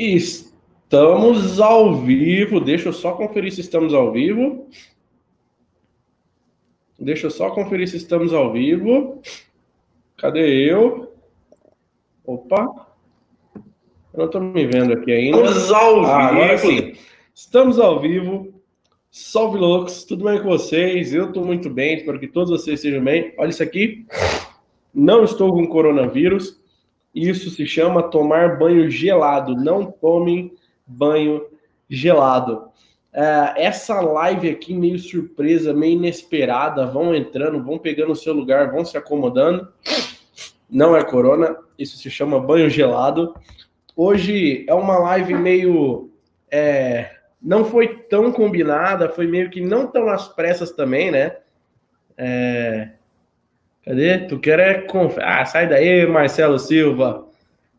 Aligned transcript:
Estamos 0.00 1.60
ao 1.60 1.94
vivo. 1.96 2.58
Deixa 2.58 2.88
eu 2.88 2.92
só 2.92 3.12
conferir 3.12 3.52
se 3.52 3.60
estamos 3.60 3.92
ao 3.92 4.10
vivo. 4.10 4.66
Deixa 6.98 7.26
eu 7.26 7.30
só 7.30 7.50
conferir 7.50 7.86
se 7.86 7.98
estamos 7.98 8.32
ao 8.32 8.50
vivo. 8.50 9.20
Cadê 10.16 10.70
eu? 10.70 11.12
Opa. 12.24 12.86
Eu 13.54 14.18
não 14.18 14.24
estou 14.24 14.40
me 14.40 14.66
vendo 14.66 14.94
aqui 14.94 15.12
ainda. 15.12 15.42
Estamos 15.42 15.70
ao 15.70 16.04
ah, 16.06 16.30
vivo. 16.32 16.66
Sim. 16.66 16.92
Estamos 17.34 17.78
ao 17.78 18.00
vivo. 18.00 18.54
Salve 19.10 19.58
loucos, 19.58 20.04
tudo 20.04 20.24
bem 20.24 20.38
com 20.38 20.48
vocês? 20.48 21.12
Eu 21.12 21.26
estou 21.26 21.44
muito 21.44 21.68
bem, 21.68 21.96
espero 21.96 22.20
que 22.20 22.28
todos 22.28 22.50
vocês 22.50 22.78
estejam 22.78 23.02
bem. 23.02 23.34
Olha 23.36 23.50
isso 23.50 23.62
aqui. 23.62 24.06
Não 24.94 25.24
estou 25.24 25.52
com 25.52 25.66
coronavírus. 25.66 26.59
Isso 27.14 27.50
se 27.50 27.66
chama 27.66 28.04
tomar 28.04 28.58
banho 28.58 28.90
gelado. 28.90 29.54
Não 29.54 29.86
tomem 29.90 30.52
banho 30.86 31.46
gelado. 31.88 32.68
É, 33.12 33.54
essa 33.56 34.00
live 34.00 34.48
aqui, 34.48 34.72
meio 34.72 34.98
surpresa, 34.98 35.72
meio 35.72 35.94
inesperada. 35.94 36.86
Vão 36.86 37.14
entrando, 37.14 37.62
vão 37.62 37.78
pegando 37.78 38.12
o 38.12 38.16
seu 38.16 38.32
lugar, 38.32 38.70
vão 38.70 38.84
se 38.84 38.96
acomodando. 38.96 39.68
Não 40.68 40.96
é 40.96 41.02
corona, 41.02 41.56
isso 41.76 41.96
se 41.96 42.08
chama 42.08 42.38
banho 42.38 42.70
gelado. 42.70 43.34
Hoje 43.96 44.64
é 44.68 44.74
uma 44.74 44.98
live 44.98 45.34
meio. 45.34 46.10
É, 46.50 47.16
não 47.42 47.64
foi 47.64 47.88
tão 47.88 48.30
combinada, 48.30 49.08
foi 49.08 49.26
meio 49.26 49.50
que 49.50 49.60
não 49.60 49.86
tão 49.86 50.08
às 50.08 50.28
pressas 50.28 50.70
também, 50.70 51.10
né? 51.10 51.36
É, 52.16 52.90
Cadê? 53.84 54.18
Tu 54.26 54.38
quer 54.38 54.58
é 54.58 54.74
conf... 54.82 55.16
Ah, 55.20 55.44
sai 55.44 55.68
daí, 55.68 56.06
Marcelo 56.06 56.58
Silva. 56.58 57.26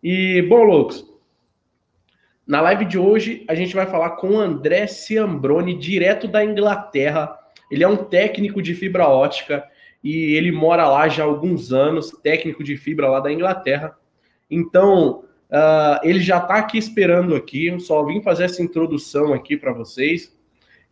E, 0.04 0.42
bom, 0.50 0.64
loucos, 0.64 1.06
na 2.46 2.60
live 2.60 2.86
de 2.86 2.98
hoje 2.98 3.46
a 3.48 3.56
gente 3.56 3.76
vai 3.76 3.86
falar 3.86 4.12
com 4.12 4.32
o 4.32 4.40
André 4.40 4.88
Ciambrone, 4.88 5.78
direto 5.78 6.28
da 6.28 6.44
Inglaterra. 6.44 7.38
Ele 7.72 7.84
é 7.84 7.88
um 7.88 7.96
técnico 7.96 8.62
de 8.62 8.74
fibra 8.74 9.08
ótica 9.08 9.64
e 10.04 10.34
ele 10.34 10.52
mora 10.52 10.88
lá 10.88 11.08
já 11.08 11.24
há 11.24 11.28
alguns 11.28 11.72
anos, 11.72 12.12
técnico 12.24 12.64
de 12.64 12.76
fibra 12.76 13.08
lá 13.08 13.20
da 13.20 13.32
Inglaterra. 13.32 13.96
Então, 14.50 15.24
uh, 15.50 16.00
ele 16.04 16.20
já 16.20 16.40
está 16.40 16.56
aqui 16.56 16.78
esperando 16.78 17.36
aqui, 17.36 17.68
eu 17.68 17.80
só 17.80 18.04
vim 18.04 18.22
fazer 18.22 18.46
essa 18.46 18.62
introdução 18.62 19.34
aqui 19.34 19.56
para 19.56 19.72
vocês. 19.72 20.36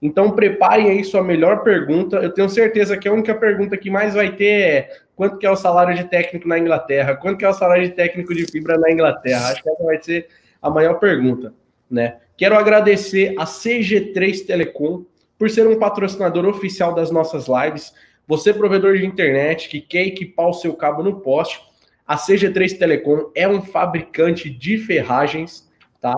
Então 0.02 0.32
preparem 0.32 0.90
aí 0.90 1.04
sua 1.04 1.24
melhor 1.24 1.64
pergunta. 1.64 2.18
Eu 2.18 2.34
tenho 2.34 2.50
certeza 2.50 2.98
que 2.98 3.08
a 3.08 3.14
única 3.14 3.36
pergunta 3.36 3.78
que 3.78 3.90
mais 3.90 4.14
vai 4.14 4.32
ter 4.32 4.62
é 4.62 4.90
quanto 5.16 5.38
que 5.38 5.46
é 5.46 5.52
o 5.52 5.58
salário 5.58 5.96
de 5.96 6.06
técnico 6.06 6.48
na 6.48 6.58
Inglaterra? 6.58 7.16
Quanto 7.16 7.38
que 7.38 7.46
é 7.46 7.50
o 7.50 7.54
salário 7.54 7.84
de 7.84 7.94
técnico 7.94 8.34
de 8.34 8.46
fibra 8.50 8.78
na 8.78 8.92
Inglaterra? 8.92 9.50
Acho 9.50 9.62
que 9.62 9.70
essa 9.70 9.84
vai 9.84 10.02
ser 10.02 10.28
a 10.62 10.70
maior 10.70 10.96
pergunta, 10.96 11.54
né? 11.90 12.18
Quero 12.38 12.56
agradecer 12.56 13.36
a 13.38 13.44
CG3 13.44 14.46
Telecom 14.46 15.04
por 15.38 15.50
ser 15.50 15.68
um 15.68 15.78
patrocinador 15.78 16.46
oficial 16.46 16.96
das 16.96 17.12
nossas 17.12 17.48
lives. 17.48 17.94
Você, 18.26 18.54
provedor 18.54 18.98
de 18.98 19.06
internet 19.06 19.68
que 19.68 19.82
quer 19.82 20.06
equipar 20.08 20.48
o 20.48 20.54
seu 20.54 20.74
cabo 20.74 21.04
no 21.04 21.20
poste, 21.20 21.60
a 22.08 22.16
CG3 22.16 22.78
Telecom 22.78 23.32
é 23.36 23.48
um 23.48 23.62
fabricante 23.62 24.50
de 24.50 24.78
ferragens, 24.78 25.70
tá? 26.00 26.14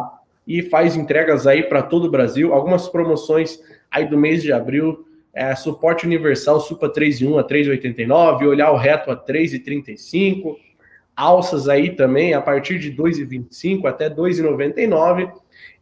e 0.45 0.63
faz 0.63 0.95
entregas 0.95 1.45
aí 1.45 1.63
para 1.63 1.81
todo 1.81 2.05
o 2.05 2.11
Brasil. 2.11 2.53
Algumas 2.53 2.87
promoções 2.87 3.59
aí 3.92 4.08
do 4.08 4.17
mês 4.17 4.42
de 4.42 4.53
abril, 4.53 5.06
é, 5.34 5.53
suporte 5.56 6.06
universal 6.06 6.59
Supa 6.59 6.89
3 6.89 7.22
em 7.22 7.28
1 7.28 7.38
a 7.38 7.44
3,89, 7.44 8.48
olhar 8.48 8.72
o 8.72 8.78
reto 8.78 9.11
a 9.11 9.17
3,35, 9.17 10.56
alças 11.16 11.70
aí 11.70 11.92
também 11.92 12.33
a 12.33 12.42
partir 12.42 12.80
de 12.80 12.92
2,25 12.92 13.86
até 13.86 14.09
2,99. 14.09 15.31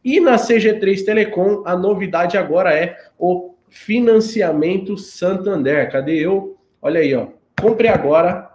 E 0.03 0.19
na 0.19 0.35
CG3 0.35 1.05
Telecom, 1.05 1.63
a 1.65 1.75
novidade 1.75 2.37
agora 2.37 2.73
é 2.73 2.97
o 3.17 3.55
financiamento 3.69 4.97
Santander. 4.97 5.91
Cadê 5.91 6.17
eu? 6.17 6.57
Olha 6.81 7.01
aí, 7.01 7.13
ó. 7.13 7.27
Compre 7.59 7.87
agora. 7.87 8.49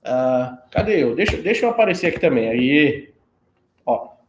Uh, 0.00 0.56
cadê 0.70 1.02
eu? 1.02 1.14
Deixa, 1.14 1.36
deixa 1.36 1.66
eu 1.66 1.70
aparecer 1.70 2.08
aqui 2.08 2.18
também. 2.18 2.48
Aí, 2.48 3.09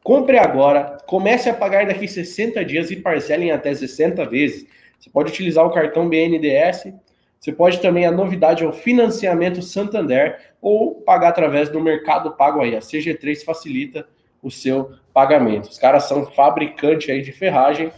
Compre 0.03 0.37
agora, 0.37 0.97
comece 1.05 1.49
a 1.49 1.53
pagar 1.53 1.85
daqui 1.85 2.07
60 2.07 2.65
dias 2.65 2.89
e 2.89 2.95
parcele 2.95 3.45
em 3.45 3.51
até 3.51 3.73
60 3.73 4.25
vezes. 4.25 4.67
Você 4.99 5.09
pode 5.09 5.31
utilizar 5.31 5.65
o 5.65 5.71
cartão 5.71 6.09
BNDS, 6.09 6.93
você 7.39 7.51
pode 7.51 7.79
também, 7.79 8.05
a 8.05 8.11
novidade 8.11 8.63
é 8.63 8.67
o 8.67 8.73
financiamento 8.73 9.61
Santander 9.61 10.39
ou 10.61 11.01
pagar 11.01 11.29
através 11.29 11.69
do 11.69 11.81
Mercado 11.81 12.31
Pago 12.31 12.61
aí. 12.61 12.75
A 12.75 12.79
CG3 12.79 13.43
facilita 13.43 14.07
o 14.43 14.51
seu 14.51 14.93
pagamento. 15.13 15.69
Os 15.69 15.77
caras 15.77 16.03
são 16.03 16.25
fabricante 16.25 17.11
aí 17.11 17.21
de 17.21 17.31
ferragem, 17.31 17.91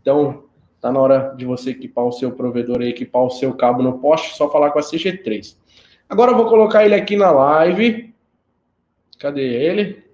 então 0.00 0.44
tá 0.80 0.90
na 0.90 0.98
hora 0.98 1.34
de 1.36 1.44
você 1.44 1.70
equipar 1.70 2.04
o 2.06 2.12
seu 2.12 2.32
provedor 2.32 2.82
e 2.82 2.88
equipar 2.88 3.22
o 3.22 3.30
seu 3.30 3.54
cabo 3.54 3.82
no 3.82 3.98
poste, 3.98 4.34
só 4.34 4.50
falar 4.50 4.70
com 4.70 4.78
a 4.78 4.82
CG3. 4.82 5.56
Agora 6.08 6.32
eu 6.32 6.36
vou 6.36 6.46
colocar 6.46 6.84
ele 6.84 6.94
aqui 6.94 7.16
na 7.16 7.30
live. 7.30 8.14
Cadê 9.18 9.42
ele? 9.42 10.09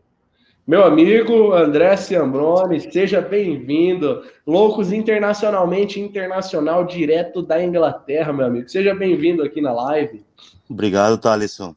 Meu 0.67 0.85
amigo 0.85 1.53
André 1.53 1.97
Ciambrone, 1.97 2.81
seja 2.81 3.21
bem-vindo. 3.21 4.25
Loucos 4.45 4.91
internacionalmente, 4.91 6.01
internacional, 6.01 6.85
direto 6.85 7.41
da 7.41 7.63
Inglaterra, 7.63 8.33
meu 8.33 8.47
amigo. 8.47 8.69
Seja 8.69 8.93
bem-vindo 8.93 9.45
aqui 9.45 9.61
na 9.61 9.73
live. 9.73 10.27
Obrigado, 10.69 11.19
Thaleson. 11.19 11.73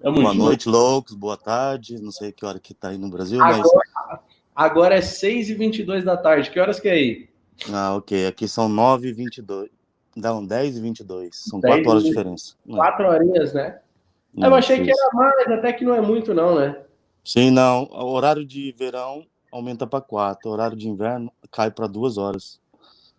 Tamo 0.00 0.22
Boa 0.22 0.32
junto. 0.32 0.44
noite, 0.44 0.66
loucos. 0.66 1.14
Boa 1.14 1.36
tarde. 1.36 2.00
Não 2.00 2.10
sei 2.10 2.32
que 2.32 2.46
hora 2.46 2.58
que 2.58 2.72
tá 2.72 2.88
aí 2.88 2.96
no 2.96 3.10
Brasil, 3.10 3.38
agora, 3.38 3.58
mas... 3.58 4.20
Agora 4.54 4.94
é 4.94 5.00
6h22 5.00 6.02
da 6.02 6.16
tarde. 6.16 6.50
Que 6.50 6.58
horas 6.58 6.80
que 6.80 6.88
é 6.88 6.92
aí? 6.92 7.28
Ah, 7.70 7.96
ok. 7.96 8.28
Aqui 8.28 8.48
são 8.48 8.66
9h22. 8.66 9.68
Não, 10.16 10.42
10h22. 10.46 11.28
São 11.32 11.60
10 11.60 11.74
4 11.74 11.90
horas 11.90 12.02
de 12.02 12.08
diferença. 12.08 12.54
4 12.66 13.08
horinhas, 13.08 13.52
né? 13.52 13.78
Eu 14.38 14.54
achei 14.54 14.82
que 14.82 14.90
era 14.90 15.10
mais, 15.12 15.48
até 15.48 15.70
que 15.74 15.84
não 15.84 15.94
é 15.94 16.00
muito, 16.00 16.32
não, 16.32 16.58
né? 16.58 16.78
Sim, 17.26 17.50
não. 17.50 17.88
O 17.90 18.12
horário 18.12 18.46
de 18.46 18.72
verão 18.78 19.26
aumenta 19.50 19.84
para 19.84 20.00
quatro, 20.00 20.48
o 20.48 20.52
horário 20.52 20.76
de 20.76 20.88
inverno 20.88 21.32
cai 21.50 21.72
para 21.72 21.88
duas 21.88 22.16
horas. 22.16 22.60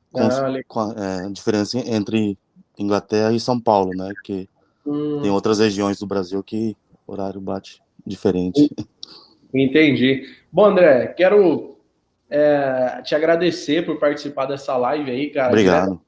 Com, 0.10 0.22
ah, 0.22 0.64
com 0.66 0.80
a, 0.80 0.94
é, 0.96 1.26
a, 1.26 1.30
diferença 1.30 1.78
entre 1.78 2.38
Inglaterra 2.80 3.34
e 3.34 3.40
São 3.40 3.60
Paulo, 3.60 3.92
né? 3.94 4.14
Que 4.24 4.48
hum. 4.86 5.20
tem 5.22 5.30
outras 5.30 5.60
regiões 5.60 6.00
do 6.00 6.08
Brasil 6.08 6.42
que 6.42 6.76
o 7.06 7.12
horário 7.12 7.42
bate 7.42 7.82
diferente. 8.06 8.72
Entendi. 9.54 10.26
Bom, 10.50 10.66
André, 10.68 11.08
quero 11.08 11.78
é, 12.30 13.02
te 13.04 13.14
agradecer 13.14 13.86
por 13.86 14.00
participar 14.00 14.46
dessa 14.46 14.78
live 14.78 15.12
aí, 15.12 15.30
cara. 15.32 15.50
Obrigado. 15.50 16.02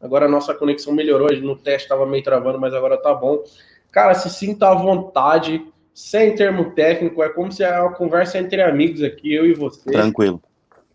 Agora 0.00 0.26
a 0.26 0.28
nossa 0.30 0.54
conexão 0.54 0.92
melhorou, 0.92 1.28
no 1.40 1.56
teste 1.56 1.86
estava 1.86 2.06
meio 2.06 2.22
travando, 2.22 2.58
mas 2.58 2.72
agora 2.72 2.96
tá 2.96 3.12
bom. 3.12 3.42
Cara, 3.90 4.14
se 4.14 4.30
sinta 4.30 4.68
à 4.68 4.74
vontade 4.74 5.66
sem 6.00 6.34
termo 6.34 6.70
técnico, 6.70 7.22
é 7.22 7.28
como 7.28 7.52
se 7.52 7.62
é 7.62 7.78
uma 7.78 7.92
conversa 7.92 8.38
entre 8.38 8.62
amigos 8.62 9.02
aqui, 9.02 9.34
eu 9.34 9.44
e 9.44 9.52
você. 9.52 9.90
Tranquilo. 9.90 10.42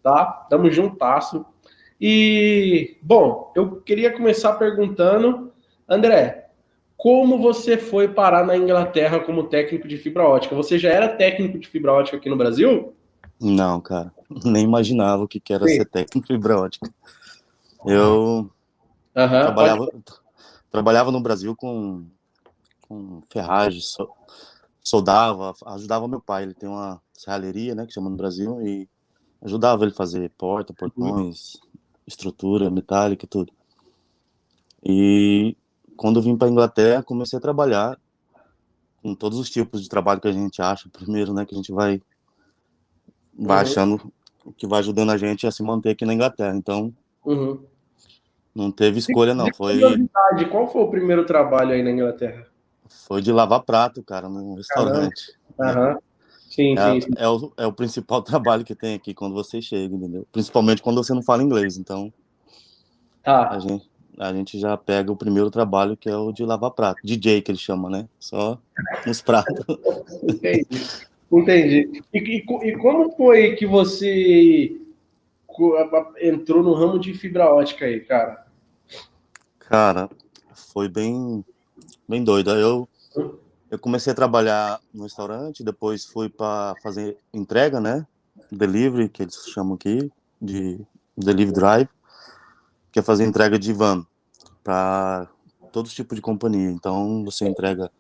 Tá? 0.02 0.26
Tamo 0.50 0.70
juntasso. 0.72 1.46
E, 2.02 2.98
bom, 3.04 3.52
eu 3.56 3.82
queria 3.82 4.12
começar 4.12 4.54
perguntando, 4.54 5.54
André, 5.88 6.50
como 6.98 7.38
você 7.38 7.78
foi 7.78 8.08
parar 8.08 8.44
na 8.48 8.58
Inglaterra 8.58 9.20
como 9.20 9.44
técnico 9.44 9.88
de 9.88 9.96
fibra 9.98 10.28
ótica? 10.28 10.56
Você 10.56 10.80
já 10.80 10.90
era 10.90 11.08
técnico 11.08 11.60
de 11.60 11.68
fibra 11.68 11.94
ótica 11.94 12.18
aqui 12.18 12.28
no 12.28 12.36
Brasil? 12.36 12.92
Não, 13.40 13.80
cara. 13.80 14.12
Nem 14.44 14.64
imaginava 14.64 15.24
o 15.24 15.28
que 15.28 15.54
era 15.54 15.68
Sim. 15.68 15.76
ser 15.76 15.86
técnico 15.86 16.28
de 16.28 16.34
fibra 16.34 16.60
ótica. 16.60 16.90
Eu 17.86 18.50
uhum, 19.16 19.28
trabalhava, 19.28 19.92
trabalhava 20.72 21.12
no 21.12 21.22
Brasil 21.22 21.56
com, 21.56 22.06
com 22.88 23.22
ferragem, 23.30 23.82
soldava, 24.86 25.54
ajudava 25.66 26.08
meu 26.08 26.22
pai. 26.22 26.44
Ele 26.44 26.54
tem 26.54 26.70
uma 26.70 27.02
serralheria, 27.12 27.74
né, 27.74 27.86
que 27.86 27.94
chama 27.94 28.10
no 28.10 28.16
Brasil, 28.16 28.62
e 28.62 28.88
ajudava 29.42 29.84
ele 29.84 29.92
a 29.92 29.96
fazer 29.96 30.30
porta, 30.38 30.74
portões, 30.74 31.58
estrutura 32.06 32.70
metálica 32.70 33.26
e 33.26 33.28
tudo. 33.28 33.52
E 34.84 35.58
quando 35.98 36.22
vim 36.22 36.38
para 36.38 36.48
Inglaterra, 36.48 37.02
comecei 37.02 37.38
a 37.38 37.42
trabalhar 37.42 38.00
com 39.02 39.16
todos 39.16 39.40
os 39.40 39.50
tipos 39.50 39.82
de 39.82 39.90
trabalho 39.90 40.22
que 40.22 40.28
a 40.28 40.32
gente 40.32 40.62
acha, 40.62 40.88
primeiro, 40.90 41.34
né, 41.34 41.46
que 41.46 41.56
a 41.56 41.58
gente 41.58 41.72
vai, 41.72 42.00
vai 43.38 43.58
uhum. 43.58 43.64
achando 43.64 44.14
que 44.58 44.68
vai 44.68 44.80
ajudando 44.80 45.10
a 45.10 45.18
gente 45.18 45.48
a 45.48 45.52
se 45.52 45.64
manter 45.64 45.92
aqui 45.92 46.06
na 46.06 46.14
Inglaterra. 46.14 46.56
Então, 46.56 46.94
uhum. 47.26 47.60
não 48.54 48.72
teve 48.72 49.00
escolha, 49.00 49.34
não. 49.34 49.48
Foi. 49.56 49.80
Qual 50.52 50.72
foi 50.72 50.84
o 50.84 50.92
primeiro 50.92 51.26
trabalho 51.26 51.72
aí 51.72 51.82
na 51.82 51.90
Inglaterra? 51.90 52.46
Foi 52.90 53.22
de 53.22 53.32
lavar 53.32 53.62
prato, 53.62 54.04
cara, 54.04 54.30
num 54.30 54.56
restaurante. 54.56 55.38
Aham. 55.60 55.98
Sim, 56.50 56.78
é, 56.78 57.02
sim, 57.02 57.10
É, 57.18 57.28
o, 57.28 57.52
é 57.58 57.68
o 57.68 57.74
principal 57.74 58.22
trabalho 58.24 58.64
que 58.64 58.76
tem 58.76 58.96
aqui 58.96 59.14
quando 59.14 59.34
você 59.34 59.62
chega, 59.62 59.94
entendeu? 59.94 60.26
Principalmente 60.32 60.82
quando 60.82 61.04
você 61.04 61.14
não 61.14 61.22
fala 61.22 61.44
inglês. 61.44 61.78
Então, 61.78 62.14
ah. 63.26 63.56
a, 63.56 63.60
gente, 63.60 63.90
a 64.18 64.34
gente 64.34 64.60
já 64.60 64.78
pega 64.78 65.12
o 65.12 65.18
primeiro 65.18 65.52
trabalho, 65.52 65.98
que 65.98 66.10
é 66.10 66.16
o 66.16 66.32
de 66.32 66.46
lavar 66.46 66.72
prato. 66.72 67.02
DJ, 67.04 67.42
que 67.42 67.52
ele 67.52 67.58
chama, 67.58 67.90
né? 67.90 68.08
Só 68.20 68.58
nos 69.06 69.22
pratos. 69.22 69.66
Entendi. 70.24 70.66
Entendi. 71.32 72.04
E, 72.14 72.20
e, 72.20 72.70
e, 72.70 72.78
como 72.78 73.12
foi 73.18 73.56
que 73.56 73.66
você 73.66 74.80
entrou 76.22 76.64
no 76.64 76.74
ramo 76.74 77.00
de 77.00 77.14
fibra 77.14 77.54
ótica 77.54 77.86
aí, 77.86 78.00
cara? 78.02 78.46
Cara, 79.60 80.10
foi 80.54 80.88
bem, 80.88 81.44
bem 82.08 82.24
doido. 82.24 82.52
Eu, 82.52 82.88
eu 83.70 83.80
comecei 83.80 84.12
a 84.12 84.16
trabalhar 84.16 84.80
no 84.94 85.04
restaurante, 85.04 85.64
depois 85.64 86.06
fui 86.06 86.30
para 86.30 86.76
fazer 86.82 87.18
entrega, 87.34 87.80
né? 87.80 88.06
Delivery, 88.52 89.10
que 89.10 89.24
eles 89.24 89.36
chamam 89.48 89.76
aqui, 89.76 90.12
de 90.42 90.80
delivery 91.18 91.54
drive, 91.54 91.90
que 92.92 93.00
é 93.00 93.02
fazer 93.02 93.26
entrega 93.26 93.58
de 93.58 93.74
van 93.74 94.06
para 94.64 95.28
todos 95.72 95.92
os 95.92 95.96
tipos 95.96 96.16
de 96.16 96.22
companhia. 96.22 96.70
Então, 96.70 97.24
você 97.24 97.48
entrega 97.48 97.92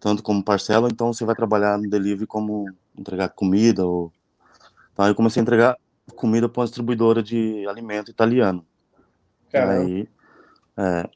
tanto 0.00 0.22
como 0.22 0.42
parcela, 0.42 0.88
então 0.90 1.12
você 1.12 1.24
vai 1.24 1.34
trabalhar 1.34 1.78
no 1.78 1.88
delivery 1.88 2.26
como 2.26 2.66
entregar 2.96 3.28
comida. 3.28 3.86
Ou... 3.86 4.12
Então, 4.92 5.06
eu 5.06 5.14
comecei 5.14 5.40
a 5.40 5.42
entregar 5.42 5.76
comida 6.16 6.48
para 6.48 6.60
uma 6.60 6.66
distribuidora 6.66 7.22
de 7.22 7.66
alimento 7.68 8.10
italiano. 8.10 8.66
Caramba. 9.50 9.84
Aí, 9.84 10.08
é, 10.76 11.08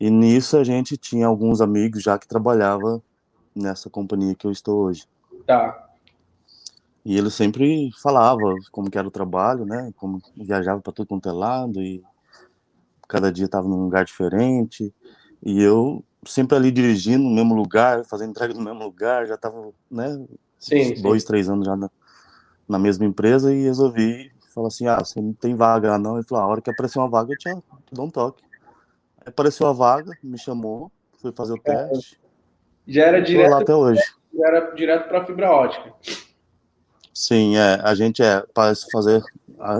e 0.00 0.10
nisso 0.10 0.56
a 0.56 0.64
gente 0.64 0.96
tinha 0.96 1.26
alguns 1.26 1.60
amigos 1.60 2.02
já 2.02 2.18
que 2.18 2.28
trabalhava 2.28 3.02
nessa 3.54 3.90
companhia 3.90 4.34
que 4.34 4.46
eu 4.46 4.52
estou 4.52 4.84
hoje. 4.84 5.06
Tá. 5.46 5.88
E 7.04 7.16
ele 7.16 7.30
sempre 7.30 7.90
falava 8.02 8.54
como 8.70 8.90
que 8.90 8.98
era 8.98 9.08
o 9.08 9.10
trabalho, 9.10 9.64
né? 9.64 9.92
Como 9.96 10.20
viajava 10.36 10.80
para 10.80 10.92
tudo 10.92 11.08
quanto 11.08 11.28
é 11.28 11.32
lado 11.32 11.82
e 11.82 12.02
cada 13.08 13.32
dia 13.32 13.46
estava 13.46 13.66
num 13.66 13.84
lugar 13.84 14.04
diferente. 14.04 14.92
E 15.42 15.62
eu 15.62 16.04
sempre 16.26 16.56
ali 16.56 16.70
dirigindo 16.70 17.24
no 17.24 17.34
mesmo 17.34 17.54
lugar, 17.54 18.04
fazendo 18.04 18.30
entrega 18.30 18.52
no 18.52 18.60
mesmo 18.60 18.84
lugar, 18.84 19.26
já 19.26 19.34
estava, 19.34 19.70
né? 19.90 20.26
Sim, 20.58 21.00
dois, 21.00 21.22
sim. 21.22 21.28
três 21.28 21.48
anos 21.48 21.66
já 21.66 21.76
na, 21.76 21.90
na 22.68 22.78
mesma 22.78 23.06
empresa 23.06 23.54
e 23.54 23.62
resolvi 23.62 24.30
falar 24.52 24.68
assim, 24.68 24.86
ah, 24.86 24.98
você 24.98 25.20
não 25.20 25.32
tem 25.32 25.54
vaga 25.54 25.96
não. 25.98 26.16
Ele 26.16 26.26
falou, 26.26 26.44
ah, 26.44 26.46
a 26.46 26.50
hora 26.50 26.60
que 26.60 26.70
apareceu 26.70 27.00
uma 27.00 27.08
vaga 27.08 27.32
eu 27.32 27.38
te 27.38 27.62
dou 27.92 28.06
um 28.06 28.10
toque. 28.10 28.47
Apareceu 29.24 29.66
a 29.66 29.72
vaga, 29.72 30.12
me 30.22 30.38
chamou, 30.38 30.90
fui 31.20 31.32
fazer 31.32 31.52
o 31.52 31.58
teste. 31.58 32.20
Já 32.86 33.04
era 33.04 33.20
direto, 33.20 33.50
lá 33.50 33.60
até 33.60 33.74
hoje. 33.74 34.00
Já 34.34 34.48
era 34.48 34.74
direto 34.74 35.08
para 35.08 35.24
fibra 35.26 35.50
ótica. 35.50 35.92
Sim, 37.12 37.56
é, 37.56 37.80
a 37.82 37.94
gente 37.94 38.22
é 38.22 38.44
para 38.54 38.74
fazer 38.92 39.22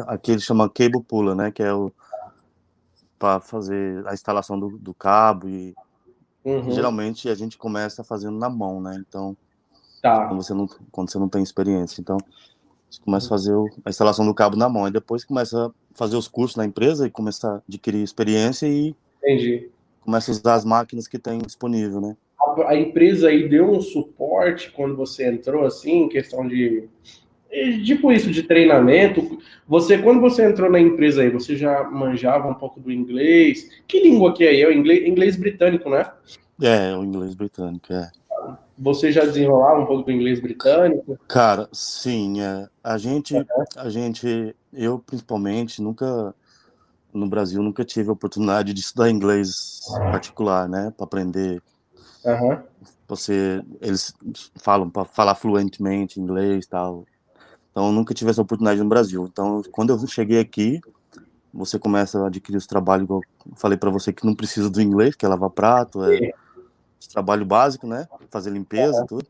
aqui 0.08 0.32
ele 0.32 0.40
chama 0.40 0.68
cable 0.68 1.02
pula, 1.02 1.34
né, 1.34 1.50
que 1.52 1.62
é 1.62 1.72
o 1.72 1.92
para 3.18 3.40
fazer 3.40 4.06
a 4.06 4.14
instalação 4.14 4.58
do, 4.58 4.78
do 4.78 4.94
cabo 4.94 5.48
e 5.48 5.74
uhum. 6.44 6.70
geralmente 6.70 7.28
a 7.28 7.34
gente 7.34 7.58
começa 7.58 8.04
fazendo 8.04 8.38
na 8.38 8.48
mão, 8.48 8.80
né? 8.80 8.96
Então, 9.08 9.36
tá. 10.00 10.26
quando 10.26 10.42
você 10.42 10.54
não 10.54 10.68
quando 10.90 11.10
você 11.10 11.18
não 11.18 11.28
tem 11.28 11.42
experiência, 11.42 12.00
então 12.00 12.16
você 12.88 13.00
começa 13.00 13.26
a 13.26 13.30
fazer 13.30 13.54
o, 13.54 13.68
a 13.84 13.90
instalação 13.90 14.24
do 14.24 14.34
cabo 14.34 14.56
na 14.56 14.68
mão 14.68 14.86
e 14.86 14.90
depois 14.92 15.24
começa 15.24 15.66
a 15.66 15.70
fazer 15.92 16.16
os 16.16 16.28
cursos 16.28 16.56
na 16.56 16.64
empresa 16.64 17.06
e 17.06 17.10
começa 17.10 17.48
a 17.48 17.60
adquirir 17.68 18.02
experiência 18.02 18.66
e 18.66 18.96
Entendi. 19.22 19.70
começa 20.00 20.30
a 20.30 20.32
usar 20.32 20.54
as 20.54 20.64
máquinas 20.64 21.06
que 21.06 21.18
tem 21.18 21.38
disponível, 21.38 22.00
né? 22.00 22.16
A, 22.40 22.70
a 22.70 22.76
empresa 22.76 23.28
aí 23.28 23.48
deu 23.48 23.70
um 23.70 23.80
suporte 23.80 24.70
quando 24.72 24.96
você 24.96 25.28
entrou 25.28 25.64
assim, 25.64 26.04
em 26.04 26.08
questão 26.08 26.46
de 26.46 26.88
tipo 27.84 28.12
isso 28.12 28.30
de 28.30 28.42
treinamento. 28.42 29.38
Você, 29.66 29.98
quando 29.98 30.20
você 30.20 30.46
entrou 30.46 30.70
na 30.70 30.80
empresa 30.80 31.22
aí, 31.22 31.30
você 31.30 31.56
já 31.56 31.84
manjava 31.84 32.48
um 32.48 32.54
pouco 32.54 32.80
do 32.80 32.92
inglês? 32.92 33.68
Que 33.86 34.00
língua 34.00 34.34
que 34.34 34.44
é? 34.44 34.60
É 34.60 34.68
o 34.68 34.72
inglês, 34.72 35.06
inglês 35.06 35.36
britânico, 35.36 35.88
né? 35.90 36.10
É, 36.60 36.94
o 36.96 37.04
inglês 37.04 37.34
britânico, 37.34 37.92
é. 37.92 38.10
Você 38.78 39.10
já 39.10 39.24
desenrolava 39.24 39.80
um 39.80 39.86
pouco 39.86 40.04
do 40.04 40.12
inglês 40.12 40.40
britânico? 40.40 41.18
Cara, 41.26 41.68
sim, 41.72 42.40
é. 42.40 42.68
A 42.82 42.96
gente, 42.96 43.34
a 43.76 43.88
gente, 43.88 44.54
eu 44.72 44.98
principalmente, 44.98 45.82
nunca 45.82 46.34
no 47.12 47.28
Brasil 47.28 47.62
nunca 47.62 47.84
tive 47.84 48.10
a 48.10 48.12
oportunidade 48.12 48.72
de 48.72 48.80
estudar 48.80 49.10
inglês 49.10 49.80
particular, 50.10 50.68
né, 50.68 50.92
para 50.96 51.04
aprender. 51.04 51.62
Uhum. 52.24 52.58
Você, 53.08 53.62
eles 53.80 54.14
falam 54.56 54.90
para 54.90 55.04
falar 55.04 55.34
fluentemente 55.34 56.20
inglês, 56.20 56.66
tal. 56.66 57.06
Então, 57.70 57.90
nunca 57.92 58.12
tive 58.12 58.30
essa 58.30 58.42
oportunidade 58.42 58.82
no 58.82 58.88
Brasil. 58.88 59.28
Então, 59.30 59.62
quando 59.70 59.90
eu 59.90 60.06
cheguei 60.06 60.40
aqui, 60.40 60.80
você 61.52 61.78
começa 61.78 62.22
a 62.22 62.26
adquirir 62.26 62.58
os 62.58 62.66
trabalhos, 62.66 63.04
igual 63.04 63.20
eu 63.46 63.56
falei 63.56 63.78
para 63.78 63.90
você, 63.90 64.12
que 64.12 64.26
não 64.26 64.34
precisa 64.34 64.68
do 64.68 64.82
inglês, 64.82 65.14
que 65.14 65.24
é 65.24 65.28
lavar 65.28 65.50
prato, 65.50 66.04
é 66.04 66.32
trabalho 67.08 67.44
básico, 67.44 67.86
né? 67.86 68.06
Fazer 68.30 68.50
limpeza, 68.50 69.04
tudo. 69.06 69.26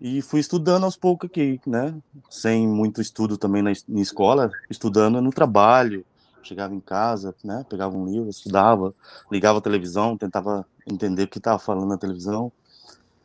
E 0.00 0.20
fui 0.20 0.40
estudando 0.40 0.84
aos 0.84 0.96
poucos 0.96 1.30
aqui, 1.30 1.60
né? 1.66 1.94
Sem 2.28 2.66
muito 2.66 3.00
estudo 3.00 3.38
também 3.38 3.62
na, 3.62 3.72
na 3.88 4.00
escola, 4.00 4.50
estudando 4.68 5.20
no 5.20 5.30
trabalho. 5.30 6.04
Chegava 6.44 6.74
em 6.74 6.80
casa, 6.80 7.34
né? 7.42 7.64
Pegava 7.68 7.96
um 7.96 8.06
livro, 8.06 8.28
estudava, 8.28 8.94
ligava 9.30 9.58
a 9.58 9.62
televisão, 9.62 10.16
tentava 10.16 10.66
entender 10.86 11.24
o 11.24 11.28
que 11.28 11.38
estava 11.38 11.58
falando 11.58 11.88
na 11.88 11.98
televisão. 11.98 12.52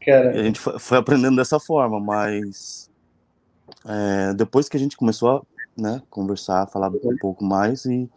Cara. 0.04 0.36
E 0.36 0.39
a 0.39 0.44
gente 0.44 0.60
foi, 0.60 0.80
foi 0.80 0.98
aprendendo 0.98 1.36
dessa 1.36 1.60
forma, 1.60 2.00
mas 2.00 2.89
é, 3.86 4.33
depois 4.33 4.69
que 4.69 4.77
a 4.77 4.80
gente 4.80 4.98
começou 4.98 5.30
a 5.30 5.42
né, 5.81 6.01
conversar, 6.10 6.68
falar 6.68 6.89
um 6.89 7.18
pouco 7.18 7.44
mais 7.44 7.86
e 7.86 8.10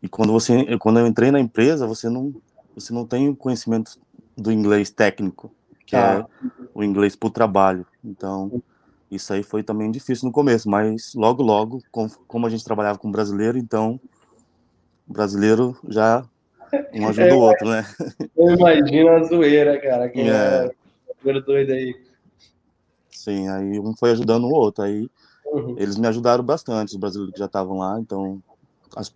e 0.00 0.08
quando 0.08 0.32
você 0.32 0.78
quando 0.78 1.00
eu 1.00 1.06
entrei 1.06 1.30
na 1.30 1.40
empresa 1.40 1.86
você 1.86 2.08
não 2.08 2.32
você 2.74 2.92
não 2.92 3.04
tem 3.04 3.28
o 3.28 3.34
conhecimento 3.34 3.98
do 4.36 4.52
inglês 4.52 4.90
técnico 4.90 5.50
que 5.84 5.96
é 5.96 5.98
ah. 5.98 6.26
o 6.74 6.84
inglês 6.84 7.16
para 7.16 7.26
o 7.26 7.30
trabalho 7.30 7.84
então 8.04 8.62
isso 9.10 9.32
aí 9.32 9.42
foi 9.42 9.62
também 9.62 9.90
difícil 9.90 10.26
no 10.26 10.32
começo 10.32 10.68
mas 10.68 11.14
logo 11.14 11.42
logo 11.42 11.82
com, 11.90 12.08
como 12.26 12.46
a 12.46 12.50
gente 12.50 12.64
trabalhava 12.64 12.98
com 12.98 13.10
brasileiro 13.10 13.58
então 13.58 14.00
o 15.08 15.12
brasileiro 15.12 15.76
já 15.88 16.24
um 16.92 17.08
ajuda 17.08 17.34
o 17.34 17.40
outro 17.40 17.68
né 17.68 17.84
eu 18.36 18.50
imagino 18.50 19.08
a 19.08 19.22
zoeira 19.24 19.80
cara 19.80 20.08
que 20.08 20.20
é, 20.20 20.70
é 21.24 21.40
doido 21.40 21.72
aí 21.72 22.08
Sim, 23.18 23.48
aí 23.48 23.80
um 23.80 23.96
foi 23.96 24.12
ajudando 24.12 24.44
o 24.44 24.54
outro. 24.54 24.84
Aí 24.84 25.10
uhum. 25.44 25.74
eles 25.76 25.98
me 25.98 26.06
ajudaram 26.06 26.44
bastante, 26.44 26.90
os 26.90 26.96
brasileiros 26.96 27.34
que 27.34 27.38
já 27.38 27.46
estavam 27.46 27.78
lá. 27.78 27.98
Então, 27.98 28.40
as, 28.96 29.12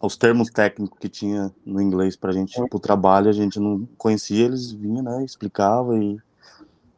os 0.00 0.16
termos 0.16 0.50
técnicos 0.50 0.98
que 0.98 1.08
tinha 1.08 1.52
no 1.64 1.80
inglês 1.80 2.16
para 2.16 2.30
a 2.30 2.32
gente 2.32 2.58
uhum. 2.58 2.66
para 2.66 2.76
o 2.76 2.80
trabalho, 2.80 3.28
a 3.28 3.32
gente 3.32 3.60
não 3.60 3.86
conhecia, 3.98 4.46
eles 4.46 4.72
vinham, 4.72 5.02
né? 5.02 5.22
Explicava 5.22 5.96
e, 5.96 6.18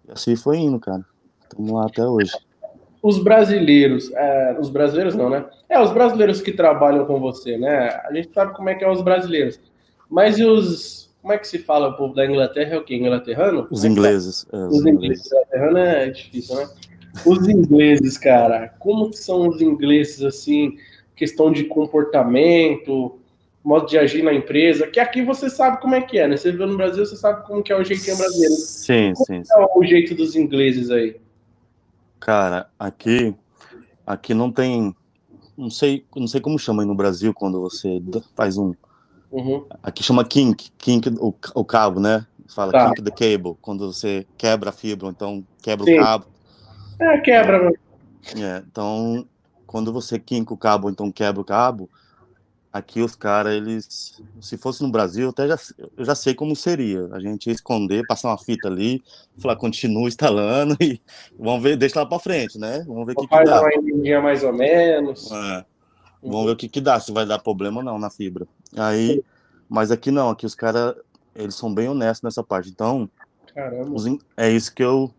e 0.06 0.12
assim 0.12 0.36
foi 0.36 0.58
indo, 0.58 0.78
cara. 0.78 1.04
Estamos 1.50 1.72
lá 1.72 1.86
até 1.86 2.06
hoje. 2.06 2.32
Os 3.02 3.22
brasileiros, 3.22 4.10
é, 4.12 4.56
os 4.60 4.68
brasileiros 4.70 5.14
não, 5.14 5.30
né? 5.30 5.44
É, 5.68 5.80
os 5.80 5.92
brasileiros 5.92 6.40
que 6.40 6.52
trabalham 6.52 7.06
com 7.06 7.20
você, 7.20 7.56
né? 7.56 7.88
A 8.04 8.12
gente 8.12 8.30
sabe 8.32 8.54
como 8.54 8.68
é 8.68 8.74
que 8.74 8.84
é 8.84 8.90
os 8.90 9.02
brasileiros. 9.02 9.60
Mas 10.10 10.38
e 10.38 10.44
os 10.44 11.08
como 11.20 11.32
é 11.32 11.38
que 11.38 11.48
se 11.48 11.58
fala 11.58 11.88
o 11.88 11.96
povo 11.96 12.14
da 12.14 12.24
Inglaterra? 12.24 12.74
É 12.74 12.78
o 12.78 12.84
quê? 12.84 12.94
Inglaterrano? 12.94 13.66
Os 13.70 13.84
ingleses. 13.84 14.46
É, 14.52 14.56
os, 14.56 14.78
os 14.78 14.86
ingleses. 14.86 15.26
Inglaterrano 15.26 15.78
é 15.78 16.10
difícil, 16.10 16.56
né? 16.56 16.68
Os 17.26 17.48
ingleses, 17.48 18.16
cara, 18.16 18.74
como 18.78 19.10
que 19.10 19.18
são 19.18 19.48
os 19.48 19.60
ingleses, 19.60 20.22
assim, 20.22 20.76
questão 21.16 21.50
de 21.50 21.64
comportamento, 21.64 23.18
modo 23.64 23.86
de 23.86 23.98
agir 23.98 24.22
na 24.22 24.32
empresa, 24.32 24.86
que 24.86 25.00
aqui 25.00 25.20
você 25.20 25.50
sabe 25.50 25.80
como 25.80 25.94
é 25.94 26.00
que 26.00 26.18
é, 26.18 26.28
né? 26.28 26.36
Você 26.36 26.52
viu 26.52 26.66
no 26.66 26.76
Brasil, 26.76 27.04
você 27.04 27.16
sabe 27.16 27.46
como 27.46 27.62
que 27.62 27.72
é 27.72 27.76
o 27.76 27.84
jeitinho 27.84 28.16
brasileiro. 28.16 28.54
Sim, 28.54 29.12
como 29.14 29.44
sim. 29.44 29.52
é 29.52 29.78
o 29.78 29.84
jeito 29.84 30.14
dos 30.14 30.36
ingleses 30.36 30.90
aí? 30.90 31.16
Cara, 32.20 32.68
aqui, 32.78 33.34
aqui 34.06 34.34
não 34.34 34.50
tem, 34.50 34.94
não 35.56 35.70
sei, 35.70 36.04
não 36.14 36.26
sei 36.26 36.40
como 36.40 36.58
chama 36.58 36.82
aí 36.82 36.88
no 36.88 36.94
Brasil 36.94 37.32
quando 37.32 37.60
você 37.60 38.02
faz 38.34 38.56
um 38.58 38.74
Uhum. 39.30 39.66
Aqui 39.82 40.02
chama 40.02 40.24
kink, 40.24 40.70
kink 40.78 41.08
o, 41.20 41.34
o 41.54 41.64
cabo, 41.64 42.00
né? 42.00 42.26
Fala 42.48 42.72
tá. 42.72 42.86
kink 42.86 43.02
the 43.02 43.10
cable, 43.10 43.56
quando 43.60 43.92
você 43.92 44.26
quebra 44.38 44.70
a 44.70 44.72
fibra, 44.72 45.08
então 45.08 45.44
quebra 45.62 45.84
Sim. 45.84 45.98
o 45.98 46.02
cabo. 46.02 46.26
É, 46.98 47.18
quebra. 47.18 47.72
É, 48.36 48.62
então, 48.66 49.26
quando 49.66 49.92
você 49.92 50.18
quinca 50.18 50.54
o 50.54 50.56
cabo, 50.56 50.88
então 50.88 51.12
quebra 51.12 51.40
o 51.40 51.44
cabo, 51.44 51.90
aqui 52.72 53.00
os 53.00 53.14
caras, 53.14 53.54
eles, 53.54 54.22
se 54.40 54.56
fosse 54.56 54.82
no 54.82 54.90
Brasil, 54.90 55.24
eu 55.24 55.30
até 55.30 55.48
já, 55.48 55.58
eu 55.96 56.04
já 56.04 56.14
sei 56.14 56.34
como 56.34 56.54
seria. 56.54 57.08
A 57.12 57.20
gente 57.20 57.46
ia 57.46 57.52
esconder, 57.52 58.06
passar 58.06 58.28
uma 58.28 58.38
fita 58.38 58.68
ali, 58.68 59.02
falar, 59.38 59.56
continua 59.56 60.08
instalando 60.08 60.76
e 60.80 61.00
vamos 61.38 61.62
ver, 61.62 61.76
deixa 61.76 62.00
lá 62.00 62.06
para 62.06 62.18
frente, 62.18 62.58
né? 62.58 62.84
Vamos 62.86 63.06
ver 63.06 63.12
o 63.12 63.16
que, 63.16 63.26
que 63.26 63.44
dá. 63.44 63.60
Uma 63.60 64.20
mais 64.20 64.44
ou 64.44 64.52
menos. 64.52 65.30
É. 65.30 65.64
Vamos 66.22 66.46
ver 66.46 66.52
o 66.52 66.56
que, 66.56 66.68
que 66.68 66.80
dá, 66.80 66.98
se 67.00 67.12
vai 67.12 67.24
dar 67.24 67.38
problema 67.38 67.78
ou 67.78 67.84
não 67.84 67.98
na 67.98 68.10
fibra. 68.10 68.46
Aí, 68.76 69.22
mas 69.68 69.90
aqui 69.90 70.10
não, 70.10 70.30
aqui 70.30 70.44
os 70.44 70.54
caras, 70.54 70.94
eles 71.34 71.54
são 71.54 71.72
bem 71.72 71.88
honestos 71.88 72.22
nessa 72.22 72.42
parte. 72.42 72.70
Então, 72.70 73.08
os, 73.90 74.04
é 74.36 74.50
isso 74.50 74.74
que 74.74 74.82
eu, 74.82 75.10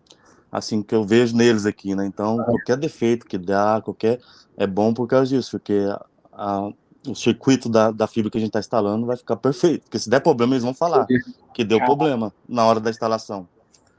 assim, 0.52 0.82
que 0.82 0.94
eu 0.94 1.04
vejo 1.04 1.36
neles 1.36 1.66
aqui, 1.66 1.96
né? 1.96 2.06
Então, 2.06 2.38
qualquer 2.44 2.78
defeito 2.78 3.26
que 3.26 3.38
dá, 3.38 3.82
qualquer, 3.84 4.20
é 4.58 4.68
bom 4.68 4.94
por 4.94 5.08
causa 5.08 5.28
disso, 5.28 5.52
porque 5.52 5.74
a, 5.90 6.06
a, 6.34 6.72
o 7.08 7.16
circuito 7.16 7.70
da, 7.70 7.92
da 7.92 8.08
fibra 8.08 8.30
que 8.30 8.38
a 8.38 8.42
gente 8.42 8.50
está 8.50 8.60
instalando 8.60 9.06
vai 9.06 9.16
ficar 9.16 9.38
perfeito. 9.38 9.84
Porque 9.84 10.00
se 10.00 10.10
der 10.10 10.20
problema, 10.20 10.54
eles 10.54 10.64
vão 10.64 10.74
falar 10.74 11.08
que 11.54 11.64
deu 11.64 11.80
problema 11.80 12.34
na 12.48 12.66
hora 12.66 12.80
da 12.80 12.90
instalação. 12.90 13.48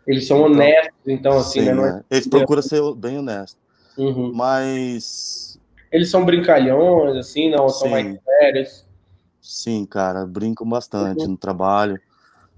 Eles 0.07 0.27
são 0.27 0.39
então, 0.39 0.53
honestos, 0.53 0.99
então, 1.07 1.39
assim, 1.39 1.61
sim, 1.61 1.73
né? 1.73 2.03
É. 2.11 2.17
Eles 2.17 2.27
procuram 2.27 2.63
ser 2.63 2.83
bem 2.95 3.19
honestos. 3.19 3.59
Uhum. 3.97 4.33
Mas. 4.35 5.59
Eles 5.93 6.11
são 6.11 6.25
brincalhões, 6.25 7.17
assim, 7.17 7.51
não? 7.51 7.69
Sim. 7.69 7.79
São 7.81 7.91
mais 7.91 8.19
sérios. 8.25 8.87
Sim, 9.41 9.85
cara, 9.85 10.27
brincam 10.27 10.69
bastante 10.69 11.25
uhum. 11.25 11.33
no 11.33 11.37
trabalho. 11.37 12.01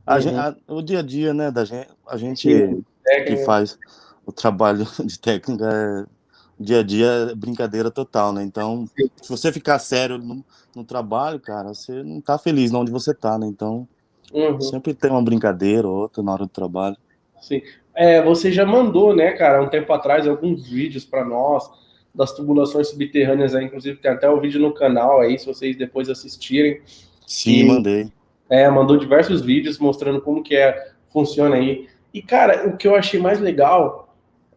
A 0.06 0.14
uhum. 0.14 0.20
gente, 0.20 0.36
a, 0.36 0.56
o 0.68 0.82
dia 0.82 1.00
a 1.00 1.02
dia, 1.02 1.32
né, 1.32 1.50
da 1.50 1.64
gente, 1.64 1.88
a 2.06 2.16
gente 2.16 2.48
sim, 2.48 2.84
que 3.26 3.36
faz 3.44 3.78
o 4.26 4.32
trabalho 4.32 4.86
de 5.04 5.18
técnica 5.18 5.68
é 5.70 6.21
dia 6.62 6.80
a 6.80 6.82
dia 6.82 7.06
é 7.06 7.34
brincadeira 7.34 7.90
total, 7.90 8.32
né? 8.32 8.42
Então, 8.42 8.88
se 9.20 9.28
você 9.28 9.52
ficar 9.52 9.78
sério 9.78 10.18
no, 10.18 10.44
no 10.74 10.84
trabalho, 10.84 11.40
cara, 11.40 11.74
você 11.74 12.02
não 12.02 12.20
tá 12.20 12.38
feliz 12.38 12.72
onde 12.72 12.90
você 12.90 13.12
tá, 13.12 13.38
né? 13.38 13.46
Então, 13.46 13.86
uhum. 14.32 14.60
sempre 14.60 14.94
tem 14.94 15.10
uma 15.10 15.22
brincadeira 15.22 15.86
ou 15.86 15.94
outra 15.94 16.22
na 16.22 16.32
hora 16.32 16.44
do 16.44 16.50
trabalho. 16.50 16.96
Sim. 17.40 17.60
É, 17.94 18.22
você 18.22 18.50
já 18.50 18.64
mandou, 18.64 19.14
né, 19.14 19.32
cara, 19.32 19.62
um 19.62 19.68
tempo 19.68 19.92
atrás, 19.92 20.26
alguns 20.26 20.66
vídeos 20.68 21.04
para 21.04 21.24
nós 21.24 21.68
das 22.14 22.32
tubulações 22.32 22.88
subterrâneas 22.88 23.54
aí, 23.54 23.64
inclusive 23.64 23.98
tem 23.98 24.10
até 24.10 24.28
o 24.28 24.40
vídeo 24.40 24.60
no 24.60 24.72
canal 24.72 25.20
aí, 25.20 25.38
se 25.38 25.46
vocês 25.46 25.76
depois 25.76 26.08
assistirem. 26.08 26.80
Sim, 27.26 27.60
e, 27.60 27.64
mandei. 27.64 28.12
É, 28.50 28.68
mandou 28.70 28.98
diversos 28.98 29.40
vídeos 29.40 29.78
mostrando 29.78 30.20
como 30.20 30.42
que 30.42 30.54
é, 30.54 30.92
funciona 31.10 31.56
aí. 31.56 31.88
E, 32.12 32.20
cara, 32.20 32.68
o 32.68 32.76
que 32.76 32.86
eu 32.86 32.94
achei 32.94 33.18
mais 33.18 33.40
legal, 33.40 34.01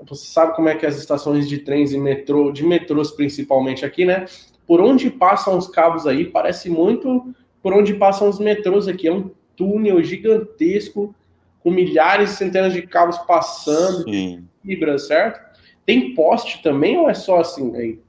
você 0.07 0.25
sabe 0.25 0.55
como 0.55 0.69
é 0.69 0.75
que 0.75 0.85
as 0.85 0.97
estações 0.97 1.47
de 1.47 1.59
trens 1.59 1.91
e 1.91 1.97
metrô, 1.97 2.51
de 2.51 2.63
metrôs 2.63 3.11
principalmente 3.11 3.85
aqui, 3.85 4.05
né? 4.05 4.25
Por 4.67 4.81
onde 4.81 5.09
passam 5.09 5.57
os 5.57 5.67
cabos 5.67 6.07
aí, 6.07 6.25
parece 6.25 6.69
muito 6.69 7.33
por 7.61 7.73
onde 7.73 7.95
passam 7.95 8.29
os 8.29 8.39
metrôs 8.39 8.87
aqui. 8.87 9.07
É 9.07 9.11
um 9.11 9.31
túnel 9.55 10.03
gigantesco, 10.03 11.15
com 11.61 11.71
milhares 11.71 12.31
e 12.31 12.35
centenas 12.35 12.73
de 12.73 12.83
cabos 12.83 13.17
passando, 13.19 14.03
Sim. 14.03 14.43
fibras, 14.61 15.07
certo? 15.07 15.41
Tem 15.83 16.13
poste 16.13 16.61
também 16.61 16.97
ou 16.97 17.09
é 17.09 17.15
só 17.15 17.39
assim 17.39 17.75
aí? 17.75 17.99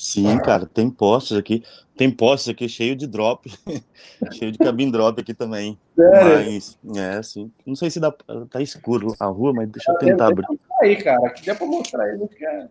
Sim, 0.00 0.38
cara, 0.38 0.64
tem 0.64 0.88
postes 0.88 1.36
aqui. 1.36 1.62
Tem 1.94 2.10
postes 2.10 2.48
aqui 2.48 2.66
cheio 2.66 2.96
de 2.96 3.06
drop, 3.06 3.52
cheio 4.32 4.50
de 4.50 4.56
cabin 4.56 4.90
drop 4.90 5.20
aqui 5.20 5.34
também. 5.34 5.78
Sério? 5.94 6.52
Mas, 6.54 6.78
é, 6.96 7.22
sim. 7.22 7.52
Não 7.66 7.76
sei 7.76 7.90
se 7.90 8.00
dá, 8.00 8.10
tá 8.48 8.62
escuro 8.62 9.14
a 9.20 9.26
rua, 9.26 9.52
mas 9.52 9.68
deixa 9.68 9.90
eu 9.90 9.98
tá 9.98 10.06
tentar 10.06 10.28
abrir. 10.28 10.46
Aí, 10.80 10.96
cara, 10.96 11.26
aqui 11.26 11.44
dá 11.44 11.54
pra 11.54 11.66
mostrar 11.66 12.04
aí, 12.04 12.28
que 12.28 12.46
é... 12.46 12.68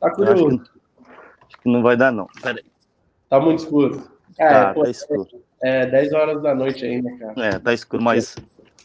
tá 0.00 0.10
curioso. 0.12 0.46
Acho 0.46 0.56
que, 0.56 0.70
acho 1.46 1.62
que, 1.62 1.68
não 1.68 1.82
vai 1.82 1.94
dar, 1.94 2.10
não. 2.10 2.26
Pera 2.42 2.58
aí. 2.58 2.64
Tá 3.28 3.38
muito 3.38 3.58
escuro. 3.58 4.10
É, 4.38 4.48
tá, 4.48 4.72
pô, 4.72 4.84
tá 4.84 4.90
escuro. 4.90 5.28
É, 5.62 5.84
10 5.84 6.12
horas 6.14 6.42
da 6.42 6.54
noite 6.54 6.86
ainda, 6.86 7.14
cara. 7.18 7.48
É, 7.48 7.58
tá 7.58 7.74
escuro, 7.74 8.02
mas 8.02 8.34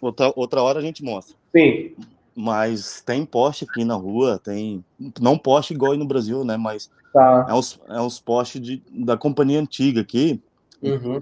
outra, 0.01 0.33
outra 0.35 0.61
hora 0.61 0.79
a 0.79 0.83
gente 0.83 1.01
mostra. 1.05 1.37
Sim. 1.55 1.95
Mas 2.35 2.99
tem 2.99 3.25
poste 3.25 3.63
aqui 3.63 3.85
na 3.85 3.95
rua, 3.95 4.37
tem. 4.43 4.83
Não 5.21 5.37
poste 5.37 5.73
igual 5.73 5.93
aí 5.93 5.97
no 5.97 6.05
Brasil, 6.05 6.43
né? 6.43 6.57
Mas 6.57 6.91
Tá. 7.17 7.47
É 7.49 7.53
uns, 7.55 7.79
é 7.87 7.99
uns 7.99 8.19
postes 8.19 8.61
de, 8.61 8.83
da 8.91 9.17
companhia 9.17 9.59
antiga 9.59 10.01
aqui. 10.01 10.39
Uhum. 10.83 11.19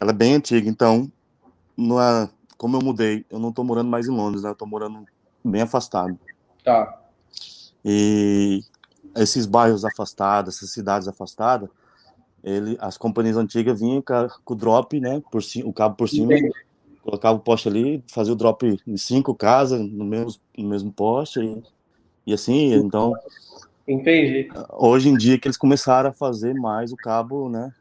Ela 0.00 0.10
é 0.10 0.14
bem 0.14 0.34
antiga, 0.34 0.66
então, 0.66 1.12
não 1.76 2.00
é, 2.00 2.30
como 2.56 2.74
eu 2.74 2.80
mudei, 2.80 3.26
eu 3.28 3.38
não 3.38 3.52
tô 3.52 3.62
morando 3.62 3.90
mais 3.90 4.08
em 4.08 4.12
Londres, 4.12 4.44
né? 4.44 4.48
Eu 4.48 4.54
tô 4.54 4.64
morando 4.64 5.04
bem 5.44 5.60
afastado. 5.60 6.18
Tá. 6.64 7.02
E 7.84 8.62
esses 9.14 9.44
bairros 9.44 9.84
afastados, 9.84 10.56
essas 10.56 10.70
cidades 10.70 11.06
afastadas, 11.06 11.68
ele, 12.42 12.78
as 12.80 12.96
companhias 12.96 13.36
antigas 13.36 13.78
vinham 13.78 14.00
com, 14.00 14.28
com 14.42 14.54
o 14.54 14.56
drop, 14.56 14.98
né? 14.98 15.22
Por, 15.30 15.42
o 15.66 15.72
cabo 15.72 15.96
por 15.96 16.08
cima, 16.08 16.32
Entendi. 16.32 16.50
colocava 17.02 17.36
o 17.36 17.40
poste 17.40 17.68
ali, 17.68 18.02
fazia 18.10 18.32
o 18.32 18.36
drop 18.36 18.80
em 18.86 18.96
cinco 18.96 19.34
casas 19.34 19.82
no 19.82 20.04
mesmo, 20.06 20.40
no 20.56 20.66
mesmo 20.66 20.90
poste, 20.90 21.40
e, 21.40 21.62
e 22.28 22.32
assim, 22.32 22.72
então 22.72 23.12
Entendi. 23.86 24.48
Hoje 24.72 25.08
em 25.08 25.16
dia 25.16 25.38
que 25.38 25.46
eles 25.46 25.56
começaram 25.56 26.10
a 26.10 26.12
fazer 26.12 26.54
mais 26.54 26.92
o 26.92 26.96
cabo, 26.96 27.48
né? 27.48 27.72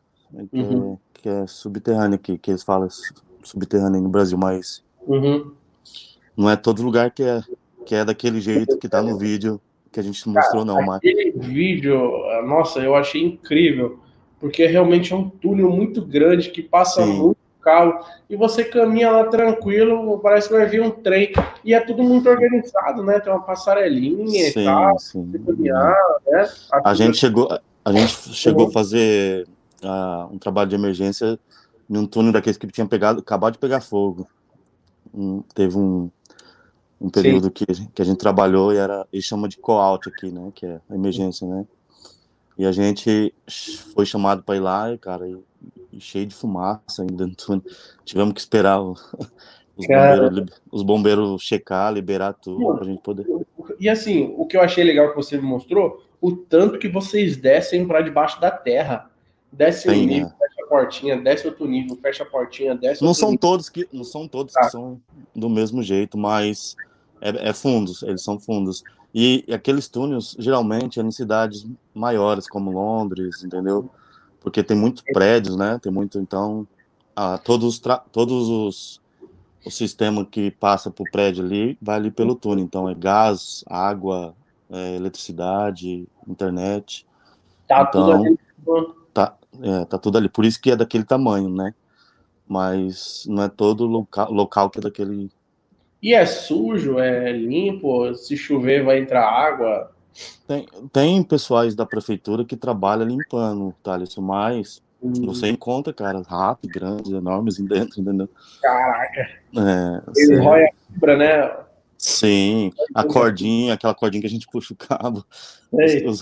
Que, 0.51 0.59
uhum. 0.59 0.93
é, 0.93 0.97
que 1.13 1.29
é 1.29 1.47
subterrâneo 1.47 2.15
aqui, 2.15 2.37
que 2.37 2.51
eles 2.51 2.63
falam 2.63 2.87
subterrâneo 3.43 4.01
no 4.01 4.09
Brasil, 4.09 4.37
mas 4.37 4.83
uhum. 5.07 5.51
não 6.35 6.49
é 6.49 6.55
todo 6.55 6.83
lugar 6.83 7.11
que 7.11 7.23
é, 7.23 7.41
que 7.85 7.95
é 7.95 8.03
daquele 8.03 8.41
jeito 8.41 8.77
que 8.77 8.89
tá 8.89 9.01
no 9.01 9.17
vídeo 9.17 9.61
que 9.91 9.99
a 9.99 10.03
gente 10.03 10.27
mostrou, 10.27 10.65
não. 10.65 10.85
Mas... 10.85 10.97
Aquele 10.97 11.31
vídeo, 11.31 11.97
nossa, 12.45 12.79
eu 12.79 12.95
achei 12.95 13.23
incrível, 13.23 13.99
porque 14.39 14.65
realmente 14.65 15.13
é 15.13 15.15
um 15.15 15.29
túnel 15.29 15.69
muito 15.69 16.05
grande 16.05 16.49
que 16.49 16.61
passa 16.61 17.01
Sim. 17.01 17.13
muito 17.13 17.44
carro, 17.65 18.05
e 18.29 18.35
você 18.35 18.63
caminha 18.63 19.11
lá 19.11 19.25
tranquilo, 19.25 20.19
parece 20.19 20.47
que 20.47 20.53
vai 20.53 20.67
vir 20.67 20.83
um 20.83 20.91
trem, 20.91 21.33
e 21.63 21.73
é 21.73 21.79
tudo 21.79 22.03
muito 22.03 22.29
organizado, 22.29 23.03
né? 23.03 23.19
Tem 23.19 23.33
uma 23.33 23.41
passarelinha 23.41 24.51
sim, 24.51 24.61
e 24.61 24.63
tal, 24.63 24.99
sim. 24.99 25.31
Caminhar, 25.43 25.95
né? 26.27 26.47
A, 26.83 26.93
gente 26.93 27.17
chegou, 27.17 27.49
a 27.83 27.91
gente 27.91 28.11
chegou 28.33 28.67
a 28.67 28.71
fazer 28.71 29.47
uh, 29.83 30.31
um 30.31 30.37
trabalho 30.37 30.69
de 30.69 30.75
emergência 30.75 31.39
num 31.89 32.05
túnel 32.05 32.31
daqueles 32.31 32.57
que 32.57 32.67
tinha 32.67 32.87
pegado, 32.87 33.19
acabado 33.19 33.53
de 33.53 33.59
pegar 33.59 33.81
fogo. 33.81 34.27
Um, 35.13 35.41
teve 35.53 35.75
um, 35.77 36.09
um 37.01 37.09
período 37.09 37.49
que, 37.49 37.65
que 37.65 38.01
a 38.01 38.05
gente 38.05 38.17
trabalhou 38.17 38.71
e 38.73 38.77
era, 38.77 39.07
eles 39.11 39.25
chamam 39.25 39.47
de 39.47 39.57
call-out 39.57 40.07
aqui, 40.07 40.29
né? 40.31 40.51
Que 40.53 40.67
é 40.67 40.79
emergência, 40.91 41.47
né? 41.47 41.65
E 42.57 42.65
a 42.65 42.71
gente 42.71 43.33
foi 43.93 44.05
chamado 44.05 44.43
para 44.43 44.55
ir 44.55 44.61
lá, 44.61 44.93
e, 44.93 44.97
cara, 44.97 45.27
e 45.27 45.37
cheio 45.99 46.25
de 46.25 46.35
fumaça 46.35 47.01
ainda. 47.01 47.29
Tivemos 48.05 48.33
que 48.33 48.39
esperar 48.39 48.81
o, 48.81 48.91
os, 49.75 49.87
bombeiros, 49.87 50.61
os, 50.71 50.83
bombeiros, 50.83 51.41
checar, 51.41 51.93
liberar 51.93 52.33
tudo 52.33 52.73
para 52.73 52.83
a 52.83 52.87
gente 52.87 53.01
poder. 53.01 53.25
E 53.79 53.89
assim, 53.89 54.33
o 54.37 54.45
que 54.45 54.57
eu 54.57 54.61
achei 54.61 54.83
legal 54.83 55.09
que 55.09 55.15
você 55.15 55.37
me 55.37 55.43
mostrou, 55.43 56.03
o 56.21 56.31
tanto 56.31 56.79
que 56.79 56.87
vocês 56.87 57.37
descem 57.37 57.87
para 57.87 58.01
debaixo 58.01 58.39
da 58.39 58.51
terra. 58.51 59.09
Desce 59.51 59.89
um 59.89 59.93
nível, 59.93 60.27
é. 60.27 60.47
fecha 60.47 60.65
a 60.65 60.67
portinha, 60.67 61.17
desce 61.17 61.47
outro 61.47 61.65
nível, 61.65 61.95
fecha 62.01 62.23
a 62.23 62.25
portinha, 62.25 62.75
desce 62.75 63.01
Não 63.01 63.13
são 63.13 63.29
nível. 63.29 63.39
todos 63.39 63.69
que 63.69 63.87
não 63.91 64.03
são 64.03 64.27
todos 64.27 64.53
que 64.53 64.69
são 64.69 64.99
do 65.33 65.49
mesmo 65.49 65.81
jeito, 65.81 66.17
mas 66.17 66.75
é, 67.21 67.49
é 67.49 67.53
fundos, 67.53 68.03
eles 68.03 68.21
são 68.21 68.37
fundos. 68.37 68.83
E, 69.13 69.45
e 69.47 69.53
aqueles 69.53 69.87
túneis 69.87 70.35
geralmente 70.37 70.99
é 70.99 71.03
em 71.03 71.11
cidades 71.11 71.65
maiores 71.93 72.49
como 72.49 72.71
Londres, 72.71 73.43
entendeu? 73.45 73.89
Porque 74.45 74.61
tem 74.61 74.77
muitos 74.77 75.01
prédios, 75.01 75.57
né? 75.57 75.79
Tem 75.81 75.91
muito, 75.91 76.19
então, 76.19 76.67
ah, 77.15 77.39
todos, 77.39 77.81
todos 78.11 78.47
os 78.47 79.01
o 79.65 79.71
sistema 79.71 80.23
que 80.23 80.51
passa 80.51 80.93
o 80.95 81.11
prédio 81.11 81.43
ali 81.43 81.75
vai 81.81 81.95
ali 81.95 82.11
pelo 82.11 82.35
túnel. 82.35 82.63
Então, 82.63 82.87
é 82.87 82.93
gás, 82.93 83.65
água, 83.67 84.35
é, 84.69 84.97
eletricidade, 84.97 86.07
internet. 86.27 87.07
Tá 87.67 87.87
então, 87.89 88.05
tudo 88.05 88.11
ali. 88.11 88.39
Tá, 89.11 89.35
é, 89.63 89.85
tá 89.85 89.97
tudo 89.97 90.19
ali. 90.19 90.29
Por 90.29 90.45
isso 90.45 90.61
que 90.61 90.69
é 90.69 90.75
daquele 90.75 91.03
tamanho, 91.03 91.49
né? 91.49 91.73
Mas 92.47 93.25
não 93.27 93.41
é 93.41 93.49
todo 93.49 93.87
local, 93.87 94.31
local 94.31 94.69
que 94.69 94.77
é 94.77 94.81
daquele. 94.83 95.31
E 96.03 96.13
é 96.13 96.23
sujo, 96.23 96.99
é 96.99 97.31
limpo? 97.31 98.13
Se 98.13 98.37
chover, 98.37 98.83
vai 98.83 98.99
entrar 98.99 99.27
água? 99.27 99.94
Tem, 100.47 100.67
tem 100.91 101.23
pessoais 101.23 101.75
da 101.75 101.85
prefeitura 101.85 102.45
que 102.45 102.55
trabalham 102.55 103.07
limpando, 103.07 103.73
Thales, 103.83 104.15
mas 104.17 104.81
hum. 105.01 105.25
você 105.25 105.49
encontra, 105.49 105.93
cara, 105.93 106.21
ratos 106.21 106.69
grandes, 106.69 107.11
enormes 107.11 107.57
dentro, 107.57 107.99
entendeu? 107.99 108.29
Caraca! 108.61 109.21
É, 109.57 110.01
Ele 110.15 110.39
rói 110.39 110.63
a 110.63 110.69
fibra, 110.93 111.17
né? 111.17 111.65
Sim, 111.97 112.71
a 112.93 113.03
cordinha, 113.03 113.73
aquela 113.73 113.95
cordinha 113.95 114.21
que 114.21 114.27
a 114.27 114.29
gente 114.29 114.47
puxa 114.47 114.73
o 114.73 114.77
cabo. 114.77 115.25
Os, 116.05 116.21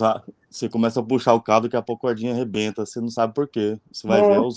você 0.50 0.68
começa 0.68 1.00
a 1.00 1.02
puxar 1.02 1.34
o 1.34 1.40
cabo, 1.40 1.64
daqui 1.64 1.76
a 1.76 1.82
pouco 1.82 2.06
a 2.06 2.10
cordinha 2.10 2.32
arrebenta, 2.32 2.86
você 2.86 3.00
não 3.00 3.08
sabe 3.08 3.34
por 3.34 3.46
quê. 3.48 3.78
Você 3.92 4.06
vai 4.06 4.22
não. 4.22 4.30
ver, 4.30 4.40
os, 4.40 4.56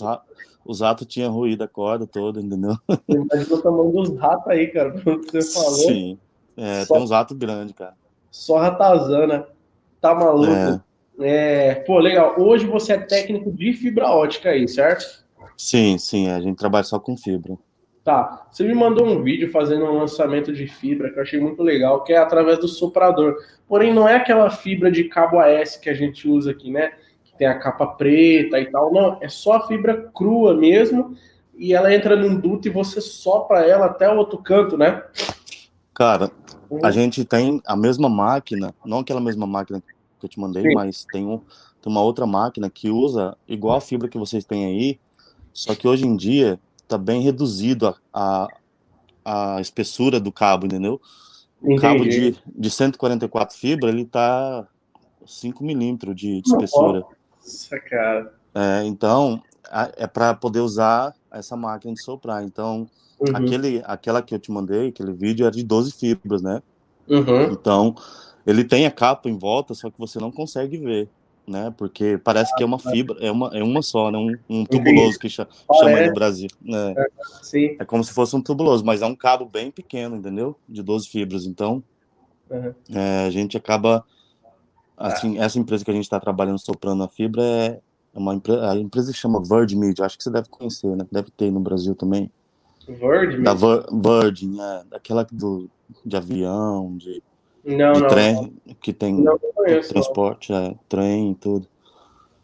os 0.63 0.82
ratos 0.82 1.08
tinham 1.08 1.34
ruído 1.34 1.63
a 1.63 1.67
corda 1.67 2.08
toda, 2.08 2.39
entendeu? 2.39 2.77
Imagina 3.10 3.56
o 3.56 3.62
tamanho 3.62 3.91
dos 3.91 4.17
ratos 4.17 4.48
aí, 4.48 4.67
cara, 4.67 4.91
pelo 4.91 5.22
que 5.22 5.32
você 5.32 5.53
falou. 5.53 5.75
Sim, 5.75 6.17
é, 6.56 6.86
Só... 6.86 6.94
tem 6.94 7.03
uns 7.03 7.12
ratos 7.12 7.38
grandes, 7.38 7.75
cara. 7.75 7.96
Só 8.38 8.60
ratazana. 8.60 9.48
Tá 10.00 10.13
maluco? 10.13 10.84
É. 11.20 11.72
é. 11.72 11.75
Pô, 11.75 11.98
legal. 11.98 12.39
Hoje 12.39 12.67
você 12.67 12.94
é 12.94 12.98
técnico 13.00 13.51
de 13.51 13.74
fibra 13.74 14.12
ótica 14.12 14.51
aí, 14.51 14.67
certo? 14.67 15.25
Sim, 15.58 15.98
sim. 15.98 16.29
A 16.29 16.39
gente 16.39 16.56
trabalha 16.56 16.84
só 16.84 17.00
com 17.00 17.17
fibra. 17.17 17.58
Tá. 18.03 18.46
Você 18.51 18.63
me 18.63 18.75
mandou 18.75 19.08
um 19.08 19.24
vídeo 19.24 19.51
fazendo 19.51 19.86
um 19.86 19.98
lançamento 19.98 20.53
de 20.53 20.67
fibra 20.67 21.10
que 21.10 21.17
eu 21.17 21.24
achei 21.24 21.39
muito 21.39 21.63
legal, 21.63 22.03
que 22.03 22.13
é 22.13 22.17
através 22.17 22.60
do 22.60 22.67
soprador. 22.67 23.36
Porém, 23.67 23.91
não 23.91 24.08
é 24.08 24.15
aquela 24.15 24.51
fibra 24.51 24.91
de 24.91 25.06
cabo 25.06 25.39
AS 25.39 25.75
que 25.75 25.89
a 25.89 25.96
gente 25.96 26.29
usa 26.29 26.51
aqui, 26.51 26.70
né? 26.70 26.91
Que 27.24 27.36
tem 27.36 27.48
a 27.48 27.58
capa 27.58 27.88
preta 27.88 28.60
e 28.60 28.67
tal. 28.67 28.94
Não, 28.94 29.17
é 29.20 29.27
só 29.27 29.53
a 29.53 29.67
fibra 29.67 30.12
crua 30.13 30.53
mesmo. 30.53 31.17
E 31.58 31.74
ela 31.74 31.91
entra 31.91 32.15
num 32.15 32.39
duto 32.39 32.67
e 32.67 32.72
você 32.72 33.01
sopra 33.01 33.65
ela 33.65 33.88
até 33.88 34.08
o 34.08 34.15
outro 34.15 34.38
canto, 34.38 34.77
né? 34.77 35.01
Cara, 35.91 36.29
a 36.84 36.92
gente 36.92 37.24
tem 37.26 37.62
a 37.66 37.76
mesma 37.76 38.10
máquina, 38.10 38.74
não 38.86 39.00
aquela 39.00 39.22
mesma 39.22 39.46
máquina 39.48 39.82
que 40.20 40.26
eu 40.26 40.30
te 40.30 40.40
mandei, 40.40 40.64
Sim. 40.64 40.74
mas 40.74 41.06
tem, 41.06 41.26
um, 41.26 41.38
tem 41.82 41.92
uma 41.92 42.02
outra 42.02 42.26
máquina 42.26 42.70
que 42.70 42.90
usa 42.90 43.38
igual 43.48 43.78
a 43.78 43.82
fibra 43.82 44.10
que 44.10 44.18
vocês 44.18 44.46
têm 44.46 44.66
aí, 44.66 45.00
só 45.54 45.76
que 45.76 45.88
hoje 45.88 46.06
em 46.06 46.16
dia 46.16 46.60
está 46.84 46.98
bem 46.98 47.22
reduzido 47.22 47.88
a, 48.14 48.48
a, 49.24 49.56
a, 49.56 49.62
espessura 49.62 50.20
do 50.20 50.32
cabo, 50.32 50.66
entendeu? 50.66 51.02
o 51.62 51.76
cabo 51.78 52.04
de, 52.04 52.38
de 52.46 52.70
144 52.70 53.58
fibras, 53.58 53.94
ele 53.94 54.06
tá 54.06 54.68
5 55.26 55.64
milímetros 55.64 56.16
de, 56.16 56.42
de 56.42 56.50
espessura. 56.50 57.04
Nossa, 57.42 57.80
cara. 57.80 58.34
É, 58.54 58.84
então, 58.86 59.42
é 59.98 60.08
para 60.08 60.34
poder 60.34 60.60
usar 60.60 61.14
essa 61.38 61.56
máquina 61.56 61.94
de 61.94 62.01
soprar. 62.01 62.44
Então, 62.44 62.88
uhum. 63.20 63.36
aquele, 63.36 63.82
aquela 63.86 64.22
que 64.22 64.34
eu 64.34 64.39
te 64.39 64.51
mandei, 64.51 64.89
aquele 64.89 65.13
vídeo, 65.13 65.46
era 65.46 65.56
de 65.56 65.63
12 65.63 65.91
fibras, 65.94 66.41
né? 66.41 66.62
Uhum. 67.08 67.51
Então, 67.51 67.96
ele 68.46 68.63
tem 68.63 68.86
a 68.86 68.91
capa 68.91 69.29
em 69.29 69.38
volta, 69.38 69.74
só 69.74 69.89
que 69.89 70.00
você 70.00 70.20
não 70.20 70.32
consegue 70.32 70.77
ver, 70.77 71.10
né? 71.48 71.74
Porque 71.77 72.17
parece 72.24 72.56
que 72.56 72.63
é 72.63 72.65
uma 72.65 72.79
fibra, 72.79 73.17
é 73.20 73.32
uma, 73.32 73.50
é 73.53 73.63
uma 73.63 73.82
só, 73.82 74.12
né? 74.12 74.17
Um, 74.17 74.38
um 74.50 74.65
tubuloso 74.65 75.17
que 75.20 75.29
chama, 75.29 75.50
chama 75.79 75.98
aí 75.98 76.08
no 76.08 76.13
Brasil. 76.13 76.50
Né? 76.62 76.94
É, 76.98 77.08
sim. 77.41 77.75
é 77.79 77.86
como 77.86 78.03
se 78.03 78.13
fosse 78.13 78.36
um 78.36 78.41
tubuloso, 78.41 78.86
mas 78.86 79.01
é 79.01 79.06
um 79.06 79.15
cabo 79.15 79.46
bem 79.46 79.72
pequeno, 79.72 80.15
entendeu? 80.15 80.58
De 80.67 80.82
12 80.82 81.08
fibras. 81.10 81.46
Então, 81.46 81.84
uhum. 82.50 82.74
é, 82.94 83.25
a 83.25 83.29
gente 83.29 83.58
acaba. 83.58 84.03
Assim, 85.00 85.38
essa 85.38 85.60
empresa 85.60 85.86
que 85.86 85.91
a 85.91 85.94
gente 85.94 86.06
está 86.06 86.20
trabalhando 86.20 86.58
soprando 86.58 87.03
a 87.03 87.08
fibra 87.08 87.44
é 87.44 87.79
uma 88.18 88.34
empresa, 88.34 88.72
a 88.72 88.76
empresa 88.76 89.12
se 89.12 89.18
chama 89.18 89.42
Virgin 89.42 89.78
Media, 89.78 90.06
acho 90.06 90.18
que 90.18 90.24
você 90.24 90.32
deve 90.32 90.50
conhecer, 90.50 90.96
né? 90.96 91.06
Deve 91.12 91.30
ter 91.32 91.52
no 91.52 91.60
Brasil 91.60 91.96
também. 91.96 92.32
Virgin? 92.88 93.44
Da 93.44 93.54
Virgin, 93.54 94.60
é, 94.60 94.84
daquela 94.90 95.28
do, 95.32 95.70
de 96.06 96.16
avião, 96.16 96.96
de, 96.98 97.22
não, 97.66 97.94
de 97.94 98.02
não, 98.02 98.08
trem, 98.08 98.54
não. 98.66 98.76
que 98.76 98.94
tem 98.94 99.24
conheço, 99.54 99.90
transporte, 99.90 100.54
é, 100.54 100.76
trem 100.88 101.32
e 101.32 101.36
tudo. 101.36 101.68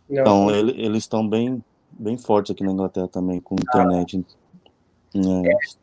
então, 0.10 0.52
ele, 0.52 0.80
eles 0.80 1.04
estão 1.04 1.28
bem, 1.28 1.64
bem 1.92 2.18
fortes 2.18 2.52
aqui 2.52 2.64
na 2.64 2.72
Inglaterra 2.72 3.08
também, 3.08 3.40
com 3.40 3.56
internet. 3.56 4.24
Ah. 5.16 5.20
É. 5.46 5.83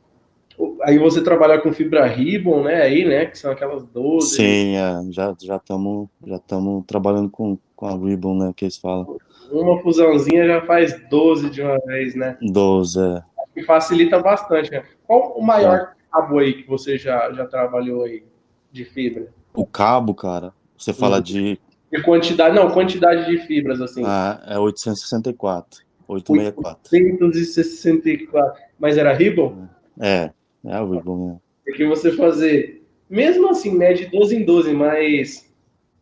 Aí 0.83 0.99
você 0.99 1.23
trabalha 1.23 1.61
com 1.61 1.73
fibra 1.73 2.07
ribbon, 2.07 2.63
né? 2.63 2.83
Aí, 2.83 3.05
né? 3.05 3.27
Que 3.27 3.39
são 3.39 3.51
aquelas 3.53 3.85
12. 3.85 4.37
Sim, 4.37 4.77
é, 4.77 5.03
já 5.11 5.33
estamos 5.33 6.09
já 6.25 6.37
já 6.37 6.83
trabalhando 6.87 7.31
com, 7.31 7.59
com 7.77 7.87
a 7.87 7.97
ribbon, 7.97 8.37
né? 8.37 8.53
Que 8.55 8.65
eles 8.65 8.77
falam. 8.77 9.19
Uma 9.51 9.81
fusãozinha 9.81 10.47
já 10.47 10.63
faz 10.63 10.95
12 11.09 11.51
de 11.51 11.63
uma 11.63 11.79
vez, 11.87 12.15
né? 12.15 12.39
12, 12.41 13.01
é. 13.01 13.23
Que 13.53 13.63
facilita 13.65 14.19
bastante, 14.21 14.71
né? 14.71 14.85
Qual 15.07 15.33
o 15.37 15.43
maior 15.43 15.77
é. 15.77 15.89
cabo 16.13 16.39
aí 16.39 16.63
que 16.63 16.69
você 16.69 16.97
já, 16.97 17.33
já 17.33 17.47
trabalhou 17.47 18.05
aí 18.05 18.23
de 18.71 18.85
fibra? 18.85 19.29
O 19.53 19.67
cabo, 19.67 20.15
cara, 20.15 20.53
você 20.77 20.93
fala 20.93 21.17
uhum. 21.17 21.23
de. 21.23 21.61
De 21.91 22.01
quantidade, 22.03 22.55
não, 22.55 22.71
quantidade 22.71 23.27
de 23.27 23.39
fibras, 23.47 23.81
assim. 23.81 24.05
Ah, 24.07 24.41
é 24.47 24.57
864. 24.57 25.81
864. 26.07 26.93
864. 26.93 28.63
Mas 28.79 28.97
era 28.97 29.13
ribbon? 29.13 29.67
É, 30.01 30.31
é 30.65 30.81
o. 30.81 31.41
Porque 31.65 31.87
você 31.87 32.13
fazer, 32.13 32.85
mesmo 33.09 33.49
assim, 33.49 33.77
né, 33.77 33.93
de 33.93 34.07
12 34.07 34.37
em 34.37 34.45
12, 34.45 34.73
mas 34.73 35.51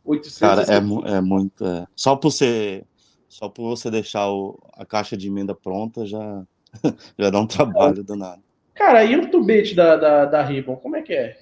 800. 0.04 0.38
Cara, 0.38 0.62
é, 0.62 1.16
é 1.16 1.20
muito. 1.20 1.64
É. 1.64 1.86
Só 1.94 2.16
por 2.16 2.30
você 2.30 2.84
só 3.28 3.48
por 3.48 3.68
você 3.68 3.90
deixar 3.90 4.30
o, 4.30 4.58
a 4.72 4.86
caixa 4.86 5.16
de 5.16 5.28
emenda 5.28 5.54
pronta 5.54 6.06
já, 6.06 6.42
já 7.18 7.30
dá 7.30 7.38
um 7.38 7.46
trabalho 7.46 8.02
danado. 8.02 8.42
Cara, 8.74 9.04
e 9.04 9.16
o 9.16 9.30
tubete 9.30 9.74
da, 9.74 9.96
da, 9.96 10.24
da 10.24 10.42
Ribbon, 10.42 10.76
como 10.76 10.96
é 10.96 11.02
que 11.02 11.12
é? 11.12 11.38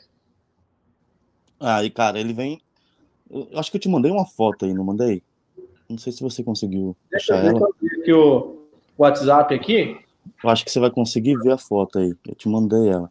Aí, 1.60 1.88
cara, 1.90 2.18
ele 2.18 2.32
vem. 2.32 2.60
Eu 3.30 3.58
acho 3.58 3.70
que 3.70 3.76
eu 3.76 3.80
te 3.80 3.88
mandei 3.88 4.10
uma 4.10 4.26
foto 4.26 4.64
aí, 4.64 4.74
não 4.74 4.84
mandei? 4.84 5.22
Não 5.88 5.96
sei 5.96 6.12
se 6.12 6.22
você 6.22 6.42
conseguiu 6.42 6.96
deixa 7.10 7.34
achar 7.34 7.46
ela. 7.46 7.68
aqui 8.00 8.12
o 8.12 8.68
WhatsApp 8.98 9.54
aqui. 9.54 9.98
Eu 10.42 10.50
acho 10.50 10.64
que 10.64 10.70
você 10.70 10.80
vai 10.80 10.90
conseguir 10.90 11.36
ver 11.36 11.52
a 11.52 11.58
foto 11.58 11.98
aí. 11.98 12.14
Eu 12.26 12.34
te 12.34 12.48
mandei 12.48 12.88
ela. 12.88 13.10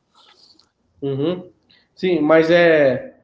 Uhum. 1.02 1.50
Sim, 1.96 2.20
mas 2.22 2.50
é. 2.50 3.18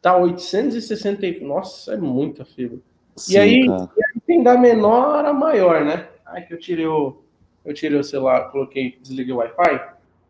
Tá 0.00 0.16
860. 0.16 1.44
Nossa, 1.44 1.94
é 1.94 1.96
muita 1.96 2.44
fibra. 2.44 2.78
Sim, 3.16 3.34
e, 3.34 3.38
aí, 3.38 3.66
e 3.66 3.70
aí 3.70 4.20
tem 4.26 4.42
da 4.42 4.56
menor 4.56 5.24
a 5.24 5.32
maior, 5.32 5.84
né? 5.84 6.08
Ai, 6.24 6.42
que 6.46 6.54
eu 6.54 6.58
tirei 6.58 6.86
o. 6.86 7.22
Eu 7.64 7.74
tirei 7.74 7.98
o 7.98 8.04
celular, 8.04 8.50
coloquei, 8.50 8.96
desliguei 9.00 9.32
o 9.32 9.38
Wi-Fi. 9.38 9.80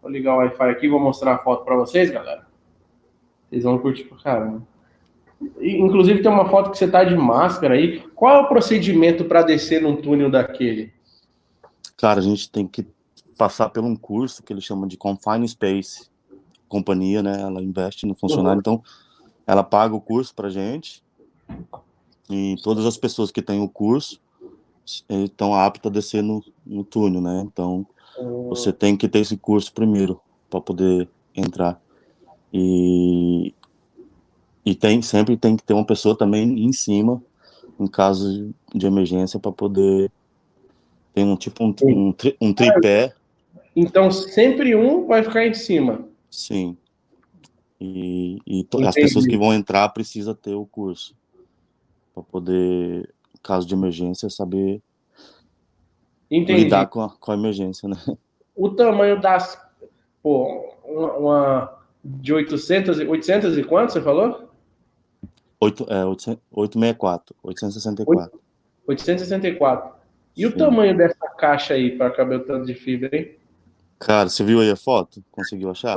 Vou 0.02 0.10
ligar 0.10 0.34
o 0.34 0.38
Wi-Fi 0.38 0.70
aqui, 0.70 0.88
vou 0.88 0.98
mostrar 0.98 1.34
a 1.34 1.38
foto 1.38 1.64
para 1.64 1.76
vocês, 1.76 2.10
galera. 2.10 2.46
Vocês 3.48 3.62
vão 3.62 3.78
curtir 3.78 4.04
pra 4.04 4.18
caramba. 4.18 4.62
Inclusive 5.60 6.20
tem 6.20 6.30
uma 6.30 6.48
foto 6.48 6.70
que 6.70 6.78
você 6.78 6.88
tá 6.88 7.04
de 7.04 7.16
máscara 7.16 7.74
aí. 7.74 8.00
Qual 8.14 8.34
é 8.34 8.40
o 8.40 8.48
procedimento 8.48 9.24
para 9.24 9.42
descer 9.42 9.80
num 9.80 9.96
túnel 9.96 10.30
daquele? 10.30 10.92
Cara, 11.96 12.18
a 12.20 12.22
gente 12.22 12.50
tem 12.50 12.66
que 12.66 12.86
passar 13.38 13.70
por 13.70 13.84
um 13.84 13.96
curso 13.96 14.42
que 14.42 14.52
eles 14.52 14.64
chamam 14.64 14.86
de 14.86 14.96
Confine 14.96 15.48
Space. 15.48 16.10
Companhia, 16.68 17.22
né? 17.22 17.40
Ela 17.40 17.62
investe 17.62 18.04
no 18.04 18.14
funcionário, 18.14 18.56
uhum. 18.56 18.60
então 18.60 18.82
ela 19.46 19.62
paga 19.62 19.94
o 19.94 20.00
curso 20.00 20.34
pra 20.34 20.50
gente. 20.50 21.02
E 22.28 22.56
todas 22.62 22.84
as 22.84 22.98
pessoas 22.98 23.30
que 23.30 23.40
têm 23.40 23.62
o 23.62 23.68
curso 23.68 24.20
estão 25.08 25.54
aptas 25.54 25.90
a 25.90 25.94
descer 25.94 26.22
no, 26.22 26.44
no 26.66 26.84
túnel, 26.84 27.22
né? 27.22 27.42
Então 27.46 27.86
uhum. 28.18 28.50
você 28.50 28.70
tem 28.70 28.96
que 28.96 29.08
ter 29.08 29.20
esse 29.20 29.38
curso 29.38 29.72
primeiro 29.72 30.20
para 30.50 30.60
poder 30.60 31.08
entrar. 31.34 31.80
E 32.52 33.54
e 34.68 34.74
tem, 34.74 35.00
sempre 35.00 35.34
tem 35.34 35.56
que 35.56 35.62
ter 35.62 35.72
uma 35.72 35.86
pessoa 35.86 36.14
também 36.14 36.62
em 36.62 36.72
cima, 36.74 37.22
em 37.80 37.86
caso 37.86 38.54
de 38.74 38.86
emergência, 38.86 39.40
para 39.40 39.50
poder 39.50 40.12
ter 41.14 41.24
um 41.24 41.36
tipo 41.36 41.64
um, 41.64 41.74
um, 41.84 42.14
um 42.38 42.52
tripé. 42.52 43.14
Então 43.78 44.10
sempre 44.10 44.74
um 44.74 45.06
vai 45.06 45.22
ficar 45.22 45.46
em 45.46 45.54
cima. 45.54 46.04
Sim. 46.28 46.76
E, 47.80 48.38
e 48.44 48.66
as 48.84 48.94
pessoas 48.96 49.24
que 49.24 49.36
vão 49.36 49.54
entrar 49.54 49.88
precisa 49.90 50.34
ter 50.34 50.52
o 50.52 50.66
curso 50.66 51.14
para 52.12 52.24
poder, 52.24 53.08
caso 53.40 53.68
de 53.68 53.74
emergência, 53.74 54.28
saber 54.28 54.82
Entendi. 56.28 56.64
lidar 56.64 56.88
com 56.88 57.02
a, 57.02 57.10
com 57.10 57.30
a 57.30 57.34
emergência, 57.34 57.88
né? 57.88 57.96
O 58.56 58.70
tamanho 58.70 59.20
das, 59.20 59.64
pô, 60.20 60.74
uma, 60.84 61.12
uma 61.12 61.78
de 62.04 62.34
800, 62.34 62.98
800 62.98 63.58
e 63.58 63.62
quanto 63.62 63.92
você 63.92 64.02
falou? 64.02 64.50
8, 65.60 65.86
é, 65.88 66.04
864, 66.04 67.36
864. 67.44 68.40
864. 68.88 69.92
E 70.36 70.40
Sim. 70.40 70.46
o 70.48 70.56
tamanho 70.56 70.96
dessa 70.96 71.28
caixa 71.38 71.74
aí 71.74 71.96
para 71.96 72.10
caber 72.10 72.40
o 72.40 72.44
tanto 72.44 72.66
de 72.66 72.74
fibra, 72.74 73.16
hein? 73.16 73.37
Cara, 73.98 74.28
você 74.28 74.44
viu 74.44 74.60
aí 74.60 74.70
a 74.70 74.76
foto? 74.76 75.22
Conseguiu 75.32 75.70
achar? 75.70 75.96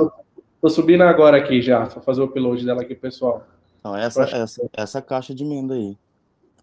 Tô, 0.60 0.68
subindo 0.68 1.02
agora 1.02 1.36
aqui 1.36 1.62
já, 1.62 1.84
vou 1.84 2.02
fazer 2.02 2.20
o 2.20 2.24
upload 2.24 2.64
dela 2.64 2.82
aqui, 2.82 2.94
pessoal. 2.94 3.46
Não, 3.82 3.96
essa, 3.96 4.22
essa, 4.22 4.70
essa 4.72 5.02
caixa 5.02 5.34
de 5.34 5.44
emenda 5.44 5.74
aí, 5.74 5.96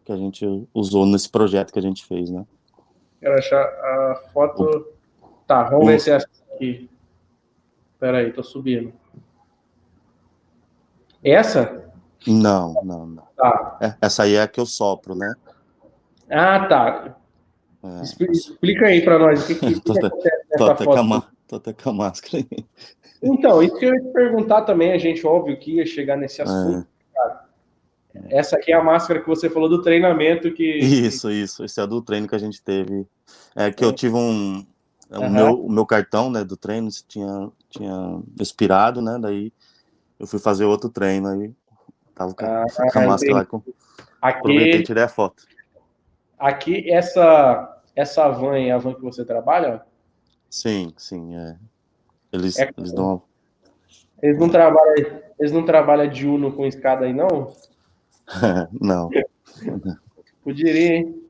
que 0.06 0.12
a 0.12 0.18
gente 0.18 0.46
usou 0.74 1.06
nesse 1.06 1.30
projeto 1.30 1.72
que 1.72 1.80
a 1.80 1.82
gente 1.82 2.06
fez, 2.06 2.30
né? 2.30 2.46
Quero 3.20 3.38
achar 3.38 3.62
a 3.62 4.22
foto. 4.34 4.88
Tá, 5.46 5.64
vamos 5.64 5.88
ver 5.88 6.00
se 6.00 6.12
é 6.12 6.16
essa 6.16 6.28
aqui. 6.54 6.90
Pera 8.00 8.20
aí, 8.20 8.32
tô 8.32 8.42
subindo. 8.42 8.94
Essa? 11.24 11.92
Não, 12.26 12.74
não, 12.84 13.06
não. 13.06 13.24
Tá. 13.36 13.78
É, 13.82 13.96
essa 14.02 14.24
aí 14.24 14.36
é 14.36 14.42
a 14.42 14.48
que 14.48 14.60
eu 14.60 14.66
sopro, 14.66 15.16
né? 15.16 15.34
Ah, 16.30 16.66
tá. 16.68 17.18
É. 17.84 18.02
Explica 18.32 18.88
aí 18.88 19.02
para 19.02 19.18
nós 19.20 19.44
o 19.44 19.48
que, 19.48 19.56
que, 19.56 19.80
que 19.80 20.29
até 20.54 20.84
foto. 20.84 20.86
Com 20.86 21.56
a, 21.56 21.74
com 21.84 21.90
a 21.90 21.94
máscara 21.94 22.44
aí. 22.52 22.66
Então, 23.22 23.62
isso 23.62 23.76
que 23.78 23.86
eu 23.86 23.94
ia 23.94 24.02
te 24.02 24.14
perguntar 24.14 24.62
também, 24.62 24.92
a 24.92 24.98
gente, 24.98 25.26
óbvio, 25.26 25.60
que 25.60 25.76
ia 25.76 25.86
chegar 25.86 26.16
nesse 26.16 26.42
assunto. 26.42 26.88
É. 28.16 28.40
Essa 28.40 28.56
aqui 28.56 28.72
é 28.72 28.76
a 28.76 28.84
máscara 28.84 29.20
que 29.20 29.28
você 29.28 29.50
falou 29.50 29.70
do 29.70 29.82
treinamento 29.82 30.52
que. 30.54 30.78
Isso, 30.78 31.30
isso. 31.30 31.64
Esse 31.64 31.80
é 31.80 31.88
do 31.88 32.02
treino 32.02 32.28
que 32.28 32.36
a 32.36 32.40
gente 32.40 32.62
teve. 32.62 33.06
É 33.56 33.72
que 33.72 33.84
é. 33.84 33.88
eu 33.88 33.94
tive 33.94 34.16
um. 34.16 34.66
O, 35.12 35.20
uhum. 35.20 35.30
meu, 35.30 35.66
o 35.66 35.72
meu 35.72 35.86
cartão 35.86 36.30
né, 36.30 36.44
do 36.44 36.56
treino 36.56 36.88
tinha, 37.08 37.50
tinha 37.70 38.22
expirado, 38.40 39.02
né? 39.02 39.18
Daí 39.20 39.52
eu 40.20 40.28
fui 40.28 40.40
fazer 40.40 40.66
outro 40.66 40.90
treino 40.90 41.28
aí 41.28 41.52
Tava 42.20 42.34
com, 42.34 42.46
ah, 42.46 42.66
com 42.92 43.00
a 43.00 43.08
máscara 43.08 43.34
lá. 43.34 43.46
Com... 43.46 43.58
Aqui, 44.22 44.40
Aproveitei 44.40 44.82
e 44.82 44.84
tirei 44.84 45.04
a 45.04 45.08
foto. 45.08 45.44
Aqui, 46.38 46.92
essa, 46.92 47.82
essa 47.96 48.28
van 48.30 48.58
é 48.58 48.72
a 48.72 48.78
van 48.78 48.94
que 48.94 49.02
você 49.02 49.24
trabalha? 49.24 49.82
Sim, 50.50 50.94
sim. 50.98 51.36
É. 51.36 51.56
Eles, 52.32 52.58
é, 52.58 52.72
eles 52.78 52.92
dão. 52.92 53.22
Eles 54.22 54.38
não 54.38 54.50
trabalham, 54.50 55.22
eles 55.40 55.52
não 55.52 55.66
trabalham 55.66 56.10
de 56.10 56.28
Uno 56.28 56.52
com 56.52 56.66
escada 56.66 57.06
aí, 57.06 57.14
não? 57.14 57.54
não. 58.80 59.10
Poderia, 60.44 60.98
hein? 60.98 61.30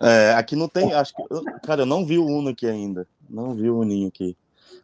É, 0.00 0.34
aqui 0.34 0.54
não 0.54 0.68
tem, 0.68 0.92
acho 0.92 1.14
que, 1.14 1.22
cara, 1.64 1.82
eu 1.82 1.86
não 1.86 2.04
vi 2.04 2.18
o 2.18 2.26
Uno 2.26 2.50
aqui 2.50 2.66
ainda, 2.66 3.06
não 3.28 3.54
vi 3.54 3.70
o 3.70 3.78
Uninho 3.78 4.08
aqui, 4.08 4.36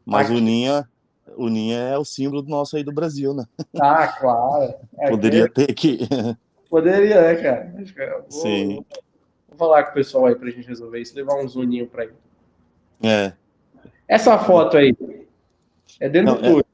mas 0.06 0.26
aqui. 0.26 0.38
o 0.38 0.40
Ninha, 0.40 0.88
o 1.36 1.48
Ninha 1.48 1.76
é 1.76 1.98
o 1.98 2.04
símbolo 2.04 2.42
nosso 2.42 2.76
aí 2.76 2.82
do 2.82 2.92
Brasil, 2.92 3.34
né? 3.34 3.44
Ah, 3.78 4.08
claro. 4.08 4.74
É 4.98 5.10
Poderia 5.10 5.48
que... 5.48 5.54
ter 5.54 5.74
que. 5.74 5.98
Poderia, 6.70 7.20
né, 7.20 7.34
cara? 7.34 7.74
Vou... 8.30 8.40
Sim. 8.40 8.84
Vou 9.48 9.58
falar 9.58 9.84
com 9.84 9.90
o 9.90 9.94
pessoal 9.94 10.26
aí 10.26 10.34
pra 10.34 10.50
gente 10.50 10.66
resolver 10.66 10.98
isso, 10.98 11.14
levar 11.14 11.34
um 11.34 11.46
zoninho 11.46 11.86
pra 11.86 12.04
ele. 12.04 12.14
É. 13.02 13.34
Essa 14.12 14.38
foto 14.38 14.76
aí 14.76 14.94
é 15.98 16.06
dentro 16.06 16.34
Não, 16.34 16.36
do 16.36 16.42
túnel. 16.42 16.64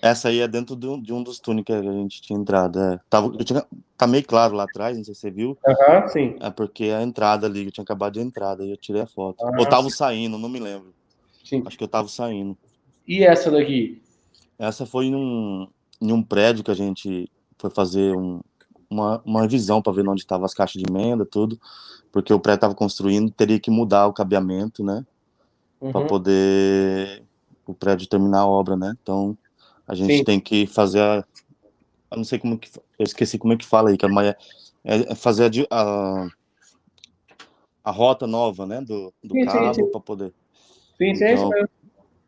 Essa 0.00 0.28
aí 0.28 0.40
é 0.40 0.48
dentro 0.48 0.74
de 0.74 0.86
um, 0.86 0.98
de 0.98 1.12
um 1.12 1.22
dos 1.22 1.38
túneis 1.38 1.66
que 1.66 1.72
a 1.72 1.82
gente 1.82 2.22
tinha 2.22 2.38
entrado. 2.38 2.80
É. 2.80 2.98
Tava, 3.10 3.36
tinha, 3.44 3.62
tá 3.98 4.06
meio 4.06 4.24
claro 4.24 4.54
lá 4.54 4.64
atrás, 4.64 4.96
não 4.96 5.04
sei 5.04 5.14
se 5.14 5.20
você 5.20 5.30
viu. 5.30 5.58
Aham, 5.66 6.00
uhum, 6.00 6.08
sim. 6.08 6.36
É 6.40 6.48
porque 6.50 6.84
a 6.84 7.02
entrada 7.02 7.46
ali, 7.46 7.66
eu 7.66 7.70
tinha 7.70 7.84
acabado 7.84 8.14
de 8.14 8.20
entrar, 8.20 8.58
aí 8.58 8.70
eu 8.70 8.78
tirei 8.78 9.02
a 9.02 9.06
foto. 9.06 9.44
Ah, 9.44 9.50
Ou 9.58 9.68
tava 9.68 9.90
saindo, 9.90 10.38
não 10.38 10.48
me 10.48 10.58
lembro. 10.58 10.94
Sim. 11.44 11.62
Acho 11.66 11.76
que 11.76 11.84
eu 11.84 11.88
tava 11.88 12.08
saindo. 12.08 12.56
E 13.06 13.22
essa 13.22 13.50
daqui? 13.50 14.00
Essa 14.58 14.86
foi 14.86 15.10
num, 15.10 15.68
em 16.00 16.12
um 16.12 16.22
prédio 16.22 16.64
que 16.64 16.70
a 16.70 16.74
gente 16.74 17.30
foi 17.58 17.68
fazer 17.68 18.16
um, 18.16 18.40
uma, 18.88 19.20
uma 19.22 19.46
visão 19.46 19.82
para 19.82 19.92
ver 19.92 20.08
onde 20.08 20.22
estavam 20.22 20.46
as 20.46 20.54
caixas 20.54 20.80
de 20.80 20.90
emenda, 20.90 21.26
tudo, 21.26 21.60
porque 22.10 22.32
o 22.32 22.40
prédio 22.40 22.56
estava 22.56 22.74
construindo, 22.74 23.30
teria 23.30 23.60
que 23.60 23.70
mudar 23.70 24.06
o 24.06 24.14
cabeamento, 24.14 24.82
né? 24.82 25.04
Uhum. 25.80 25.92
Para 25.92 26.06
poder 26.06 27.22
o 27.66 27.74
prédio 27.74 28.08
terminar 28.08 28.40
a 28.40 28.46
obra, 28.46 28.76
né? 28.76 28.94
Então 29.02 29.36
a 29.86 29.94
gente 29.94 30.18
Sim. 30.18 30.24
tem 30.24 30.40
que 30.40 30.66
fazer 30.66 31.00
a. 31.00 31.24
Eu 32.10 32.16
não 32.18 32.24
sei 32.24 32.38
como 32.38 32.58
que. 32.58 32.70
Eu 32.98 33.04
esqueci 33.04 33.38
como 33.38 33.52
é 33.52 33.56
que 33.56 33.66
fala 33.66 33.90
aí, 33.90 33.96
que 33.96 34.06
é, 34.06 34.36
é 34.84 35.14
fazer 35.14 35.66
a, 35.70 35.80
a, 35.80 36.28
a, 37.84 37.90
rota 37.90 38.26
nova, 38.26 38.66
né? 38.66 38.80
Do, 38.80 39.12
do 39.22 39.34
sim, 39.34 39.44
cabo 39.44 39.86
para 39.88 40.00
poder. 40.00 40.32
Sim, 40.96 41.14
sim, 41.14 41.24
então, 41.24 41.50
é 41.54 41.66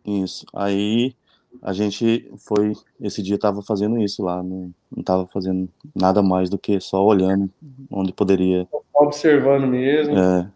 isso. 0.04 0.44
Aí 0.52 1.14
a 1.62 1.72
gente 1.72 2.30
foi. 2.38 2.72
Esse 3.00 3.22
dia 3.22 3.38
tava 3.38 3.62
fazendo 3.62 3.98
isso 3.98 4.22
lá, 4.22 4.42
não, 4.42 4.72
não 4.94 5.02
tava 5.02 5.26
fazendo 5.26 5.68
nada 5.94 6.22
mais 6.22 6.50
do 6.50 6.58
que 6.58 6.80
só 6.80 7.04
olhando 7.04 7.50
onde 7.90 8.12
poderia. 8.12 8.68
Observando 8.92 9.66
mesmo. 9.66 10.16
É. 10.18 10.50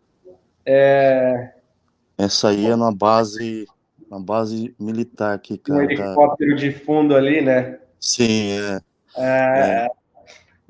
é... 0.66 1.54
Essa 2.22 2.50
aí 2.50 2.66
é 2.66 2.74
uma 2.74 2.94
base 2.94 3.66
uma 4.08 4.20
base 4.20 4.74
militar 4.78 5.34
aqui, 5.34 5.58
cara. 5.58 5.80
Um 5.80 5.82
helicóptero 5.82 6.54
de 6.54 6.70
fundo 6.70 7.16
ali, 7.16 7.40
né? 7.40 7.80
Sim, 7.98 8.52
é. 8.52 8.80
É, 9.16 9.24
é, 9.26 9.88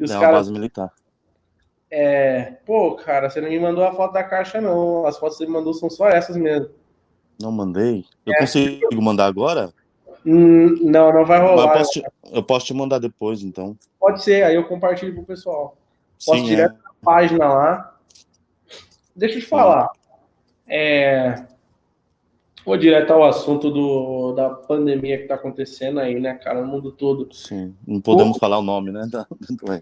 é 0.01 0.05
uma 0.05 0.21
cara... 0.21 0.33
base 0.33 0.53
militar. 0.53 0.93
É, 1.91 2.55
pô, 2.65 2.95
cara, 2.95 3.29
você 3.29 3.41
não 3.41 3.51
me 3.51 3.61
mandou 3.61 3.85
a 3.85 3.93
foto 3.93 4.13
da 4.13 4.25
caixa, 4.25 4.63
não. 4.63 5.05
As 5.05 5.19
fotos 5.19 5.37
que 5.37 5.45
você 5.45 5.47
me 5.47 5.53
mandou 5.53 5.75
são 5.75 5.91
só 5.91 6.09
essas 6.09 6.37
mesmo. 6.39 6.71
Não 7.39 7.53
mandei? 7.53 8.07
Eu 8.25 8.33
é. 8.33 8.39
consigo 8.39 9.03
mandar 9.03 9.27
agora? 9.27 9.75
Hum, 10.25 10.77
não, 10.81 11.13
não 11.13 11.27
vai 11.27 11.39
rolar. 11.39 11.65
Eu 11.65 11.79
posso, 11.79 11.91
te, 11.91 12.05
eu 12.33 12.43
posso, 12.43 12.67
te, 12.67 12.75
mandar 12.75 12.99
depois, 12.99 13.43
então. 13.43 13.77
Pode 14.01 14.23
ser, 14.23 14.45
aí 14.45 14.55
eu 14.55 14.65
compartilho 14.65 15.15
pro 15.15 15.25
pessoal. 15.25 15.77
Posso 16.25 16.39
Sim, 16.39 16.47
direto 16.47 16.77
é. 16.77 16.85
na 16.85 16.95
página 17.05 17.47
lá. 17.47 17.97
Deixa 19.15 19.37
eu 19.37 19.41
te 19.43 19.47
falar. 19.47 19.91
É, 20.75 21.47
Vou 22.65 22.77
direto 22.77 23.13
ao 23.13 23.25
assunto 23.25 23.71
do, 23.71 24.33
da 24.35 24.49
pandemia 24.51 25.17
que 25.17 25.25
está 25.25 25.35
acontecendo 25.35 25.99
aí, 25.99 26.21
né, 26.21 26.35
cara, 26.35 26.63
no 26.63 26.69
mundo 26.69 26.93
todo. 26.93 27.29
Sim, 27.33 27.75
não 27.87 28.01
podemos 28.01 28.39
falar 28.39 28.59
o 28.59 28.63
nome, 28.63 28.93
né? 28.93 29.05
Da 29.11 29.27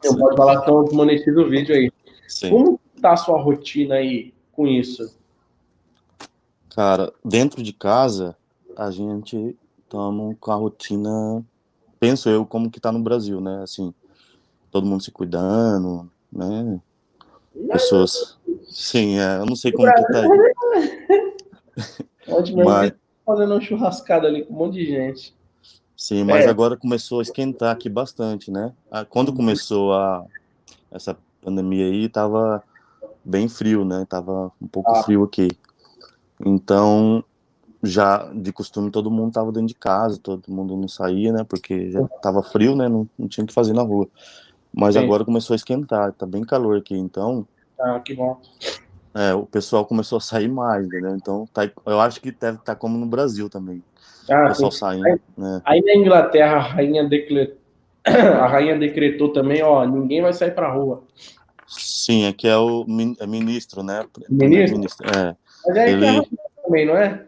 Eu 0.02 0.16
posso 0.16 0.36
falar, 0.36 0.62
então 0.62 0.88
monetiza 0.92 1.38
o 1.40 1.48
vídeo 1.48 1.74
aí. 1.74 1.92
Sim. 2.26 2.48
Como 2.50 2.80
tá 3.00 3.12
a 3.12 3.16
sua 3.16 3.38
rotina 3.38 3.96
aí 3.96 4.32
com 4.52 4.66
isso? 4.66 5.14
Cara, 6.74 7.12
dentro 7.22 7.62
de 7.62 7.72
casa, 7.72 8.34
a 8.74 8.90
gente 8.90 9.54
estamos 9.84 10.36
com 10.40 10.50
a 10.50 10.54
rotina, 10.54 11.44
penso 11.98 12.30
eu, 12.30 12.46
como 12.46 12.70
que 12.70 12.80
tá 12.80 12.90
no 12.90 13.00
Brasil, 13.00 13.42
né? 13.42 13.62
Assim, 13.62 13.92
todo 14.70 14.86
mundo 14.86 15.02
se 15.02 15.10
cuidando, 15.10 16.10
né? 16.32 16.80
Pessoas. 17.68 18.38
Sim, 18.68 19.18
é, 19.18 19.38
eu 19.38 19.46
não 19.46 19.56
sei 19.56 19.72
como 19.72 19.92
que 19.92 20.02
tá 20.12 20.22
aí. 20.22 20.54
Ontem 22.28 22.54
mas... 22.54 22.92
fazendo 23.26 23.54
uma 23.54 23.60
churrascada 23.60 24.26
ali 24.26 24.44
com 24.44 24.54
um 24.54 24.56
monte 24.56 24.74
de 24.74 24.86
gente. 24.86 25.34
Sim, 25.96 26.24
mas 26.24 26.46
é. 26.46 26.48
agora 26.48 26.76
começou 26.76 27.18
a 27.18 27.22
esquentar 27.22 27.72
aqui 27.72 27.88
bastante, 27.88 28.50
né? 28.50 28.72
Quando 29.10 29.34
começou 29.34 29.92
a 29.92 30.24
essa 30.90 31.16
pandemia 31.42 31.84
aí, 31.84 32.08
tava 32.08 32.62
bem 33.24 33.48
frio, 33.48 33.84
né? 33.84 34.06
Tava 34.08 34.50
um 34.60 34.66
pouco 34.66 34.90
ah. 34.92 35.02
frio 35.02 35.22
aqui. 35.22 35.48
Então, 36.44 37.22
já 37.82 38.30
de 38.32 38.52
costume 38.52 38.90
todo 38.90 39.10
mundo 39.10 39.32
tava 39.32 39.52
dentro 39.52 39.68
de 39.68 39.74
casa, 39.74 40.18
todo 40.18 40.42
mundo 40.48 40.76
não 40.76 40.88
saía, 40.88 41.32
né? 41.32 41.44
Porque 41.44 41.90
já 41.90 42.06
tava 42.22 42.42
frio, 42.42 42.74
né? 42.74 42.88
Não, 42.88 43.08
não 43.18 43.28
tinha 43.28 43.44
o 43.44 43.46
que 43.46 43.52
fazer 43.52 43.72
na 43.72 43.82
rua. 43.82 44.08
Mas 44.72 44.94
Sim. 44.94 45.00
agora 45.00 45.24
começou 45.24 45.54
a 45.54 45.56
esquentar, 45.56 46.12
tá 46.12 46.26
bem 46.26 46.42
calor 46.42 46.78
aqui, 46.78 46.96
então. 46.96 47.46
Ah, 47.78 47.98
que 48.00 48.14
bom 48.14 48.40
é, 49.14 49.34
o 49.34 49.44
pessoal 49.44 49.84
começou 49.84 50.18
a 50.18 50.20
sair 50.20 50.48
mais, 50.48 50.86
entendeu? 50.86 51.14
Então, 51.16 51.46
tá, 51.52 51.68
eu 51.86 52.00
acho 52.00 52.20
que 52.20 52.30
deve 52.30 52.58
estar 52.58 52.74
tá 52.74 52.76
como 52.76 52.96
no 52.96 53.06
Brasil 53.06 53.48
também. 53.50 53.82
Ah, 54.30 54.44
o 54.44 54.48
pessoal 54.48 54.70
sim. 54.70 54.78
saindo. 54.78 55.06
Aí, 55.06 55.20
né? 55.36 55.62
aí 55.64 55.82
na 55.82 55.94
Inglaterra, 55.94 56.56
a 56.56 56.60
rainha, 56.60 57.08
decretou, 57.08 57.56
a 58.06 58.46
rainha 58.46 58.78
decretou 58.78 59.32
também, 59.32 59.62
ó, 59.62 59.84
ninguém 59.84 60.22
vai 60.22 60.32
sair 60.32 60.52
pra 60.52 60.72
rua. 60.72 61.02
Sim, 61.66 62.26
aqui 62.26 62.48
é 62.48 62.56
o 62.56 62.84
é 63.18 63.26
ministro, 63.26 63.82
né? 63.82 64.04
Ministro? 64.28 64.78
ministro 64.78 65.06
é. 65.08 65.36
Mas 65.66 65.76
aí 65.76 65.92
Ele... 65.92 66.00
tem 66.00 66.10
rainha 66.10 66.38
também, 66.64 66.86
não 66.86 66.96
é? 66.96 67.26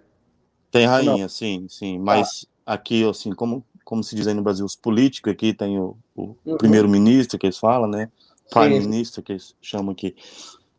Tem 0.71 0.87
rainha, 0.87 1.23
não. 1.23 1.29
sim, 1.29 1.67
sim. 1.69 1.99
Mas 1.99 2.47
ah. 2.65 2.75
aqui, 2.75 3.09
assim, 3.09 3.33
como, 3.33 3.65
como 3.85 4.03
se 4.03 4.15
diz 4.15 4.27
aí 4.27 4.35
no 4.35 4.43
Brasil, 4.43 4.65
os 4.65 4.77
políticos 4.77 5.33
aqui 5.33 5.53
tem 5.53 5.79
o, 5.79 5.97
o 6.15 6.37
uhum. 6.45 6.57
primeiro-ministro 6.57 7.39
que 7.39 7.47
eles 7.47 7.59
falam, 7.59 7.89
né? 7.89 8.11
Prime 8.51 8.81
Minister, 8.81 9.25
que 9.25 9.33
eles 9.33 9.55
chamam 9.61 9.93
aqui 9.93 10.15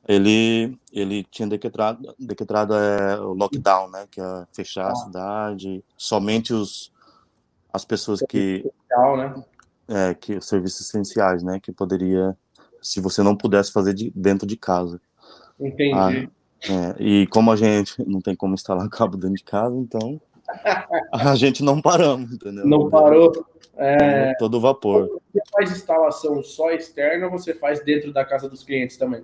ele 0.07 0.77
ele 0.91 1.23
tinha 1.23 1.47
decretado 1.47 2.13
decretado 2.19 2.73
é, 2.73 3.19
o 3.19 3.33
lockdown, 3.33 3.89
né, 3.89 4.05
que 4.11 4.19
é 4.19 4.45
fechar 4.53 4.87
ah. 4.87 4.91
a 4.91 4.95
cidade, 4.95 5.83
somente 5.97 6.53
os 6.53 6.91
as 7.71 7.85
pessoas 7.85 8.19
que 8.27 8.69
né? 9.17 9.43
é, 9.87 10.13
que 10.13 10.39
serviços 10.41 10.81
essenciais, 10.81 11.41
né, 11.41 11.59
que 11.59 11.71
poderia 11.71 12.37
se 12.81 12.99
você 12.99 13.23
não 13.23 13.35
pudesse 13.35 13.71
fazer 13.71 13.93
de, 13.93 14.11
dentro 14.13 14.45
de 14.45 14.57
casa. 14.57 14.99
Entendi. 15.57 15.93
Ah, 15.93 16.11
é, 16.11 16.95
e 17.01 17.27
como 17.27 17.51
a 17.51 17.55
gente 17.55 17.95
não 18.05 18.19
tem 18.19 18.35
como 18.35 18.53
instalar 18.53 18.87
cabo 18.89 19.15
dentro 19.15 19.37
de 19.37 19.43
casa, 19.43 19.75
então 19.75 20.19
a 21.13 21.35
gente 21.35 21.63
não 21.63 21.81
paramos, 21.81 22.33
entendeu? 22.33 22.67
Não 22.67 22.89
parou. 22.89 23.45
É... 23.75 24.35
Todo 24.35 24.59
vapor. 24.59 25.21
Você 25.33 25.41
faz 25.51 25.71
instalação 25.71 26.43
só 26.43 26.71
externa 26.71 27.25
ou 27.25 27.31
você 27.31 27.53
faz 27.53 27.83
dentro 27.83 28.13
da 28.13 28.23
casa 28.23 28.47
dos 28.47 28.63
clientes 28.63 28.97
também? 28.97 29.23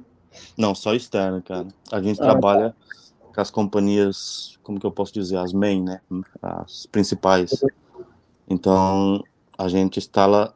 Não, 0.58 0.74
só 0.74 0.94
externo, 0.94 1.42
cara. 1.42 1.68
A 1.92 2.02
gente 2.02 2.22
ah, 2.22 2.26
trabalha 2.26 2.76
com 3.34 3.42
as 3.42 3.52
companhias, 3.52 4.58
como 4.64 4.80
que 4.80 4.86
eu 4.86 4.92
posso 4.92 5.14
dizer, 5.14 5.38
as 5.38 5.54
main, 5.54 5.84
né? 5.84 6.02
As 6.42 6.86
principais. 6.86 7.64
Então, 8.48 9.24
a 9.58 9.68
gente 9.68 9.98
instala, 9.98 10.54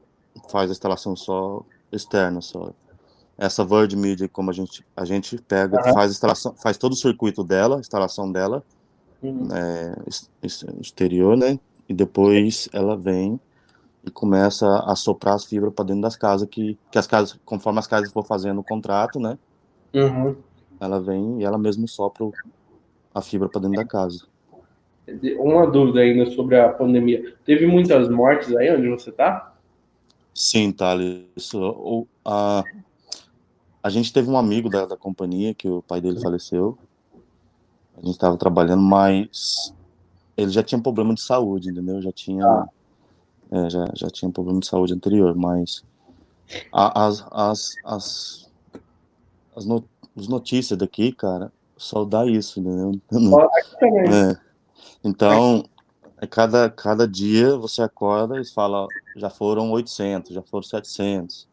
faz 0.50 0.70
a 0.70 0.74
instalação 0.74 1.16
só 1.16 1.64
externa, 1.92 2.42
só. 2.42 2.72
Essa 3.38 3.64
Word 3.64 3.96
Media, 3.96 4.30
como 4.30 4.52
a 4.52 4.54
gente, 4.54 4.84
a 4.96 5.06
gente 5.06 5.38
pega, 5.42 5.82
faz 5.94 6.12
instalação, 6.12 6.54
faz 6.56 6.78
todo 6.78 6.94
o 6.94 6.96
circuito 6.96 7.44
dela, 7.44 7.80
instalação 7.80 8.32
dela, 8.32 8.64
uhum. 9.22 9.48
é, 9.52 9.96
exterior, 10.80 11.36
né? 11.36 11.60
E 11.90 11.94
depois 11.94 12.70
ela 12.72 12.96
vem 12.96 13.40
e 14.06 14.12
começa 14.12 14.68
a 14.86 14.96
soprar 14.96 15.36
as 15.36 15.46
fibras 15.46 15.74
para 15.74 15.86
dentro 15.86 16.02
das 16.02 16.16
casas, 16.16 16.48
que, 16.50 16.78
que 16.92 16.98
as 16.98 17.08
casas, 17.08 17.40
conforme 17.46 17.80
as 17.80 17.88
casas 17.88 18.12
for 18.12 18.26
fazendo 18.26 18.60
o 18.60 18.64
contrato, 18.64 19.20
né? 19.20 19.38
Uhum. 19.94 20.36
Ela 20.80 21.00
vem 21.00 21.42
e 21.42 21.44
ela 21.44 21.58
mesmo 21.58 21.88
sopra 21.88 22.30
a 23.14 23.22
fibra 23.22 23.48
para 23.48 23.62
dentro 23.62 23.78
da 23.78 23.86
casa. 23.86 24.26
Uma 25.38 25.70
dúvida 25.70 26.02
ainda 26.02 26.26
sobre 26.32 26.60
a 26.60 26.70
pandemia. 26.70 27.36
Teve 27.46 27.66
muitas 27.66 28.10
mortes 28.10 28.56
aí 28.56 28.74
onde 28.76 28.90
você 28.90 29.12
tá? 29.12 29.54
Sim, 30.34 30.72
Thales. 30.72 31.54
O, 31.54 32.08
a, 32.26 32.64
a 33.82 33.90
gente 33.90 34.12
teve 34.12 34.30
um 34.30 34.38
amigo 34.38 34.70
da, 34.70 34.86
da 34.86 34.98
companhia 34.98 35.54
que 35.54 35.68
o 35.68 35.82
pai 35.82 36.02
dele 36.02 36.20
faleceu. 36.20 36.78
A 37.96 38.02
gente 38.02 38.16
estava 38.16 38.36
trabalhando, 38.38 38.82
mas 38.82 39.74
ele 40.36 40.50
já 40.50 40.64
tinha 40.64 40.82
problema 40.82 41.14
de 41.14 41.22
saúde, 41.22 41.70
entendeu? 41.70 42.02
Já 42.02 42.12
tinha, 42.12 42.46
ah. 42.46 42.68
É, 43.54 43.70
já, 43.70 43.86
já 43.96 44.10
tinha 44.10 44.32
problema 44.32 44.60
de 44.60 44.68
saúde 44.68 44.94
anterior, 44.94 45.36
mas 45.36 45.84
a, 46.72 47.06
as, 47.06 47.26
as, 47.32 47.76
as 47.86 48.44
as, 49.56 49.66
no, 49.66 49.84
as 50.18 50.28
notícias 50.28 50.78
daqui, 50.78 51.12
cara, 51.12 51.52
só 51.78 52.04
dá 52.04 52.26
isso, 52.26 52.60
entendeu? 52.60 53.00
É. 53.84 54.38
Então, 55.04 55.66
é 56.22 56.26
cada, 56.26 56.70
cada 56.70 57.08
dia 57.08 57.56
você 57.58 57.82
acorda 57.82 58.40
e 58.40 58.46
fala, 58.46 58.88
já 59.18 59.30
foram 59.30 59.72
800, 59.72 60.34
já 60.34 60.42
foram 60.42 60.64
700. 60.64 61.48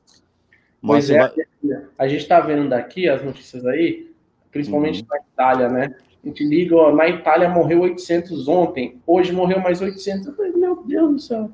Mas 0.80 1.08
pois 1.08 1.10
é, 1.10 1.18
vai... 1.18 1.86
a 1.98 2.08
gente 2.08 2.20
está 2.20 2.40
vendo 2.40 2.68
daqui 2.68 3.08
as 3.08 3.24
notícias 3.24 3.66
aí, 3.66 4.12
principalmente 4.52 5.00
uhum. 5.00 5.06
na 5.10 5.18
Itália, 5.18 5.68
né? 5.68 5.96
A 6.22 6.28
gente 6.28 6.44
liga, 6.44 6.76
ó, 6.76 6.94
na 6.94 7.08
Itália 7.08 7.48
morreu 7.48 7.80
800 7.80 8.46
ontem, 8.46 9.00
hoje 9.06 9.32
morreu 9.32 9.58
mais 9.60 9.80
800. 9.80 10.32
Meu 10.54 10.82
Deus 10.84 11.12
do 11.12 11.18
céu. 11.18 11.50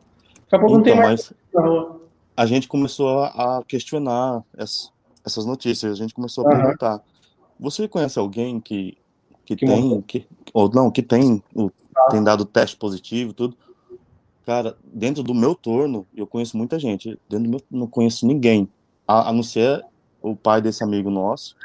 Daqui 0.50 0.56
a 0.56 0.58
pouco 0.58 0.78
então, 0.78 0.78
não 0.78 0.82
tem 0.82 0.92
então, 0.94 1.02
mais. 1.02 1.32
A 2.36 2.46
gente 2.46 2.68
começou 2.68 3.24
a 3.24 3.62
questionar 3.66 4.44
essa, 4.56 4.90
essas 5.24 5.44
notícias. 5.44 5.92
A 5.92 5.96
gente 5.96 6.14
começou 6.14 6.46
a 6.46 6.50
uhum. 6.50 6.62
perguntar: 6.62 7.02
você 7.58 7.88
conhece 7.88 8.18
alguém 8.18 8.60
que, 8.60 8.96
que, 9.44 9.56
que 9.56 9.66
tem, 9.66 10.02
que, 10.02 10.26
ou 10.52 10.70
não, 10.70 10.90
que 10.90 11.02
tem, 11.02 11.42
o, 11.54 11.70
ah. 11.96 12.08
tem 12.10 12.22
dado 12.22 12.44
teste 12.44 12.76
positivo, 12.76 13.32
tudo? 13.32 13.56
Cara, 14.44 14.76
dentro 14.84 15.24
do 15.24 15.34
meu 15.34 15.54
torno, 15.54 16.06
eu 16.14 16.26
conheço 16.26 16.56
muita 16.56 16.78
gente. 16.78 17.18
Dentro 17.28 17.44
do 17.44 17.50
meu, 17.50 17.60
não 17.70 17.86
conheço 17.86 18.26
ninguém. 18.26 18.68
A, 19.08 19.30
a 19.30 19.32
não 19.32 19.42
ser 19.42 19.84
o 20.22 20.36
pai 20.36 20.60
desse 20.60 20.84
amigo 20.84 21.10
nosso, 21.10 21.56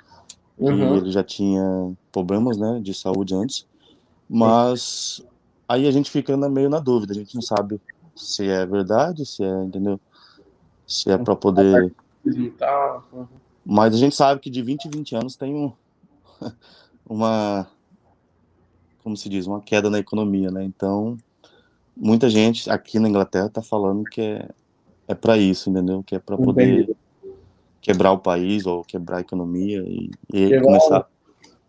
que 0.57 0.63
uhum. 0.63 0.97
ele 0.97 1.11
já 1.11 1.23
tinha 1.23 1.93
problemas, 2.11 2.57
né, 2.57 2.79
de 2.81 2.93
saúde 2.93 3.35
antes. 3.35 3.67
Mas 4.27 5.21
aí 5.67 5.87
a 5.87 5.91
gente 5.91 6.09
fica 6.09 6.35
meio 6.49 6.69
na 6.69 6.79
dúvida, 6.79 7.13
a 7.13 7.15
gente 7.15 7.35
não 7.35 7.41
sabe 7.41 7.79
se 8.15 8.47
é 8.47 8.65
verdade, 8.65 9.25
se 9.25 9.43
é, 9.43 9.63
entendeu? 9.63 9.99
Se 10.85 11.09
é 11.11 11.17
para 11.17 11.35
poder. 11.35 11.93
Mas 13.65 13.93
a 13.93 13.97
gente 13.97 14.15
sabe 14.15 14.41
que 14.41 14.49
de 14.49 14.61
20 14.61 14.85
em 14.85 14.89
20 14.89 15.15
anos 15.15 15.35
tem 15.35 15.53
um, 15.53 15.71
uma, 17.07 17.67
como 19.03 19.15
se 19.15 19.29
diz, 19.29 19.47
uma 19.47 19.61
queda 19.61 19.89
na 19.89 19.99
economia, 19.99 20.49
né? 20.51 20.63
Então, 20.63 21.17
muita 21.95 22.29
gente 22.29 22.69
aqui 22.69 22.99
na 22.99 23.09
Inglaterra 23.09 23.47
está 23.47 23.61
falando 23.61 24.03
que 24.03 24.21
é, 24.21 24.49
é 25.07 25.15
para 25.15 25.37
isso, 25.37 25.69
entendeu? 25.69 26.03
Que 26.03 26.15
é 26.15 26.19
para 26.19 26.37
poder 26.37 26.95
quebrar 27.81 28.11
o 28.11 28.19
país 28.19 28.65
ou 28.65 28.83
quebrar 28.83 29.17
a 29.17 29.21
economia 29.21 29.83
e, 29.87 30.11
e 30.31 30.61
começar, 30.61 31.07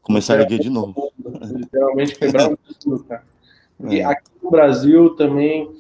começar 0.03 0.35
a 0.35 0.43
erguer 0.43 0.61
de 0.61 0.71
novo. 0.71 1.13
Literalmente 1.19 2.15
quebrar 2.15 2.53
o 2.53 2.59
mundo, 2.87 3.05
cara. 3.05 3.25
E 3.89 4.01
é. 4.01 4.05
aqui 4.05 4.31
no 4.43 4.51
Brasil 4.51 5.11
também, 5.17 5.71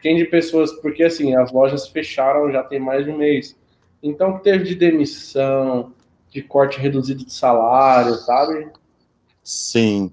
tem 0.00 0.16
de 0.16 0.24
pessoas, 0.24 0.72
porque 0.80 1.02
assim, 1.02 1.34
as 1.34 1.52
lojas 1.52 1.88
fecharam 1.88 2.50
já 2.50 2.62
tem 2.62 2.78
mais 2.78 3.04
de 3.04 3.10
um 3.10 3.18
mês. 3.18 3.56
Então, 4.02 4.36
que 4.36 4.44
teve 4.44 4.64
de 4.64 4.74
demissão, 4.74 5.92
de 6.30 6.42
corte 6.42 6.78
reduzido 6.78 7.24
de 7.24 7.32
salário, 7.32 8.14
sabe? 8.14 8.70
Sim. 9.44 10.12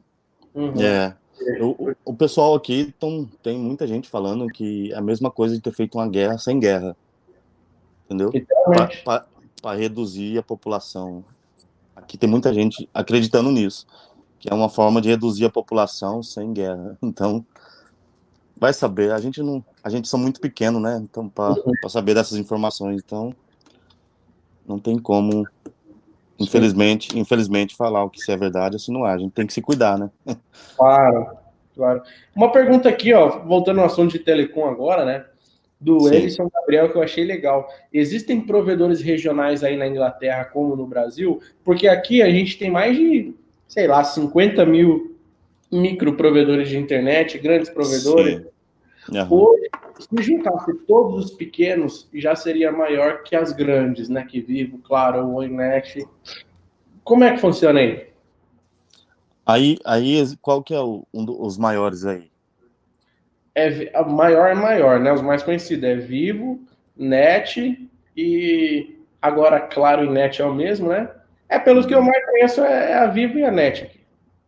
Uhum. 0.53 0.81
É. 0.81 1.15
O, 1.61 1.95
o 2.05 2.13
pessoal 2.13 2.53
aqui 2.53 2.93
tão, 2.99 3.27
tem 3.41 3.57
muita 3.57 3.87
gente 3.87 4.09
falando 4.09 4.47
que 4.47 4.91
é 4.91 4.97
a 4.97 5.01
mesma 5.01 5.31
coisa 5.31 5.55
de 5.55 5.61
ter 5.61 5.71
feito 5.71 5.97
uma 5.97 6.07
guerra 6.07 6.37
sem 6.37 6.59
guerra. 6.59 6.95
Entendeu? 8.05 8.31
Para 9.05 9.77
reduzir 9.77 10.37
a 10.37 10.43
população. 10.43 11.23
Aqui 11.95 12.17
tem 12.17 12.29
muita 12.29 12.53
gente 12.53 12.89
acreditando 12.93 13.51
nisso. 13.51 13.87
Que 14.39 14.51
é 14.51 14.53
uma 14.53 14.69
forma 14.69 15.01
de 15.01 15.09
reduzir 15.09 15.45
a 15.45 15.49
população 15.49 16.21
sem 16.21 16.51
guerra. 16.53 16.97
Então, 17.01 17.45
vai 18.59 18.73
saber. 18.73 19.11
A 19.11 19.19
gente 19.19 19.41
não. 19.41 19.63
A 19.83 19.89
gente 19.89 20.07
são 20.07 20.19
muito 20.19 20.39
pequeno, 20.39 20.79
né? 20.79 20.99
Então, 21.01 21.29
para 21.29 21.51
uhum. 21.51 21.89
saber 21.89 22.13
dessas 22.13 22.37
informações. 22.37 23.01
Então, 23.03 23.33
não 24.67 24.77
tem 24.77 24.97
como 24.99 25.47
infelizmente, 26.39 27.19
infelizmente, 27.19 27.75
falar 27.75 28.03
o 28.03 28.09
que 28.09 28.21
se 28.21 28.31
é 28.31 28.37
verdade 28.37 28.75
ou 28.75 28.79
se 28.79 28.91
não 28.91 29.05
é. 29.05 29.13
A 29.13 29.17
gente 29.17 29.33
tem 29.33 29.45
que 29.45 29.53
se 29.53 29.61
cuidar, 29.61 29.97
né? 29.97 30.09
Claro, 30.77 31.27
claro. 31.75 32.01
Uma 32.33 32.51
pergunta 32.51 32.87
aqui, 32.87 33.13
ó, 33.13 33.39
voltando 33.39 33.81
ao 33.81 33.85
assunto 33.85 34.11
de 34.11 34.19
telecom 34.19 34.65
agora, 34.65 35.03
né? 35.03 35.25
Do 35.79 35.99
Sim. 36.01 36.15
Elison 36.15 36.49
Gabriel, 36.53 36.89
que 36.89 36.97
eu 36.97 37.03
achei 37.03 37.25
legal. 37.25 37.69
Existem 37.91 38.41
provedores 38.41 39.01
regionais 39.01 39.63
aí 39.63 39.75
na 39.75 39.87
Inglaterra, 39.87 40.45
como 40.45 40.75
no 40.75 40.87
Brasil? 40.87 41.41
Porque 41.63 41.87
aqui 41.87 42.21
a 42.21 42.29
gente 42.29 42.57
tem 42.57 42.71
mais 42.71 42.95
de, 42.95 43.33
sei 43.67 43.87
lá, 43.87 44.03
50 44.03 44.65
mil 44.65 45.18
microprovedores 45.71 46.69
de 46.69 46.77
internet, 46.77 47.37
grandes 47.37 47.69
provedores. 47.69 48.41
Uhum. 49.09 49.27
Hoje, 49.29 49.69
se 49.99 50.23
juntasse 50.23 50.73
todos 50.87 51.25
os 51.25 51.31
pequenos, 51.31 52.07
já 52.13 52.35
seria 52.35 52.71
maior 52.71 53.23
que 53.23 53.35
as 53.35 53.51
grandes, 53.51 54.09
né? 54.09 54.25
Que 54.25 54.39
Vivo, 54.39 54.77
Claro, 54.79 55.25
o 55.25 55.35
Oinet. 55.35 56.07
Como 57.03 57.23
é 57.23 57.33
que 57.33 57.39
funciona 57.39 57.79
aí? 57.79 58.07
Aí, 59.45 59.77
aí 59.83 60.23
qual 60.41 60.61
que 60.61 60.73
é 60.73 60.79
o, 60.79 61.05
um 61.13 61.25
dos 61.25 61.57
maiores 61.57 62.05
aí? 62.05 62.29
É, 63.55 64.03
maior 64.03 64.51
é 64.51 64.53
maior, 64.53 64.99
né? 64.99 65.11
Os 65.11 65.21
mais 65.21 65.41
conhecidos 65.41 65.83
é 65.83 65.95
Vivo, 65.95 66.61
Net 66.95 67.89
e 68.15 68.95
agora 69.21 69.59
Claro 69.59 70.05
e 70.05 70.09
Net 70.09 70.41
é 70.41 70.45
o 70.45 70.53
mesmo, 70.53 70.89
né? 70.89 71.09
É 71.49 71.57
pelos 71.57 71.87
que 71.87 71.95
eu 71.95 72.01
mais 72.01 72.23
conheço 72.25 72.61
é, 72.61 72.91
é 72.91 72.93
a 72.93 73.07
Vivo 73.07 73.39
e 73.39 73.43
a 73.43 73.51
Net. 73.51 73.98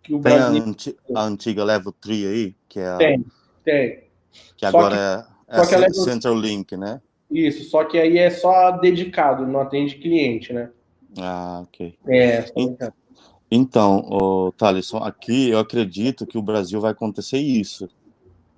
Que 0.04 0.16
o 0.16 0.22
tem 0.22 0.34
a, 0.34 0.48
antiga, 0.48 0.98
a 1.16 1.24
antiga 1.24 1.64
Level 1.64 1.94
3 2.02 2.26
aí, 2.26 2.56
que 2.68 2.80
é 2.80 2.90
a... 2.90 2.98
Tem, 2.98 3.26
tem. 3.64 4.04
Que 4.58 4.66
agora 4.66 5.28
é 5.48 5.66
que 5.66 5.76
ela 5.76 5.86
é 5.86 5.94
Central 5.94 6.36
Link, 6.36 6.76
né? 6.78 7.02
Isso, 7.30 7.70
só 7.70 7.84
que 7.86 7.98
aí 7.98 8.18
é 8.18 8.30
só 8.30 8.72
dedicado, 8.72 9.46
não 9.46 9.62
atende 9.62 9.96
cliente, 9.96 10.52
né? 10.52 10.70
Ah, 11.18 11.62
ok. 11.64 11.98
É, 12.08 12.46
então, 13.50 14.08
o 14.10 14.52
Thaleson, 14.54 14.98
aqui 14.98 15.50
eu 15.50 15.60
acredito 15.60 16.26
que 16.26 16.38
o 16.38 16.42
Brasil 16.42 16.80
vai 16.80 16.92
acontecer 16.92 17.38
isso, 17.38 17.90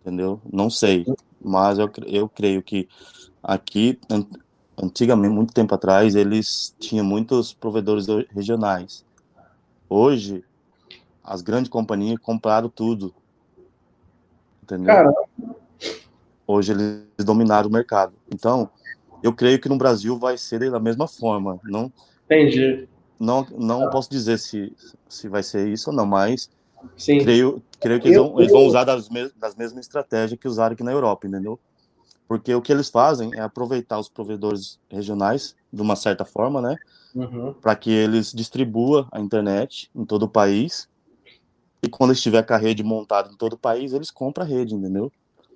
entendeu? 0.01 0.39
Não 0.51 0.69
sei, 0.69 1.05
mas 1.41 1.79
eu, 1.79 1.89
eu 2.05 2.29
creio 2.29 2.61
que 2.61 2.87
aqui, 3.41 3.99
antigamente, 4.77 5.33
muito 5.33 5.53
tempo 5.53 5.73
atrás, 5.73 6.15
eles 6.15 6.75
tinham 6.79 7.05
muitos 7.05 7.53
provedores 7.53 8.05
regionais. 8.31 9.03
Hoje, 9.89 10.43
as 11.23 11.41
grandes 11.41 11.69
companhias 11.69 12.19
compraram 12.19 12.69
tudo, 12.69 13.13
entendeu? 14.61 14.87
Caramba. 14.87 15.23
Hoje 16.45 16.73
eles 16.73 17.25
dominaram 17.25 17.69
o 17.69 17.71
mercado. 17.71 18.13
Então, 18.31 18.69
eu 19.21 19.33
creio 19.33 19.59
que 19.59 19.69
no 19.69 19.77
Brasil 19.77 20.19
vai 20.19 20.37
ser 20.37 20.69
da 20.69 20.79
mesma 20.79 21.07
forma. 21.07 21.59
Não, 21.63 21.91
Entendi. 22.25 22.87
Não, 23.19 23.45
não 23.57 23.89
posso 23.89 24.09
dizer 24.09 24.37
se, 24.37 24.75
se 25.07 25.29
vai 25.29 25.41
ser 25.43 25.67
isso 25.69 25.89
ou 25.89 25.95
não, 25.95 26.05
mas 26.05 26.49
Sim. 26.97 27.19
Creio, 27.19 27.63
creio 27.79 27.99
que 27.99 28.07
eles 28.07 28.17
vão, 28.17 28.39
eles 28.39 28.51
vão 28.51 28.65
usar 28.65 28.83
das, 28.83 29.09
mes, 29.09 29.31
das 29.33 29.55
mesmas 29.55 29.85
estratégias 29.85 30.39
que 30.39 30.47
usaram 30.47 30.73
aqui 30.73 30.83
na 30.83 30.91
Europa, 30.91 31.27
entendeu? 31.27 31.59
Porque 32.27 32.53
o 32.53 32.61
que 32.61 32.71
eles 32.71 32.89
fazem 32.89 33.31
é 33.35 33.41
aproveitar 33.41 33.99
os 33.99 34.09
provedores 34.09 34.79
regionais 34.89 35.55
de 35.71 35.81
uma 35.81 35.95
certa 35.95 36.25
forma, 36.25 36.61
né? 36.61 36.75
Uhum. 37.13 37.53
Para 37.53 37.75
que 37.75 37.91
eles 37.91 38.31
distribuam 38.31 39.07
a 39.11 39.19
internet 39.19 39.89
em 39.93 40.05
todo 40.05 40.23
o 40.23 40.29
país. 40.29 40.89
E 41.83 41.89
quando 41.89 42.13
estiver 42.13 42.43
com 42.43 42.53
a 42.53 42.57
rede 42.57 42.81
montada 42.81 43.29
em 43.29 43.35
todo 43.35 43.53
o 43.53 43.57
país, 43.57 43.91
eles 43.91 44.09
compram 44.09 44.45
a 44.45 44.47
rede, 44.47 44.73
entendeu? 44.73 45.11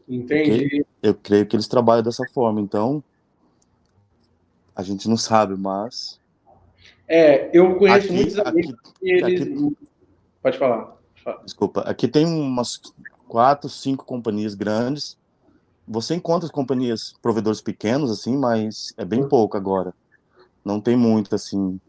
Entendi. 0.07 0.85
Eu 1.01 1.15
creio 1.15 1.45
que 1.45 1.55
eles 1.55 1.69
trabalham 1.69 2.03
dessa 2.03 2.25
forma, 2.33 2.59
então 2.59 3.01
a 4.75 4.83
gente 4.83 5.07
não 5.07 5.15
sabe, 5.15 5.55
mas. 5.55 6.19
É, 7.07 7.49
eu 7.57 7.77
conheço 7.77 8.07
aqui, 8.07 8.13
muitos 8.13 8.39
amigos 8.39 8.73
aqui, 8.73 8.93
que 8.99 9.09
eles. 9.09 9.23
Aqui, 9.23 9.77
pode, 10.43 10.57
falar, 10.57 10.85
pode 10.85 11.23
falar. 11.23 11.43
Desculpa, 11.43 11.81
aqui 11.81 12.09
tem 12.09 12.25
umas 12.25 12.81
quatro, 13.27 13.69
cinco 13.69 14.03
companhias 14.03 14.53
grandes. 14.53 15.17
Você 15.87 16.13
encontra 16.13 16.45
as 16.45 16.51
companhias, 16.51 17.13
provedores 17.21 17.61
pequenos, 17.61 18.11
assim, 18.11 18.35
mas 18.37 18.93
é 18.97 19.05
bem 19.05 19.25
pouco 19.25 19.55
agora. 19.55 19.93
Não 20.63 20.81
tem 20.81 20.97
muito, 20.97 21.33
assim, 21.33 21.79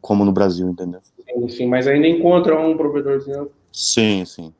como 0.00 0.24
no 0.24 0.32
Brasil, 0.32 0.68
entendeu? 0.68 1.00
Sim, 1.24 1.48
sim, 1.48 1.66
mas 1.68 1.86
ainda 1.86 2.08
encontra 2.08 2.58
um 2.58 2.76
provedorzinho. 2.76 3.50
Sim, 3.74 4.24
sim. 4.24 4.54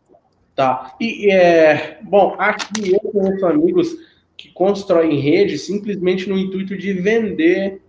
Tá. 0.56 0.96
E, 1.00 1.30
é, 1.30 1.98
bom, 2.02 2.34
aqui 2.36 2.92
eu 2.92 2.98
conheço 2.98 3.46
amigos 3.46 3.96
que 4.36 4.50
constroem 4.50 5.20
rede 5.20 5.56
simplesmente 5.56 6.28
no 6.28 6.36
intuito 6.36 6.76
de 6.76 6.92
vender 6.94 7.80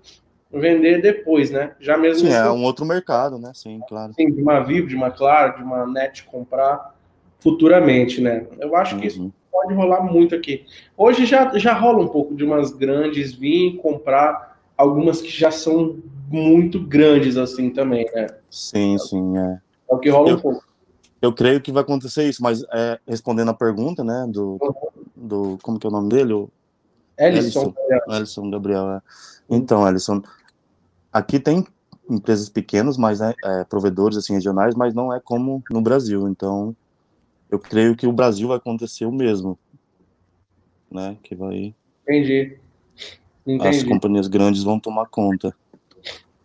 vender 0.53 1.01
depois, 1.01 1.49
né? 1.49 1.75
Já 1.79 1.97
mesmo. 1.97 2.27
Sim, 2.27 2.33
é 2.33 2.49
um 2.49 2.63
outro 2.63 2.85
mercado, 2.85 3.39
né? 3.39 3.51
Sim, 3.55 3.81
claro. 3.89 4.13
Sim, 4.13 4.31
de 4.31 4.39
uma 4.39 4.59
Vivo, 4.59 4.87
de 4.87 4.95
uma 4.95 5.09
Claro, 5.09 5.57
de 5.57 5.63
uma 5.63 5.87
Net 5.87 6.23
comprar 6.25 6.95
futuramente, 7.39 8.21
né? 8.21 8.45
Eu 8.59 8.75
acho 8.75 8.93
uhum. 8.93 9.01
que 9.01 9.07
isso 9.07 9.23
uhum. 9.23 9.31
pode 9.51 9.73
rolar 9.73 10.01
muito 10.01 10.35
aqui. 10.35 10.63
Hoje 10.95 11.25
já, 11.25 11.57
já 11.57 11.73
rola 11.73 12.03
um 12.03 12.07
pouco 12.07 12.35
de 12.35 12.43
umas 12.43 12.71
grandes 12.71 13.33
vir 13.33 13.77
comprar 13.77 14.59
algumas 14.77 15.21
que 15.21 15.29
já 15.29 15.49
são 15.49 15.97
muito 16.29 16.79
grandes 16.79 17.35
assim 17.35 17.71
também, 17.71 18.05
né? 18.13 18.27
Sim, 18.49 18.97
sim, 18.99 19.37
é. 19.37 19.59
É 19.89 19.93
o 19.95 19.97
que 19.97 20.09
rola 20.09 20.29
eu, 20.29 20.37
um 20.37 20.39
pouco. 20.39 20.74
Eu 21.25 21.33
creio 21.33 21.59
que 21.59 21.71
vai 21.71 21.81
acontecer 21.81 22.29
isso, 22.29 22.43
mas 22.43 22.63
é, 22.71 22.99
respondendo 23.07 23.49
a 23.49 23.53
pergunta, 23.53 24.03
né, 24.03 24.27
do, 24.29 24.59
do 25.15 25.57
como 25.63 25.79
que 25.79 25.87
é 25.87 25.89
o 25.89 25.91
nome 25.91 26.09
dele? 26.09 26.33
O 26.33 26.49
Ellison. 27.17 27.73
Ellison 28.09 28.49
Gabriel. 28.51 28.91
É. 28.91 29.01
Então, 29.49 29.87
Ellison, 29.87 30.21
aqui 31.11 31.39
tem 31.39 31.65
empresas 32.07 32.47
pequenas, 32.47 32.95
mas 32.95 33.21
é, 33.21 33.33
é, 33.43 33.63
provedores 33.63 34.17
assim 34.17 34.33
regionais, 34.33 34.75
mas 34.75 34.93
não 34.93 35.11
é 35.11 35.19
como 35.19 35.63
no 35.71 35.81
Brasil. 35.81 36.27
Então, 36.27 36.75
eu 37.49 37.57
creio 37.57 37.95
que 37.95 38.05
o 38.05 38.13
Brasil 38.13 38.49
vai 38.49 38.57
acontecer 38.57 39.05
o 39.05 39.11
mesmo, 39.11 39.57
né? 40.91 41.17
Que 41.23 41.33
vai. 41.33 41.73
Entendi. 42.03 42.59
Entendi. 43.47 43.67
As 43.67 43.83
companhias 43.83 44.27
grandes 44.27 44.61
vão 44.61 44.79
tomar 44.79 45.07
conta. 45.07 45.55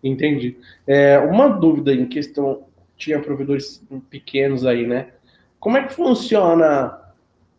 Entendi. 0.03 0.57
É, 0.87 1.19
uma 1.19 1.49
dúvida 1.49 1.93
em 1.93 2.07
questão 2.07 2.63
tinha 3.01 3.21
provedores 3.21 3.83
pequenos 4.11 4.67
aí, 4.67 4.87
né? 4.87 5.13
Como 5.59 5.77
é 5.77 5.87
que 5.87 5.95
funciona 5.95 6.99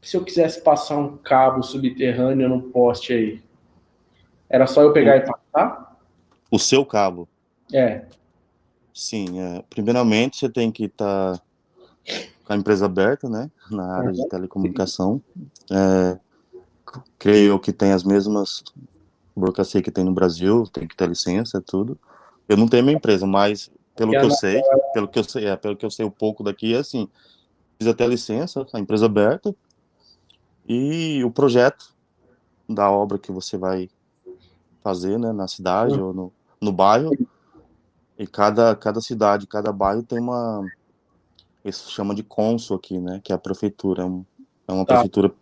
se 0.01 0.15
eu 0.15 0.23
quisesse 0.23 0.61
passar 0.61 0.97
um 0.97 1.17
cabo 1.17 1.63
subterrâneo 1.63 2.47
no 2.47 2.61
poste 2.61 3.11
aí? 3.11 3.43
Era 4.47 4.67
só 4.67 4.81
eu 4.83 4.93
pegar 4.93 5.15
o, 5.15 5.17
e 5.17 5.25
passar? 5.25 5.97
O 6.51 6.59
seu 6.59 6.85
cabo? 6.85 7.27
É. 7.73 8.05
Sim, 8.93 9.39
é. 9.39 9.63
primeiramente 9.69 10.37
você 10.37 10.49
tem 10.49 10.71
que 10.71 10.85
estar 10.85 11.37
tá 11.37 11.43
com 12.45 12.53
a 12.53 12.55
empresa 12.55 12.85
aberta, 12.85 13.27
né? 13.27 13.49
Na 13.71 13.95
área 13.95 14.09
uhum. 14.09 14.15
de 14.15 14.29
telecomunicação. 14.29 15.21
É, 15.71 16.19
creio 17.17 17.59
que 17.59 17.73
tem 17.73 17.93
as 17.93 18.03
mesmas 18.03 18.63
burocracia 19.35 19.81
que 19.81 19.89
tem 19.89 20.03
no 20.03 20.13
Brasil, 20.13 20.67
tem 20.67 20.87
que 20.87 20.95
ter 20.95 21.09
licença, 21.09 21.61
tudo. 21.61 21.97
Eu 22.47 22.57
não 22.57 22.67
tenho 22.67 22.83
minha 22.83 22.97
empresa, 22.97 23.25
mas 23.25 23.71
pelo 23.95 24.11
que 24.11 24.17
eu 24.17 24.31
sei, 24.31 24.61
pelo 24.93 25.07
que 25.07 25.19
eu 25.19 25.23
sei, 25.23 25.45
é, 25.45 25.55
pelo 25.55 25.75
que 25.75 25.85
eu 25.85 25.91
sei 25.91 26.05
um 26.05 26.11
pouco 26.11 26.43
daqui, 26.43 26.73
é 26.73 26.79
assim, 26.79 27.09
precisa 27.77 27.95
ter 27.95 28.07
licença, 28.07 28.65
a 28.73 28.79
empresa 28.79 29.05
aberta, 29.05 29.55
e 30.67 31.23
o 31.23 31.31
projeto 31.31 31.93
da 32.69 32.89
obra 32.89 33.17
que 33.17 33.31
você 33.31 33.57
vai 33.57 33.89
fazer, 34.81 35.19
né, 35.19 35.31
na 35.31 35.47
cidade 35.47 35.95
uhum. 35.95 36.07
ou 36.07 36.13
no, 36.13 36.33
no 36.61 36.71
bairro, 36.71 37.11
e 38.17 38.27
cada, 38.27 38.75
cada 38.75 39.01
cidade, 39.01 39.47
cada 39.47 39.71
bairro 39.71 40.03
tem 40.03 40.19
uma, 40.19 40.65
isso 41.63 41.91
chama 41.91 42.15
de 42.15 42.23
cônsul 42.23 42.77
aqui, 42.77 42.99
né, 42.99 43.19
que 43.23 43.31
é 43.31 43.35
a 43.35 43.39
prefeitura, 43.39 44.03
é, 44.03 44.07
é 44.67 44.73
uma 44.73 44.85
tá. 44.85 44.95
prefeitura 44.95 45.33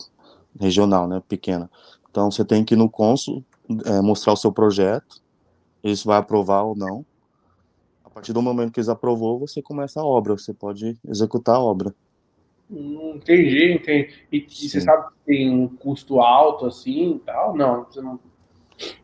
regional, 0.60 1.08
né, 1.08 1.22
pequena. 1.28 1.70
Então 2.10 2.32
você 2.32 2.44
tem 2.44 2.66
que 2.66 2.74
ir 2.74 2.78
no 2.78 2.90
cônsul, 2.90 3.44
é, 3.86 4.02
mostrar 4.02 4.34
o 4.34 4.38
seu 4.38 4.52
projeto, 4.52 5.22
eles 5.84 6.04
vai 6.04 6.18
aprovar 6.18 6.64
ou 6.64 6.76
não. 6.76 7.06
A 8.20 8.22
partir 8.22 8.34
do 8.34 8.42
momento 8.42 8.74
que 8.74 8.82
eles 8.82 8.90
aprovou, 8.90 9.40
você 9.40 9.62
começa 9.62 10.02
a 10.02 10.04
obra, 10.04 10.38
você 10.38 10.54
pode 10.54 10.98
executar 11.08 11.56
a 11.56 11.60
obra. 11.60 11.96
Hum, 12.70 13.14
entendi, 13.16 13.72
entendi. 13.72 14.14
E, 14.30 14.46
e 14.46 14.70
você 14.70 14.82
sabe 14.82 15.08
que 15.08 15.14
tem 15.26 15.50
um 15.50 15.70
custo 15.70 16.20
alto 16.20 16.66
assim 16.66 17.16
e 17.16 17.20
tal? 17.20 17.56
Não, 17.56 17.86
você 17.86 18.02
não. 18.02 18.20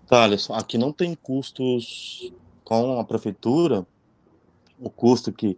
Thales, 0.05 0.51
aqui 0.51 0.77
não 0.77 0.91
tem 0.91 1.15
custos 1.15 2.33
com 2.65 2.99
a 2.99 3.05
prefeitura. 3.05 3.87
O 4.77 4.89
custo 4.89 5.31
que, 5.31 5.57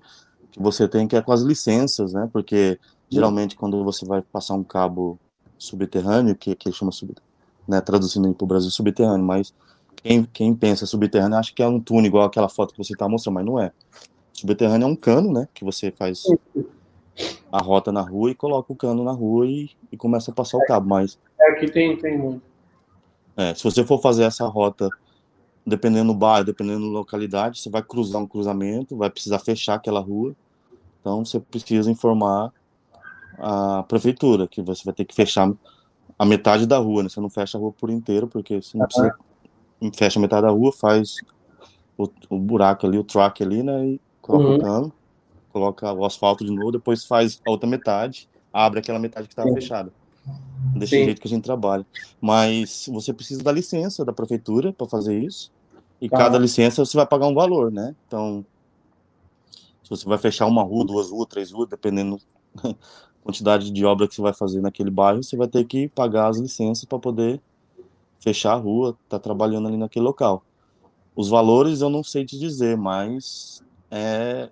que 0.52 0.62
você 0.62 0.88
tem 0.88 1.08
que 1.08 1.16
é 1.16 1.22
com 1.24 1.32
as 1.32 1.42
licenças, 1.42 2.14
né? 2.14 2.30
Porque 2.32 2.80
geralmente 3.10 3.56
quando 3.56 3.84
você 3.84 4.06
vai 4.06 4.22
passar 4.22 4.54
um 4.54 4.64
cabo 4.64 5.18
subterrâneo, 5.58 6.36
que, 6.36 6.54
que 6.54 6.72
chama 6.72 6.92
subterrâneo, 6.92 7.28
né, 7.68 7.82
traduzindo 7.82 8.32
para 8.36 8.46
o 8.46 8.48
Brasil 8.48 8.70
subterrâneo, 8.70 9.26
mas 9.26 9.52
quem, 10.04 10.24
quem 10.26 10.56
pensa 10.56 10.86
subterrâneo 10.86 11.38
acha 11.38 11.54
que 11.54 11.62
é 11.62 11.68
um 11.68 11.80
túnel 11.80 12.06
igual 12.06 12.26
aquela 12.26 12.50
foto 12.50 12.74
que 12.74 12.78
você 12.78 12.94
está 12.94 13.08
mostrando, 13.08 13.36
mas 13.36 13.46
não 13.46 13.60
é. 13.60 13.72
Subterrâneo 14.34 14.86
é 14.86 14.92
um 14.92 14.96
cano, 14.96 15.32
né, 15.34 15.48
que 15.54 15.64
você 15.64 15.92
faz 15.92 16.24
a 17.52 17.62
rota 17.62 17.92
na 17.92 18.02
rua 18.02 18.32
e 18.32 18.36
coloca 18.36 18.72
o 18.72 18.76
cano 18.76 19.04
na 19.04 19.12
rua 19.12 19.48
e, 19.48 19.70
e 19.92 19.98
começa 19.98 20.32
a 20.32 20.34
passar 20.34 20.58
o 20.58 20.66
cabo, 20.66 20.88
mas... 20.88 21.18
É, 21.40 21.52
aqui 21.52 21.72
tem, 21.72 21.98
tem 21.98 22.18
muito. 22.18 22.42
É, 23.36 23.54
se 23.54 23.64
você 23.64 23.84
for 23.84 24.02
fazer 24.02 24.24
essa 24.24 24.46
rota, 24.48 24.90
dependendo 25.66 26.14
do 26.14 26.18
bairro, 26.18 26.46
dependendo 26.46 26.82
da 26.82 27.00
localidade, 27.00 27.60
você 27.60 27.70
vai 27.70 27.84
cruzar 27.84 28.22
um 28.22 28.28
cruzamento, 28.28 28.96
vai 28.98 29.10
precisar 29.10 29.40
fechar 29.40 29.76
aquela 29.76 30.00
rua, 30.00 30.36
então 31.00 31.24
você 31.24 31.40
precisa 31.40 31.90
informar 31.92 32.52
a 33.38 33.84
prefeitura 33.84 34.48
que 34.48 34.62
você 34.62 34.84
vai 34.84 34.94
ter 34.94 35.06
que 35.06 35.16
fechar 35.16 35.52
a 36.18 36.26
metade 36.26 36.66
da 36.66 36.78
rua, 36.78 37.04
né? 37.04 37.10
Você 37.10 37.22
não 37.22 37.30
fecha 37.30 37.58
a 37.58 37.62
rua 37.62 37.72
por 37.72 37.90
inteiro, 37.90 38.28
porque 38.28 38.62
você 38.62 38.78
não 38.78 38.86
precisa. 38.86 39.16
Fecha 39.94 40.20
metade 40.20 40.44
da 40.44 40.50
rua, 40.52 40.72
faz 40.72 41.18
o, 41.98 42.10
o 42.30 42.38
buraco 42.38 42.88
ali, 42.88 42.98
o 42.98 43.04
track 43.04 43.44
ali, 43.44 43.64
né? 43.64 43.86
E 43.86 44.02
coloca 44.22 44.48
uhum. 44.48 44.56
o 44.56 44.60
cano, 44.60 44.94
coloca 45.52 45.94
o 45.94 46.06
asfalto 46.06 46.44
de 46.44 46.52
novo, 46.52 46.72
depois 46.72 47.06
faz 47.06 47.42
a 47.46 47.52
outra 47.52 47.68
metade, 47.68 48.28
abre 48.52 48.80
aquela 48.80 49.00
metade 49.00 49.28
que 49.28 49.34
estava 49.34 49.54
fechada. 49.54 49.92
Desse 50.76 50.98
Sim. 50.98 51.06
jeito 51.06 51.22
que 51.22 51.28
a 51.28 51.30
gente 51.30 51.44
trabalha. 51.44 51.86
Mas 52.20 52.90
você 52.92 53.14
precisa 53.14 53.44
da 53.44 53.52
licença 53.52 54.04
da 54.04 54.12
prefeitura 54.12 54.74
para 54.74 54.88
fazer 54.88 55.18
isso. 55.18 55.52
E 56.02 56.10
tá. 56.10 56.18
cada 56.18 56.38
licença 56.38 56.84
você 56.84 56.98
vai 56.98 57.08
pagar 57.08 57.28
um 57.28 57.34
valor, 57.34 57.72
né? 57.72 57.96
Então, 58.08 58.46
se 59.84 59.90
você 59.90 60.08
vai 60.08 60.18
fechar 60.18 60.46
uma 60.46 60.62
rua, 60.64 60.86
duas 60.86 61.10
ruas, 61.10 61.28
três 61.28 61.52
ruas, 61.52 61.70
dependendo 61.70 62.20
quantidade 63.24 63.72
de 63.72 63.86
obra 63.86 64.08
que 64.08 64.16
você 64.16 64.22
vai 64.22 64.34
fazer 64.34 64.62
naquele 64.62 64.92
bairro, 64.92 65.24
você 65.24 65.36
vai 65.36 65.48
ter 65.48 65.66
que 65.66 65.88
pagar 65.90 66.28
as 66.28 66.38
licenças 66.38 66.86
para 66.86 67.00
poder 67.00 67.42
fechar 68.20 68.54
a 68.54 68.58
rua, 68.58 68.98
tá 69.08 69.20
trabalhando 69.20 69.68
ali 69.68 69.78
naquele 69.78 70.06
local. 70.06 70.44
Os 71.16 71.30
valores 71.30 71.82
eu 71.82 71.90
não 71.90 72.04
sei 72.04 72.26
te 72.26 72.38
dizer, 72.38 72.78
mas 72.78 73.64
é 73.90 74.50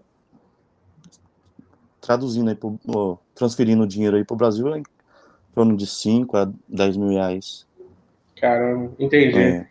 traduzindo 2.01 2.49
aí, 2.49 2.55
pro, 2.55 3.19
transferindo 3.33 3.83
o 3.83 3.87
dinheiro 3.87 4.15
aí 4.15 4.23
para 4.23 4.33
o 4.33 4.37
Brasil 4.37 4.73
é 4.73 4.79
em 4.79 4.83
torno 5.53 5.75
de 5.75 5.87
5 5.87 6.37
a 6.37 6.51
10 6.67 6.97
mil 6.97 7.09
reais. 7.09 7.67
Caramba, 8.39 8.91
entendi. 8.99 9.39
É. 9.39 9.67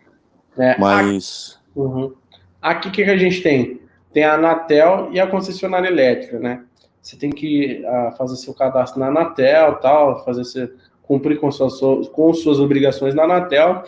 É, 0.56 0.78
mas. 0.78 1.60
Aqui, 1.70 1.78
uhum. 1.80 2.12
aqui 2.60 2.90
que, 2.90 3.04
que 3.04 3.10
a 3.10 3.16
gente 3.16 3.42
tem? 3.42 3.80
Tem 4.12 4.24
a 4.24 4.34
Anatel 4.34 5.12
e 5.12 5.20
a 5.20 5.26
concessionária 5.26 5.88
elétrica, 5.88 6.38
né? 6.38 6.64
você 7.04 7.16
tem 7.16 7.30
que 7.30 7.84
uh, 7.84 8.16
fazer 8.16 8.36
seu 8.36 8.54
cadastro 8.54 8.98
na 8.98 9.08
Anatel, 9.08 9.76
tal, 9.76 10.24
fazer 10.24 10.44
você 10.44 10.72
cumprir 11.06 11.38
com 11.38 11.50
suas, 11.50 12.08
com 12.08 12.32
suas 12.34 12.58
obrigações 12.58 13.14
na 13.14 13.24
Anatel. 13.24 13.82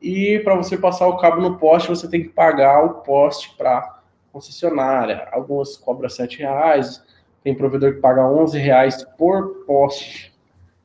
E 0.00 0.40
para 0.40 0.54
você 0.54 0.76
passar 0.76 1.06
o 1.08 1.16
cabo 1.16 1.40
no 1.40 1.58
poste, 1.58 1.88
você 1.88 2.08
tem 2.08 2.22
que 2.22 2.28
pagar 2.30 2.84
o 2.84 2.94
poste 3.02 3.54
para 3.56 4.00
concessionária. 4.32 5.28
Algumas 5.32 5.76
cobram 5.76 6.08
R$ 6.08 6.36
reais, 6.36 7.02
tem 7.42 7.54
provedor 7.54 7.94
que 7.94 8.00
paga 8.00 8.22
R$ 8.22 8.58
reais 8.58 9.04
por 9.18 9.64
poste. 9.66 10.32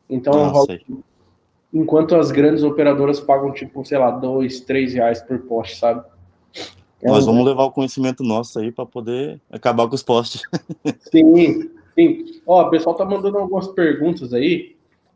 Então, 0.10 0.34
Nossa, 0.52 0.78
enquanto 1.74 2.16
as 2.16 2.32
grandes 2.32 2.64
operadoras 2.64 3.20
pagam 3.20 3.52
tipo, 3.52 3.84
sei 3.86 3.98
lá, 3.98 4.12
dois, 4.12 4.62
três 4.62 4.94
reais 4.94 5.22
por 5.22 5.40
poste, 5.40 5.78
sabe? 5.78 6.04
Nós 7.04 7.26
vamos 7.26 7.46
levar 7.46 7.66
o 7.66 7.72
conhecimento 7.72 8.24
nosso 8.24 8.60
aí 8.60 8.72
para 8.72 8.86
poder 8.86 9.40
acabar 9.52 9.88
com 9.88 9.96
os 9.96 10.02
postes. 10.02 10.42
Sim, 11.12 11.70
sim. 11.94 12.42
Ó, 12.48 12.64
o 12.64 12.70
pessoal 12.70 12.96
tá 12.96 13.06
mandando 13.06 13.38
algumas 13.38 13.68
perguntas 13.68 14.34
aí. 14.34 14.75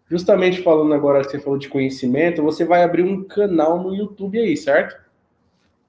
Justamente 0.10 0.64
falando 0.64 0.94
agora 0.94 1.24
que 1.24 1.32
você 1.32 1.40
falou 1.40 1.60
de 1.60 1.70
conhecimento, 1.70 2.42
você 2.42 2.66
vai 2.66 2.84
abrir 2.84 3.04
um 3.04 3.24
canal 3.24 3.82
no 3.82 3.96
YouTube 3.96 4.40
aí, 4.40 4.58
certo? 4.58 5.00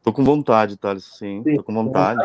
Tô 0.03 0.13
com 0.13 0.23
vontade, 0.23 0.77
Thales, 0.77 1.05
sim, 1.05 1.43
sim. 1.43 1.57
Tô 1.57 1.63
com 1.63 1.75
vontade. 1.75 2.21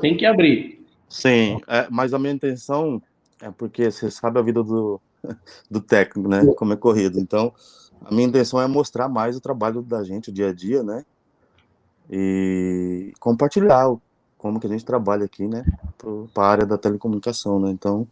Tem 0.00 0.16
que 0.16 0.26
abrir. 0.26 0.84
Sim, 1.08 1.60
é, 1.68 1.86
mas 1.90 2.14
a 2.14 2.18
minha 2.18 2.32
intenção 2.32 3.00
é 3.40 3.50
porque 3.50 3.90
você 3.90 4.10
sabe 4.10 4.38
a 4.38 4.42
vida 4.42 4.62
do, 4.62 5.00
do 5.70 5.80
técnico, 5.80 6.28
né? 6.28 6.44
Como 6.56 6.72
é 6.72 6.76
corrido. 6.76 7.20
Então, 7.20 7.52
a 8.04 8.12
minha 8.12 8.26
intenção 8.26 8.60
é 8.60 8.66
mostrar 8.66 9.08
mais 9.08 9.36
o 9.36 9.40
trabalho 9.40 9.82
da 9.82 10.02
gente, 10.02 10.30
o 10.30 10.32
dia 10.32 10.48
a 10.48 10.52
dia, 10.52 10.82
né? 10.82 11.04
e 12.10 13.12
compartilhar 13.18 13.94
como 14.36 14.60
que 14.60 14.66
a 14.66 14.70
gente 14.70 14.84
trabalha 14.84 15.24
aqui, 15.24 15.46
né, 15.46 15.64
para 16.32 16.44
a 16.44 16.48
área 16.48 16.66
da 16.66 16.76
telecomunicação, 16.76 17.58
né, 17.58 17.70
então 17.70 18.06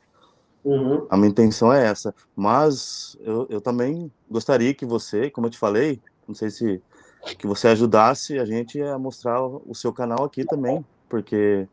uhum. 0.65 1.07
a 1.11 1.17
minha 1.17 1.31
intenção 1.31 1.73
é 1.73 1.87
essa, 1.87 2.15
mas 2.35 3.17
eu, 3.21 3.47
eu 3.51 3.61
também 3.61 4.11
gostaria 4.31 4.75
que 4.75 4.87
você, 4.87 5.31
como 5.31 5.47
eu 5.47 5.51
te 5.51 5.59
falei, 5.59 6.01
não 6.27 6.35
sei 6.35 6.51
se 6.51 6.81
que 7.39 7.47
você 7.47 7.69
ajudasse 7.69 8.39
a 8.39 8.45
gente 8.45 8.81
a 8.81 8.99
mostrar 8.99 9.41
o 9.43 9.75
seu 9.75 9.93
canal 9.93 10.25
aqui 10.25 10.45
também, 10.45 10.85
porque 11.09 11.69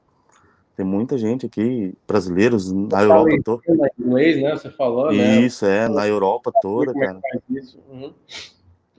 tem 0.76 0.86
muita 0.86 1.18
gente 1.18 1.46
aqui, 1.46 1.94
brasileiros, 2.08 2.72
na 2.72 3.02
Europa 3.02 3.38
toda. 3.44 3.64
inglês, 4.00 4.42
né? 4.42 4.52
Você 4.52 4.70
falou, 4.70 5.12
né? 5.12 5.42
Isso, 5.42 5.66
é, 5.66 5.90
na 5.90 6.08
Europa 6.08 6.52
toda, 6.62 6.92
é 6.92 7.06
cara. 7.06 7.20
Uhum. 7.90 8.14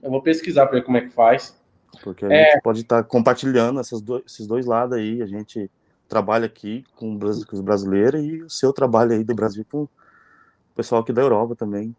Eu 0.03 0.11
vou 0.11 0.21
pesquisar 0.21 0.67
para 0.67 0.77
ver 0.77 0.85
como 0.85 0.97
é 0.97 1.01
que 1.01 1.09
faz. 1.09 1.59
Porque 2.03 2.25
a 2.25 2.31
é... 2.31 2.51
gente 2.51 2.61
pode 2.61 2.81
estar 2.81 3.01
tá 3.01 3.03
compartilhando 3.03 3.79
essas 3.79 4.01
do, 4.01 4.21
esses 4.25 4.45
dois 4.45 4.65
lados 4.65 4.95
aí. 4.97 5.21
A 5.21 5.25
gente 5.25 5.71
trabalha 6.11 6.45
aqui 6.45 6.83
com, 6.97 7.17
com 7.17 7.55
os 7.55 7.61
brasileiros 7.61 8.21
e 8.21 8.41
o 8.41 8.49
seu 8.49 8.73
trabalho 8.73 9.13
aí 9.13 9.23
do 9.23 9.33
Brasil 9.33 9.65
com 9.71 9.83
o 9.83 9.89
pessoal 10.75 11.01
aqui 11.01 11.13
da 11.13 11.21
Europa 11.21 11.55
também. 11.55 11.95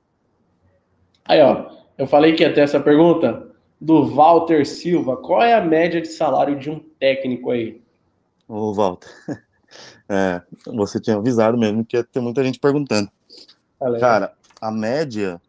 Aí, 1.25 1.41
ó, 1.41 1.71
eu 1.97 2.07
falei 2.07 2.35
que 2.35 2.43
ia 2.43 2.53
ter 2.53 2.61
essa 2.61 2.79
pergunta 2.79 3.51
do 3.81 4.05
Walter 4.05 4.67
Silva. 4.67 5.17
Qual 5.17 5.41
é 5.41 5.55
a 5.55 5.65
média 5.65 5.99
de 5.99 6.09
salário 6.09 6.59
de 6.59 6.69
um 6.69 6.79
técnico 6.79 7.51
aí? 7.51 7.81
Ô, 8.47 8.75
Walter, 8.75 9.09
é, 10.07 10.43
você 10.67 11.01
tinha 11.01 11.17
avisado 11.17 11.57
mesmo 11.57 11.83
que 11.83 11.97
ia 11.97 12.05
ter 12.05 12.21
muita 12.21 12.45
gente 12.45 12.61
perguntando. 12.61 13.11
Valeu. 13.81 13.99
Cara, 13.99 14.35
a 14.61 14.71
média, 14.71 15.41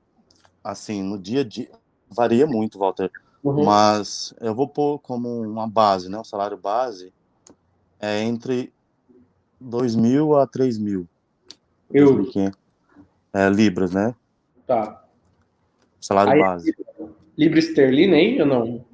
assim, 0.63 1.03
no 1.03 1.19
dia 1.19 1.41
a 1.41 1.43
dia, 1.43 1.69
varia 2.09 2.47
muito, 2.47 2.79
Walter. 2.79 3.11
Uhum. 3.43 3.65
Mas 3.65 4.33
eu 4.39 4.55
vou 4.55 4.69
pôr 4.69 4.99
como 4.99 5.41
uma 5.41 5.67
base, 5.67 6.09
né? 6.09 6.17
O 6.17 6.23
salário 6.23 6.55
base 6.55 7.11
é 8.03 8.21
entre 8.21 8.73
2 9.61 9.95
mil 9.95 10.35
a 10.35 10.45
3 10.45 10.77
mil. 10.77 11.07
Eu. 11.89 12.29
É, 13.33 13.49
libras, 13.49 13.91
né? 13.93 14.13
Tá. 14.67 15.05
Salário 16.01 16.33
aí, 16.33 16.39
base. 16.39 16.75
Libra 17.37 17.59
esterlina 17.59 18.17
aí 18.17 18.41
ou 18.41 18.45
não? 18.45 18.85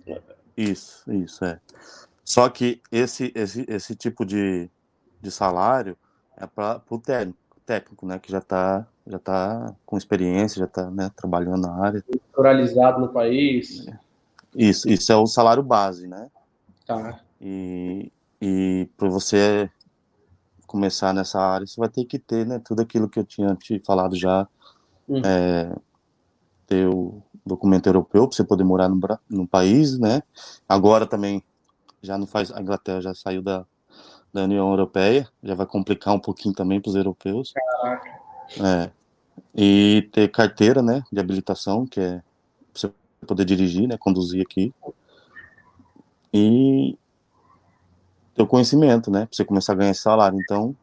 Isso, 0.55 1.11
isso, 1.11 1.43
é. 1.43 1.59
Só 2.23 2.47
que 2.49 2.81
esse, 2.91 3.31
esse, 3.33 3.65
esse 3.67 3.95
tipo 3.95 4.23
de, 4.23 4.69
de 5.19 5.31
salário 5.31 5.97
é 6.37 6.45
para 6.45 6.79
o 6.87 6.99
técnico, 6.99 7.39
técnico, 7.65 8.05
né? 8.05 8.19
Que 8.19 8.31
já 8.31 8.37
está 8.37 8.85
já 9.07 9.17
tá 9.17 9.73
com 9.87 9.97
experiência, 9.97 10.59
já 10.59 10.65
está 10.65 10.91
né, 10.91 11.11
trabalhando 11.15 11.63
na 11.63 11.83
área. 11.83 12.03
Naturalizado 12.27 12.99
no 13.01 13.09
país. 13.09 13.87
É. 13.87 13.97
Isso, 14.55 14.87
isso 14.87 15.11
é 15.11 15.15
o 15.15 15.25
salário 15.25 15.63
base, 15.63 16.07
né? 16.07 16.29
Tá. 16.85 17.19
E, 17.41 18.11
e 18.41 18.89
para 18.97 19.09
você 19.09 19.69
começar 20.65 21.13
nessa 21.13 21.39
área, 21.39 21.65
você 21.65 21.79
vai 21.79 21.89
ter 21.89 22.05
que 22.05 22.19
ter, 22.19 22.45
né, 22.45 22.61
tudo 22.63 22.81
aquilo 22.81 23.09
que 23.09 23.19
eu 23.19 23.25
tinha 23.25 23.55
te 23.55 23.81
falado 23.85 24.15
já, 24.15 24.47
uhum. 25.07 25.21
é, 25.25 25.75
ter 26.67 26.87
o 26.87 27.21
documento 27.45 27.87
europeu 27.87 28.27
para 28.27 28.35
você 28.35 28.43
poder 28.43 28.63
morar 28.63 28.87
no, 28.87 28.99
no 29.29 29.47
país, 29.47 29.97
né? 29.97 30.21
Agora 30.67 31.07
também 31.07 31.43
já 32.01 32.17
não 32.17 32.27
faz, 32.27 32.51
a 32.51 32.61
Inglaterra 32.61 33.01
já 33.01 33.15
saiu 33.15 33.41
da, 33.41 33.65
da 34.31 34.43
União 34.43 34.69
Europeia, 34.69 35.27
já 35.41 35.55
vai 35.55 35.65
complicar 35.65 36.13
um 36.13 36.19
pouquinho 36.19 36.53
também 36.53 36.79
para 36.79 36.89
os 36.89 36.95
europeus. 36.95 37.51
Caraca. 37.53 38.09
É. 38.63 38.91
E 39.55 40.07
ter 40.11 40.29
carteira, 40.29 40.81
né, 40.81 41.03
de 41.11 41.19
habilitação, 41.19 41.85
que 41.85 41.99
é 41.99 42.21
você 42.73 42.91
poder 43.25 43.45
dirigir, 43.45 43.87
né, 43.87 43.97
conduzir 43.97 44.41
aqui. 44.41 44.73
E 46.31 46.95
o 48.43 48.47
conhecimento, 48.47 49.11
né, 49.11 49.21
para 49.25 49.35
você 49.35 49.45
começar 49.45 49.73
a 49.73 49.75
ganhar 49.75 49.91
esse 49.91 50.01
salário. 50.01 50.39
Então, 50.39 50.75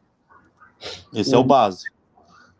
esse 1.13 1.33
é 1.33 1.37
o 1.37 1.43
base. 1.43 1.85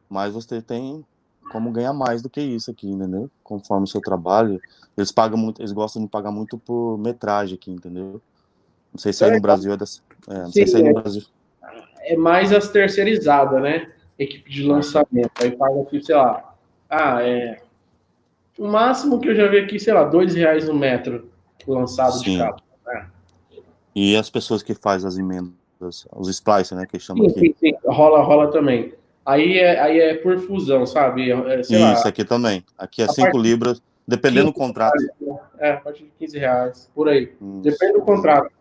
Mas 0.09 0.33
você 0.33 0.61
tem 0.61 1.05
como 1.51 1.71
ganhar 1.71 1.93
mais 1.93 2.21
do 2.21 2.29
que 2.29 2.41
isso 2.41 2.71
aqui, 2.71 2.89
entendeu? 2.89 3.29
Conforme 3.43 3.85
o 3.85 3.87
seu 3.87 4.01
trabalho. 4.01 4.59
Eles 4.97 5.11
pagam 5.11 5.37
muito, 5.37 5.61
eles 5.61 5.71
gostam 5.71 6.01
de 6.01 6.07
pagar 6.07 6.31
muito 6.31 6.57
por 6.57 6.97
metragem 6.97 7.55
aqui, 7.55 7.71
entendeu? 7.71 8.21
Não 8.91 8.99
sei 8.99 9.13
se 9.13 9.23
aí 9.23 9.31
no 9.31 9.41
Brasil 9.41 9.71
é 9.71 9.77
dessa. 9.77 10.01
É, 10.27 10.39
não 10.39 10.45
Sim, 10.47 10.51
sei 10.51 10.67
se 10.67 10.75
aí 10.77 10.83
no 10.83 10.89
é. 10.89 10.93
Brasil. 10.93 11.23
É 11.99 12.15
mais 12.15 12.51
as 12.51 12.69
terceirizadas, 12.69 13.61
né? 13.61 13.91
Equipe 14.17 14.49
de 14.49 14.63
lançamento. 14.63 15.31
Aí 15.39 15.51
paga 15.51 15.81
aqui, 15.81 16.01
sei 16.03 16.15
lá. 16.15 16.55
Ah, 16.89 17.21
é. 17.21 17.61
O 18.57 18.67
máximo 18.67 19.19
que 19.19 19.29
eu 19.29 19.35
já 19.35 19.47
vi 19.47 19.59
aqui, 19.59 19.79
sei 19.79 19.93
lá, 19.93 20.03
dois 20.03 20.33
reais 20.33 20.67
no 20.67 20.73
metro 20.73 21.29
lançado 21.67 22.13
Sim. 22.13 22.31
de 22.31 22.37
carro. 22.37 22.61
Né? 22.85 23.07
E 23.99 24.15
as 24.15 24.29
pessoas 24.29 24.61
que 24.61 24.75
fazem 24.75 25.07
as 25.07 25.17
emendas, 25.17 26.05
os 26.15 26.29
splice, 26.29 26.75
né? 26.75 26.85
Que 26.85 26.99
chamam 26.99 27.27
sim, 27.27 27.31
aqui. 27.31 27.55
Sim, 27.59 27.71
sim, 27.71 27.77
rola, 27.83 28.21
rola 28.21 28.51
também. 28.51 28.93
Aí 29.25 29.57
é, 29.57 29.79
aí 29.79 29.99
é 29.99 30.13
por 30.13 30.37
fusão, 30.37 30.85
sabe? 30.85 31.31
É, 31.31 31.61
Isso, 31.61 31.73
lá, 31.73 31.93
aqui 32.07 32.23
também. 32.23 32.63
Aqui 32.77 33.01
é 33.01 33.07
5 33.07 33.35
libras, 33.39 33.81
dependendo 34.07 34.51
do 34.51 34.53
contrato. 34.53 35.03
É, 35.57 35.71
a 35.71 35.77
partir 35.77 36.03
de 36.03 36.11
15 36.19 36.37
reais, 36.37 36.91
por 36.93 37.09
aí. 37.09 37.33
Isso. 37.41 37.61
Depende 37.63 37.93
do 37.93 38.01
contrato. 38.01 38.51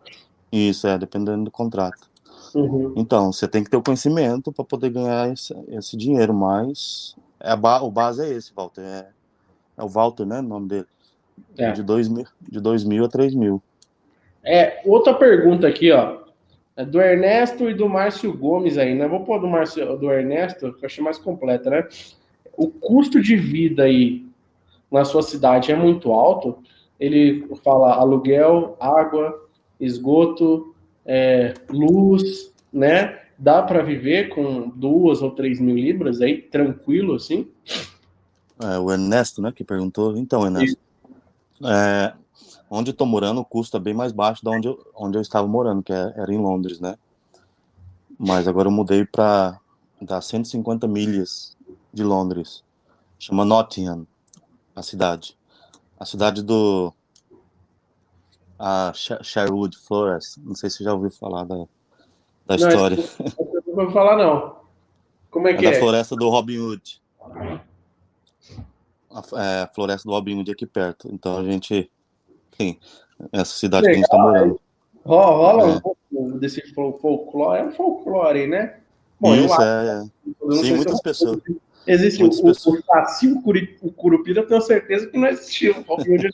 Isso, 0.51 0.87
é, 0.87 0.97
dependendo 0.97 1.43
do 1.43 1.51
contrato. 1.51 2.09
Uhum. 2.55 2.95
Então, 2.97 3.31
você 3.31 3.47
tem 3.47 3.63
que 3.63 3.69
ter 3.69 3.77
o 3.77 3.83
conhecimento 3.83 4.51
para 4.51 4.65
poder 4.65 4.89
ganhar 4.89 5.31
esse, 5.31 5.55
esse, 5.67 5.95
dinheiro, 5.95 6.33
mas 6.33 7.15
é 7.39 7.55
ba 7.55 7.79
o 7.83 7.91
base 7.91 8.23
é 8.23 8.29
esse, 8.33 8.51
Walter. 8.55 8.81
É, 8.81 9.07
é 9.77 9.83
o 9.83 9.87
Walter, 9.87 10.25
né? 10.25 10.39
O 10.39 10.43
nome 10.43 10.67
dele. 10.67 10.87
É. 11.55 11.71
De 11.73 11.83
2 11.83 12.07
mil, 12.07 12.25
de 12.41 12.59
dois 12.59 12.83
mil 12.83 13.05
a 13.05 13.07
3 13.07 13.35
mil. 13.35 13.61
É, 14.47 14.81
outra 14.85 15.13
pergunta 15.13 15.67
aqui, 15.67 15.91
ó. 15.91 16.19
É 16.77 16.85
do 16.85 17.01
Ernesto 17.01 17.69
e 17.69 17.73
do 17.73 17.89
Márcio 17.89 18.31
Gomes 18.31 18.77
aí, 18.77 18.95
né? 18.95 19.07
Vou 19.07 19.25
pôr 19.25 19.41
do 19.41 19.47
Márcio, 19.47 19.97
do 19.97 20.09
Ernesto, 20.09 20.71
que 20.73 20.85
eu 20.85 20.85
achei 20.85 21.03
mais 21.03 21.17
completa, 21.17 21.69
né? 21.69 21.87
O 22.55 22.69
custo 22.69 23.21
de 23.21 23.35
vida 23.35 23.83
aí 23.83 24.25
na 24.89 25.03
sua 25.03 25.21
cidade 25.21 25.71
é 25.71 25.75
muito 25.75 26.13
alto. 26.13 26.59
Ele 26.97 27.45
fala 27.63 27.95
aluguel, 27.95 28.77
água, 28.79 29.37
esgoto, 29.79 30.73
é, 31.05 31.53
luz, 31.69 32.53
né? 32.71 33.19
Dá 33.37 33.61
para 33.61 33.83
viver 33.83 34.29
com 34.29 34.69
duas 34.69 35.21
ou 35.21 35.31
três 35.31 35.59
mil 35.59 35.75
libras 35.75 36.21
aí, 36.21 36.41
tranquilo 36.41 37.15
assim? 37.15 37.47
É, 38.63 38.79
o 38.79 38.91
Ernesto, 38.91 39.41
né, 39.41 39.51
que 39.51 39.63
perguntou. 39.63 40.17
Então, 40.17 40.45
Ernesto, 40.45 40.79
é, 41.63 42.13
onde 42.69 42.91
eu 42.91 42.95
tô 42.95 43.05
morando, 43.05 43.41
o 43.41 43.45
custo 43.45 43.77
é 43.77 43.79
bem 43.79 43.93
mais 43.93 44.11
baixo 44.11 44.43
da 44.43 44.51
onde 44.51 44.67
eu, 44.67 44.79
onde 44.95 45.17
eu 45.17 45.21
estava 45.21 45.47
morando, 45.47 45.83
que 45.83 45.93
é, 45.93 46.13
era 46.15 46.33
em 46.33 46.37
Londres, 46.37 46.79
né? 46.79 46.97
Mas 48.17 48.47
agora 48.47 48.67
eu 48.67 48.71
mudei 48.71 49.05
para 49.05 49.59
dar 50.01 50.21
150 50.21 50.87
milhas 50.87 51.55
de 51.93 52.03
Londres. 52.03 52.63
Chama 53.19 53.45
Nottingham, 53.45 54.05
a 54.75 54.81
cidade. 54.81 55.37
A 55.99 56.05
cidade 56.05 56.41
do 56.43 56.93
a 58.59 58.91
Sherwood 58.93 59.77
Forest. 59.77 60.39
Não 60.39 60.55
sei 60.55 60.69
se 60.69 60.77
você 60.77 60.83
já 60.83 60.93
ouviu 60.93 61.11
falar 61.11 61.43
da, 61.43 61.65
da 62.45 62.55
história. 62.55 62.97
Não, 62.97 63.63
não 63.67 63.85
vou 63.85 63.91
falar 63.91 64.17
não. 64.17 64.57
Como 65.29 65.47
é 65.47 65.53
que 65.53 65.65
é? 65.65 65.71
Da 65.71 65.79
floresta 65.79 66.15
do 66.15 66.29
Robin 66.29 66.57
Hood. 66.57 67.01
A, 69.11 69.23
é, 69.41 69.61
a 69.63 69.67
floresta 69.73 70.07
do 70.07 70.13
Robin 70.13 70.39
Hood 70.39 70.51
aqui 70.51 70.65
perto. 70.65 71.07
Então 71.11 71.37
a 71.37 71.43
gente 71.43 71.89
Sim, 72.59 72.77
essa 73.31 73.53
cidade 73.53 73.85
Legal, 73.85 73.91
que 73.91 73.91
a 73.91 73.95
gente 73.95 74.05
está 74.05 74.17
morando. 74.17 74.59
Rola 75.05 75.63
é. 75.63 75.65
um 75.67 75.79
pouco 75.79 75.99
desse 76.39 76.61
folclore, 76.73 77.61
é 77.61 77.63
um 77.65 77.71
folclore, 77.71 78.47
né? 78.47 78.77
Bom, 79.19 79.35
Isso, 79.35 79.61
é. 79.61 80.05
Sim, 80.61 80.75
muitas 80.75 81.01
pessoas. 81.01 81.41
Existe 81.85 82.19
muitas 82.19 82.39
o, 82.39 82.43
pessoas. 82.43 82.79
o 82.79 82.83
Saci, 82.85 83.27
o 83.81 83.91
Curupira, 83.91 84.41
eu 84.41 84.47
tenho 84.47 84.61
certeza 84.61 85.07
que 85.07 85.17
não 85.17 85.27
existiu. 85.27 85.73
Robin 85.87 86.15
Hood 86.15 86.29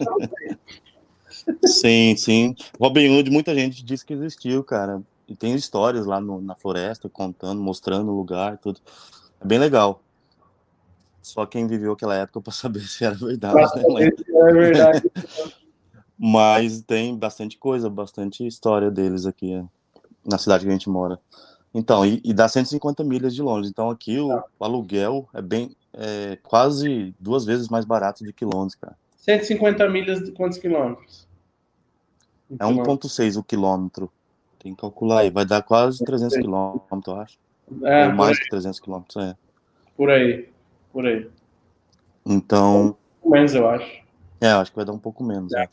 Sim, 1.66 2.16
sim. 2.18 2.56
Robin 2.80 3.10
Hood, 3.10 3.30
muita 3.30 3.54
gente 3.54 3.84
diz 3.84 4.02
que 4.02 4.14
existiu, 4.14 4.64
cara. 4.64 5.02
E 5.28 5.36
tem 5.36 5.54
histórias 5.54 6.06
lá 6.06 6.20
no, 6.20 6.42
na 6.42 6.56
floresta, 6.56 7.08
contando, 7.08 7.62
mostrando 7.62 8.12
o 8.12 8.16
lugar, 8.16 8.58
tudo. 8.58 8.80
É 9.40 9.46
bem 9.46 9.60
legal. 9.60 10.02
Só 11.22 11.46
quem 11.46 11.68
viveu 11.68 11.94
aquela 11.94 12.16
época 12.16 12.42
para 12.42 12.52
saber 12.54 12.82
se 12.82 13.06
era 13.06 13.16
verdade. 13.16 13.56
Né? 13.94 14.10
É 14.10 14.54
verdade. 14.54 15.12
Mas 16.26 16.82
tem 16.82 17.18
bastante 17.18 17.58
coisa, 17.58 17.90
bastante 17.90 18.48
história 18.48 18.90
deles 18.90 19.26
aqui 19.26 19.56
é, 19.56 19.66
na 20.26 20.38
cidade 20.38 20.64
que 20.64 20.70
a 20.70 20.72
gente 20.72 20.90
mora. 20.90 21.20
Então, 21.74 22.06
e, 22.06 22.22
e 22.24 22.34
dá 22.34 22.48
150 22.48 23.04
milhas 23.04 23.36
de 23.36 23.42
Londres. 23.42 23.70
Então 23.70 23.90
aqui 23.90 24.18
o, 24.18 24.30
tá. 24.30 24.46
o 24.58 24.64
aluguel 24.64 25.28
é 25.34 25.42
bem 25.42 25.76
é 25.94 26.38
quase 26.42 27.14
duas 27.20 27.44
vezes 27.44 27.68
mais 27.68 27.84
barato 27.84 28.24
do 28.24 28.32
que 28.32 28.46
Londres, 28.46 28.74
cara. 28.76 28.96
150 29.18 29.90
milhas 29.90 30.24
de 30.24 30.32
quantos 30.32 30.58
quilômetros? 30.58 31.28
É 32.52 32.64
1,6 32.64 33.38
o 33.38 33.44
quilômetro. 33.44 34.10
Tem 34.60 34.74
que 34.74 34.80
calcular 34.80 35.20
aí. 35.20 35.30
Vai 35.30 35.46
dar 35.46 35.62
quase 35.62 36.06
300 36.06 36.38
quilômetros, 36.38 37.06
eu 37.06 37.20
acho. 37.20 37.38
É, 37.84 38.08
Ou 38.08 38.14
mais 38.14 38.40
que 38.40 38.48
300 38.48 38.80
quilômetros, 38.80 39.22
é. 39.22 39.36
Por 39.98 40.10
aí. 40.10 40.48
Por 40.94 41.06
aí. 41.06 41.30
Então. 42.26 42.96
Um 43.22 43.30
menos, 43.30 43.54
eu 43.54 43.70
acho. 43.70 44.02
É, 44.40 44.52
acho 44.52 44.72
que 44.72 44.78
vai 44.78 44.86
dar 44.86 44.94
um 44.94 45.00
pouco 45.00 45.22
menos. 45.22 45.54
É. 45.54 45.68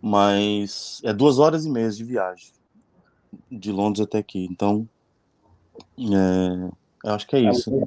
Mas 0.00 1.00
é 1.04 1.12
duas 1.12 1.38
horas 1.38 1.64
e 1.64 1.70
meia 1.70 1.90
de 1.90 2.04
viagem 2.04 2.52
de 3.50 3.72
Londres 3.72 4.04
até 4.04 4.18
aqui. 4.18 4.46
Então, 4.50 4.88
é, 5.98 6.70
eu 7.04 7.14
acho 7.14 7.26
que 7.26 7.36
é 7.36 7.50
isso. 7.50 7.70
Né? 7.70 7.86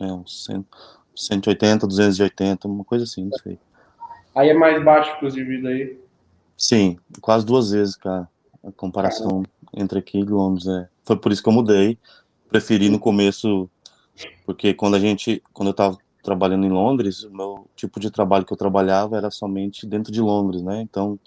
É 0.00 0.12
uns 0.12 0.48
180, 1.14 1.86
280, 1.86 2.68
uma 2.68 2.84
coisa 2.84 3.04
assim, 3.04 3.24
não 3.24 3.38
sei. 3.38 3.58
Aí 4.34 4.50
é 4.50 4.54
mais 4.54 4.82
baixo, 4.84 5.12
inclusive, 5.16 5.62
daí. 5.62 5.98
Sim, 6.56 6.96
quase 7.20 7.44
duas 7.44 7.70
vezes, 7.70 7.96
cara. 7.96 8.28
A 8.64 8.70
comparação 8.72 9.42
entre 9.72 9.98
aqui 9.98 10.18
e 10.18 10.24
Londres. 10.24 10.66
É. 10.66 10.88
Foi 11.04 11.16
por 11.16 11.32
isso 11.32 11.42
que 11.42 11.48
eu 11.48 11.52
mudei. 11.52 11.98
Preferi 12.48 12.88
no 12.88 12.98
começo, 12.98 13.68
porque 14.46 14.72
quando 14.72 14.94
a 14.94 15.00
gente, 15.00 15.42
quando 15.52 15.68
eu 15.68 15.74
tava 15.74 15.98
trabalhando 16.22 16.66
em 16.66 16.70
Londres, 16.70 17.22
o 17.24 17.34
meu 17.34 17.66
tipo 17.76 18.00
de 18.00 18.10
trabalho 18.10 18.44
que 18.44 18.52
eu 18.52 18.56
trabalhava 18.56 19.16
era 19.16 19.30
somente 19.30 19.86
dentro 19.86 20.12
de 20.12 20.20
Londres, 20.20 20.62
né? 20.62 20.80
Então, 20.80 21.18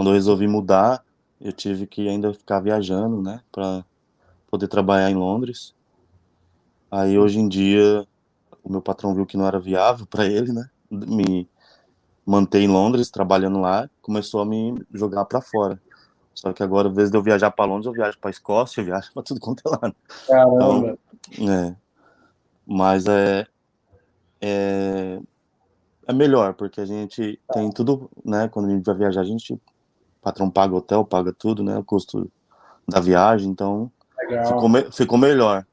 quando 0.00 0.08
eu 0.08 0.14
resolvi 0.14 0.46
mudar, 0.46 1.04
eu 1.38 1.52
tive 1.52 1.86
que 1.86 2.08
ainda 2.08 2.32
ficar 2.32 2.58
viajando, 2.58 3.20
né, 3.20 3.42
para 3.52 3.84
poder 4.50 4.66
trabalhar 4.66 5.10
em 5.10 5.14
Londres. 5.14 5.74
Aí 6.90 7.18
hoje 7.18 7.38
em 7.38 7.46
dia 7.46 8.08
o 8.64 8.72
meu 8.72 8.80
patrão 8.80 9.14
viu 9.14 9.26
que 9.26 9.36
não 9.36 9.46
era 9.46 9.60
viável 9.60 10.06
para 10.06 10.24
ele, 10.24 10.54
né, 10.54 10.70
me 10.90 11.46
manter 12.24 12.60
em 12.60 12.66
Londres 12.66 13.10
trabalhando 13.10 13.60
lá, 13.60 13.90
começou 14.00 14.40
a 14.40 14.46
me 14.46 14.82
jogar 14.90 15.26
para 15.26 15.42
fora. 15.42 15.78
Só 16.34 16.50
que 16.50 16.62
agora, 16.62 16.88
às 16.88 16.94
vezes 16.94 17.10
de 17.10 17.18
eu 17.18 17.22
viajar 17.22 17.50
para 17.50 17.66
Londres, 17.66 17.84
eu 17.84 17.92
viajo 17.92 18.18
para 18.18 18.30
Escócia, 18.30 18.80
eu 18.80 18.86
viajo 18.86 19.12
para 19.12 19.22
tudo 19.22 19.38
quanto 19.38 19.60
é 19.66 19.70
lá. 19.70 19.92
Caramba. 20.26 20.98
Então, 21.30 21.52
é. 21.52 21.76
Mas 22.66 23.04
é, 23.06 23.46
é 24.40 25.20
é 26.10 26.12
melhor 26.12 26.54
porque 26.54 26.80
a 26.80 26.84
gente 26.84 27.38
tem 27.52 27.70
tudo, 27.70 28.10
né? 28.24 28.48
Quando 28.48 28.66
a 28.66 28.70
gente 28.70 28.84
vai 28.84 28.96
viajar, 28.96 29.20
a 29.20 29.24
gente 29.24 29.60
patrão 30.20 30.50
paga 30.50 30.74
hotel, 30.74 31.04
paga 31.04 31.32
tudo, 31.32 31.62
né? 31.62 31.76
O 31.78 31.84
custo 31.84 32.30
da 32.86 33.00
viagem, 33.00 33.50
então 33.50 33.90
ficou, 34.46 34.68
me, 34.68 34.92
ficou, 34.92 35.18
melhor. 35.18 35.64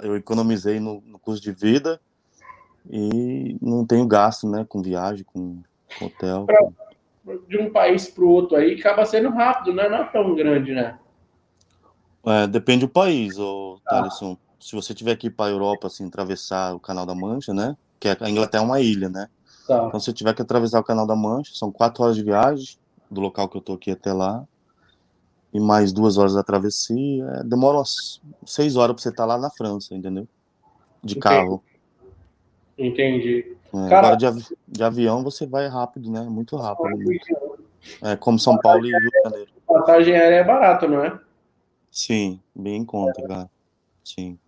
Eu 0.00 0.16
economizei 0.16 0.78
no, 0.78 1.02
no, 1.06 1.18
custo 1.18 1.42
de 1.42 1.52
vida 1.52 2.00
e 2.88 3.56
não 3.60 3.86
tenho 3.86 4.06
gasto, 4.06 4.48
né? 4.48 4.64
Com 4.68 4.82
viagem, 4.82 5.24
com, 5.24 5.62
com 5.98 6.06
hotel. 6.06 6.44
Pra, 6.46 6.58
com... 6.58 6.72
De 7.46 7.58
um 7.58 7.70
país 7.70 8.08
para 8.08 8.24
o 8.24 8.28
outro 8.28 8.56
aí 8.56 8.74
acaba 8.74 9.04
sendo 9.04 9.30
rápido, 9.30 9.74
né? 9.74 9.88
Não 9.88 9.98
é 9.98 10.04
tão 10.04 10.34
grande, 10.34 10.72
né? 10.72 10.98
É, 12.24 12.46
depende 12.46 12.80
do 12.80 12.88
país, 12.88 13.38
ô, 13.38 13.78
ah. 13.86 13.90
Thaleson. 13.90 14.36
Se 14.60 14.74
você 14.74 14.92
tiver 14.92 15.12
aqui 15.12 15.30
para 15.30 15.46
a 15.46 15.52
Europa, 15.52 15.86
assim, 15.86 16.06
atravessar 16.08 16.74
o 16.74 16.80
Canal 16.80 17.06
da 17.06 17.14
Mancha, 17.14 17.54
né? 17.54 17.76
Que 18.00 18.08
a 18.08 18.28
Inglaterra 18.28 18.64
é 18.64 18.66
uma 18.66 18.80
ilha, 18.80 19.08
né? 19.08 19.28
Tá. 19.68 19.84
Então, 19.86 20.00
se 20.00 20.12
tiver 20.12 20.34
que 20.34 20.42
atravessar 20.42 20.80
o 20.80 20.84
Canal 20.84 21.06
da 21.06 21.14
Mancha, 21.14 21.52
são 21.54 21.70
quatro 21.70 22.02
horas 22.02 22.16
de 22.16 22.24
viagem 22.24 22.76
do 23.10 23.20
local 23.20 23.48
que 23.48 23.56
eu 23.56 23.60
tô 23.60 23.74
aqui 23.74 23.90
até 23.90 24.12
lá. 24.12 24.44
E 25.52 25.58
mais 25.58 25.92
duas 25.92 26.18
horas 26.18 26.34
da 26.34 26.42
travessia. 26.42 27.24
É, 27.24 27.44
demora 27.44 27.78
umas 27.78 28.20
seis 28.44 28.76
horas 28.76 28.94
pra 28.94 29.02
você 29.02 29.08
estar 29.08 29.22
tá 29.22 29.26
lá 29.26 29.38
na 29.38 29.50
França, 29.50 29.94
entendeu? 29.94 30.28
De 31.02 31.16
Entendi. 31.16 31.20
carro. 31.20 31.62
Entendi. 32.76 33.56
É, 33.74 33.88
Cara, 33.88 33.98
agora 33.98 34.16
de, 34.16 34.26
avi 34.26 34.44
de, 34.66 34.84
avião 34.84 35.22
você 35.22 35.46
vai 35.46 35.66
rápido, 35.66 36.10
né? 36.10 36.22
Muito 36.22 36.56
rápido. 36.56 36.96
Muito. 36.98 37.26
É 38.02 38.16
como 38.16 38.38
São 38.38 38.58
Paulo 38.58 38.86
e 38.86 38.90
Rio 38.90 39.00
de 39.00 39.22
Janeiro. 39.24 39.50
Passagem 39.66 40.14
aérea 40.14 40.36
é 40.36 40.44
barata, 40.44 40.86
não 40.86 41.04
é? 41.04 41.18
Sim, 41.90 42.40
bem 42.54 42.76
em 42.76 42.84
conta, 42.84 43.20
cara. 43.26 43.50
Sim. 44.04 44.38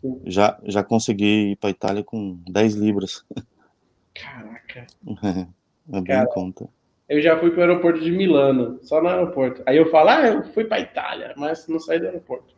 Sim. 0.00 0.20
Já, 0.24 0.58
já 0.64 0.82
consegui 0.82 1.52
ir 1.52 1.56
para 1.56 1.70
Itália 1.70 2.02
com 2.02 2.38
10 2.48 2.74
libras. 2.74 3.24
Caraca. 4.14 4.86
É, 5.22 5.40
é 5.96 6.00
bem 6.00 6.04
Cara, 6.04 6.24
em 6.24 6.32
conta. 6.32 6.68
Eu 7.08 7.20
já 7.22 7.38
fui 7.38 7.50
para 7.50 7.60
o 7.60 7.62
aeroporto 7.62 8.00
de 8.00 8.10
Milano, 8.10 8.78
só 8.82 9.00
no 9.00 9.08
aeroporto. 9.08 9.62
Aí 9.64 9.76
eu 9.76 9.90
falo, 9.90 10.10
ah, 10.10 10.26
eu 10.26 10.42
fui 10.52 10.64
para 10.64 10.80
Itália, 10.80 11.34
mas 11.36 11.68
não 11.68 11.78
saí 11.78 12.00
do 12.00 12.06
aeroporto. 12.06 12.54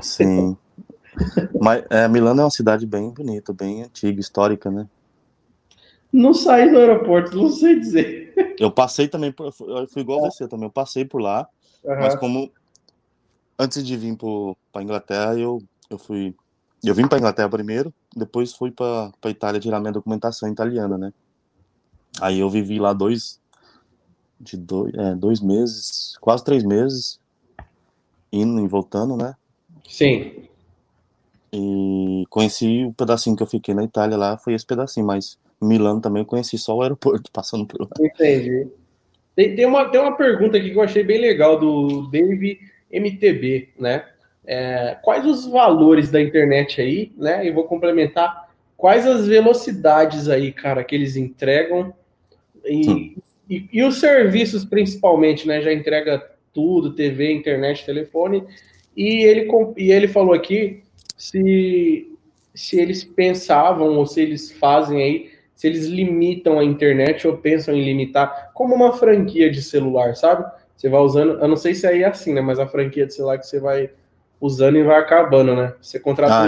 Sim. 0.00 0.56
mas 1.60 1.84
é, 1.90 2.08
Milano 2.08 2.40
é 2.40 2.44
uma 2.44 2.50
cidade 2.50 2.86
bem 2.86 3.10
bonita, 3.10 3.52
bem 3.52 3.82
antiga, 3.82 4.20
histórica, 4.20 4.70
né? 4.70 4.88
Não 6.12 6.32
saí 6.32 6.70
do 6.70 6.78
aeroporto, 6.78 7.36
não 7.36 7.50
sei 7.50 7.78
dizer. 7.78 8.56
Eu 8.58 8.70
passei 8.70 9.08
também, 9.08 9.30
por, 9.30 9.52
eu 9.60 9.86
fui 9.86 10.02
igual 10.02 10.26
é. 10.26 10.30
você 10.30 10.48
também, 10.48 10.66
eu 10.66 10.72
passei 10.72 11.04
por 11.04 11.20
lá, 11.20 11.46
uhum. 11.84 11.96
mas 11.96 12.14
como 12.14 12.50
antes 13.58 13.84
de 13.84 13.96
vir 13.96 14.16
para 14.72 14.82
Inglaterra, 14.82 15.34
eu, 15.38 15.62
eu 15.90 15.98
fui. 15.98 16.34
Eu 16.84 16.94
vim 16.94 17.08
para 17.08 17.18
Inglaterra 17.18 17.48
primeiro, 17.48 17.92
depois 18.14 18.54
fui 18.54 18.70
para 18.70 19.12
Itália 19.26 19.60
tirar 19.60 19.80
minha 19.80 19.92
documentação 19.92 20.48
italiana, 20.48 20.96
né? 20.96 21.12
Aí 22.20 22.40
eu 22.40 22.48
vivi 22.48 22.78
lá 22.78 22.92
dois, 22.92 23.40
de 24.40 24.56
dois, 24.56 24.94
é, 24.94 25.14
dois 25.14 25.40
meses, 25.40 26.16
quase 26.20 26.44
três 26.44 26.62
meses, 26.62 27.18
indo 28.32 28.60
e 28.64 28.68
voltando, 28.68 29.16
né? 29.16 29.34
Sim. 29.88 30.44
E 31.52 32.24
conheci 32.28 32.84
o 32.84 32.92
pedacinho 32.92 33.36
que 33.36 33.42
eu 33.42 33.46
fiquei 33.46 33.74
na 33.74 33.84
Itália 33.84 34.16
lá, 34.16 34.36
foi 34.36 34.54
esse 34.54 34.66
pedacinho, 34.66 35.06
mas 35.06 35.38
Milano 35.60 36.00
também 36.00 36.22
eu 36.22 36.26
conheci 36.26 36.58
só 36.58 36.76
o 36.76 36.82
aeroporto, 36.82 37.30
passando 37.32 37.66
por 37.66 37.80
lá. 37.80 37.88
Entendi. 38.00 38.68
Tem, 39.34 39.54
tem, 39.54 39.66
uma, 39.66 39.88
tem 39.90 40.00
uma 40.00 40.16
pergunta 40.16 40.56
aqui 40.56 40.70
que 40.70 40.78
eu 40.78 40.82
achei 40.82 41.04
bem 41.04 41.20
legal 41.20 41.58
do 41.58 42.08
Dave 42.10 42.58
MTB, 42.90 43.68
né? 43.78 44.04
É, 44.46 44.96
quais 45.02 45.26
os 45.26 45.46
valores 45.46 46.10
da 46.10 46.20
internet 46.20 46.80
aí, 46.80 47.12
né? 47.16 47.46
E 47.46 47.50
vou 47.50 47.64
complementar. 47.64 48.48
Quais 48.76 49.06
as 49.06 49.26
velocidades 49.26 50.28
aí, 50.28 50.52
cara, 50.52 50.84
que 50.84 50.94
eles 50.94 51.16
entregam 51.16 51.92
e, 52.64 53.16
e, 53.48 53.68
e, 53.72 53.82
os 53.82 54.00
serviços 54.00 54.64
principalmente, 54.64 55.46
né? 55.46 55.60
Já 55.60 55.72
entrega 55.72 56.22
tudo, 56.52 56.94
TV, 56.94 57.32
internet, 57.32 57.84
telefone. 57.84 58.44
E 58.96 59.24
ele, 59.24 59.48
e 59.76 59.92
ele 59.92 60.08
falou 60.08 60.32
aqui 60.32 60.82
se, 61.16 62.10
se 62.54 62.80
eles 62.80 63.04
pensavam 63.04 63.96
ou 63.96 64.06
se 64.06 64.20
eles 64.20 64.50
fazem 64.52 65.02
aí, 65.02 65.30
se 65.54 65.66
eles 65.66 65.86
limitam 65.86 66.58
a 66.58 66.64
internet 66.64 67.26
ou 67.26 67.36
pensam 67.36 67.74
em 67.74 67.84
limitar, 67.84 68.50
como 68.54 68.74
uma 68.74 68.92
franquia 68.92 69.50
de 69.50 69.62
celular, 69.62 70.14
sabe? 70.16 70.44
Você 70.76 70.88
vai 70.88 71.00
usando, 71.00 71.40
eu 71.40 71.48
não 71.48 71.56
sei 71.56 71.74
se 71.74 71.86
aí 71.86 72.02
é 72.02 72.06
assim, 72.06 72.34
né? 72.34 72.40
Mas 72.40 72.58
a 72.58 72.66
franquia 72.66 73.06
de 73.06 73.14
celular 73.14 73.38
que 73.38 73.46
você 73.46 73.58
vai 73.58 73.90
usando 74.40 74.76
e 74.76 74.82
vai 74.82 74.98
acabando, 74.98 75.54
né? 75.54 75.74
Você 75.80 75.98
contrata 75.98 76.34
ah, 76.34 76.44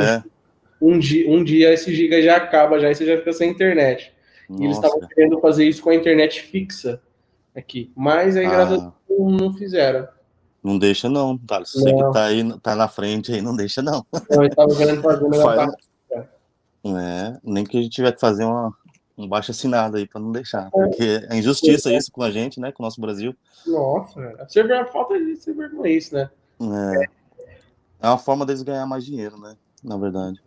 um, 0.81 0.93
é? 0.93 0.95
um, 0.95 0.99
dia, 0.99 1.31
um 1.31 1.43
dia 1.43 1.73
esse 1.73 1.95
giga 1.95 2.21
já 2.21 2.37
acaba, 2.37 2.79
já 2.79 2.91
e 2.91 2.95
você 2.95 3.07
já 3.07 3.17
fica 3.17 3.33
sem 3.33 3.51
internet. 3.51 4.13
Nossa. 4.49 4.63
E 4.63 4.67
eles 4.67 4.77
estavam 4.77 5.01
querendo 5.01 5.41
fazer 5.41 5.65
isso 5.65 5.83
com 5.83 5.91
a 5.91 5.95
internet 5.95 6.43
fixa 6.43 7.01
aqui. 7.55 7.93
Mas 7.95 8.37
aí, 8.37 8.47
ah. 8.47 8.51
graças 8.51 8.83
a 8.83 8.93
Deus, 9.09 9.41
não 9.41 9.53
fizeram. 9.55 10.09
Não 10.63 10.79
deixa, 10.79 11.09
não, 11.09 11.39
Thales. 11.39 11.73
Você 11.73 11.93
que 11.93 12.13
tá 12.13 12.25
aí, 12.25 12.61
tá 12.61 12.75
na 12.75 12.89
frente 12.89 13.33
aí, 13.33 13.41
não 13.41 13.55
deixa, 13.55 13.81
não. 13.81 14.05
Não, 14.31 14.43
eu 14.43 14.51
tava 14.51 14.75
querendo 14.75 15.03
fazer, 15.03 15.29
mas 15.29 15.41
Faz... 15.43 15.73
É, 16.85 17.39
nem 17.43 17.65
que 17.65 17.77
a 17.77 17.83
gente 17.83 17.93
tiver 17.93 18.13
que 18.13 18.21
fazer 18.21 18.45
uma, 18.45 18.73
um 19.17 19.29
baixo 19.29 19.51
assinado 19.51 19.97
aí 19.97 20.07
para 20.07 20.21
não 20.21 20.33
deixar. 20.33 20.69
É. 20.69 20.71
Porque 20.71 21.27
é 21.29 21.37
injustiça 21.37 21.93
isso 21.93 22.11
com 22.11 22.23
a 22.23 22.31
gente, 22.31 22.61
né? 22.61 22.73
Com 22.73 22.83
o 22.83 22.87
nosso 22.87 23.01
Brasil. 23.01 23.35
Nossa, 23.67 24.21
a 24.41 24.85
falta 24.87 25.19
de 25.19 25.37
ser 25.37 25.55
vergonha 25.55 25.93
isso, 25.93 26.15
né? 26.15 26.31
É. 26.61 27.05
é 28.03 28.09
uma 28.09 28.19
forma 28.19 28.47
deles 28.47 28.63
ganhar 28.63 28.87
mais 28.87 29.05
dinheiro, 29.05 29.39
né? 29.39 29.57
Na 29.83 29.97
verdade. 29.97 30.41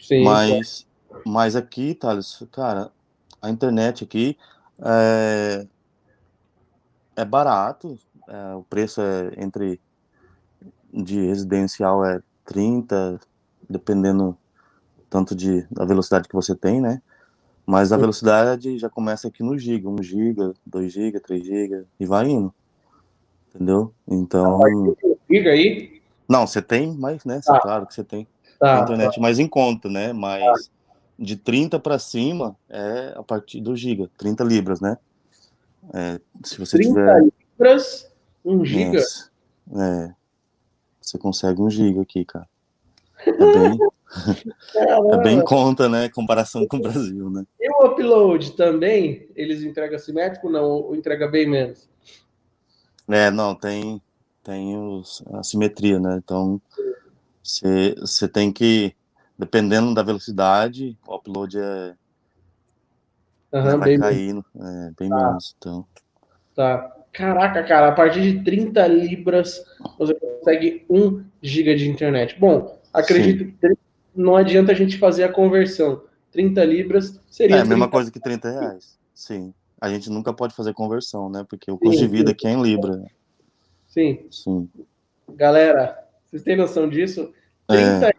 Sim. 0.00 0.22
Mas, 0.24 0.86
é. 1.10 1.16
mas 1.26 1.56
aqui, 1.56 1.94
Thales, 1.94 2.42
cara, 2.52 2.90
a 3.40 3.50
internet 3.50 4.04
aqui 4.04 4.36
é, 4.80 5.66
é 7.16 7.24
barato. 7.24 7.98
É, 8.28 8.54
o 8.54 8.62
preço 8.62 9.00
é 9.00 9.32
entre 9.38 9.80
de 10.92 11.26
residencial 11.26 12.04
é 12.04 12.20
30, 12.44 13.20
dependendo 13.68 14.36
tanto 15.08 15.34
de 15.34 15.66
da 15.70 15.84
velocidade 15.84 16.28
que 16.28 16.34
você 16.34 16.54
tem, 16.54 16.80
né? 16.80 17.00
Mas 17.66 17.92
a 17.92 17.98
velocidade 17.98 18.78
já 18.78 18.88
começa 18.88 19.28
aqui 19.28 19.42
no 19.42 19.58
giga, 19.58 19.88
1 19.90 20.02
giga, 20.02 20.54
2 20.64 20.90
giga, 20.90 21.20
3 21.20 21.44
giga 21.44 21.84
e 22.00 22.06
vai 22.06 22.26
indo. 22.26 22.52
Entendeu? 23.54 23.92
Então. 24.06 24.58
Giga 25.30 25.50
aí? 25.50 26.00
Não, 26.26 26.46
você 26.46 26.62
tem, 26.62 26.94
mas, 26.94 27.24
né? 27.26 27.40
Tá. 27.44 27.60
Claro 27.60 27.86
que 27.86 27.92
você 27.92 28.02
tem. 28.02 28.26
Tá, 28.58 28.80
a 28.80 28.82
internet 28.84 29.16
tá. 29.16 29.20
mais 29.20 29.38
em 29.38 29.46
conta, 29.46 29.88
né? 29.88 30.14
Mas 30.14 30.66
tá. 30.66 30.72
De 31.18 31.36
30 31.36 31.78
para 31.80 31.98
cima 31.98 32.56
é 32.68 33.14
a 33.16 33.22
partir 33.22 33.60
do 33.60 33.74
giga, 33.74 34.08
30 34.16 34.44
libras, 34.44 34.80
né? 34.80 34.96
É, 35.92 36.20
se 36.44 36.58
você 36.58 36.76
30 36.76 36.94
tiver. 36.94 37.22
libras, 37.58 38.10
1 38.44 38.64
giga? 38.64 39.02
É. 39.76 40.14
Você 41.00 41.18
consegue 41.18 41.60
1 41.60 41.70
giga 41.70 42.02
aqui, 42.02 42.24
cara. 42.24 42.48
É 43.26 43.32
bem. 43.32 43.78
É 45.12 45.22
bem 45.22 45.44
conta, 45.44 45.86
né? 45.86 46.08
Comparação 46.08 46.66
com 46.66 46.78
o 46.78 46.80
Brasil, 46.80 47.28
né? 47.28 47.44
E 47.60 47.70
o 47.70 47.88
upload 47.88 48.52
também? 48.52 49.28
Eles 49.36 49.62
entregam 49.62 49.98
simétrico 49.98 50.48
não? 50.48 50.64
Ou 50.64 50.96
entrega 50.96 51.28
bem 51.28 51.46
menos? 51.46 51.86
É, 53.06 53.30
não, 53.30 53.54
tem, 53.54 54.00
tem 54.42 54.78
os, 54.78 55.22
a 55.32 55.42
simetria, 55.42 56.00
né? 56.00 56.18
Então, 56.24 56.58
você 57.42 58.28
tem 58.28 58.50
que, 58.50 58.94
dependendo 59.38 59.94
da 59.94 60.02
velocidade, 60.02 60.98
o 61.06 61.14
upload 61.14 61.58
é. 61.58 61.94
Uhum, 63.52 63.64
né, 63.64 63.76
vai 63.76 63.96
cair, 63.96 64.36
é, 64.36 64.92
bem 64.98 65.08
tá. 65.08 65.16
menos. 65.16 65.54
Então. 65.56 65.86
Tá. 66.54 66.94
Caraca, 67.12 67.64
cara, 67.64 67.88
a 67.88 67.92
partir 67.92 68.20
de 68.20 68.44
30 68.44 68.86
libras 68.86 69.64
você 69.98 70.14
consegue 70.14 70.84
1 70.88 71.24
giga 71.42 71.74
de 71.74 71.88
internet. 71.88 72.38
Bom, 72.38 72.78
acredito 72.92 73.44
Sim. 73.44 73.56
que 73.58 73.78
não 74.14 74.36
adianta 74.36 74.72
a 74.72 74.74
gente 74.74 74.98
fazer 74.98 75.24
a 75.24 75.32
conversão. 75.32 76.02
30 76.30 76.64
libras 76.64 77.20
seria. 77.28 77.56
É 77.56 77.60
a 77.60 77.64
mesma 77.64 77.88
coisa 77.88 78.10
que 78.10 78.20
30 78.20 78.50
reais. 78.50 78.98
Sim. 79.14 79.54
A 79.80 79.88
gente 79.88 80.10
nunca 80.10 80.32
pode 80.32 80.54
fazer 80.54 80.74
conversão, 80.74 81.30
né? 81.30 81.44
Porque 81.48 81.70
o 81.70 81.78
custo 81.78 82.00
de 82.00 82.08
vida 82.08 82.32
aqui 82.32 82.46
é 82.46 82.50
em 82.50 82.62
Libra. 82.62 83.02
Sim. 83.88 84.26
Sim. 84.30 84.68
Galera, 85.30 85.98
vocês 86.26 86.42
têm 86.42 86.56
noção 86.56 86.88
disso? 86.88 87.32
30 87.66 88.06
é. 88.06 88.12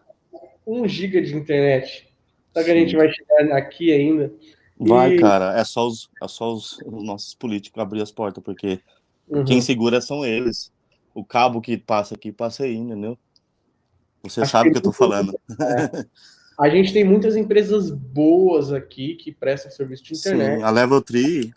1 0.70 0.88
giga 0.88 1.22
de 1.22 1.36
internet. 1.36 2.07
Só 2.53 2.63
que 2.63 2.72
a 2.72 2.76
gente 2.76 2.95
vai 2.95 3.11
chegar 3.11 3.57
aqui 3.57 3.91
ainda. 3.91 4.34
Vai, 4.78 5.15
e... 5.15 5.20
cara. 5.20 5.59
É 5.59 5.63
só, 5.63 5.88
os, 5.88 6.09
é 6.22 6.28
só 6.28 6.53
os, 6.53 6.80
os 6.86 7.03
nossos 7.03 7.34
políticos 7.34 7.82
abrir 7.82 8.01
as 8.01 8.11
portas, 8.11 8.43
porque 8.43 8.80
uhum. 9.28 9.43
quem 9.43 9.61
segura 9.61 10.01
são 10.01 10.26
eles. 10.26 10.72
O 11.13 11.24
cabo 11.24 11.59
que 11.59 11.78
passa 11.78 12.15
aqui 12.15 12.32
passa 12.32 12.63
aí, 12.63 12.76
entendeu? 12.76 13.17
Você 14.24 14.41
Acho 14.41 14.51
sabe 14.51 14.70
o 14.70 14.74
que, 14.74 14.80
que 14.80 14.88
eu 14.88 14.91
tô 14.91 14.97
falando. 14.97 15.34
É. 15.59 16.05
A 16.59 16.70
gente 16.70 16.91
tem 16.91 17.05
muitas 17.05 17.38
empresas 17.38 17.89
boas 17.89 18.74
aqui 18.74 19.15
que 19.15 19.32
prestam 19.32 19.72
serviço 19.72 20.03
de 20.03 20.13
internet. 20.13 20.57
Sim, 20.57 20.63
a 20.63 20.70
Level 20.70 21.01
3 21.01 21.51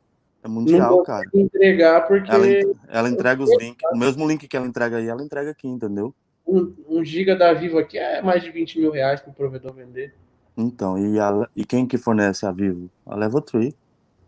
é 0.45 0.49
mundial, 0.49 1.03
cara. 1.03 1.29
entregar 1.35 2.07
porque. 2.07 2.31
Ela, 2.31 2.47
ela 2.89 3.11
entrega 3.11 3.43
os 3.43 3.51
links. 3.59 3.83
O 3.93 3.97
mesmo 3.97 4.27
link 4.29 4.47
que 4.47 4.57
ela 4.57 4.67
entrega 4.67 4.99
aí, 4.99 5.09
ela 5.09 5.23
entrega 5.23 5.51
aqui, 5.51 5.67
entendeu? 5.67 6.15
Um, 6.47 6.74
um 6.88 7.05
giga 7.05 7.36
da 7.36 7.53
Vivo 7.53 7.78
aqui 7.78 7.99
é 7.99 8.20
mais 8.20 8.43
de 8.43 8.51
20 8.51 8.78
mil 8.78 8.90
reais 8.90 9.20
para 9.20 9.30
o 9.30 9.34
provedor 9.34 9.72
vender. 9.72 10.14
Então, 10.57 10.99
e, 10.99 11.18
a, 11.18 11.49
e 11.57 11.64
quem 11.64 11.86
que 11.86 11.97
fornece 11.97 12.45
a 12.45 12.53
Vivo? 12.53 12.90
A 13.07 13.14
Level 13.16 13.40
3. 13.40 13.74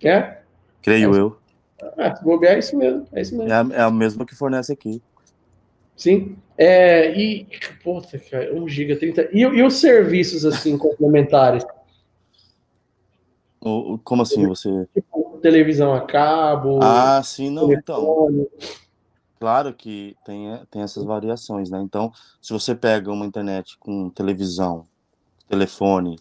É? 0.02 0.38
Creio 0.82 1.14
é. 1.14 1.18
eu. 1.18 1.36
Ah, 1.98 2.10
bobear, 2.22 2.54
é 2.54 2.58
isso 2.58 2.76
mesmo. 2.76 3.06
É, 3.12 3.20
isso 3.20 3.36
mesmo. 3.36 3.52
É, 3.52 3.54
a, 3.54 3.82
é 3.82 3.82
a 3.82 3.90
mesma 3.90 4.24
que 4.24 4.34
fornece 4.34 4.72
aqui. 4.72 5.02
Sim. 5.96 6.36
É, 6.56 7.12
e, 7.18 7.46
puta, 7.82 8.18
cara, 8.18 8.54
1 8.54 8.68
giga, 8.68 8.96
30. 8.96 9.28
E, 9.32 9.40
e 9.40 9.62
os 9.62 9.74
serviços, 9.74 10.44
assim, 10.44 10.76
complementares? 10.78 11.64
O, 13.60 13.98
como 14.04 14.22
assim, 14.22 14.46
você... 14.46 14.86
Tipo, 14.94 15.38
televisão 15.40 15.94
a 15.94 16.02
cabo... 16.02 16.80
Ah, 16.82 17.22
sim, 17.22 17.50
não, 17.50 17.72
então... 17.72 18.46
Claro 19.44 19.74
que 19.74 20.16
tem, 20.24 20.58
tem 20.70 20.80
essas 20.80 21.04
variações, 21.04 21.68
né? 21.68 21.78
Então, 21.82 22.10
se 22.40 22.50
você 22.50 22.74
pega 22.74 23.12
uma 23.12 23.26
internet 23.26 23.76
com 23.78 24.08
televisão, 24.08 24.86
telefone, 25.46 26.18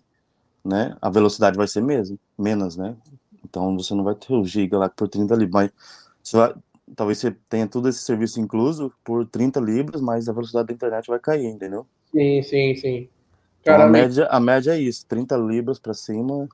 né? 0.61 0.97
A 1.01 1.09
velocidade 1.09 1.55
vai 1.55 1.65
ser 1.65 1.79
mesmo, 1.79 2.19
menos, 2.37 2.75
né? 2.75 2.97
Então, 3.45 3.77
você 3.77 3.93
não 3.93 4.03
vai 4.03 4.13
ter 4.13 4.33
o 4.33 4.43
giga 4.43 4.77
lá 4.77 4.89
por 4.89 5.07
30 5.07 5.35
ali, 5.35 5.47
mas 5.49 5.71
vai, 6.33 6.53
talvez 6.97 7.19
você 7.19 7.33
tenha 7.47 7.65
todo 7.65 7.87
esse 7.87 7.99
serviço 7.99 8.41
incluso 8.41 8.91
por 9.05 9.25
30 9.25 9.57
libras, 9.61 10.01
mas 10.01 10.27
a 10.27 10.33
velocidade 10.33 10.67
da 10.67 10.73
internet 10.73 11.07
vai 11.07 11.17
cair, 11.17 11.45
entendeu? 11.45 11.87
Sim, 12.11 12.43
sim, 12.43 12.75
sim. 12.75 13.09
Então, 13.61 13.81
a, 13.81 13.87
média, 13.87 14.25
a 14.25 14.39
média 14.41 14.71
é 14.75 14.81
isso, 14.81 15.05
30 15.07 15.37
libras 15.37 15.79
para 15.79 15.93
cima, 15.93 16.45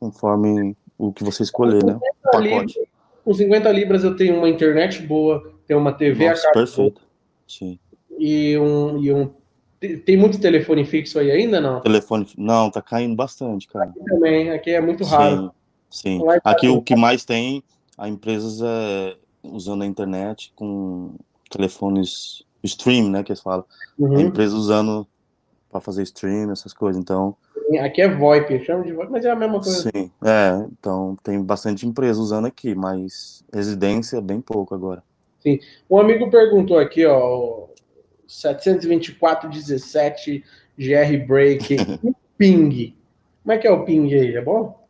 conforme 0.00 0.74
o 0.96 1.12
que 1.12 1.22
você 1.22 1.42
escolher, 1.42 1.84
né? 1.84 1.96
O 1.96 2.30
pacote. 2.30 2.78
Libras, 2.78 2.92
com 3.24 3.34
50 3.34 3.70
libras 3.70 4.04
eu 4.04 4.16
tenho 4.16 4.36
uma 4.36 4.48
internet 4.48 5.02
boa, 5.02 5.52
tenho 5.66 5.80
uma 5.80 5.92
TV 5.92 6.28
Nossa, 6.28 6.48
a 6.48 6.52
perfeito. 6.52 7.00
Sim. 7.46 7.78
E 8.18 8.56
um, 8.58 8.98
e 8.98 9.12
um. 9.12 9.30
Tem 10.04 10.16
muito 10.16 10.40
telefone 10.40 10.84
fixo 10.84 11.18
aí 11.18 11.30
ainda, 11.30 11.60
não? 11.60 11.80
Telefone. 11.80 12.26
Não, 12.38 12.70
tá 12.70 12.80
caindo 12.80 13.16
bastante, 13.16 13.66
cara. 13.66 13.90
Aqui 13.90 14.04
também, 14.04 14.50
aqui 14.50 14.70
é 14.70 14.80
muito 14.80 15.02
raro. 15.04 15.52
Sim. 15.90 16.20
sim. 16.20 16.26
Aqui 16.44 16.68
o 16.68 16.80
que 16.80 16.94
mais 16.94 17.24
tem, 17.24 17.64
a 17.98 18.08
empresas 18.08 18.60
é 18.62 19.16
usando 19.42 19.82
a 19.82 19.86
internet 19.86 20.52
com 20.54 21.16
telefones 21.50 22.44
stream, 22.62 23.10
né, 23.10 23.24
que 23.24 23.32
eles 23.32 23.42
falam. 23.42 23.64
Uhum. 23.98 24.16
A 24.16 24.22
empresa 24.22 24.54
usando 24.54 25.06
para 25.68 25.80
fazer 25.80 26.02
stream, 26.04 26.52
essas 26.52 26.72
coisas. 26.72 27.00
Então, 27.00 27.36
Aqui 27.80 28.02
é 28.02 28.08
VoIP, 28.08 28.64
chama 28.64 28.84
de 28.84 28.92
VoIP, 28.92 29.10
mas 29.10 29.24
é 29.24 29.30
a 29.30 29.36
mesma 29.36 29.60
coisa. 29.60 29.90
Sim, 29.90 30.10
é, 30.22 30.66
então 30.72 31.16
tem 31.22 31.42
bastante 31.42 31.86
empresa 31.86 32.20
usando 32.20 32.46
aqui, 32.46 32.74
mas 32.74 33.44
residência 33.52 34.18
é 34.18 34.20
bem 34.20 34.40
pouco 34.40 34.74
agora. 34.74 35.02
Sim. 35.42 35.58
Um 35.90 35.98
amigo 35.98 36.30
perguntou 36.30 36.78
aqui, 36.78 37.04
ó, 37.04 37.66
72417 38.26 40.44
GR 40.78 41.26
Break, 41.26 41.76
ping. 42.38 42.96
Como 43.42 43.52
é 43.52 43.58
que 43.58 43.66
é 43.66 43.72
o 43.72 43.84
ping 43.84 44.14
aí? 44.14 44.36
É 44.36 44.40
bom? 44.40 44.86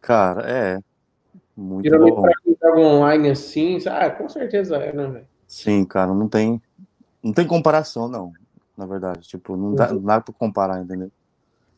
Cara, 0.00 0.50
é. 0.50 0.78
Muito 1.56 1.88
Geralmente 1.88 2.14
bom. 2.14 2.22
pra 2.22 2.32
quem 2.42 2.56
joga 2.60 2.80
online 2.80 3.30
assim, 3.30 3.78
ah, 3.86 4.10
com 4.10 4.28
certeza 4.28 4.76
é, 4.76 4.92
né, 4.92 5.06
velho? 5.06 5.26
Sim, 5.46 5.84
cara, 5.84 6.12
não 6.12 6.28
tem, 6.28 6.60
não 7.22 7.32
tem 7.32 7.46
comparação, 7.46 8.08
não, 8.08 8.32
na 8.76 8.86
verdade. 8.86 9.28
Tipo, 9.28 9.56
não 9.56 9.74
dá, 9.74 9.88
uhum. 9.88 9.94
não 9.96 10.02
dá 10.02 10.20
pra 10.20 10.34
comparar, 10.34 10.82
entendeu? 10.82 11.10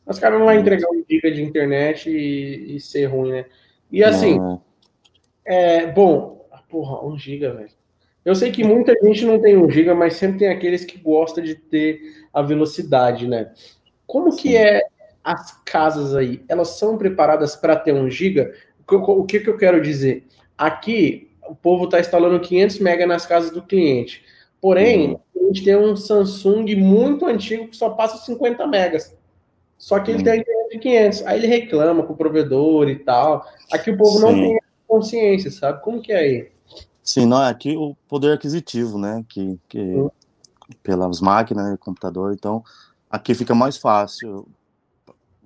Os 0.05 0.17
caras 0.17 0.39
não 0.39 0.45
vão 0.45 0.55
entregar 0.55 0.89
um 0.89 1.03
giga 1.09 1.29
de 1.31 1.43
internet 1.43 2.09
e, 2.09 2.75
e, 2.75 2.79
ser 2.79 3.07
ruim, 3.07 3.31
né? 3.31 3.45
E 3.91 4.03
assim, 4.03 4.39
é. 5.45 5.83
é, 5.83 5.91
bom, 5.91 6.44
porra, 6.69 7.05
um 7.05 7.17
giga, 7.17 7.53
velho. 7.53 7.69
Eu 8.23 8.33
sei 8.33 8.51
que 8.51 8.63
muita 8.63 8.93
gente 9.03 9.23
não 9.23 9.39
tem 9.39 9.55
um 9.55 9.69
giga, 9.69 9.93
mas 9.93 10.15
sempre 10.15 10.39
tem 10.39 10.47
aqueles 10.47 10.83
que 10.83 10.97
gostam 10.97 11.43
de 11.43 11.53
ter 11.53 12.01
a 12.33 12.41
velocidade, 12.41 13.27
né? 13.27 13.51
Como 14.07 14.31
Sim. 14.31 14.41
que 14.41 14.57
é 14.57 14.81
as 15.23 15.51
casas 15.63 16.15
aí? 16.15 16.43
Elas 16.47 16.69
são 16.69 16.97
preparadas 16.97 17.55
para 17.55 17.75
ter 17.75 17.93
um 17.93 18.09
giga? 18.09 18.53
O 18.87 19.23
que, 19.25 19.39
que 19.39 19.49
eu 19.49 19.57
quero 19.57 19.79
dizer? 19.79 20.25
Aqui, 20.57 21.29
o 21.47 21.55
povo 21.55 21.85
está 21.85 21.99
instalando 21.99 22.39
500 22.39 22.79
mega 22.79 23.05
nas 23.05 23.25
casas 23.25 23.51
do 23.51 23.61
cliente. 23.61 24.23
Porém, 24.59 25.11
uhum. 25.11 25.43
a 25.43 25.47
gente 25.47 25.63
tem 25.63 25.77
um 25.77 25.95
Samsung 25.95 26.75
muito 26.75 27.27
antigo 27.27 27.67
que 27.67 27.77
só 27.77 27.91
passa 27.91 28.17
50 28.25 28.65
megas. 28.65 29.15
Só 29.77 29.99
que 29.99 30.09
ele 30.09 30.23
tem 30.23 30.33
a 30.33 30.37
internet 30.37 30.69
de 30.71 30.79
500. 30.79 31.25
Aí 31.27 31.37
ele 31.37 31.47
reclama 31.47 32.03
com 32.03 32.13
o 32.13 32.17
provedor 32.17 32.89
e 32.89 32.95
tal. 32.95 33.45
Aqui 33.71 33.91
o 33.91 33.97
povo 33.97 34.17
Sim. 34.17 34.21
não 34.21 34.33
tem 34.33 34.59
consciência, 34.87 35.51
sabe? 35.51 35.83
Como 35.83 36.01
que 36.01 36.11
é 36.11 36.17
aí? 36.17 36.54
Sim, 37.05 37.27
não, 37.27 37.43
é 37.43 37.49
aqui 37.49 37.77
o 37.77 37.95
poder 38.07 38.33
aquisitivo, 38.33 38.97
né? 38.97 39.23
Que, 39.29 39.59
que 39.69 40.07
pelas 40.81 41.21
máquinas, 41.21 41.77
computador, 41.79 42.33
então 42.33 42.63
aqui 43.07 43.35
fica 43.35 43.53
mais 43.53 43.77
fácil. 43.77 44.47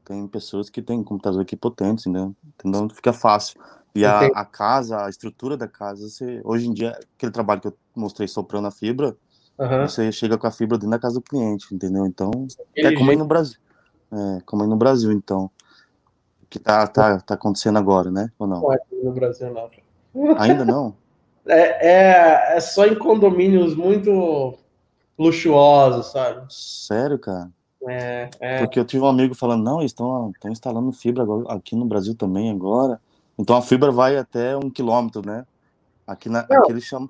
Tem 0.06 0.26
pessoas 0.26 0.70
que 0.70 0.82
têm 0.82 1.04
computador 1.04 1.42
aqui 1.42 1.58
potentes, 1.58 2.06
né? 2.06 2.32
Então 2.58 2.90
fica 2.90 3.12
fácil. 3.12 3.60
E 3.94 4.06
a, 4.06 4.20
a, 4.28 4.46
casa, 4.46 5.04
a 5.04 5.10
estrutura 5.10 5.58
da 5.58 5.68
casa, 5.68 6.08
você, 6.08 6.40
hoje 6.46 6.68
em 6.68 6.74
dia, 6.74 6.98
aquele 7.18 7.32
trabalho 7.32 7.60
que 7.60 7.68
eu 7.68 7.78
mostrei 7.94 8.28
soprando 8.28 8.68
a 8.68 8.72
fibra, 8.72 9.18
uhum. 9.58 9.82
você 9.82 10.12
chega 10.14 10.38
com 10.38 10.48
a 10.48 10.52
fibra 10.52 10.78
dentro 10.78 10.92
da 10.92 11.00
casa 11.00 11.16
do 11.16 11.22
cliente, 11.22 11.76
entendeu? 11.76 12.06
Então, 12.06 12.32
é 12.78 12.94
como 12.94 13.12
aí 13.12 13.18
no 13.18 13.26
Brasil. 13.26 13.60
É, 14.12 14.42
como 14.46 14.64
aí 14.64 14.70
no 14.70 14.78
Brasil, 14.78 15.12
então. 15.12 15.52
Que 16.50 16.58
tá, 16.58 16.88
tá, 16.88 17.20
tá 17.20 17.34
acontecendo 17.34 17.78
agora, 17.78 18.10
né? 18.10 18.32
Ou 18.40 18.48
não? 18.48 18.62
Não 18.62 18.74
é 18.74 18.80
no 19.04 19.12
Brasil, 19.12 19.54
não. 19.54 20.38
Ainda 20.38 20.64
não? 20.64 20.96
É, 21.50 21.88
é, 21.88 22.58
é 22.58 22.60
só 22.60 22.86
em 22.86 22.96
condomínios 22.96 23.76
muito 23.76 24.58
luxuosos, 25.18 26.12
sabe? 26.12 26.46
Sério, 26.50 27.18
cara? 27.18 27.50
É, 27.88 28.30
é. 28.40 28.60
Porque 28.60 28.80
eu 28.80 28.86
tive 28.86 29.04
um 29.04 29.08
amigo 29.08 29.34
falando, 29.34 29.64
não, 29.64 29.80
eles 29.80 29.92
estão 29.92 30.32
instalando 30.46 30.92
fibra 30.92 31.24
agora, 31.24 31.54
aqui 31.54 31.76
no 31.76 31.86
Brasil 31.86 32.16
também 32.16 32.52
agora. 32.52 33.00
Então 33.38 33.56
a 33.56 33.62
fibra 33.62 33.92
vai 33.92 34.18
até 34.18 34.56
um 34.56 34.70
quilômetro, 34.70 35.26
né? 35.26 35.46
Aqui, 36.06 36.30
na, 36.30 36.46
não, 36.50 36.58
aqui 36.58 36.72
eles 36.72 36.84
chamam. 36.84 37.10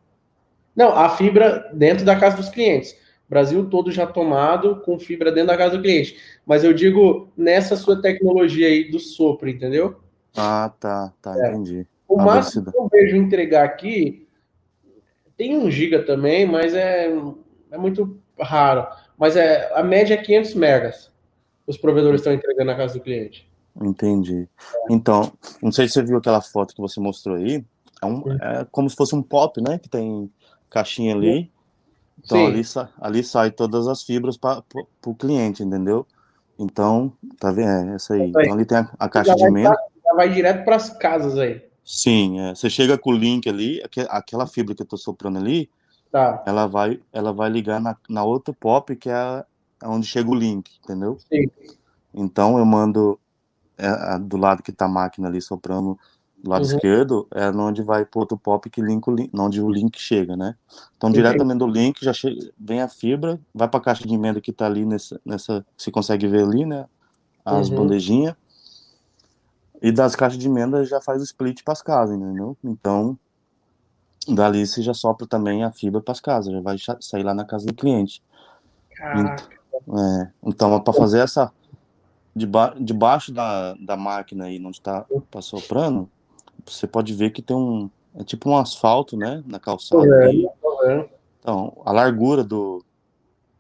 Não, 0.75 0.95
a 0.95 1.09
fibra 1.09 1.69
dentro 1.73 2.05
da 2.05 2.15
casa 2.17 2.37
dos 2.37 2.49
clientes. 2.49 2.95
Brasil 3.27 3.69
todo 3.69 3.91
já 3.91 4.07
tomado 4.07 4.81
com 4.81 4.99
fibra 4.99 5.31
dentro 5.31 5.47
da 5.47 5.57
casa 5.57 5.77
do 5.77 5.83
cliente. 5.83 6.17
Mas 6.45 6.63
eu 6.63 6.73
digo 6.73 7.29
nessa 7.37 7.75
sua 7.75 8.01
tecnologia 8.01 8.67
aí 8.67 8.89
do 8.89 8.99
sopro, 8.99 9.49
entendeu? 9.49 9.99
Ah, 10.35 10.71
tá, 10.79 11.13
tá, 11.21 11.35
é. 11.37 11.51
entendi. 11.51 11.85
O 12.07 12.19
a 12.19 12.25
máximo 12.25 12.71
que 12.71 12.77
eu 12.77 12.87
vejo 12.91 13.15
entregar 13.15 13.65
aqui 13.65 14.27
tem 15.39 15.57
um 15.57 15.71
giga 15.71 16.03
também, 16.03 16.45
mas 16.45 16.73
é, 16.73 17.09
é 17.71 17.77
muito 17.77 18.19
raro. 18.37 18.85
Mas 19.17 19.37
é 19.37 19.71
a 19.73 19.81
média 19.81 20.15
é 20.15 20.17
500 20.17 20.53
megas. 20.53 21.09
Os 21.65 21.77
provedores 21.77 22.19
estão 22.19 22.33
entregando 22.33 22.65
na 22.65 22.75
casa 22.75 22.95
do 22.95 22.99
cliente. 22.99 23.49
Entendi. 23.81 24.49
Então, 24.89 25.31
não 25.63 25.71
sei 25.71 25.87
se 25.87 25.93
você 25.93 26.03
viu 26.03 26.17
aquela 26.17 26.41
foto 26.41 26.75
que 26.75 26.81
você 26.81 26.99
mostrou 26.99 27.37
aí. 27.37 27.63
É, 28.01 28.05
um, 28.05 28.23
é 28.33 28.67
como 28.69 28.89
se 28.89 28.97
fosse 28.97 29.15
um 29.15 29.23
pop, 29.23 29.61
né? 29.61 29.79
Que 29.79 29.87
tem 29.87 30.29
caixinha 30.69 31.15
ali. 31.15 31.49
Então 32.21 32.47
ali, 32.47 32.61
ali 32.99 33.23
sai 33.23 33.49
todas 33.49 33.87
as 33.87 34.03
fibras 34.03 34.35
para 34.35 34.61
o 35.05 35.15
cliente, 35.15 35.63
entendeu? 35.63 36.05
Então, 36.59 37.13
tá 37.39 37.49
vendo? 37.49 37.91
É 37.91 37.95
essa 37.95 38.13
aí. 38.13 38.27
Então 38.27 38.53
ali 38.53 38.65
tem 38.65 38.79
a, 38.79 38.91
a 38.99 39.07
caixa 39.07 39.33
de. 39.33 39.63
Já 39.63 40.13
vai 40.15 40.27
direto 40.27 40.65
para 40.65 40.75
as 40.75 40.89
casas 40.89 41.37
aí. 41.37 41.68
Sim, 41.91 42.39
é. 42.39 42.53
você 42.53 42.69
chega 42.69 42.99
com 42.99 43.09
o 43.09 43.17
link 43.17 43.49
ali, 43.49 43.81
aquela 44.09 44.45
fibra 44.45 44.75
que 44.75 44.83
eu 44.83 44.85
tô 44.85 44.95
soprando 44.95 45.39
ali, 45.39 45.67
tá. 46.11 46.43
ela 46.45 46.67
vai, 46.67 47.01
ela 47.11 47.33
vai 47.33 47.49
ligar 47.49 47.81
na, 47.81 47.97
na 48.07 48.23
outra 48.23 48.53
pop 48.53 48.95
que 48.95 49.09
é 49.09 49.43
onde 49.83 50.05
chega 50.05 50.29
o 50.29 50.35
link, 50.35 50.69
entendeu? 50.83 51.17
Sim. 51.27 51.49
Então 52.13 52.59
eu 52.59 52.65
mando 52.65 53.19
é, 53.75 54.19
do 54.19 54.37
lado 54.37 54.61
que 54.61 54.71
tá 54.71 54.85
a 54.85 54.87
máquina 54.87 55.27
ali 55.27 55.41
soprando 55.41 55.97
do 56.43 56.51
lado 56.51 56.63
uhum. 56.63 56.75
esquerdo 56.75 57.27
é 57.33 57.49
onde 57.49 57.81
vai 57.81 58.05
pro 58.05 58.19
outro 58.19 58.37
pop 58.37 58.69
que 58.69 58.83
link, 58.83 59.03
onde 59.33 59.59
o 59.59 59.67
link 59.67 59.99
chega, 59.99 60.37
né? 60.37 60.55
Então, 60.95 61.11
diretamente 61.11 61.57
do 61.57 61.67
link 61.67 62.05
já 62.05 62.13
chega, 62.13 62.51
vem 62.55 62.83
a 62.83 62.87
fibra, 62.87 63.41
vai 63.51 63.67
para 63.67 63.79
a 63.79 63.83
caixa 63.83 64.07
de 64.07 64.13
emenda 64.13 64.39
que 64.39 64.51
está 64.51 64.67
ali 64.67 64.85
nessa, 64.85 65.19
nessa, 65.25 65.65
você 65.75 65.89
consegue 65.89 66.27
ver 66.27 66.43
ali, 66.43 66.67
né? 66.67 66.85
As 67.43 67.67
uhum. 67.67 67.77
bandejinhas. 67.77 68.35
E 69.81 69.91
das 69.91 70.15
caixas 70.15 70.37
de 70.37 70.47
emenda 70.47 70.83
já 70.85 70.99
faz 70.99 71.21
o 71.21 71.23
split 71.23 71.63
para 71.63 71.73
as 71.73 71.81
casas, 71.81 72.15
entendeu? 72.15 72.57
Então, 72.63 73.17
dali 74.27 74.65
você 74.65 74.81
já 74.81 74.93
sopra 74.93 75.25
também 75.25 75.63
a 75.63 75.71
fibra 75.71 76.01
para 76.01 76.11
as 76.11 76.19
casas, 76.19 76.53
já 76.53 76.61
vai 76.61 76.77
sair 76.99 77.23
lá 77.23 77.33
na 77.33 77.45
casa 77.45 77.65
do 77.65 77.73
cliente. 77.73 78.21
Então, 78.91 79.97
é, 79.97 80.31
então 80.43 80.81
para 80.81 80.93
fazer 80.93 81.19
essa 81.19 81.51
deba 82.35 82.75
debaixo 82.79 83.31
da, 83.31 83.73
da 83.75 83.95
máquina 83.95 84.45
aí, 84.45 84.59
onde 84.59 84.77
está 84.77 85.05
tá 85.31 85.41
soprando, 85.41 86.09
você 86.65 86.87
pode 86.87 87.13
ver 87.13 87.31
que 87.31 87.41
tem 87.41 87.55
um. 87.55 87.89
É 88.15 88.23
tipo 88.23 88.49
um 88.49 88.57
asfalto, 88.57 89.15
né? 89.15 89.43
Na 89.45 89.59
calçada. 89.59 90.03
É, 90.25 91.09
então, 91.39 91.77
a 91.85 91.91
largura 91.91 92.43
do, 92.43 92.83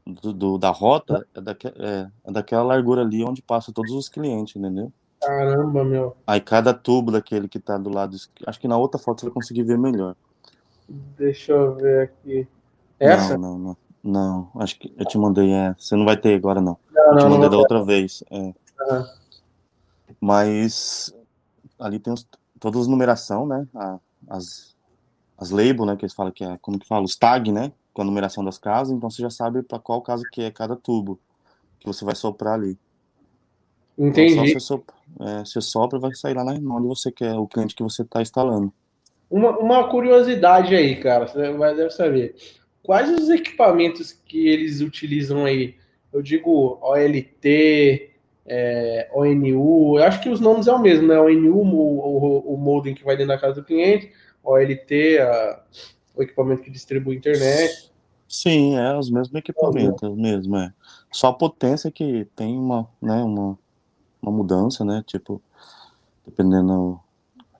do, 0.05 0.33
do 0.33 0.57
da 0.57 0.69
rota 0.69 1.25
é, 1.35 1.41
daque, 1.41 1.67
é, 1.67 2.07
é, 2.25 2.31
daquela 2.31 2.63
largura 2.63 3.01
ali 3.01 3.23
onde 3.23 3.41
passa 3.41 3.71
todos 3.71 3.91
os 3.91 4.09
clientes, 4.09 4.55
entendeu? 4.55 4.91
Caramba, 5.29 5.83
meu. 5.83 6.17
Aí 6.25 6.41
cada 6.41 6.73
tubo 6.73 7.11
daquele 7.11 7.47
que 7.47 7.59
tá 7.59 7.77
do 7.77 7.91
lado. 7.91 8.17
Acho 8.47 8.59
que 8.59 8.67
na 8.67 8.77
outra 8.77 8.99
foto 8.99 9.19
você 9.19 9.27
vai 9.27 9.33
conseguir 9.33 9.61
ver 9.61 9.77
melhor. 9.77 10.15
Deixa 10.87 11.51
eu 11.51 11.75
ver 11.75 12.01
aqui. 12.01 12.47
Essa? 12.99 13.37
Não, 13.37 13.59
não, 13.59 13.59
não. 13.59 13.77
Não, 14.01 14.51
acho 14.55 14.79
que 14.79 14.91
eu 14.97 15.05
te 15.05 15.17
mandei. 15.19 15.51
É. 15.51 15.75
Você 15.77 15.95
não 15.95 16.03
vai 16.03 16.17
ter 16.17 16.33
agora, 16.33 16.59
não. 16.59 16.79
não 16.91 17.11
eu 17.11 17.17
te 17.17 17.25
mandei 17.25 17.49
da 17.49 17.57
outra 17.57 17.83
vez. 17.83 18.23
É. 18.31 18.37
Uhum. 18.37 19.05
Mas 20.19 21.13
ali 21.77 21.99
tem 21.99 22.11
os, 22.11 22.27
todas 22.59 22.81
as 22.81 22.87
numeração, 22.87 23.45
né? 23.45 23.67
A, 23.75 23.99
as, 24.29 24.75
as 25.37 25.51
labels, 25.51 25.85
né? 25.85 25.95
Que 25.95 26.05
eles 26.05 26.13
falam 26.13 26.31
que 26.31 26.43
é, 26.43 26.57
como 26.57 26.79
que 26.79 26.87
fala? 26.87 27.05
Os 27.05 27.15
tag, 27.15 27.51
né? 27.51 27.71
Com 27.93 28.01
a 28.01 28.05
numeração 28.05 28.43
das 28.43 28.57
casas, 28.57 28.95
então 28.95 29.11
você 29.11 29.21
já 29.21 29.29
sabe 29.29 29.61
para 29.61 29.77
qual 29.77 30.01
casa 30.01 30.23
que 30.31 30.41
é 30.41 30.49
cada 30.49 30.75
tubo 30.75 31.19
que 31.79 31.85
você 31.85 32.03
vai 32.03 32.15
soprar 32.15 32.55
ali. 32.55 32.79
Entendi. 33.99 34.33
Então, 34.33 34.47
você, 34.47 34.59
sopra, 34.61 34.95
é, 35.19 35.39
você 35.39 35.61
sopra 35.61 35.99
vai 35.99 36.15
sair 36.15 36.33
lá 36.33 36.45
na, 36.45 36.53
onde 36.53 36.87
você 36.87 37.11
quer, 37.11 37.35
o 37.35 37.45
cliente 37.45 37.75
que 37.75 37.83
você 37.83 38.01
está 38.01 38.21
instalando. 38.21 38.71
Uma, 39.29 39.57
uma 39.59 39.89
curiosidade 39.89 40.73
aí, 40.73 40.95
cara, 40.95 41.27
você 41.27 41.51
vai 41.51 41.75
deve 41.75 41.91
saber. 41.91 42.33
Quais 42.81 43.09
os 43.09 43.29
equipamentos 43.29 44.13
que 44.13 44.47
eles 44.47 44.79
utilizam 44.79 45.43
aí? 45.43 45.75
Eu 46.13 46.21
digo 46.21 46.79
OLT, 46.81 48.09
é, 48.45 49.09
ONU, 49.13 49.99
eu 49.99 50.03
acho 50.03 50.21
que 50.21 50.29
os 50.29 50.39
nomes 50.39 50.67
é 50.67 50.71
o 50.71 50.79
mesmo, 50.79 51.07
né? 51.07 51.19
ONU, 51.19 51.55
o, 51.55 51.61
o, 51.61 52.53
o 52.55 52.57
modem 52.57 52.95
que 52.95 53.03
vai 53.03 53.17
dentro 53.17 53.33
da 53.33 53.37
casa 53.37 53.55
do 53.55 53.65
cliente, 53.65 54.11
OLT, 54.41 55.19
a, 55.19 55.61
o 56.15 56.23
equipamento 56.23 56.63
que 56.63 56.71
distribui 56.71 57.15
a 57.15 57.17
internet. 57.17 57.91
Sim, 58.27 58.77
é 58.77 58.97
os 58.97 59.11
mesmos 59.11 59.35
equipamentos, 59.35 60.01
é 60.01 60.15
mesmo, 60.15 60.55
é. 60.55 60.71
Só 61.11 61.27
a 61.27 61.33
potência 61.33 61.91
que 61.91 62.25
tem 62.35 62.57
uma, 62.57 62.87
né, 63.01 63.15
uma, 63.23 63.57
uma 64.21 64.31
mudança, 64.31 64.83
né? 64.83 65.03
Tipo, 65.05 65.41
dependendo 66.25 66.99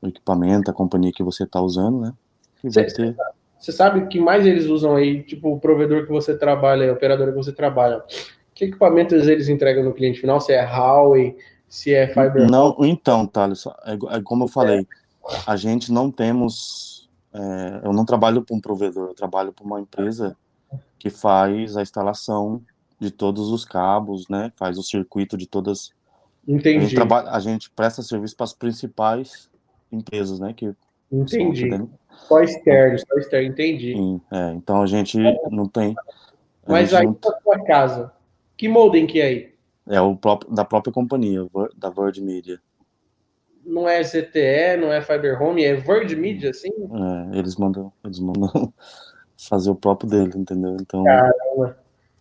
do 0.02 0.10
equipamento, 0.10 0.70
a 0.70 0.74
companhia 0.74 1.12
que 1.12 1.24
você 1.24 1.44
está 1.44 1.62
usando, 1.62 2.02
né? 2.02 2.14
Você, 2.64 2.86
ter... 2.86 3.16
sabe 3.60 4.00
o 4.00 4.08
que 4.08 4.20
mais 4.20 4.46
eles 4.46 4.66
usam 4.66 4.96
aí, 4.96 5.24
tipo 5.24 5.54
o 5.54 5.60
provedor 5.60 6.06
que 6.06 6.12
você 6.12 6.38
trabalha, 6.38 6.90
a 6.90 6.94
operadora 6.94 7.32
que 7.32 7.38
você 7.38 7.52
trabalha, 7.52 8.04
que 8.54 8.66
equipamentos 8.66 9.28
eles 9.28 9.48
entregam 9.48 9.84
no 9.84 9.94
cliente 9.94 10.20
final? 10.20 10.42
Se 10.42 10.52
é 10.52 10.64
Huawei, 10.64 11.38
se 11.68 11.94
é 11.94 12.08
Fiber? 12.08 12.50
Não, 12.50 12.76
então, 12.82 13.26
Thales, 13.26 13.66
é, 13.86 14.18
é 14.18 14.22
como 14.22 14.44
eu 14.46 14.48
falei, 14.48 14.86
a 15.46 15.56
gente 15.56 15.92
não 15.92 16.12
temos, 16.12 17.10
é, 17.34 17.82
eu 17.84 17.94
não 17.94 18.04
trabalho 18.04 18.42
para 18.42 18.56
um 18.56 18.60
provedor, 18.60 19.10
eu 19.10 19.14
trabalho 19.14 19.54
para 19.54 19.66
uma 19.66 19.80
empresa 19.80 20.36
que 20.98 21.10
faz 21.10 21.78
a 21.78 21.82
instalação 21.82 22.62
de 23.00 23.10
todos 23.10 23.50
os 23.50 23.64
cabos, 23.64 24.28
né? 24.28 24.52
Faz 24.58 24.78
o 24.78 24.84
circuito 24.84 25.38
de 25.38 25.48
todas. 25.48 25.92
Entendi. 26.50 26.78
A 26.78 26.82
gente, 26.82 26.96
trabalha, 26.96 27.30
a 27.30 27.40
gente 27.40 27.70
presta 27.70 28.02
serviço 28.02 28.36
para 28.36 28.46
as 28.46 28.54
principais 28.54 29.48
empresas, 29.92 30.40
né? 30.40 30.52
Que 30.52 30.74
entendi. 31.12 31.70
Só 32.28 32.42
externo, 32.42 32.98
só 32.98 33.18
externo, 33.20 33.50
entendi. 33.50 33.94
Sim, 33.94 34.20
é, 34.32 34.52
então 34.54 34.82
a 34.82 34.88
gente 34.88 35.16
não 35.52 35.68
tem. 35.68 35.96
Mas 36.68 36.92
aí 36.92 37.06
não... 37.06 37.16
na 37.24 37.40
sua 37.40 37.64
casa, 37.64 38.12
que 38.58 38.68
modem 38.68 39.06
que 39.06 39.22
é 39.22 39.26
aí? 39.26 39.54
É 39.88 40.02
o 40.02 40.16
próprio, 40.16 40.52
da 40.52 40.66
própria 40.66 40.92
companhia, 40.92 41.46
da 41.78 41.90
Word 41.90 42.20
Media. 42.20 42.60
Não 43.64 43.88
é 43.88 44.02
ZTE, 44.02 44.78
não 44.80 44.92
é 44.92 45.02
Fiber 45.02 45.40
Home, 45.42 45.64
é 45.64 45.76
Word 45.88 46.16
Media, 46.16 46.50
assim? 46.50 46.70
É, 46.70 47.38
eles 47.38 47.56
mandam, 47.58 47.94
eles 48.04 48.20
mandam 48.20 48.74
fazer 49.38 49.70
o 49.70 49.76
próprio 49.76 50.10
dele, 50.10 50.32
entendeu? 50.36 50.76
Então. 50.82 51.04
Caramba. 51.04 51.78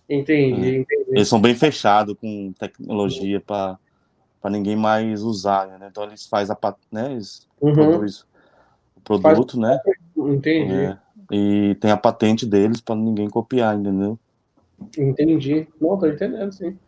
Entendi, 0.07 0.69
é. 0.69 0.79
entendi. 0.81 1.11
Eles 1.13 1.29
são 1.29 1.41
bem 1.41 1.55
fechados 1.55 2.15
com 2.21 2.53
tecnologia 2.59 3.41
para 3.41 3.79
ninguém 4.45 4.77
mais 4.77 5.23
usar, 5.23 5.67
né? 5.67 5.89
Então 5.91 6.05
eles 6.05 6.27
fazem 6.27 6.55
a 6.61 6.75
né? 6.93 7.13
Eles 7.13 7.49
uhum. 7.61 7.73
produzem 7.73 8.25
o 8.97 9.01
produto, 9.01 9.61
Faz... 9.61 9.63
né? 9.63 9.81
Entendi. 10.17 10.73
É, 10.73 10.99
e 11.31 11.75
tem 11.81 11.91
a 11.91 11.97
patente 11.97 12.47
deles 12.47 12.81
para 12.81 12.95
ninguém 12.95 13.29
copiar, 13.29 13.77
entendeu? 13.77 14.19
Entendi. 14.97 15.67
Não, 15.81 15.99
tô 15.99 16.07
entendendo, 16.07 16.53
sim. 16.53 16.79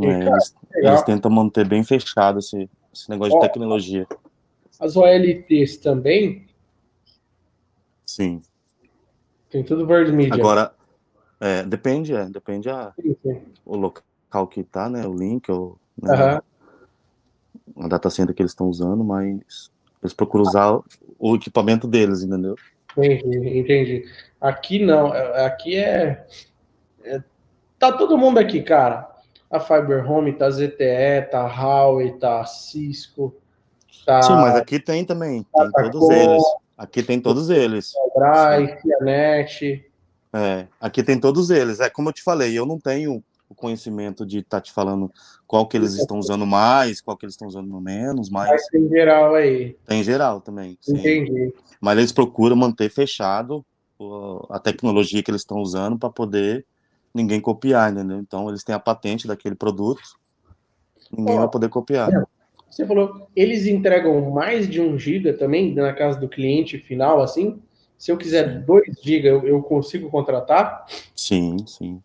É, 0.00 0.24
cara, 0.24 0.36
eles, 0.36 0.54
eles, 0.74 1.02
tentam 1.02 1.30
manter 1.30 1.66
bem 1.66 1.84
fechado 1.84 2.38
esse, 2.38 2.70
esse 2.92 3.10
negócio 3.10 3.34
Ó, 3.34 3.40
de 3.40 3.46
tecnologia. 3.46 4.06
As 4.80 4.96
OLTs 4.96 5.76
também? 5.76 6.46
Sim. 8.06 8.40
Tem 9.50 9.62
tudo 9.62 9.86
Word 9.86 10.12
Media. 10.12 10.34
Agora, 10.34 10.72
é, 11.38 11.62
depende, 11.62 12.14
é, 12.14 12.24
depende 12.24 12.70
a, 12.70 12.92
sim, 13.00 13.16
sim. 13.22 13.42
o 13.66 13.76
local 13.76 14.46
que 14.46 14.62
tá, 14.62 14.88
né? 14.88 15.06
O 15.06 15.12
link, 15.12 15.50
ou, 15.50 15.76
né, 16.00 16.40
a 17.82 17.88
data 17.88 18.08
center 18.10 18.34
que 18.34 18.42
eles 18.42 18.52
estão 18.52 18.68
usando, 18.68 19.02
mas 19.02 19.70
eles 20.02 20.12
procuram 20.14 20.44
usar 20.44 20.80
o 21.18 21.34
equipamento 21.36 21.86
deles, 21.86 22.22
entendeu? 22.22 22.56
Entendi, 22.96 23.58
entendi. 23.58 24.04
Aqui 24.40 24.84
não, 24.84 25.14
é, 25.14 25.46
aqui 25.46 25.76
é, 25.76 26.26
é 27.04 27.22
Tá 27.82 27.90
todo 27.90 28.16
mundo 28.16 28.38
aqui, 28.38 28.62
cara. 28.62 29.10
A 29.50 29.58
Fiber 29.58 30.08
Home, 30.08 30.32
tá 30.32 30.48
ZTE, 30.48 31.28
tá 31.32 31.44
Huawei, 31.46 32.12
tá 32.12 32.44
Cisco. 32.44 33.34
Tá... 34.06 34.22
Sim, 34.22 34.34
mas 34.34 34.54
aqui 34.54 34.78
tem 34.78 35.04
também. 35.04 35.44
Tem 35.52 35.90
todos 35.90 36.10
eles. 36.10 36.42
Aqui 36.78 37.02
tem 37.02 37.20
todos 37.20 37.50
eles. 37.50 37.92
Drive, 38.14 38.80
Fianet. 38.80 39.84
É, 40.32 40.68
aqui 40.80 41.02
tem 41.02 41.18
todos 41.18 41.50
eles. 41.50 41.80
É 41.80 41.90
como 41.90 42.10
eu 42.10 42.12
te 42.12 42.22
falei, 42.22 42.56
eu 42.56 42.64
não 42.64 42.78
tenho 42.78 43.20
conhecimento 43.62 44.26
de 44.26 44.38
estar 44.38 44.56
tá 44.56 44.60
te 44.60 44.72
falando 44.72 45.08
qual 45.46 45.68
que 45.68 45.76
eles 45.76 45.94
estão 45.94 46.18
usando 46.18 46.44
mais, 46.44 47.00
qual 47.00 47.16
que 47.16 47.24
eles 47.24 47.34
estão 47.34 47.46
usando 47.46 47.80
menos, 47.80 48.28
mas... 48.28 48.48
mas 48.48 48.66
tem 48.66 48.88
geral 48.88 49.36
aí. 49.36 49.76
Tem 49.86 50.02
geral 50.02 50.40
também. 50.40 50.76
Sim. 50.80 50.98
Entendi. 50.98 51.54
Mas 51.80 51.98
eles 51.98 52.10
procuram 52.10 52.56
manter 52.56 52.90
fechado 52.90 53.64
a 54.50 54.58
tecnologia 54.58 55.22
que 55.22 55.30
eles 55.30 55.42
estão 55.42 55.58
usando 55.58 55.96
para 55.96 56.10
poder 56.10 56.66
ninguém 57.14 57.40
copiar, 57.40 57.92
entendeu? 57.92 58.18
Então 58.18 58.48
eles 58.48 58.64
têm 58.64 58.74
a 58.74 58.80
patente 58.80 59.28
daquele 59.28 59.54
produto, 59.54 60.02
ninguém 61.16 61.36
oh, 61.36 61.38
vai 61.38 61.48
poder 61.48 61.68
copiar. 61.68 62.10
Você 62.68 62.84
falou, 62.84 63.28
eles 63.36 63.66
entregam 63.66 64.28
mais 64.32 64.68
de 64.68 64.80
um 64.80 64.98
giga 64.98 65.32
também 65.32 65.72
na 65.72 65.92
casa 65.92 66.18
do 66.18 66.28
cliente 66.28 66.78
final, 66.78 67.22
assim? 67.22 67.62
Se 67.96 68.10
eu 68.10 68.16
quiser 68.16 68.64
2 68.64 68.98
GB, 69.00 69.28
eu, 69.28 69.46
eu, 69.46 69.62
consigo 69.62 70.10
contratar? 70.10 70.84
Sim, 71.14 71.58
sim. 71.68 72.02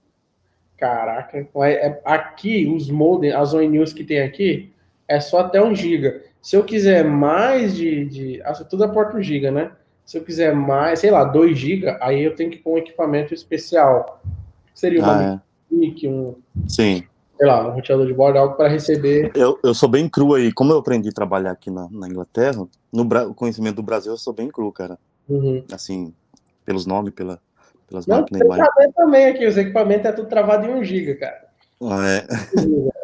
Caraca, 0.77 1.37
é, 1.65 2.01
aqui 2.05 2.67
os 2.67 2.89
modem, 2.89 3.31
as 3.31 3.53
ONUs 3.53 3.93
que 3.93 4.03
tem 4.03 4.21
aqui, 4.21 4.71
é 5.07 5.19
só 5.19 5.39
até 5.39 5.61
1 5.61 5.73
GB. 5.73 6.21
Se 6.41 6.55
eu 6.55 6.63
quiser 6.63 7.03
mais 7.03 7.75
de. 7.75 8.05
de 8.05 8.41
ah, 8.43 8.53
tudo 8.53 8.83
é 8.83 8.87
porta 8.87 9.17
1 9.17 9.23
GB, 9.23 9.51
né? 9.51 9.71
Se 10.05 10.17
eu 10.17 10.23
quiser 10.23 10.53
mais, 10.53 10.99
sei 10.99 11.09
lá, 11.09 11.23
2 11.23 11.57
GB, 11.57 11.97
aí 11.99 12.23
eu 12.23 12.35
tenho 12.35 12.51
que 12.51 12.57
pôr 12.57 12.75
um 12.75 12.77
equipamento 12.77 13.33
especial. 13.33 14.21
Seria 14.73 15.01
uma 15.01 15.19
ah, 15.19 15.41
é. 15.71 16.07
um. 16.07 16.35
Sim. 16.67 17.03
Sei 17.35 17.45
lá, 17.45 17.67
um 17.67 17.71
roteador 17.71 18.05
de 18.07 18.13
bordo, 18.13 18.37
algo 18.37 18.55
para 18.55 18.67
receber. 18.67 19.31
Eu, 19.35 19.59
eu 19.63 19.73
sou 19.73 19.89
bem 19.89 20.07
cru 20.07 20.33
aí. 20.33 20.51
Como 20.51 20.71
eu 20.71 20.77
aprendi 20.77 21.09
a 21.09 21.11
trabalhar 21.11 21.51
aqui 21.51 21.69
na, 21.69 21.87
na 21.91 22.07
Inglaterra, 22.07 22.67
no 22.91 23.03
Bra... 23.03 23.27
conhecimento 23.33 23.75
do 23.75 23.83
Brasil, 23.83 24.11
eu 24.11 24.17
sou 24.17 24.33
bem 24.33 24.47
cru, 24.47 24.71
cara. 24.71 24.97
Uhum. 25.27 25.63
Assim, 25.71 26.13
pelos 26.65 26.85
nomes, 26.85 27.13
pela, 27.13 27.39
pelas 27.87 28.05
Não, 28.05 28.19
máquinas. 28.19 28.47
Não, 28.47 28.91
também 28.91 29.25
aqui, 29.25 29.45
os 29.45 29.57
equipamentos 29.57 30.05
é 30.05 30.11
tudo 30.11 30.27
travado 30.27 30.65
em 30.65 30.73
1 30.73 30.83
GB, 30.83 31.15
cara. 31.15 31.47
Ah, 31.81 32.07
é. 32.07 32.27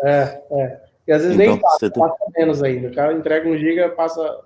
É, 0.05 0.41
é. 0.51 0.81
E 1.07 1.11
às 1.11 1.21
vezes 1.21 1.39
então, 1.39 1.53
nem 1.53 1.61
passa, 1.61 1.89
tem... 1.89 2.03
passa 2.03 2.25
menos 2.35 2.63
ainda. 2.63 2.87
O 2.89 2.93
cara 2.93 3.13
entrega 3.13 3.47
1 3.47 3.57
GB, 3.57 3.89
passa 3.89 4.41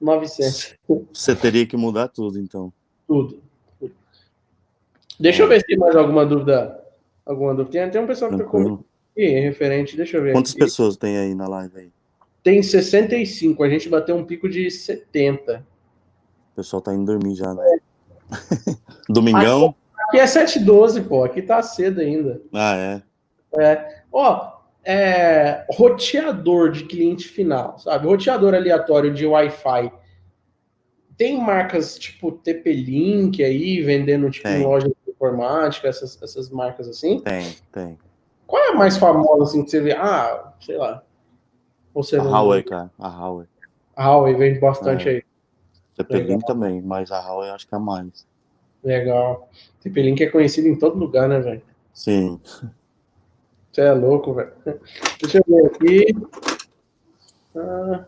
900. 0.00 0.74
Você 1.12 1.34
teria 1.34 1.66
que 1.66 1.76
mudar 1.76 2.08
tudo, 2.08 2.38
então. 2.38 2.72
Tudo. 3.06 3.40
Deixa 5.18 5.42
eu 5.42 5.48
ver 5.48 5.60
se 5.60 5.66
tem 5.66 5.78
mais 5.78 5.94
alguma 5.96 6.26
dúvida. 6.26 6.82
Alguma 7.24 7.54
dúvida. 7.54 7.72
Tem, 7.72 7.90
tem 7.90 8.00
um 8.00 8.06
pessoal 8.06 8.30
que 8.30 8.38
tá 8.38 8.44
comigo 8.44 8.84
aqui, 9.12 9.26
referente, 9.40 9.96
deixa 9.96 10.16
eu 10.16 10.22
ver. 10.22 10.32
Quantas 10.32 10.52
aqui. 10.52 10.60
pessoas 10.60 10.96
tem 10.96 11.16
aí 11.16 11.34
na 11.34 11.46
live 11.46 11.78
aí? 11.78 11.92
Tem 12.42 12.62
65, 12.62 13.62
a 13.62 13.68
gente 13.68 13.88
bateu 13.88 14.16
um 14.16 14.24
pico 14.24 14.48
de 14.48 14.68
70. 14.70 15.64
O 16.52 16.56
pessoal 16.56 16.82
tá 16.82 16.92
indo 16.92 17.04
dormir 17.04 17.36
já, 17.36 17.54
né? 17.54 17.62
É. 17.64 17.91
Domingão. 19.08 19.74
Aqui, 20.08 20.18
é 20.18 20.24
7h12, 20.24 21.06
pô. 21.06 21.24
Aqui 21.24 21.42
tá 21.42 21.62
cedo 21.62 22.00
ainda. 22.00 22.40
Ah, 22.52 22.76
é. 22.76 23.02
É. 23.60 24.02
Ó, 24.12 24.52
é, 24.84 25.64
roteador 25.70 26.70
de 26.70 26.84
cliente 26.84 27.28
final, 27.28 27.78
sabe? 27.78 28.06
Roteador 28.06 28.54
aleatório 28.54 29.12
de 29.12 29.26
Wi-Fi 29.26 29.92
tem 31.16 31.40
marcas 31.40 31.96
tipo 31.98 32.32
TP-Link 32.32 33.44
aí, 33.44 33.80
vendendo 33.80 34.28
tipo 34.28 34.48
tem. 34.48 34.60
em 34.60 34.64
loja 34.64 34.88
de 34.88 35.10
informática, 35.10 35.86
essas, 35.86 36.20
essas 36.20 36.50
marcas 36.50 36.88
assim? 36.88 37.20
Tem, 37.20 37.54
tem. 37.70 37.98
Qual 38.44 38.60
é 38.60 38.68
a 38.70 38.74
mais 38.74 38.96
famosa 38.96 39.44
assim 39.44 39.62
que 39.62 39.70
você 39.70 39.80
vê? 39.80 39.92
Ah, 39.92 40.52
sei 40.60 40.76
lá. 40.76 41.02
Você 41.94 42.16
a 42.16 42.22
Huawei, 42.22 42.64
cara. 42.64 42.90
A 42.98 43.08
Huawei. 43.08 43.46
A 43.94 44.08
Huawei 44.08 44.34
vende 44.34 44.58
bastante 44.58 45.08
é. 45.08 45.12
aí. 45.12 45.22
TP-Link 46.04 46.44
também, 46.46 46.80
mas 46.82 47.10
a 47.10 47.20
Huawei 47.20 47.50
acho 47.50 47.66
que 47.66 47.74
é 47.74 47.78
mais. 47.78 48.26
Legal. 48.82 49.48
TP-Link 49.82 50.22
é 50.22 50.30
conhecido 50.30 50.68
em 50.68 50.78
todo 50.78 50.98
lugar, 50.98 51.28
né, 51.28 51.40
velho? 51.40 51.62
Sim. 51.92 52.40
Você 53.72 53.80
é 53.80 53.92
louco, 53.92 54.34
velho. 54.34 54.52
Deixa 55.20 55.38
eu 55.38 55.44
ver 55.46 55.66
aqui. 55.66 56.06
Ah. 57.56 58.04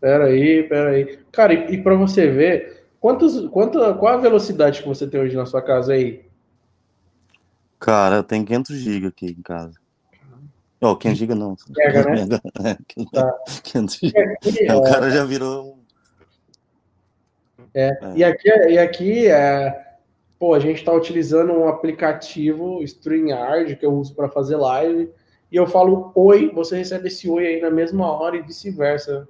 Pera 0.00 0.24
aí, 0.26 0.62
pera 0.62 0.90
aí. 0.90 1.18
Cara, 1.30 1.52
e, 1.52 1.74
e 1.74 1.82
para 1.82 1.94
você 1.94 2.30
ver, 2.30 2.86
quantos, 2.98 3.46
quanta, 3.48 3.92
qual 3.94 4.14
a 4.14 4.20
velocidade 4.20 4.80
que 4.82 4.88
você 4.88 5.06
tem 5.06 5.20
hoje 5.20 5.36
na 5.36 5.44
sua 5.44 5.60
casa 5.60 5.92
aí? 5.92 6.24
Cara, 7.78 8.16
eu 8.16 8.22
tenho 8.22 8.44
500 8.44 8.76
GB 8.76 9.06
aqui 9.06 9.26
em 9.26 9.42
casa. 9.42 9.79
Oh, 10.80 10.96
500 10.96 11.18
GB 11.18 11.34
não. 11.34 11.56
Pega, 11.74 12.04
né? 12.04 12.26
É, 12.64 13.04
tá. 13.12 13.38
500 13.62 13.98
GB. 14.00 14.66
É, 14.66 14.74
o 14.74 14.82
cara 14.82 15.10
já 15.10 15.24
virou... 15.24 15.78
É, 17.74 17.88
é. 17.88 18.16
E 18.16 18.24
aqui, 18.24 18.48
e 18.48 18.78
aqui 18.78 19.26
é, 19.28 19.90
pô, 20.38 20.54
a 20.54 20.58
gente 20.58 20.78
está 20.78 20.92
utilizando 20.92 21.52
um 21.52 21.68
aplicativo 21.68 22.82
StreamYard 22.82 23.76
que 23.76 23.86
eu 23.86 23.92
uso 23.92 24.14
para 24.14 24.28
fazer 24.28 24.56
live 24.56 25.12
e 25.52 25.56
eu 25.56 25.66
falo 25.66 26.10
oi, 26.14 26.50
você 26.52 26.78
recebe 26.78 27.08
esse 27.08 27.28
oi 27.28 27.46
aí 27.46 27.60
na 27.60 27.70
mesma 27.70 28.10
hora 28.10 28.36
e 28.36 28.42
vice-versa. 28.42 29.28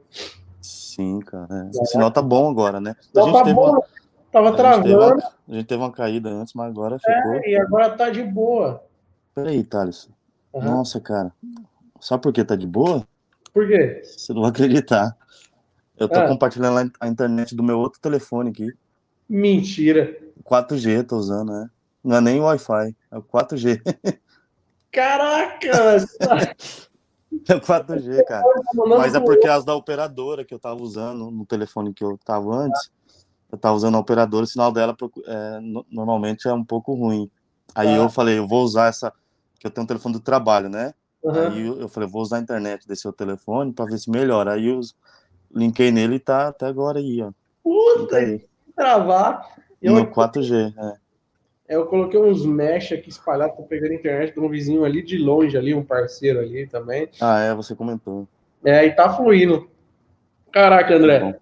Sim, 0.61 1.21
cara. 1.21 1.71
É. 1.75 1.79
O 1.79 1.87
sinal 1.87 2.11
tá 2.11 2.23
bom 2.23 2.49
agora, 2.49 2.81
né? 2.81 2.95
A 3.17 3.21
gente 3.23 3.33
tá 3.33 3.43
teve 3.43 3.55
bom. 3.55 3.71
Uma... 3.71 3.83
Tava 4.31 4.49
a 4.51 4.53
travando. 4.53 4.89
Gente 4.89 4.97
uma... 4.97 5.33
a 5.49 5.53
gente 5.53 5.67
teve 5.67 5.83
uma 5.83 5.93
caída 5.93 6.31
antes, 6.31 6.55
mas 6.55 6.69
agora 6.69 6.99
ficou. 6.99 7.35
É, 7.35 7.51
e 7.51 7.57
agora 7.57 7.91
tá 7.91 8.09
de 8.11 8.23
boa. 8.23 8.83
Peraí, 9.35 9.65
Thales. 9.65 10.09
Uhum. 10.53 10.63
Nossa, 10.63 11.01
cara. 11.01 11.33
Sabe 12.01 12.23
por 12.23 12.33
que 12.33 12.45
tá 12.45 12.57
de 12.57 12.67
boa? 12.67 13.07
Por 13.53 13.67
quê? 13.67 14.03
Você 14.05 14.33
não 14.33 14.43
vai 14.43 14.51
acreditar. 14.51 15.17
Eu 15.97 16.09
tô 16.09 16.19
ah. 16.19 16.27
compartilhando 16.27 16.91
a 16.99 17.09
internet 17.09 17.55
do 17.55 17.63
meu 17.63 17.79
outro 17.79 18.01
telefone 18.01 18.51
aqui. 18.51 18.73
Mentira. 19.29 20.17
4G 20.43 21.07
tô 21.07 21.17
usando, 21.17 21.53
né? 21.53 21.71
Não 22.03 22.17
é 22.17 22.21
nem 22.21 22.41
Wi-Fi, 22.41 22.97
é 23.11 23.19
o 23.19 23.23
4G. 23.23 23.81
Caraca! 24.91 25.71
É 27.49 27.55
4G, 27.55 28.25
cara. 28.25 28.45
Mas 28.99 29.15
é 29.15 29.21
porque 29.21 29.47
as 29.47 29.65
da 29.65 29.75
operadora 29.75 30.45
que 30.45 30.53
eu 30.53 30.59
tava 30.59 30.83
usando 30.83 31.31
no 31.31 31.47
telefone 31.47 31.95
que 31.95 32.05
eu 32.05 32.19
tava 32.25 32.55
antes, 32.55 32.91
eu 33.51 33.57
tava 33.57 33.77
usando 33.77 33.97
a 33.97 34.01
operadora, 34.01 34.45
o 34.45 34.47
sinal 34.49 34.73
dela 34.73 34.97
é, 35.27 35.59
normalmente 35.91 36.49
é 36.49 36.53
um 36.53 36.65
pouco 36.65 36.93
ruim. 36.93 37.31
Aí 37.75 37.89
ah. 37.89 37.97
eu 37.99 38.11
falei, 38.11 38.39
eu 38.39 38.49
vou 38.49 38.65
usar 38.65 38.89
essa, 38.89 39.13
que 39.61 39.67
eu 39.67 39.71
tenho 39.71 39.85
um 39.85 39.87
telefone 39.87 40.15
do 40.15 40.21
trabalho, 40.21 40.71
né? 40.71 40.95
Uhum. 41.23 41.49
Aí 41.49 41.67
eu, 41.67 41.81
eu, 41.83 41.89
falei, 41.89 42.09
vou 42.09 42.23
usar 42.23 42.39
a 42.39 42.41
internet 42.41 42.89
desse 42.89 43.03
seu 43.03 43.13
telefone 43.13 43.73
para 43.73 43.85
ver 43.85 43.99
se 43.99 44.11
melhora. 44.11 44.55
Aí 44.55 44.69
eu 44.69 44.81
linkei 45.55 45.93
nele 45.93 46.15
e 46.15 46.19
tá 46.19 46.49
até 46.49 46.67
agora 46.67 46.99
aí, 46.99 47.23
ó. 47.23 47.31
Puta, 47.63 48.17
aí. 48.17 48.43
travar. 48.75 49.55
Eu, 49.81 49.95
no 49.95 50.07
4G, 50.07 50.75
é. 50.77 50.95
Eu 51.69 51.87
coloquei 51.87 52.19
uns 52.19 52.45
mesh 52.45 52.93
aqui 52.93 53.11
espalhados 53.11 53.55
para 53.55 53.65
pegar 53.67 53.89
a 53.89 53.95
internet 53.95 54.35
de 54.35 54.41
um 54.41 54.49
vizinho 54.49 54.85
ali 54.85 55.03
de 55.03 55.19
longe, 55.19 55.57
ali, 55.57 55.73
um 55.73 55.85
parceiro 55.85 56.41
ali 56.41 56.67
também. 56.67 57.09
Ah, 57.21 57.39
é, 57.39 57.55
você 57.55 57.77
comentou. 57.77 58.27
É, 58.65 58.85
e 58.87 58.93
tá 58.93 59.15
fluindo. 59.15 59.71
Caraca, 60.51 60.97
André. 60.97 61.39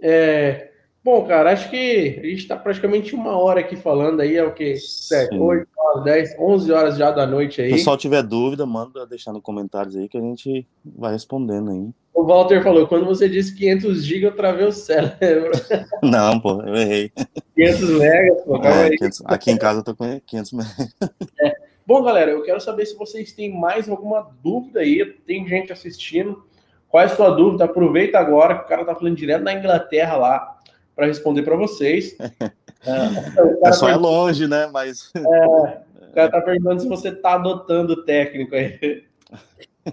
É, 0.00 0.70
bom, 1.06 1.24
cara, 1.24 1.52
acho 1.52 1.70
que 1.70 2.18
a 2.20 2.26
gente 2.26 2.38
está 2.40 2.56
praticamente 2.56 3.14
uma 3.14 3.38
hora 3.38 3.60
aqui 3.60 3.76
falando 3.76 4.18
aí, 4.18 4.36
é 4.36 4.42
o 4.42 4.52
quê? 4.52 4.74
7, 4.74 5.38
8, 5.38 5.68
9, 5.94 6.04
10, 6.04 6.36
11 6.36 6.72
horas 6.72 6.98
já 6.98 7.12
da 7.12 7.24
noite 7.24 7.62
aí. 7.62 7.68
Se 7.68 7.74
o 7.74 7.76
pessoal 7.76 7.96
tiver 7.96 8.24
dúvida, 8.24 8.66
manda 8.66 9.06
deixar 9.06 9.32
nos 9.32 9.40
comentários 9.40 9.94
aí 9.94 10.08
que 10.08 10.18
a 10.18 10.20
gente 10.20 10.66
vai 10.84 11.12
respondendo 11.12 11.70
aí. 11.70 11.90
O 12.12 12.24
Walter 12.24 12.60
falou, 12.60 12.88
quando 12.88 13.06
você 13.06 13.28
disse 13.28 13.54
500 13.54 14.02
GB, 14.02 14.26
eu 14.26 14.34
travei 14.34 14.66
o 14.66 14.72
cérebro. 14.72 15.52
Não, 16.02 16.40
pô, 16.40 16.60
eu 16.62 16.74
errei. 16.74 17.12
500 17.54 17.90
megas, 18.00 18.42
pô, 18.42 18.58
calma 18.58 18.80
é, 18.80 18.84
aí. 18.86 18.96
500, 18.96 19.22
aqui 19.26 19.50
em 19.52 19.58
casa 19.58 19.78
eu 19.78 19.84
tô 19.84 19.94
com 19.94 20.20
500 20.26 20.52
megas. 20.54 20.94
É. 21.40 21.54
Bom, 21.86 22.02
galera, 22.02 22.32
eu 22.32 22.42
quero 22.42 22.60
saber 22.60 22.84
se 22.84 22.96
vocês 22.96 23.32
têm 23.32 23.56
mais 23.56 23.88
alguma 23.88 24.28
dúvida 24.42 24.80
aí. 24.80 25.04
Tem 25.24 25.46
gente 25.46 25.72
assistindo. 25.72 26.42
Qual 26.88 27.00
é 27.00 27.06
a 27.06 27.10
sua 27.10 27.30
dúvida? 27.30 27.64
Aproveita 27.64 28.18
agora 28.18 28.58
que 28.58 28.64
o 28.64 28.68
cara 28.68 28.84
tá 28.84 28.92
falando 28.92 29.14
direto 29.14 29.44
da 29.44 29.52
Inglaterra 29.52 30.16
lá 30.16 30.55
para 30.96 31.06
responder 31.06 31.42
para 31.42 31.54
vocês. 31.54 32.16
É, 33.64 33.72
só 33.72 33.88
é 33.88 33.96
longe, 33.96 34.46
né? 34.46 34.68
Mas. 34.72 35.10
É, 35.14 35.46
o 36.08 36.12
cara 36.14 36.30
tá 36.30 36.40
perguntando 36.42 36.80
se 36.80 36.88
você 36.88 37.10
tá 37.10 37.34
adotando 37.34 37.94
o 37.94 38.04
técnico 38.04 38.54
aí. 38.54 39.04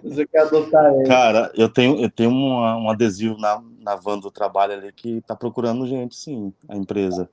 Você 0.03 0.25
quer 0.25 0.41
adotar 0.41 0.93
ele. 0.93 1.07
Cara, 1.07 1.51
eu 1.55 1.69
tenho, 1.69 1.99
eu 1.99 2.09
tenho 2.09 2.29
uma, 2.29 2.77
um 2.77 2.89
adesivo 2.89 3.37
na, 3.37 3.63
na 3.81 3.95
van 3.95 4.19
do 4.19 4.31
trabalho 4.31 4.73
ali 4.73 4.91
que 4.91 5.21
tá 5.21 5.35
procurando 5.35 5.87
gente, 5.87 6.15
sim, 6.15 6.53
a 6.67 6.75
empresa. 6.75 7.29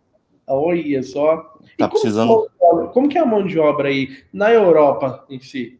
Olha 0.46 1.02
só. 1.02 1.36
Tá 1.76 1.88
como 1.88 1.90
precisando. 1.90 2.50
Como 2.92 3.08
que 3.08 3.18
é 3.18 3.20
a 3.20 3.26
mão 3.26 3.46
de 3.46 3.58
obra 3.58 3.88
aí 3.88 4.08
na 4.32 4.50
Europa 4.50 5.24
em 5.28 5.40
si? 5.40 5.78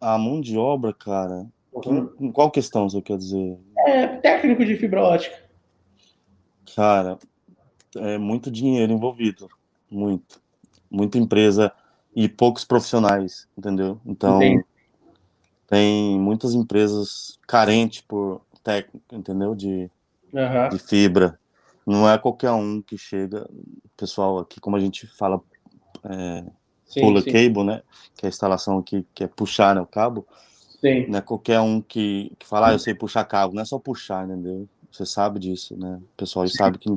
A 0.00 0.18
mão 0.18 0.40
de 0.40 0.56
obra, 0.56 0.92
cara. 0.92 1.46
Uhum. 1.72 2.30
qual 2.32 2.50
questão 2.50 2.88
você 2.88 3.02
quer 3.02 3.18
dizer? 3.18 3.58
É 3.78 4.06
técnico 4.06 4.64
de 4.64 4.76
fibra 4.76 5.02
ótica. 5.02 5.43
Cara, 6.74 7.18
é 7.96 8.18
muito 8.18 8.50
dinheiro 8.50 8.92
envolvido. 8.92 9.48
Muito. 9.90 10.40
Muita 10.90 11.18
empresa 11.18 11.72
e 12.14 12.28
poucos 12.28 12.64
profissionais, 12.64 13.48
entendeu? 13.56 14.00
Então. 14.06 14.42
Entendi 14.42 14.64
tem 15.66 16.18
muitas 16.20 16.54
empresas 16.54 17.38
carentes 17.46 18.00
por 18.00 18.40
técnica, 18.62 19.16
entendeu? 19.16 19.54
De, 19.54 19.90
uhum. 20.32 20.68
de 20.70 20.78
fibra. 20.78 21.38
Não 21.86 22.08
é 22.08 22.16
qualquer 22.16 22.52
um 22.52 22.80
que 22.80 22.96
chega, 22.96 23.48
pessoal, 23.96 24.38
aqui 24.38 24.60
como 24.60 24.76
a 24.76 24.80
gente 24.80 25.06
fala, 25.06 25.40
é, 26.04 26.44
sim, 26.86 27.00
pula 27.00 27.20
sim. 27.20 27.30
cable, 27.32 27.64
né? 27.64 27.82
Que 28.16 28.26
é 28.26 28.28
a 28.28 28.30
instalação 28.30 28.78
aqui, 28.78 29.06
que 29.14 29.24
é 29.24 29.26
puxar 29.26 29.74
né, 29.74 29.80
o 29.80 29.86
cabo. 29.86 30.26
Sim. 30.80 31.06
Não 31.08 31.18
é 31.18 31.22
qualquer 31.22 31.60
um 31.60 31.80
que, 31.80 32.32
que 32.38 32.46
fala, 32.46 32.68
ah, 32.68 32.72
eu 32.72 32.78
sei 32.78 32.94
puxar 32.94 33.24
cabo, 33.24 33.54
não 33.54 33.62
é 33.62 33.64
só 33.64 33.78
puxar, 33.78 34.24
entendeu? 34.24 34.68
Você 34.94 35.04
sabe 35.04 35.40
disso, 35.40 35.76
né? 35.76 36.00
O 36.00 36.16
pessoal 36.16 36.46
sabe 36.46 36.78
que 36.78 36.88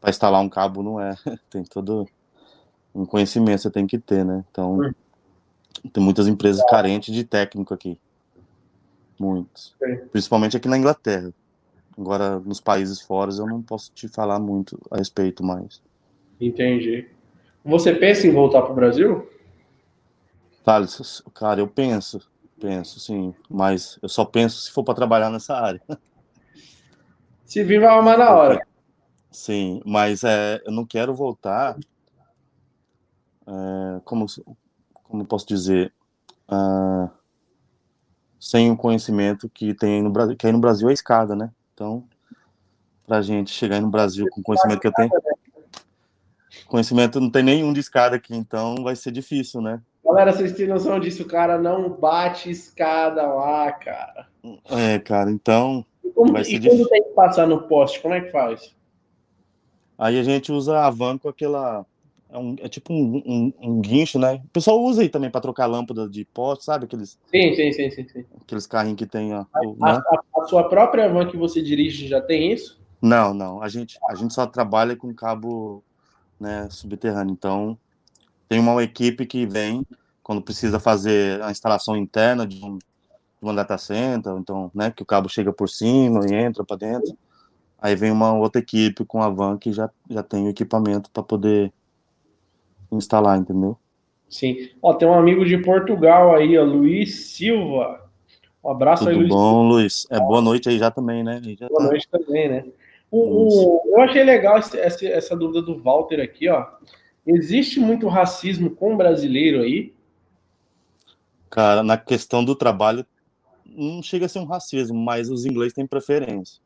para 0.00 0.10
instalar 0.10 0.40
um 0.40 0.48
cabo 0.48 0.84
não 0.84 1.00
é, 1.00 1.16
tem 1.50 1.64
todo 1.64 2.08
um 2.94 3.04
conhecimento 3.04 3.62
você 3.62 3.70
tem 3.72 3.88
que 3.88 3.98
ter, 3.98 4.24
né? 4.24 4.44
Então, 4.48 4.78
hum. 4.78 4.92
tem 5.92 6.02
muitas 6.02 6.28
empresas 6.28 6.64
carentes 6.66 7.12
de 7.12 7.24
técnico 7.24 7.74
aqui. 7.74 7.98
Muitos. 9.18 9.74
Principalmente 10.12 10.56
aqui 10.56 10.68
na 10.68 10.78
Inglaterra. 10.78 11.34
Agora, 11.98 12.38
nos 12.38 12.60
países 12.60 13.00
fora, 13.00 13.32
eu 13.32 13.46
não 13.48 13.60
posso 13.60 13.90
te 13.92 14.06
falar 14.06 14.38
muito 14.38 14.80
a 14.88 14.96
respeito 14.96 15.44
mais. 15.44 15.82
Entendi. 16.40 17.08
Você 17.64 17.92
pensa 17.92 18.28
em 18.28 18.32
voltar 18.32 18.62
para 18.62 18.70
o 18.70 18.76
Brasil? 18.76 19.28
Thales, 20.64 21.20
cara, 21.34 21.60
eu 21.60 21.66
penso, 21.66 22.20
penso, 22.60 23.00
sim, 23.00 23.34
mas 23.50 23.98
eu 24.00 24.08
só 24.08 24.24
penso 24.24 24.60
se 24.60 24.70
for 24.70 24.84
para 24.84 24.94
trabalhar 24.94 25.30
nessa 25.30 25.56
área. 25.56 25.82
Se 27.44 27.62
viva 27.62 27.98
uma 27.98 28.16
na 28.16 28.34
hora. 28.34 28.66
Sim, 29.30 29.80
mas 29.84 30.24
é, 30.24 30.62
eu 30.64 30.72
não 30.72 30.86
quero 30.86 31.14
voltar. 31.14 31.76
É, 33.46 34.00
como, 34.04 34.26
como 34.92 35.24
posso 35.24 35.46
dizer? 35.46 35.92
Uh, 36.48 37.10
sem 38.38 38.70
o 38.70 38.76
conhecimento 38.76 39.48
que 39.48 39.74
tem 39.74 40.02
no 40.02 40.10
Brasil, 40.10 40.36
que 40.36 40.46
aí 40.46 40.52
no 40.52 40.60
Brasil 40.60 40.88
é 40.90 40.92
escada, 40.92 41.34
né? 41.34 41.50
Então, 41.72 42.04
pra 43.06 43.22
gente 43.22 43.50
chegar 43.50 43.76
aí 43.76 43.80
no 43.80 43.90
Brasil 43.90 44.26
com 44.30 44.40
o 44.40 44.44
conhecimento 44.44 44.80
que 44.80 44.86
eu 44.86 44.92
tenho, 44.92 45.10
conhecimento 46.66 47.20
não 47.20 47.30
tem 47.30 47.42
nenhum 47.42 47.72
de 47.72 47.80
escada 47.80 48.16
aqui, 48.16 48.36
então 48.36 48.76
vai 48.82 48.94
ser 48.96 49.10
difícil, 49.12 49.60
né? 49.60 49.80
Galera, 50.04 50.32
vocês 50.32 50.52
têm 50.52 50.68
noção 50.68 51.00
disso, 51.00 51.22
o 51.22 51.26
cara 51.26 51.58
não 51.58 51.88
bate 51.88 52.50
escada 52.50 53.26
lá, 53.26 53.72
cara. 53.72 54.28
É, 54.66 54.98
cara, 54.98 55.30
então. 55.30 55.84
E, 56.14 56.16
como, 56.16 56.32
vai 56.32 56.44
ser 56.44 56.54
e 56.54 56.68
quando 56.68 56.88
tem 56.88 57.02
que 57.02 57.10
passar 57.10 57.46
no 57.46 57.62
poste, 57.62 58.00
como 58.00 58.14
é 58.14 58.20
que 58.20 58.30
faz? 58.30 58.74
Aí 59.98 60.18
a 60.18 60.22
gente 60.22 60.52
usa 60.52 60.80
a 60.80 60.90
van 60.90 61.18
com 61.18 61.28
aquela 61.28 61.84
é, 62.30 62.38
um, 62.38 62.56
é 62.60 62.68
tipo 62.68 62.92
um, 62.92 63.22
um, 63.24 63.52
um, 63.60 63.80
guincho, 63.80 64.18
né? 64.18 64.42
O 64.44 64.48
pessoal 64.48 64.80
usa 64.80 65.02
aí 65.02 65.08
também 65.08 65.30
para 65.30 65.40
trocar 65.40 65.66
lâmpada 65.66 66.08
de 66.08 66.24
poste, 66.24 66.64
sabe? 66.64 66.84
Aqueles, 66.84 67.18
sim, 67.30 67.54
sim, 67.54 67.72
sim, 67.72 67.90
sim, 67.90 68.08
sim. 68.08 68.24
Aqueles 68.42 68.66
carrinhos 68.66 68.98
que 68.98 69.06
tem. 69.06 69.34
Ó, 69.34 69.44
a, 69.52 69.60
né? 69.60 69.76
a, 69.82 70.40
a, 70.40 70.44
sua 70.46 70.68
própria 70.68 71.08
van 71.08 71.26
que 71.28 71.36
você 71.36 71.62
dirige 71.62 72.08
já 72.08 72.20
tem 72.20 72.52
isso? 72.52 72.80
Não, 73.00 73.32
não. 73.34 73.62
A 73.62 73.68
gente, 73.68 73.98
a 74.08 74.14
gente 74.14 74.32
só 74.32 74.46
trabalha 74.46 74.96
com 74.96 75.14
cabo 75.14 75.84
né, 76.40 76.68
subterrâneo. 76.70 77.32
Então, 77.32 77.78
tem 78.48 78.58
uma 78.58 78.82
equipe 78.82 79.26
que 79.26 79.46
vem 79.46 79.86
quando 80.22 80.42
precisa 80.42 80.80
fazer 80.80 81.42
a 81.42 81.50
instalação 81.50 81.96
interna 81.96 82.46
de, 82.46 82.64
um, 82.64 82.78
uma 83.44 83.54
data 83.54 83.78
center, 83.78 84.32
então, 84.38 84.70
né, 84.74 84.90
que 84.90 85.02
o 85.02 85.06
cabo 85.06 85.28
chega 85.28 85.52
por 85.52 85.68
cima 85.68 86.26
e 86.26 86.34
entra 86.34 86.64
para 86.64 86.76
dentro. 86.76 87.16
Aí 87.80 87.94
vem 87.94 88.10
uma 88.10 88.32
outra 88.32 88.60
equipe 88.60 89.04
com 89.04 89.22
a 89.22 89.28
van 89.28 89.58
que 89.58 89.72
já, 89.72 89.90
já 90.08 90.22
tem 90.22 90.46
o 90.46 90.50
equipamento 90.50 91.10
para 91.10 91.22
poder 91.22 91.72
instalar, 92.90 93.38
entendeu? 93.38 93.76
Sim. 94.28 94.70
Ó, 94.80 94.94
tem 94.94 95.06
um 95.06 95.14
amigo 95.14 95.44
de 95.44 95.58
Portugal 95.58 96.34
aí, 96.34 96.56
ó, 96.56 96.64
Luiz 96.64 97.26
Silva. 97.26 98.10
Um 98.64 98.70
abraço 98.70 99.04
Tudo 99.04 99.10
aí, 99.10 99.16
Luiz. 99.18 99.28
bom, 99.28 99.68
Luiz. 99.68 100.06
É 100.10 100.18
boa 100.18 100.40
noite 100.40 100.68
aí 100.68 100.78
já 100.78 100.90
também, 100.90 101.22
né? 101.22 101.40
Já 101.58 101.68
boa 101.68 101.82
tá... 101.82 101.86
noite 101.88 102.08
também, 102.10 102.48
né? 102.48 102.64
O, 103.10 103.18
o, 103.20 103.82
eu 103.86 104.00
achei 104.00 104.24
legal 104.24 104.58
esse, 104.58 104.78
essa, 104.78 105.06
essa 105.06 105.36
dúvida 105.36 105.62
do 105.62 105.78
Walter 105.78 106.20
aqui, 106.20 106.48
ó. 106.48 106.66
Existe 107.26 107.78
muito 107.78 108.08
racismo 108.08 108.70
com 108.70 108.96
brasileiro 108.96 109.62
aí? 109.62 109.94
Cara, 111.48 111.82
na 111.82 111.96
questão 111.96 112.44
do 112.44 112.56
trabalho, 112.56 113.06
não 113.76 114.02
chega 114.02 114.26
a 114.26 114.28
ser 114.28 114.38
um 114.38 114.44
racismo, 114.44 114.96
mas 114.98 115.28
os 115.28 115.44
ingleses 115.44 115.74
têm 115.74 115.86
preferência. 115.86 116.60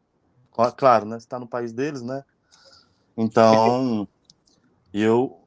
Claro, 0.76 1.06
né? 1.06 1.18
Você 1.18 1.26
tá 1.26 1.38
no 1.38 1.46
país 1.46 1.72
deles, 1.72 2.02
né? 2.02 2.24
Então, 3.16 4.06
eu 4.92 5.38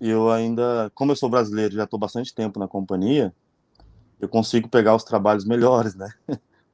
eu 0.00 0.30
ainda, 0.30 0.90
como 0.94 1.10
eu 1.10 1.16
sou 1.16 1.28
brasileiro, 1.28 1.74
já 1.74 1.84
estou 1.84 1.98
bastante 1.98 2.32
tempo 2.32 2.58
na 2.60 2.68
companhia, 2.68 3.34
eu 4.20 4.28
consigo 4.28 4.68
pegar 4.68 4.94
os 4.94 5.02
trabalhos 5.02 5.44
melhores, 5.44 5.94
né? 5.94 6.12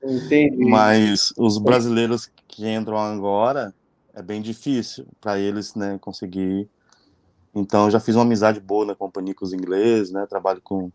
Entendi. 0.02 0.64
Mas 0.66 1.32
os 1.36 1.56
brasileiros 1.56 2.30
que 2.46 2.68
entram 2.68 2.98
agora 2.98 3.74
é 4.12 4.20
bem 4.20 4.42
difícil 4.42 5.06
para 5.20 5.38
eles, 5.38 5.74
né, 5.74 5.98
conseguir. 5.98 6.68
Então, 7.54 7.90
já 7.90 7.98
fiz 7.98 8.14
uma 8.14 8.22
amizade 8.22 8.60
boa 8.60 8.84
na 8.84 8.94
companhia 8.94 9.34
com 9.34 9.44
os 9.44 9.52
ingleses, 9.52 10.10
né? 10.10 10.26
Trabalho 10.26 10.60
com, 10.62 10.90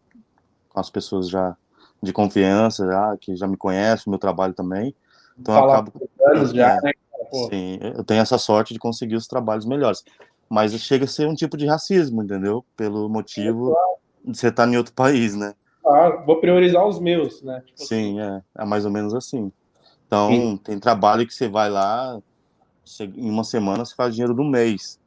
com 0.70 0.80
as 0.80 0.90
pessoas 0.90 1.28
já 1.28 1.58
de 2.02 2.14
confiança, 2.14 2.86
já, 2.88 3.18
que 3.18 3.36
já 3.36 3.48
me 3.48 3.58
conhecem, 3.58 4.06
o 4.08 4.10
meu 4.10 4.20
trabalho 4.20 4.54
também. 4.54 4.96
Então, 5.38 5.56
eu 5.56 5.70
acabo. 5.70 5.94
Anos 6.28 6.52
já, 6.52 6.76
é, 6.76 6.82
né? 6.82 6.92
Sim, 7.50 7.80
eu 7.82 8.04
tenho 8.04 8.22
essa 8.22 8.38
sorte 8.38 8.74
de 8.74 8.80
conseguir 8.80 9.16
os 9.16 9.28
trabalhos 9.28 9.66
melhores 9.66 10.04
mas 10.50 10.74
chega 10.82 11.06
a 11.06 11.08
ser 11.08 11.28
um 11.28 11.36
tipo 11.36 11.56
de 11.56 11.68
racismo, 11.68 12.24
entendeu? 12.24 12.66
Pelo 12.76 13.08
motivo 13.08 13.78
de 14.26 14.36
você 14.36 14.48
estar 14.48 14.68
em 14.68 14.76
outro 14.76 14.94
país, 14.94 15.36
né? 15.36 15.54
Ah, 15.86 16.24
vou 16.26 16.42
priorizar 16.42 16.86
os 16.86 17.00
meus, 17.00 17.42
né? 17.44 17.62
Tipo 17.66 17.84
Sim, 17.84 18.20
assim. 18.20 18.42
é, 18.58 18.64
é 18.64 18.66
mais 18.66 18.84
ou 18.84 18.92
menos 18.92 19.14
assim. 19.14 19.52
Então, 20.08 20.30
Sim. 20.30 20.58
tem 20.64 20.80
trabalho 20.80 21.26
que 21.26 21.34
você 21.34 21.48
vai 21.48 21.70
lá, 21.70 22.20
em 23.16 23.30
uma 23.30 23.44
semana 23.44 23.86
você 23.86 23.94
faz 23.94 24.14
dinheiro 24.14 24.34
do 24.34 24.44
mês. 24.44 25.00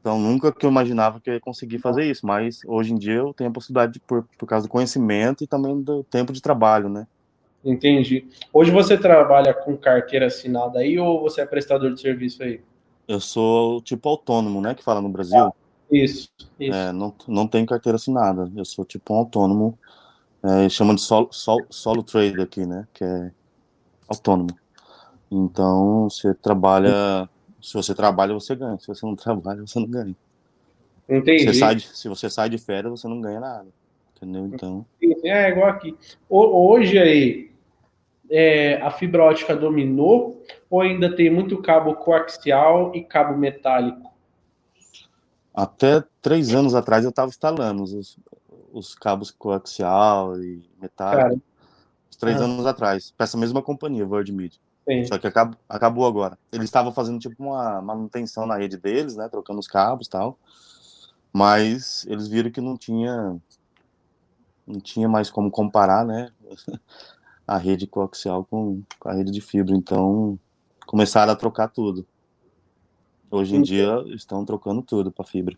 Então, 0.00 0.18
nunca 0.18 0.50
que 0.50 0.64
eu 0.64 0.70
imaginava 0.70 1.20
que 1.20 1.28
eu 1.28 1.34
ia 1.34 1.40
conseguir 1.40 1.78
fazer 1.78 2.10
isso, 2.10 2.26
mas 2.26 2.60
hoje 2.66 2.92
em 2.92 2.96
dia 2.96 3.14
eu 3.14 3.34
tenho 3.34 3.50
a 3.50 3.52
possibilidade, 3.52 3.92
de, 3.94 4.00
por, 4.00 4.26
por 4.38 4.46
causa 4.46 4.66
do 4.66 4.70
conhecimento 4.70 5.44
e 5.44 5.46
também 5.46 5.80
do 5.80 6.02
tempo 6.04 6.32
de 6.32 6.40
trabalho, 6.40 6.88
né? 6.88 7.06
Entendi. 7.62 8.26
Hoje 8.52 8.70
você 8.70 8.96
trabalha 8.96 9.52
com 9.52 9.76
carteira 9.76 10.26
assinada 10.26 10.78
aí 10.78 10.98
ou 10.98 11.20
você 11.20 11.42
é 11.42 11.46
prestador 11.46 11.92
de 11.92 12.00
serviço 12.00 12.42
aí? 12.42 12.62
Eu 13.06 13.20
sou 13.20 13.82
tipo 13.82 14.08
autônomo, 14.08 14.62
né? 14.62 14.74
Que 14.74 14.82
fala 14.82 15.02
no 15.02 15.10
Brasil. 15.10 15.38
Ah, 15.38 15.52
isso, 15.90 16.30
isso. 16.58 16.78
É, 16.78 16.92
não, 16.92 17.14
não 17.28 17.46
tenho 17.46 17.66
carteira 17.66 17.96
assinada. 17.96 18.50
Eu 18.56 18.64
sou 18.64 18.84
tipo 18.84 19.12
um 19.12 19.18
autônomo. 19.18 19.78
É, 20.42 20.68
chama 20.70 20.94
de 20.94 21.02
solo, 21.02 21.28
solo, 21.30 21.66
solo 21.68 22.02
trader 22.02 22.40
aqui, 22.40 22.64
né? 22.64 22.88
Que 22.94 23.04
é 23.04 23.30
autônomo. 24.08 24.56
Então, 25.30 26.08
você 26.08 26.32
trabalha 26.32 27.28
se 27.60 27.74
você 27.74 27.94
trabalha, 27.94 28.34
você 28.34 28.54
ganha. 28.54 28.78
Se 28.78 28.88
você 28.88 29.04
não 29.04 29.14
trabalha, 29.16 29.60
você 29.60 29.78
não 29.78 29.86
ganha. 29.86 30.16
Entendi. 31.08 31.44
Você 31.44 31.54
sai 31.54 31.74
de, 31.74 31.86
se 31.86 32.08
você 32.08 32.30
sai 32.30 32.48
de 32.48 32.58
férias, 32.58 33.00
você 33.00 33.08
não 33.08 33.20
ganha 33.20 33.40
nada. 33.40 33.66
Entendeu? 34.16 34.46
Então. 34.46 34.86
É 35.24 35.48
igual 35.48 35.68
aqui. 35.68 35.96
Hoje 36.28 36.98
aí, 36.98 37.50
é, 38.30 38.80
a 38.80 38.90
fibra 38.90 39.24
ótica 39.24 39.56
dominou 39.56 40.44
ou 40.68 40.80
ainda 40.80 41.14
tem 41.14 41.30
muito 41.30 41.60
cabo 41.60 41.94
coaxial 41.94 42.94
e 42.94 43.02
cabo 43.02 43.36
metálico? 43.36 44.10
Até 45.52 46.04
três 46.22 46.54
anos 46.54 46.74
atrás 46.74 47.04
eu 47.04 47.10
estava 47.10 47.28
instalando 47.28 47.82
os, 47.82 48.16
os 48.72 48.94
cabos 48.94 49.30
coaxial 49.32 50.40
e 50.40 50.62
metálico. 50.80 51.28
Cara. 51.28 51.40
três 52.18 52.40
ah. 52.40 52.44
anos 52.44 52.66
atrás, 52.66 53.10
para 53.16 53.24
essa 53.24 53.36
mesma 53.36 53.62
companhia, 53.62 54.06
World 54.06 54.32
Media. 54.32 54.60
Sim. 54.88 55.04
Só 55.04 55.18
que 55.18 55.26
acabou, 55.26 55.56
acabou 55.68 56.06
agora. 56.06 56.38
Eles 56.52 56.64
estavam 56.64 56.92
fazendo 56.92 57.18
tipo 57.18 57.42
uma 57.42 57.80
manutenção 57.80 58.46
na 58.46 58.56
rede 58.56 58.76
deles, 58.76 59.16
né? 59.16 59.28
Trocando 59.28 59.60
os 59.60 59.68
cabos 59.68 60.06
e 60.06 60.10
tal. 60.10 60.38
Mas 61.32 62.06
eles 62.08 62.26
viram 62.26 62.50
que 62.50 62.60
não 62.60 62.76
tinha 62.76 63.36
não 64.66 64.80
tinha 64.80 65.08
mais 65.08 65.30
como 65.30 65.50
comparar, 65.50 66.04
né? 66.04 66.30
a 67.46 67.56
rede 67.56 67.86
coaxial 67.86 68.44
com, 68.44 68.82
com 68.98 69.08
a 69.08 69.12
rede 69.12 69.30
de 69.30 69.40
fibra. 69.40 69.74
Então 69.74 70.38
começaram 70.86 71.32
a 71.32 71.36
trocar 71.36 71.68
tudo. 71.68 72.06
Hoje 73.30 73.54
em 73.54 73.62
dia 73.62 74.04
estão 74.08 74.44
trocando 74.44 74.82
tudo 74.82 75.12
para 75.12 75.24
fibra. 75.24 75.56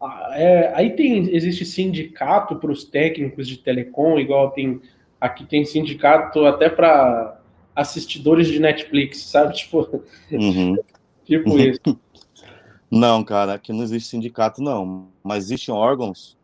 Ah, 0.00 0.30
é, 0.32 0.74
aí 0.74 0.96
tem 0.96 1.32
existe 1.32 1.64
sindicato 1.64 2.56
para 2.56 2.72
os 2.72 2.84
técnicos 2.84 3.46
de 3.46 3.56
telecom, 3.56 4.18
igual 4.18 4.50
tem 4.50 4.80
aqui 5.20 5.44
tem 5.44 5.64
sindicato 5.64 6.44
até 6.44 6.68
para 6.68 7.40
assistidores 7.74 8.48
de 8.48 8.58
Netflix, 8.58 9.22
sabe? 9.24 9.54
Tipo, 9.54 10.02
uhum. 10.30 10.76
tipo 11.24 11.58
isso. 11.58 11.80
Não, 12.90 13.24
cara, 13.24 13.54
aqui 13.54 13.72
não 13.72 13.82
existe 13.82 14.10
sindicato, 14.10 14.62
não. 14.62 15.08
Mas 15.24 15.44
existem 15.44 15.74
órgãos 15.74 16.36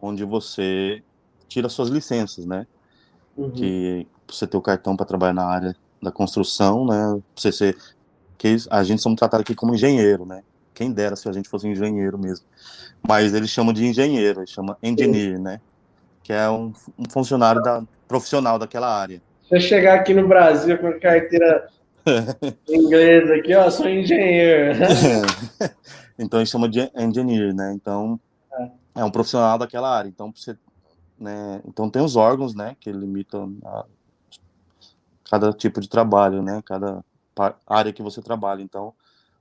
onde 0.00 0.24
você 0.24 1.00
tira 1.46 1.68
suas 1.68 1.90
licenças, 1.90 2.44
né? 2.44 2.66
Uhum. 3.36 3.52
Que 3.52 4.08
você 4.26 4.44
ter 4.44 4.56
o 4.56 4.60
cartão 4.60 4.96
para 4.96 5.06
trabalhar 5.06 5.32
na 5.32 5.44
área 5.44 5.76
da 6.02 6.10
construção, 6.10 6.84
né? 6.84 7.22
Você 7.36 7.52
ser. 7.52 7.78
Que 8.36 8.56
a 8.68 8.82
gente 8.82 9.00
somos 9.00 9.16
tratados 9.16 9.42
aqui 9.44 9.54
como 9.54 9.76
engenheiro, 9.76 10.26
né? 10.26 10.42
Quem 10.74 10.90
dera 10.90 11.14
se 11.14 11.28
a 11.28 11.32
gente 11.32 11.48
fosse 11.48 11.68
engenheiro 11.68 12.18
mesmo. 12.18 12.44
Mas 13.06 13.32
eles 13.32 13.50
chamam 13.50 13.72
de 13.72 13.86
engenheiro, 13.86 14.40
eles 14.40 14.50
chamam 14.50 14.76
engineer, 14.82 15.38
né? 15.38 15.60
Que 16.24 16.32
é 16.32 16.50
um, 16.50 16.72
um 16.98 17.08
funcionário 17.08 17.62
da, 17.62 17.84
profissional 18.08 18.58
daquela 18.58 18.88
área. 18.88 19.22
Se 19.52 19.56
eu 19.56 19.60
chegar 19.60 19.96
aqui 19.96 20.14
no 20.14 20.26
Brasil 20.26 20.78
com 20.78 20.86
a 20.86 20.98
carteira 20.98 21.68
inglesa 22.66 23.34
aqui, 23.34 23.54
ó, 23.54 23.68
sou 23.68 23.86
engenheiro. 23.86 24.78
então 26.18 26.40
eles 26.40 26.48
chamam 26.48 26.70
de 26.70 26.90
engineer, 26.96 27.54
né? 27.54 27.70
Então 27.74 28.18
é. 28.54 28.70
é 29.00 29.04
um 29.04 29.10
profissional 29.10 29.58
daquela 29.58 29.94
área. 29.94 30.08
Então 30.08 30.32
você, 30.34 30.56
né? 31.20 31.60
Então 31.68 31.90
tem 31.90 32.00
os 32.00 32.16
órgãos, 32.16 32.54
né? 32.54 32.74
Que 32.80 32.90
limitam 32.90 33.54
a, 33.62 33.84
cada 35.30 35.52
tipo 35.52 35.82
de 35.82 35.88
trabalho, 35.90 36.42
né? 36.42 36.62
Cada 36.64 37.04
área 37.66 37.92
que 37.92 38.02
você 38.02 38.22
trabalha. 38.22 38.62
Então, 38.62 38.94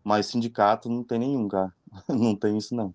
mas 0.04 0.26
sindicato 0.26 0.90
não 0.90 1.06
tem 1.06 1.20
nenhum, 1.20 1.48
cara. 1.48 1.72
Não 2.10 2.36
tem 2.36 2.58
isso 2.58 2.76
não. 2.76 2.94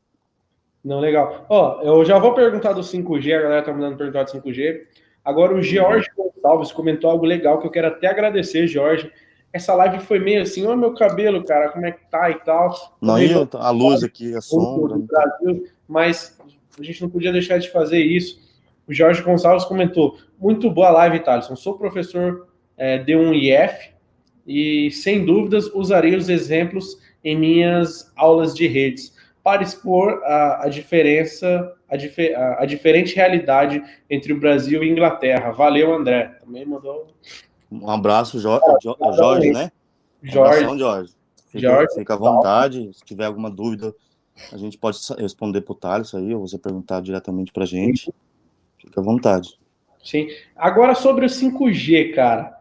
Não, 0.85 1.01
legal. 1.01 1.47
Ó, 1.49 1.81
eu 1.81 2.05
já 2.05 2.19
vou 2.19 2.35
perguntar 2.35 2.73
do 2.75 2.83
5G, 2.83 3.39
a 3.39 3.43
galera 3.43 3.63
tá 3.63 3.73
me 3.73 3.81
dando 3.81 3.97
perguntar 3.97 4.25
do 4.25 4.33
5G. 4.33 4.87
Agora 5.27 5.57
o 5.57 5.61
George 5.61 6.09
Gonçalves 6.17 6.71
comentou 6.71 7.11
algo 7.11 7.27
legal 7.27 7.59
que 7.59 7.67
eu 7.67 7.71
quero 7.71 7.89
até 7.89 8.07
agradecer, 8.07 8.69
Jorge. 8.69 9.11
Essa 9.53 9.75
live 9.75 9.99
foi 9.99 10.21
meio 10.21 10.41
assim, 10.41 10.65
olha 10.65 10.77
meu 10.77 10.95
cabelo, 10.95 11.43
cara, 11.43 11.71
como 11.71 11.85
é 11.85 11.91
que 11.91 12.09
tá 12.09 12.31
e 12.31 12.37
tal. 12.37 12.97
Não, 13.03 13.21
e 13.21 13.29
a 13.55 13.71
luz 13.71 14.05
aqui, 14.05 14.37
a 14.37 14.41
sombra. 14.41 14.97
Brasil, 14.99 15.67
mas 15.89 16.39
a 16.79 16.83
gente 16.83 17.03
não 17.03 17.11
podia 17.11 17.33
deixar 17.33 17.59
de 17.59 17.69
fazer 17.73 17.99
isso. 17.99 18.39
O 18.87 18.95
Jorge 18.95 19.21
Gonçalves 19.21 19.65
comentou: 19.65 20.17
muito 20.39 20.71
boa 20.71 20.91
live, 20.91 21.19
Thaleson. 21.19 21.57
Sou 21.57 21.77
professor 21.77 22.47
é, 22.77 22.99
de 22.99 23.17
um 23.17 23.35
IF 23.35 23.91
e, 24.47 24.93
sem 24.93 25.25
dúvidas, 25.25 25.67
usarei 25.75 26.15
os 26.15 26.29
exemplos 26.29 26.99
em 27.25 27.37
minhas 27.37 28.13
aulas 28.15 28.55
de 28.55 28.69
redes 28.69 29.13
para 29.43 29.65
expor 29.65 30.23
a, 30.23 30.67
a 30.67 30.69
diferença, 30.69 31.73
a, 31.89 31.97
difer, 31.97 32.37
a, 32.37 32.63
a, 32.63 32.67
diferente 32.67 33.15
realidade 33.15 33.83
entre 34.11 34.33
o 34.33 34.41
Brasil 34.41 34.83
e 34.83 34.91
Inglaterra. 34.91 35.53
Valeu, 35.53 35.95
André. 35.95 36.39
Também 36.45 36.65
mandou. 36.65 37.07
Um 37.71 37.89
abraço, 37.91 38.39
Jorge, 38.39 38.65
ah, 39.01 39.13
Jorge 39.13 39.53
né? 39.53 39.71
Jorge. 40.23 40.67
Um 40.67 40.79
Jorge. 40.79 41.13
Fica, 41.49 41.69
Jorge. 41.69 41.95
Fica 41.95 42.15
à 42.15 42.17
vontade. 42.17 42.91
Se 42.93 43.05
tiver 43.05 43.27
alguma 43.27 43.51
dúvida, 43.51 43.95
a 44.53 44.57
gente 44.57 44.77
pode 44.79 44.99
responder 45.19 45.61
para 45.63 45.73
o 45.73 45.77
Thales 45.77 46.15
aí, 46.15 46.35
ou 46.35 46.47
você 46.47 46.59
perguntar 46.59 47.01
diretamente 47.01 47.53
para 47.53 47.65
a 47.65 47.67
gente. 47.67 48.13
Fica 48.79 49.01
à 49.01 49.05
vontade. 49.05 49.57
Sim. 50.03 50.29
Agora 50.55 50.95
sobre 50.95 51.27
o 51.27 51.29
5G, 51.29 52.15
cara. 52.15 52.57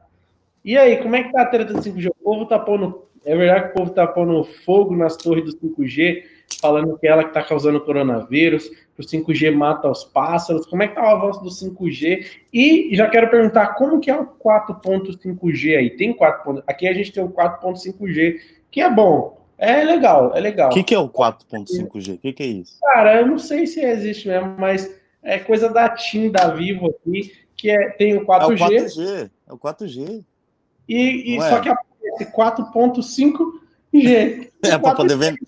E 0.64 0.78
aí, 0.78 0.98
como 0.98 1.16
é 1.16 1.24
que 1.24 1.32
tá 1.32 1.44
a 1.44 1.46
treta 1.46 1.74
do 1.74 1.80
5G? 1.80 2.10
O 2.10 2.24
povo 2.24 2.46
tá 2.46 2.58
pondo. 2.58 3.06
É 3.24 3.36
verdade 3.36 3.66
que 3.66 3.72
o 3.72 3.74
povo 3.74 3.92
tá 3.92 4.08
pondo 4.08 4.44
fogo 4.66 4.96
nas 4.96 5.16
torres 5.16 5.46
do 5.46 5.60
5G 5.60 6.24
falando 6.62 6.98
que 6.98 7.08
ela 7.08 7.24
que 7.24 7.30
está 7.30 7.44
causando 7.44 7.82
coronavírus, 7.82 8.68
que 8.68 9.02
o 9.02 9.04
5G 9.04 9.54
mata 9.54 9.90
os 9.90 10.04
pássaros. 10.04 10.66
Como 10.66 10.84
é 10.84 10.88
que 10.88 10.96
tá 10.96 11.04
o 11.04 11.08
avanço 11.08 11.42
do 11.42 11.50
5G? 11.50 12.26
E 12.54 12.96
já 12.96 13.10
quero 13.10 13.30
perguntar 13.30 13.76
como 13.76 14.00
que 14.00 14.10
é 14.10 14.20
o 14.20 14.26
4.5G 14.26 15.78
aí? 15.78 15.90
Tem 15.92 16.14
4. 16.14 16.64
Aqui 16.66 16.88
a 16.88 16.94
gente 16.94 17.12
tem 17.12 17.24
o 17.24 17.30
4.5G, 17.30 18.38
que 18.72 18.82
é 18.82 18.90
bom. 18.90 19.44
É 19.58 19.84
legal, 19.84 20.36
é 20.36 20.40
legal. 20.40 20.70
O 20.70 20.74
que, 20.74 20.84
que 20.84 20.96
é 20.96 21.00
o 21.00 21.10
4.5G? 21.10 22.16
O 22.16 22.18
que, 22.18 22.34
que 22.34 22.44
é 22.44 22.48
isso? 22.48 22.78
Cara, 22.82 23.22
eu 23.22 23.28
não 23.28 23.38
sei 23.38 23.68
se 23.68 23.82
existe 23.82 24.28
mesmo, 24.28 24.56
mas 24.58 24.94
é 25.24 25.40
coisa 25.40 25.70
da 25.70 25.88
TIM, 25.90 26.30
da 26.30 26.50
Vivo 26.50 26.88
aqui, 26.88 27.32
que 27.56 27.70
é, 27.70 27.90
tem 27.92 28.18
o 28.18 28.26
4G. 28.26 28.42
É 28.42 28.44
o 28.44 28.58
4G. 28.58 29.30
É 29.48 29.54
o 29.54 29.58
4G. 29.58 30.24
E, 30.88 31.36
e 31.36 31.42
só 31.42 31.58
é? 31.58 31.62
que 31.62 31.70
aparece 31.70 32.26
4.5G. 32.32 33.66
É 34.66 34.80
para 34.80 34.96
poder 34.96 35.16
vender. 35.16 35.40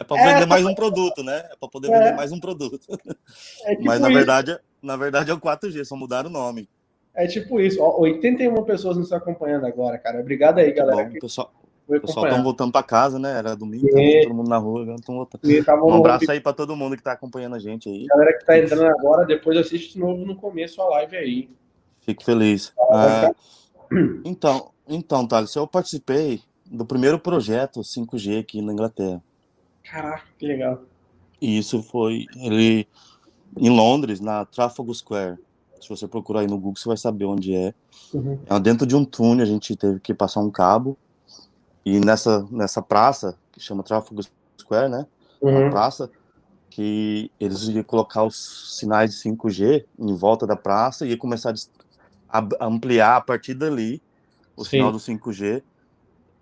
É 0.00 0.04
para 0.04 0.16
vender 0.16 0.42
é, 0.42 0.46
mais 0.46 0.64
um 0.64 0.74
produto, 0.74 1.22
né? 1.22 1.38
É 1.50 1.56
para 1.58 1.68
poder 1.68 1.90
é. 1.90 1.98
vender 1.98 2.16
mais 2.16 2.32
um 2.32 2.40
produto. 2.40 2.80
É 3.64 3.72
tipo 3.72 3.84
Mas 3.84 4.00
na 4.00 4.08
verdade, 4.08 4.58
na 4.82 4.96
verdade 4.96 5.30
é 5.30 5.34
o 5.34 5.40
4G, 5.40 5.84
só 5.84 5.96
mudaram 5.96 6.30
o 6.30 6.32
nome. 6.32 6.68
É 7.14 7.26
tipo 7.26 7.60
isso. 7.60 7.82
Ó, 7.82 8.00
81 8.00 8.62
pessoas 8.64 8.96
nos 8.96 9.12
acompanhando 9.12 9.66
agora, 9.66 9.98
cara. 9.98 10.20
Obrigado 10.20 10.58
aí, 10.58 10.72
galera. 10.72 11.08
Bom, 11.08 11.18
pessoal, 11.18 11.52
o 11.86 12.00
pessoal 12.00 12.26
estão 12.26 12.42
voltando 12.42 12.70
para 12.70 12.82
casa, 12.82 13.18
né? 13.18 13.36
Era 13.36 13.56
domingo, 13.56 13.86
e... 13.98 14.22
todo 14.22 14.34
mundo 14.34 14.48
na 14.48 14.58
rua, 14.58 14.94
estão 14.94 15.16
voltando. 15.16 15.42
Um 15.84 15.94
abraço 15.94 16.30
aí 16.30 16.40
para 16.40 16.52
todo 16.52 16.76
mundo 16.76 16.94
que 16.94 17.00
está 17.00 17.12
acompanhando 17.12 17.56
a 17.56 17.58
gente 17.58 17.88
aí. 17.88 18.06
Galera 18.06 18.32
que 18.32 18.38
está 18.38 18.58
entrando 18.58 18.86
agora, 18.86 19.26
depois 19.26 19.56
assiste 19.56 19.94
de 19.94 19.98
novo 19.98 20.24
no 20.24 20.36
começo 20.36 20.80
a 20.80 20.88
live 20.90 21.16
aí. 21.16 21.50
Fico 22.02 22.24
feliz. 22.24 22.72
Ah, 22.90 23.32
então, 24.24 24.70
então, 24.86 25.26
Thales, 25.26 25.54
eu 25.56 25.66
participei 25.66 26.40
do 26.64 26.84
primeiro 26.84 27.18
projeto 27.18 27.80
5G 27.80 28.40
aqui 28.40 28.62
na 28.62 28.72
Inglaterra. 28.72 29.22
Caraca, 29.90 30.24
que 30.38 30.46
legal. 30.46 30.82
E 31.40 31.58
isso 31.58 31.82
foi 31.82 32.26
ele 32.36 32.86
em 33.56 33.70
Londres, 33.70 34.20
na 34.20 34.44
Trafalgar 34.44 34.94
Square. 34.94 35.38
Se 35.80 35.88
você 35.88 36.06
procurar 36.06 36.40
aí 36.40 36.46
no 36.46 36.56
Google, 36.58 36.76
você 36.76 36.88
vai 36.88 36.96
saber 36.96 37.24
onde 37.24 37.54
é. 37.54 37.72
Uhum. 38.12 38.38
é 38.46 38.60
dentro 38.60 38.86
de 38.86 38.96
um 38.96 39.04
túnel, 39.04 39.44
a 39.44 39.48
gente 39.48 39.76
teve 39.76 40.00
que 40.00 40.12
passar 40.12 40.40
um 40.40 40.50
cabo. 40.50 40.96
E 41.84 42.00
nessa, 42.00 42.46
nessa 42.50 42.82
praça, 42.82 43.38
que 43.52 43.60
chama 43.60 43.82
Trafalgar 43.82 44.26
Square, 44.60 44.90
né? 44.90 45.06
Uhum. 45.40 45.62
Uma 45.62 45.70
praça, 45.70 46.10
que 46.68 47.30
eles 47.40 47.62
iam 47.68 47.82
colocar 47.82 48.24
os 48.24 48.76
sinais 48.78 49.12
de 49.12 49.30
5G 49.30 49.84
em 49.98 50.14
volta 50.14 50.46
da 50.46 50.56
praça 50.56 51.06
e 51.06 51.10
ia 51.10 51.16
começar 51.16 51.54
a 52.28 52.44
ampliar 52.60 53.16
a 53.16 53.20
partir 53.20 53.54
dali 53.54 54.02
o 54.56 54.64
Sim. 54.64 54.70
sinal 54.70 54.92
do 54.92 54.98
5G. 54.98 55.62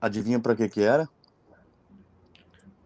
Adivinha 0.00 0.40
para 0.40 0.54
que 0.54 0.68
que 0.68 0.82
era? 0.82 1.08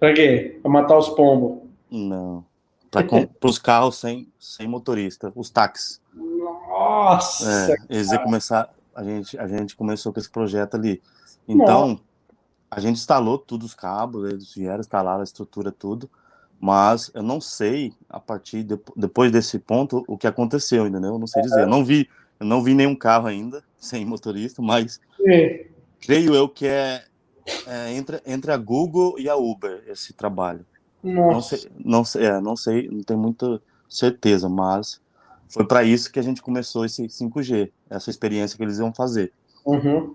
Pra 0.00 0.14
quê? 0.14 0.58
Pra 0.62 0.70
matar 0.70 0.96
os 0.96 1.10
pombos? 1.10 1.68
Não. 1.90 2.42
Para 2.90 3.06
os 3.44 3.58
carros 3.58 3.98
sem, 3.98 4.26
sem 4.38 4.66
motorista, 4.66 5.30
os 5.36 5.50
táxis. 5.50 6.00
Nossa! 6.14 7.72
É, 7.72 7.76
eles 7.90 8.10
iam 8.10 8.24
começar. 8.24 8.72
A 8.94 9.04
gente, 9.04 9.38
a 9.38 9.46
gente 9.46 9.76
começou 9.76 10.12
com 10.12 10.18
esse 10.18 10.30
projeto 10.30 10.74
ali. 10.74 11.02
Então, 11.46 11.88
Nossa. 11.88 12.02
a 12.70 12.80
gente 12.80 12.96
instalou 12.96 13.38
todos 13.38 13.68
os 13.68 13.74
cabos, 13.74 14.28
eles 14.28 14.54
vieram 14.54 14.80
instalar 14.80 15.20
a 15.20 15.24
estrutura, 15.24 15.70
tudo. 15.70 16.10
Mas 16.58 17.10
eu 17.14 17.22
não 17.22 17.40
sei, 17.40 17.92
a 18.08 18.18
partir 18.18 18.62
de, 18.62 18.78
depois 18.96 19.30
desse 19.30 19.58
ponto, 19.58 20.04
o 20.08 20.18
que 20.18 20.26
aconteceu, 20.26 20.86
entendeu? 20.86 21.12
Eu 21.14 21.18
não 21.18 21.26
sei 21.26 21.42
dizer. 21.42 21.62
Eu 21.62 21.66
não 21.66 21.84
vi, 21.84 22.08
eu 22.38 22.46
não 22.46 22.62
vi 22.62 22.74
nenhum 22.74 22.94
carro 22.96 23.26
ainda 23.26 23.62
sem 23.78 24.04
motorista, 24.04 24.60
mas 24.60 25.00
é. 25.26 25.66
creio 26.00 26.34
eu 26.34 26.48
que 26.48 26.66
é, 26.66 27.04
é, 27.66 27.92
entre, 27.94 28.20
entre 28.26 28.52
a 28.52 28.56
Google 28.56 29.18
e 29.18 29.28
a 29.28 29.36
Uber 29.36 29.82
esse 29.86 30.12
trabalho. 30.12 30.64
Nossa. 31.02 31.32
Não 31.32 31.42
sei, 31.42 31.70
não 31.84 32.04
sei, 32.04 32.24
é, 32.26 32.40
não 32.40 32.56
sei, 32.56 32.88
não 32.88 33.02
tenho 33.02 33.18
muita 33.18 33.60
certeza, 33.88 34.48
mas 34.48 35.00
foi 35.48 35.66
para 35.66 35.82
isso 35.82 36.12
que 36.12 36.18
a 36.18 36.22
gente 36.22 36.42
começou 36.42 36.84
esse 36.84 37.02
5G, 37.06 37.70
essa 37.88 38.10
experiência 38.10 38.56
que 38.56 38.62
eles 38.62 38.78
iam 38.78 38.92
fazer. 38.92 39.32
Uhum. 39.64 40.14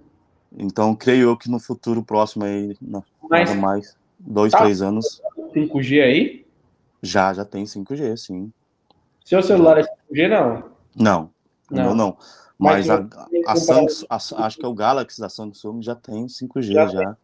Então, 0.58 0.96
creio 0.96 1.30
eu 1.30 1.38
que 1.38 1.50
no 1.50 1.60
futuro 1.60 2.02
próximo 2.02 2.46
aí, 2.46 2.78
não, 2.82 3.04
Mas, 3.30 3.56
mais, 3.56 3.98
dois, 4.20 4.52
tá. 4.52 4.60
três 4.60 4.82
anos. 4.82 5.22
5G 5.54 6.02
aí? 6.02 6.46
Já, 7.02 7.34
já 7.34 7.44
tem 7.44 7.66
5G, 7.66 8.16
sim. 8.18 8.52
Seu 9.26 9.42
celular 9.42 9.80
é 9.80 9.84
5G, 9.84 10.30
não? 10.30 10.64
Não, 10.96 11.30
não. 11.70 11.96
não. 11.96 12.18
Mas, 12.58 12.88
Mas 12.88 12.90
a, 12.90 13.52
a 13.52 13.56
Samsung, 13.58 14.06
a, 14.10 14.46
acho 14.46 14.58
que 14.58 14.66
é 14.66 14.68
o 14.68 14.74
Galaxy 14.74 15.20
da 15.20 15.28
Samsung 15.28 15.82
já 15.82 15.94
tem 15.94 16.26
5G 16.26 16.74
já. 16.74 16.88
já. 16.88 17.18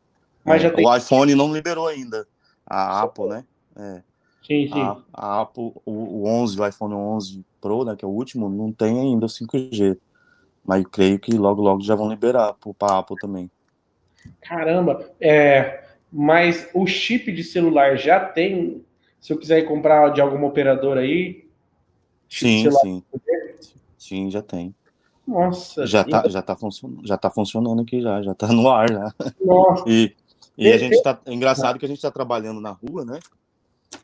Mas 0.43 0.61
é, 0.61 0.67
já 0.67 0.71
tem... 0.71 0.85
O 0.85 0.95
iPhone 0.95 1.35
não 1.35 1.53
liberou 1.53 1.87
ainda. 1.87 2.27
A 2.65 3.01
Apple, 3.01 3.27
né? 3.27 3.45
É. 3.75 4.01
Sim, 4.45 4.67
sim. 4.67 4.81
A, 4.81 4.97
a 5.13 5.41
Apple, 5.41 5.71
o, 5.85 5.91
o 5.91 6.25
11, 6.27 6.59
o 6.59 6.67
iPhone 6.67 6.93
11 6.93 7.45
Pro, 7.59 7.85
né, 7.85 7.95
que 7.95 8.03
é 8.03 8.07
o 8.07 8.11
último, 8.11 8.49
não 8.49 8.71
tem 8.71 8.99
ainda 8.99 9.27
o 9.27 9.29
5G. 9.29 9.97
Mas 10.65 10.83
creio 10.91 11.19
que 11.19 11.31
logo, 11.33 11.61
logo 11.61 11.81
já 11.81 11.95
vão 11.95 12.09
liberar 12.09 12.55
para 12.77 12.93
a 12.93 12.99
Apple 12.99 13.17
também. 13.17 13.49
Caramba, 14.41 15.09
é, 15.19 15.83
mas 16.11 16.69
o 16.73 16.85
chip 16.85 17.31
de 17.31 17.43
celular 17.43 17.97
já 17.97 18.19
tem. 18.19 18.83
Se 19.19 19.33
eu 19.33 19.37
quiser 19.37 19.61
comprar 19.63 20.09
de 20.09 20.21
alguma 20.21 20.47
operadora 20.47 21.01
aí. 21.01 21.47
Sim, 22.29 22.69
sim. 22.71 23.03
Sim, 23.97 24.31
já 24.31 24.41
tem. 24.41 24.73
Nossa. 25.27 25.85
Já 25.85 26.01
está 26.01 26.27
já 26.27 26.41
tá, 26.41 26.55
funcionando, 26.55 27.07
já 27.07 27.17
tá 27.17 27.29
funcionando 27.29 27.81
aqui 27.81 28.01
já, 28.01 28.21
já 28.21 28.33
tá 28.33 28.47
no 28.47 28.69
ar 28.69 28.89
já. 28.89 29.13
Nossa. 29.43 29.83
E, 29.89 30.15
e 30.57 30.71
a 30.71 30.77
gente 30.77 31.01
tá. 31.01 31.19
É 31.25 31.33
engraçado 31.33 31.79
que 31.79 31.85
a 31.85 31.87
gente 31.87 31.97
está 31.97 32.11
trabalhando 32.11 32.61
na 32.61 32.71
rua, 32.71 33.05
né? 33.05 33.19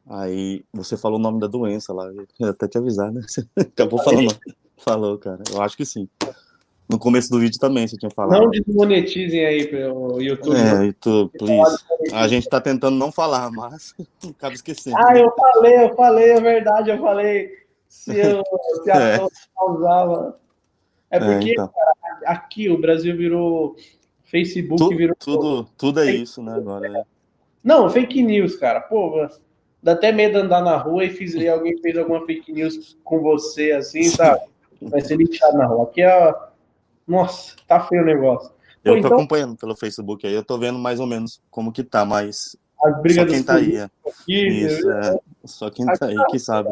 Aí 0.09 0.63
você 0.73 0.97
falou 0.97 1.19
o 1.19 1.21
nome 1.21 1.39
da 1.39 1.47
doença 1.47 1.93
lá, 1.93 2.09
eu 2.39 2.49
até 2.49 2.67
te 2.67 2.77
avisar, 2.77 3.11
né? 3.11 3.21
Você 3.27 3.45
acabou 3.57 4.01
falando. 4.01 4.35
Falou, 4.77 5.17
cara. 5.17 5.43
Eu 5.51 5.61
acho 5.61 5.75
que 5.75 5.85
sim. 5.85 6.07
No 6.89 6.97
começo 6.97 7.29
do 7.29 7.39
vídeo 7.39 7.59
também 7.59 7.85
você 7.85 7.97
tinha 7.97 8.09
falado. 8.09 8.41
Não 8.41 8.49
desmonetizem 8.49 9.45
aí 9.45 9.67
pelo 9.67 10.21
YouTube. 10.21 10.55
É, 10.55 10.85
YouTube, 10.85 11.31
please. 11.37 11.83
A 12.13 12.27
gente 12.29 12.47
tá 12.47 12.61
tentando 12.61 12.95
não 12.95 13.11
falar, 13.11 13.51
mas 13.51 13.93
acaba 14.29 14.53
esquecendo. 14.53 14.95
Ah, 14.97 15.17
eu 15.17 15.29
falei, 15.35 15.83
eu 15.83 15.95
falei, 15.95 16.29
é 16.31 16.39
verdade, 16.39 16.89
eu 16.91 17.01
falei. 17.01 17.51
Se, 17.89 18.17
eu, 18.17 18.41
se 18.83 18.91
a 18.91 18.99
é. 19.01 19.27
usava. 19.61 20.39
É, 21.11 21.17
é 21.17 21.19
porque 21.19 21.49
é, 21.49 21.53
então. 21.53 21.67
cara, 21.67 21.93
aqui 22.25 22.69
o 22.69 22.79
Brasil 22.79 23.17
virou 23.17 23.75
Facebook, 24.27 24.77
tu, 24.77 24.95
virou. 24.95 25.15
Tudo, 25.17 25.67
tudo 25.77 25.99
é 26.01 26.11
isso, 26.11 26.41
né? 26.41 26.53
Agora 26.53 26.99
é. 26.99 27.03
Não, 27.63 27.89
fake 27.89 28.21
news, 28.21 28.55
cara. 28.55 28.81
Pô, 28.81 29.27
dá 29.81 29.93
até 29.93 30.11
medo 30.11 30.37
andar 30.37 30.61
na 30.61 30.77
rua 30.77 31.05
e, 31.05 31.09
fiz, 31.09 31.33
e 31.33 31.47
alguém 31.47 31.77
fez 31.81 31.97
alguma 31.97 32.25
fake 32.25 32.51
news 32.51 32.97
com 33.03 33.21
você, 33.21 33.71
assim, 33.71 34.03
sabe? 34.03 34.41
Vai 34.81 35.01
ser 35.01 35.17
lixado 35.17 35.57
na 35.57 35.65
rua. 35.65 35.85
Aqui 35.85 36.01
é. 36.01 36.33
Nossa, 37.07 37.55
tá 37.67 37.79
feio 37.79 38.03
o 38.03 38.05
negócio. 38.05 38.51
Eu 38.83 38.95
Pô, 38.95 39.01
tô 39.01 39.07
então... 39.07 39.17
acompanhando 39.17 39.55
pelo 39.55 39.75
Facebook 39.75 40.27
aí, 40.27 40.33
eu 40.33 40.43
tô 40.43 40.57
vendo 40.57 40.77
mais 40.77 40.99
ou 40.99 41.07
menos 41.07 41.41
como 41.49 41.71
que 41.71 41.83
tá, 41.83 42.05
mas. 42.05 42.57
As 42.83 43.01
brigas 43.01 43.25
só 43.25 43.33
quem 43.33 43.43
tá 43.43 43.55
aí. 43.55 43.77
É. 43.77 43.89
Aqui, 44.05 44.47
Isso, 44.47 44.91
é. 44.91 45.19
Só 45.45 45.69
quem 45.69 45.85
tá 45.85 46.05
aí 46.05 46.15
tá 46.15 46.25
que 46.25 46.37
sabe. 46.37 46.69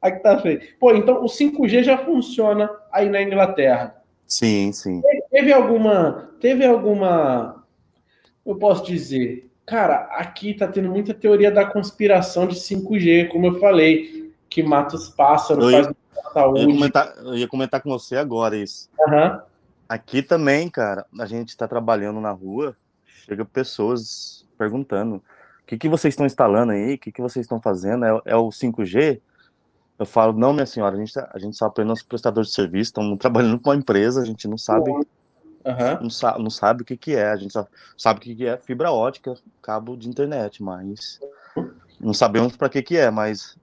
Aqui 0.00 0.22
tá 0.22 0.38
feio. 0.38 0.60
Pô, 0.78 0.94
então 0.94 1.22
o 1.22 1.26
5G 1.26 1.82
já 1.82 1.98
funciona 1.98 2.70
aí 2.92 3.08
na 3.08 3.20
Inglaterra. 3.20 3.96
Sim, 4.26 4.72
sim. 4.72 5.02
Teve 5.38 5.52
alguma. 5.52 6.30
Teve 6.40 6.66
alguma. 6.66 7.64
Eu 8.44 8.56
posso 8.56 8.84
dizer. 8.84 9.48
Cara, 9.64 10.08
aqui 10.12 10.52
tá 10.52 10.66
tendo 10.66 10.88
muita 10.88 11.14
teoria 11.14 11.50
da 11.50 11.64
conspiração 11.64 12.48
de 12.48 12.56
5G, 12.56 13.28
como 13.28 13.46
eu 13.46 13.60
falei, 13.60 14.32
que 14.48 14.62
mata 14.62 14.96
os 14.96 15.10
pássaros, 15.10 15.72
eu 15.72 15.84
faz 15.84 15.96
saúde. 16.32 16.62
Eu 16.62 16.68
ia, 16.68 16.74
comentar, 16.74 17.14
eu 17.18 17.34
ia 17.36 17.48
comentar 17.48 17.82
com 17.82 17.90
você 17.90 18.16
agora 18.16 18.56
isso. 18.56 18.88
Uhum. 18.98 19.38
Aqui 19.88 20.22
também, 20.22 20.68
cara, 20.70 21.06
a 21.20 21.26
gente 21.26 21.50
está 21.50 21.68
trabalhando 21.68 22.20
na 22.20 22.30
rua, 22.30 22.74
chega 23.06 23.44
pessoas 23.44 24.46
perguntando 24.56 25.16
o 25.16 25.22
que, 25.66 25.76
que 25.76 25.88
vocês 25.88 26.12
estão 26.12 26.26
instalando 26.26 26.72
aí, 26.72 26.94
o 26.94 26.98
que, 26.98 27.12
que 27.12 27.20
vocês 27.20 27.44
estão 27.44 27.60
fazendo, 27.60 28.04
é, 28.04 28.20
é 28.24 28.36
o 28.36 28.48
5G? 28.48 29.20
Eu 29.98 30.06
falo, 30.06 30.32
não, 30.32 30.54
minha 30.54 30.64
senhora, 30.64 30.96
a 30.96 30.98
gente, 30.98 31.12
tá, 31.12 31.30
a 31.32 31.38
gente 31.38 31.56
só 31.56 31.66
apenas 31.66 32.02
prestador 32.02 32.42
de 32.42 32.50
serviço, 32.50 32.88
estamos 32.88 33.18
trabalhando 33.18 33.60
com 33.60 33.68
uma 33.68 33.76
empresa, 33.76 34.22
a 34.22 34.24
gente 34.24 34.48
não 34.48 34.56
sabe, 34.56 34.90
uhum. 35.68 36.02
não, 36.02 36.10
sa 36.10 36.38
não 36.38 36.50
sabe 36.50 36.82
o 36.82 36.84
que, 36.84 36.96
que 36.96 37.14
é, 37.14 37.30
a 37.30 37.36
gente 37.36 37.52
só 37.52 37.66
sabe 37.96 38.18
o 38.18 38.22
que, 38.22 38.34
que 38.34 38.46
é 38.46 38.56
fibra 38.56 38.90
ótica, 38.90 39.36
cabo 39.62 39.96
de 39.96 40.08
internet, 40.08 40.62
mas 40.62 41.20
não 42.00 42.14
sabemos 42.14 42.56
para 42.56 42.68
que, 42.68 42.82
que 42.82 42.96
é, 42.96 43.10
mas 43.10 43.56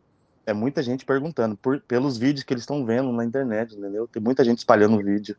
é 0.46 0.54
muita 0.54 0.84
gente 0.84 1.06
perguntando 1.06 1.56
por, 1.56 1.80
pelos 1.82 2.18
vídeos 2.18 2.44
que 2.44 2.54
eles 2.54 2.64
estão 2.64 2.86
vendo 2.86 3.12
na 3.12 3.26
internet, 3.26 3.76
entendeu? 3.76 4.08
Tem 4.08 4.22
muita 4.22 4.44
gente 4.44 4.60
espalhando 4.60 4.98
vídeo 4.98 5.36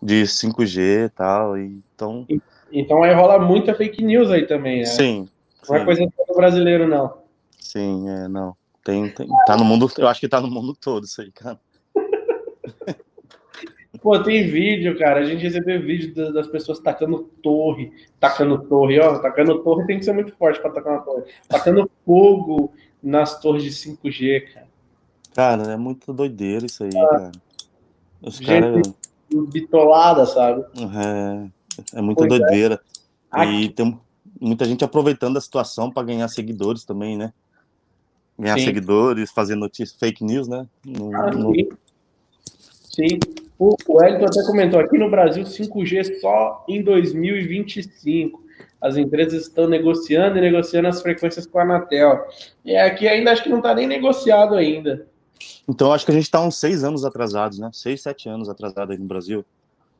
de 0.00 0.22
5G 0.22 1.06
e 1.06 1.08
tal, 1.10 1.58
e, 1.58 1.82
então... 1.94 2.26
Então 2.70 3.02
aí 3.02 3.14
rola 3.14 3.38
muita 3.38 3.74
fake 3.74 4.02
news 4.04 4.30
aí 4.30 4.46
também, 4.46 4.80
né? 4.80 4.86
Sim. 4.86 5.28
Não 5.68 5.76
sim. 5.76 5.82
é 5.82 5.84
coisa 5.84 6.06
do 6.28 6.34
brasileiro, 6.34 6.86
não. 6.86 7.18
Sim, 7.58 8.08
é, 8.08 8.28
não. 8.28 8.54
Tem, 8.84 9.08
tem, 9.08 9.28
tá 9.46 9.56
no 9.56 9.64
mundo, 9.64 9.90
eu 9.98 10.06
acho 10.06 10.20
que 10.20 10.28
tá 10.28 10.40
no 10.40 10.48
mundo 10.48 10.76
todo 10.80 11.04
isso 11.04 11.20
aí, 11.20 11.32
cara. 11.32 11.58
Pô, 14.06 14.22
tem 14.22 14.46
vídeo, 14.46 14.96
cara. 14.96 15.18
A 15.18 15.24
gente 15.24 15.42
recebeu 15.42 15.82
vídeo 15.82 16.32
das 16.32 16.46
pessoas 16.46 16.78
tacando 16.78 17.28
torre, 17.42 17.92
tacando 18.20 18.56
torre, 18.68 19.00
ó, 19.00 19.18
tacando 19.18 19.58
torre 19.64 19.84
tem 19.84 19.98
que 19.98 20.04
ser 20.04 20.12
muito 20.12 20.32
forte 20.36 20.60
para 20.60 20.70
tacar 20.70 20.92
uma 20.92 21.02
torre. 21.02 21.24
Tacando 21.48 21.90
fogo 22.04 22.72
nas 23.02 23.40
torres 23.40 23.64
de 23.64 23.70
5G, 23.70 24.54
cara. 24.54 24.68
Cara, 25.34 25.72
é 25.72 25.76
muito 25.76 26.12
doideiro 26.12 26.66
isso 26.66 26.84
aí, 26.84 26.90
ah, 26.96 27.08
cara. 27.08 27.32
Os 28.22 28.36
gente 28.36 28.46
cara... 28.46 28.80
bitolada, 29.50 30.24
sabe? 30.24 30.64
É, 31.92 31.98
é 31.98 32.00
muita 32.00 32.28
pois 32.28 32.32
é. 32.32 32.44
doideira. 32.44 32.80
É. 33.34 33.44
E 33.44 33.70
tem 33.70 33.98
muita 34.40 34.66
gente 34.66 34.84
aproveitando 34.84 35.36
a 35.36 35.40
situação 35.40 35.90
para 35.90 36.06
ganhar 36.06 36.28
seguidores 36.28 36.84
também, 36.84 37.18
né? 37.18 37.32
Ganhar 38.38 38.56
sim. 38.56 38.66
seguidores, 38.66 39.32
fazer 39.32 39.56
notícias, 39.56 39.98
fake 39.98 40.22
news, 40.22 40.46
né? 40.46 40.64
No, 40.84 41.12
ah, 41.12 41.28
no... 41.32 41.52
Sim. 41.52 41.68
sim. 42.94 43.45
O, 43.58 43.74
Elton 44.04 44.26
até 44.26 44.42
comentou 44.46 44.80
aqui 44.80 44.98
no 44.98 45.10
Brasil 45.10 45.44
5G 45.44 46.20
só 46.20 46.64
em 46.68 46.82
2025 46.82 48.44
as 48.80 48.96
empresas 48.96 49.42
estão 49.42 49.66
negociando 49.66 50.38
e 50.38 50.40
negociando 50.40 50.88
as 50.88 51.00
frequências 51.00 51.46
com 51.46 51.58
a 51.58 51.62
Anatel. 51.62 52.24
E 52.64 52.76
aqui 52.76 53.08
ainda 53.08 53.32
acho 53.32 53.42
que 53.42 53.48
não 53.48 53.58
está 53.58 53.74
nem 53.74 53.86
negociado 53.86 54.54
ainda. 54.54 55.06
Então 55.68 55.92
acho 55.92 56.04
que 56.04 56.12
a 56.12 56.14
gente 56.14 56.24
está 56.24 56.40
uns 56.40 56.58
seis 56.58 56.84
anos 56.84 57.04
atrasados, 57.04 57.58
né? 57.58 57.70
Seis, 57.72 58.02
sete 58.02 58.28
anos 58.28 58.48
atrasados 58.48 58.94
aí 58.94 59.00
no 59.00 59.08
Brasil. 59.08 59.44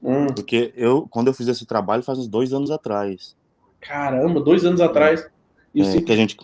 Hum. 0.02 0.26
Porque 0.26 0.72
eu, 0.76 1.06
quando 1.10 1.28
eu 1.28 1.34
fiz 1.34 1.48
esse 1.48 1.66
trabalho, 1.66 2.02
faz 2.02 2.18
uns 2.18 2.28
dois 2.28 2.52
anos 2.52 2.70
atrás. 2.70 3.34
Caramba, 3.80 4.40
dois 4.40 4.64
anos 4.64 4.80
atrás. 4.80 5.26
E 5.74 5.82
é, 5.82 6.00
que, 6.00 6.12
a 6.12 6.16
gente, 6.16 6.36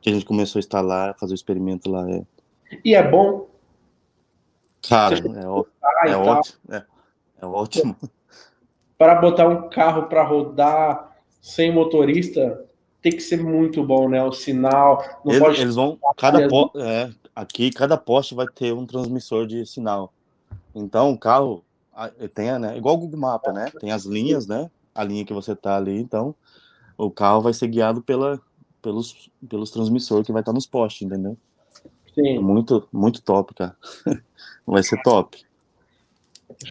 que 0.00 0.10
a 0.10 0.12
gente 0.12 0.24
começou 0.24 0.58
a 0.58 0.60
instalar, 0.60 1.16
fazer 1.18 1.32
o 1.32 1.36
experimento 1.36 1.90
lá. 1.90 2.08
É. 2.10 2.22
E 2.84 2.94
é 2.94 3.02
bom? 3.08 3.48
Cara, 4.88 5.16
é, 5.16 5.46
ó, 5.46 5.64
é, 6.06 6.16
ótimo, 6.16 6.58
é, 6.70 6.82
é 7.40 7.46
ótimo. 7.46 7.96
Para 8.98 9.16
botar 9.16 9.48
um 9.48 9.68
carro 9.68 10.04
para 10.04 10.22
rodar 10.22 11.16
sem 11.40 11.72
motorista 11.72 12.64
tem 13.02 13.12
que 13.12 13.20
ser 13.20 13.42
muito 13.42 13.84
bom, 13.84 14.08
né? 14.08 14.22
O 14.24 14.32
sinal. 14.32 15.04
Eles, 15.26 15.38
pode... 15.38 15.60
eles, 15.60 15.74
vão. 15.74 15.98
Cada 16.16 16.48
po... 16.48 16.70
é, 16.76 17.10
aqui, 17.34 17.70
cada 17.70 17.98
poste 17.98 18.34
vai 18.34 18.46
ter 18.46 18.72
um 18.72 18.86
transmissor 18.86 19.46
de 19.46 19.66
sinal. 19.66 20.12
Então, 20.74 21.12
o 21.12 21.18
carro 21.18 21.62
tem, 22.34 22.58
né? 22.58 22.78
Igual 22.78 22.94
o 22.94 22.98
Google 22.98 23.20
Mapa, 23.20 23.52
né? 23.52 23.70
Tem 23.78 23.90
as 23.90 24.04
linhas, 24.04 24.46
né? 24.46 24.70
A 24.94 25.04
linha 25.04 25.24
que 25.24 25.34
você 25.34 25.54
tá 25.54 25.76
ali. 25.76 26.00
Então, 26.00 26.34
o 26.96 27.10
carro 27.10 27.42
vai 27.42 27.52
ser 27.52 27.66
guiado 27.66 28.00
pela, 28.00 28.40
pelos, 28.80 29.30
pelos 29.48 29.70
transmissores 29.70 30.24
que 30.24 30.32
vai 30.32 30.40
estar 30.40 30.52
nos 30.52 30.66
postes, 30.66 31.02
entendeu? 31.02 31.36
Sim. 32.14 32.38
Muito, 32.38 32.88
muito 32.92 33.22
top, 33.22 33.54
cara. 33.54 33.76
vai 34.66 34.82
ser 34.82 35.00
top. 35.02 35.44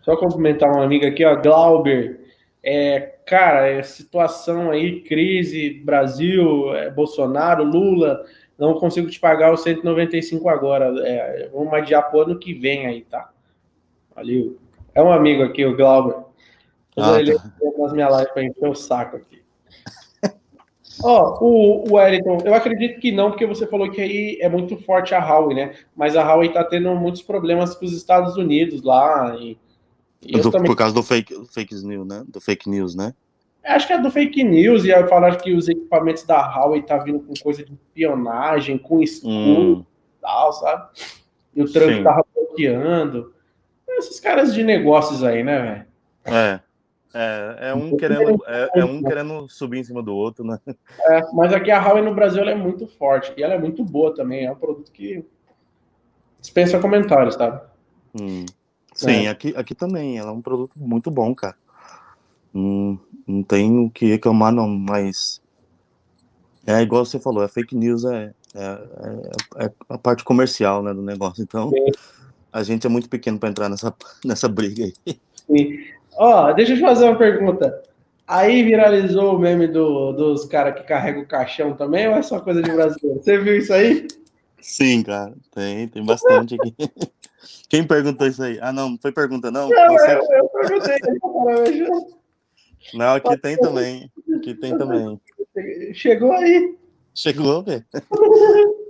Só 0.03 0.15
cumprimentar 0.15 0.71
uma 0.71 0.83
amiga 0.83 1.07
aqui, 1.07 1.25
ó, 1.25 1.35
Glauber. 1.35 2.21
É, 2.63 3.17
cara, 3.25 3.67
é 3.67 3.83
situação 3.83 4.71
aí, 4.71 5.01
crise, 5.01 5.81
Brasil, 5.83 6.73
é, 6.73 6.89
Bolsonaro, 6.89 7.63
Lula, 7.63 8.25
não 8.57 8.75
consigo 8.75 9.09
te 9.09 9.19
pagar 9.19 9.53
os 9.53 9.63
195 9.63 10.47
agora. 10.47 10.93
É, 11.05 11.49
vamos 11.51 11.73
adiar 11.73 12.09
pro 12.09 12.21
ano 12.21 12.39
que 12.39 12.53
vem 12.53 12.87
aí, 12.87 13.01
tá? 13.01 13.29
Valeu. 14.15 14.57
É 14.95 15.01
um 15.01 15.11
amigo 15.11 15.43
aqui, 15.43 15.65
o 15.65 15.75
Glauber. 15.75 16.23
Ah, 16.95 17.19
ele 17.19 17.35
tá. 17.35 17.43
nas 17.79 17.93
minhas 17.93 18.15
lives 18.15 18.33
para 18.33 18.43
encher 18.43 18.69
o 18.69 18.75
saco 18.75 19.17
aqui. 19.17 19.41
Ó, 21.01 21.37
oh, 21.39 21.45
o, 21.45 21.89
o 21.89 21.95
Wellington, 21.95 22.39
eu 22.45 22.53
acredito 22.53 22.99
que 22.99 23.11
não, 23.11 23.31
porque 23.31 23.45
você 23.45 23.65
falou 23.65 23.89
que 23.89 24.01
aí 24.01 24.37
é 24.39 24.49
muito 24.49 24.77
forte 24.77 25.15
a 25.15 25.19
Huawei, 25.19 25.55
né? 25.55 25.75
Mas 25.95 26.15
a 26.15 26.23
Huawei 26.23 26.49
tá 26.49 26.63
tendo 26.63 26.93
muitos 26.95 27.21
problemas 27.21 27.75
com 27.75 27.85
os 27.85 27.93
Estados 27.93 28.35
Unidos 28.35 28.83
lá. 28.83 29.35
E, 29.39 29.57
e 30.21 30.39
do, 30.39 30.51
também... 30.51 30.67
Por 30.67 30.77
causa 30.77 30.93
do 30.93 31.01
fake, 31.01 31.33
fake 31.51 31.75
news, 31.83 32.07
né? 32.07 32.23
Do 32.27 32.39
fake 32.39 32.69
news, 32.69 32.95
né? 32.95 33.13
Acho 33.63 33.87
que 33.87 33.93
é 33.93 34.01
do 34.01 34.11
fake 34.11 34.43
news, 34.43 34.83
e 34.83 34.93
aí 34.93 35.07
falaram 35.07 35.37
que 35.37 35.53
os 35.53 35.69
equipamentos 35.69 36.23
da 36.23 36.53
Huawei 36.53 36.81
tá 36.81 36.97
vindo 36.97 37.21
com 37.21 37.33
coisa 37.41 37.63
de 37.63 37.71
espionagem, 37.71 38.77
com 38.77 39.01
escudo 39.01 39.31
hum. 39.31 39.85
e 40.17 40.21
tal, 40.21 40.53
sabe? 40.53 40.89
E 41.55 41.63
o 41.63 41.71
Trump 41.71 42.03
tava 42.03 42.25
bloqueando. 42.35 43.33
Esses 43.87 44.19
caras 44.19 44.53
de 44.53 44.63
negócios 44.63 45.23
aí, 45.23 45.43
né, 45.43 45.85
velho? 46.25 46.37
É. 46.37 46.59
É, 47.13 47.69
é 47.69 47.73
um 47.75 47.95
querendo, 47.95 48.43
é, 48.47 48.69
é, 48.79 48.85
um 48.85 49.03
querendo 49.03 49.47
subir 49.47 49.79
em 49.79 49.83
cima 49.83 50.01
do 50.01 50.15
outro, 50.15 50.43
né? 50.43 50.59
É, 51.01 51.21
mas 51.33 51.53
aqui 51.53 51.69
a 51.69 51.79
Huawei 51.79 52.03
no 52.03 52.15
Brasil 52.15 52.43
é 52.43 52.55
muito 52.55 52.87
forte 52.87 53.33
e 53.37 53.43
ela 53.43 53.53
é 53.53 53.59
muito 53.59 53.83
boa 53.83 54.13
também. 54.15 54.45
É 54.45 54.51
um 54.51 54.55
produto 54.55 54.91
que 54.91 55.23
dispensa 56.41 56.79
comentários, 56.79 57.35
tá? 57.35 57.65
Hum. 58.19 58.45
Sim, 58.93 59.25
é. 59.25 59.29
aqui, 59.29 59.53
aqui 59.55 59.75
também. 59.75 60.17
Ela 60.17 60.29
é 60.29 60.33
um 60.33 60.41
produto 60.41 60.73
muito 60.75 61.11
bom, 61.11 61.33
cara. 61.35 61.55
Não, 62.53 62.99
não 63.27 63.43
tem 63.43 63.77
o 63.79 63.89
que 63.89 64.05
reclamar, 64.05 64.51
não, 64.51 64.67
mas 64.67 65.41
é 66.65 66.81
igual 66.81 67.05
você 67.05 67.19
falou, 67.19 67.43
a 67.43 67.47
fake 67.47 67.75
news 67.75 68.05
é, 68.05 68.33
é, 68.53 68.63
é, 69.57 69.65
é 69.65 69.71
a 69.89 69.97
parte 69.97 70.23
comercial 70.23 70.81
né, 70.81 70.93
do 70.93 71.01
negócio. 71.01 71.43
Então, 71.43 71.69
Sim. 71.69 71.85
a 72.51 72.63
gente 72.63 72.85
é 72.85 72.89
muito 72.89 73.09
pequeno 73.09 73.39
para 73.39 73.49
entrar 73.49 73.69
nessa, 73.69 73.93
nessa 74.23 74.47
briga 74.47 74.85
aí. 74.85 74.93
Sim. 75.47 75.79
Ó, 76.17 76.49
oh, 76.49 76.53
deixa 76.53 76.73
eu 76.73 76.77
te 76.77 76.81
fazer 76.81 77.05
uma 77.05 77.17
pergunta. 77.17 77.81
Aí 78.27 78.63
viralizou 78.63 79.35
o 79.35 79.39
meme 79.39 79.67
do, 79.67 80.13
dos 80.13 80.45
caras 80.45 80.75
que 80.75 80.83
carregam 80.83 81.23
o 81.23 81.27
caixão 81.27 81.75
também, 81.75 82.07
ou 82.07 82.15
é 82.15 82.21
só 82.21 82.39
coisa 82.39 82.61
de 82.61 82.71
brasileiro? 82.71 83.21
Você 83.21 83.37
viu 83.37 83.57
isso 83.57 83.73
aí? 83.73 84.07
Sim, 84.61 85.03
cara, 85.03 85.33
tem, 85.53 85.87
tem 85.89 86.05
bastante 86.05 86.55
aqui. 86.55 86.73
Quem 87.67 87.85
perguntou 87.85 88.27
isso 88.27 88.41
aí? 88.41 88.57
Ah, 88.61 88.71
não, 88.71 88.91
não 88.91 88.97
foi 88.97 89.11
pergunta, 89.11 89.51
não? 89.51 89.67
Não, 89.67 89.93
Você... 89.93 90.13
eu, 90.13 90.21
eu 90.31 90.49
perguntei. 90.49 91.87
não, 92.93 93.15
aqui 93.15 93.37
tem 93.37 93.57
também. 93.57 94.11
Aqui 94.37 94.55
tem 94.55 94.77
também. 94.77 95.19
Chegou 95.93 96.31
aí. 96.31 96.77
Chegou, 97.13 97.63
velho. 97.63 97.83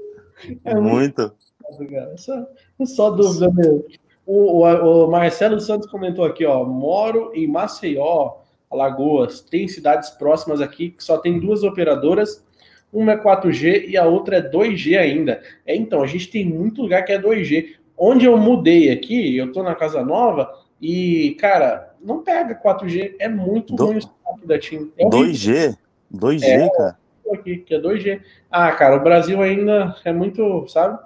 É 0.65 0.75
muito. 0.75 1.33
muito... 1.79 2.17
Só, 2.17 2.45
só 2.85 3.09
dúvida 3.11 3.49
mesmo. 3.49 3.85
O, 4.25 4.61
o, 4.61 5.05
o, 5.05 5.11
Marcelo 5.11 5.59
Santos 5.59 5.89
comentou 5.89 6.25
aqui, 6.25 6.45
ó. 6.45 6.63
Moro 6.63 7.31
em 7.33 7.47
Maceió, 7.47 8.37
Alagoas. 8.71 9.41
Tem 9.41 9.67
cidades 9.67 10.09
próximas 10.09 10.61
aqui 10.61 10.89
que 10.91 11.03
só 11.03 11.17
tem 11.17 11.39
duas 11.39 11.63
operadoras. 11.63 12.43
Uma 12.91 13.13
é 13.13 13.17
4G 13.17 13.89
e 13.89 13.97
a 13.97 14.05
outra 14.05 14.37
é 14.37 14.41
2G 14.41 14.97
ainda. 14.97 15.41
É, 15.65 15.75
então, 15.75 16.01
a 16.01 16.07
gente 16.07 16.29
tem 16.29 16.45
muito 16.45 16.81
lugar 16.81 17.03
que 17.03 17.11
é 17.11 17.19
2G. 17.19 17.75
Onde 17.97 18.25
eu 18.25 18.37
mudei 18.37 18.91
aqui, 18.91 19.35
eu 19.35 19.51
tô 19.51 19.61
na 19.61 19.75
casa 19.75 20.03
nova 20.03 20.49
e, 20.81 21.35
cara, 21.39 21.93
não 22.01 22.23
pega 22.23 22.55
4G. 22.55 23.15
É 23.19 23.27
muito 23.27 23.75
Do... 23.75 23.85
ruim 23.85 23.97
o 23.97 24.01
sinal 24.01 24.39
da 24.45 24.59
TIM. 24.59 24.91
É 24.97 25.05
2G? 25.05 25.77
2G, 26.13 26.43
é, 26.43 26.69
cara? 26.69 26.97
Aqui, 27.33 27.57
que 27.57 27.73
é 27.73 27.79
2G. 27.79 28.21
Ah, 28.51 28.71
cara, 28.71 28.97
o 28.97 29.03
Brasil 29.03 29.41
ainda 29.41 29.95
é 30.05 30.13
muito, 30.13 30.67
sabe? 30.67 30.99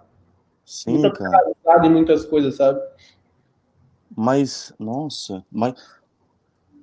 Sim, 0.67 0.97
muito 0.97 1.13
cara. 1.13 1.87
em 1.87 1.89
muitas 1.89 2.25
coisas, 2.25 2.57
sabe? 2.57 2.81
Mas, 4.13 4.73
nossa, 4.77 5.41
mas. 5.49 5.73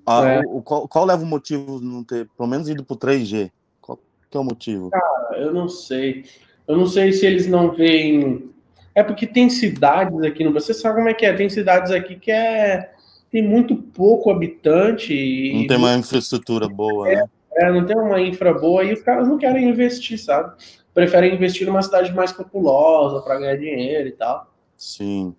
Ah, 0.07 0.27
é. 0.27 0.41
o, 0.47 0.63
qual, 0.63 0.89
qual, 0.89 1.05
leva 1.05 1.23
o 1.23 1.27
motivo 1.27 1.79
de 1.79 1.85
não 1.85 2.03
ter, 2.03 2.27
pelo 2.35 2.49
menos, 2.49 2.67
ido 2.67 2.83
pro 2.83 2.97
3G? 2.97 3.51
Qual 3.83 3.99
que 4.31 4.37
é 4.39 4.41
o 4.41 4.45
motivo? 4.45 4.89
Cara, 4.89 5.37
eu 5.37 5.53
não 5.53 5.69
sei. 5.69 6.25
Eu 6.67 6.79
não 6.79 6.87
sei 6.87 7.13
se 7.13 7.27
eles 7.27 7.47
não 7.47 7.73
veem. 7.73 8.51
É 8.95 9.03
porque 9.03 9.27
tem 9.27 9.51
cidades 9.51 10.19
aqui 10.23 10.43
no 10.45 10.53
Brasil. 10.53 10.73
Você 10.73 10.81
sabe 10.81 10.97
como 10.97 11.11
é 11.11 11.15
que 11.15 11.27
é? 11.27 11.35
Tem 11.35 11.51
cidades 11.51 11.93
aqui 11.93 12.17
que 12.17 12.33
é. 12.33 12.91
Tem 13.31 13.43
muito 13.43 13.77
pouco 13.77 14.31
habitante. 14.31 15.13
E... 15.13 15.61
Não 15.61 15.67
tem 15.67 15.77
uma 15.77 15.95
infraestrutura 15.95 16.69
boa, 16.69 17.11
é, 17.11 17.17
né? 17.17 17.25
É, 17.57 17.71
não 17.71 17.85
tem 17.85 17.99
uma 17.99 18.19
infra 18.19 18.55
boa 18.55 18.83
e 18.83 18.95
os 18.95 19.03
caras 19.03 19.29
não 19.29 19.37
querem 19.37 19.69
investir, 19.69 20.19
sabe? 20.19 20.55
Preferem 20.95 21.35
investir 21.35 21.67
numa 21.67 21.83
cidade 21.83 22.13
mais 22.15 22.33
populosa 22.33 23.21
para 23.21 23.39
ganhar 23.39 23.57
dinheiro 23.57 24.09
e 24.09 24.13
tal. 24.13 24.51
Sim. 24.77 25.35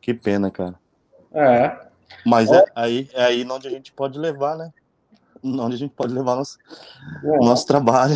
Que 0.00 0.12
pena, 0.12 0.50
cara. 0.50 0.74
É. 1.32 1.78
Mas 2.26 2.50
é, 2.50 2.58
é 2.58 2.64
aí, 2.74 3.08
é 3.14 3.24
aí 3.24 3.46
onde 3.48 3.68
a 3.68 3.70
gente 3.70 3.92
pode 3.92 4.18
levar, 4.18 4.56
né? 4.56 4.72
Onde 5.42 5.74
a 5.74 5.78
gente 5.78 5.94
pode 5.94 6.12
levar 6.12 6.36
nosso, 6.36 6.58
é. 7.22 7.36
nosso 7.38 7.66
trabalho. 7.66 8.14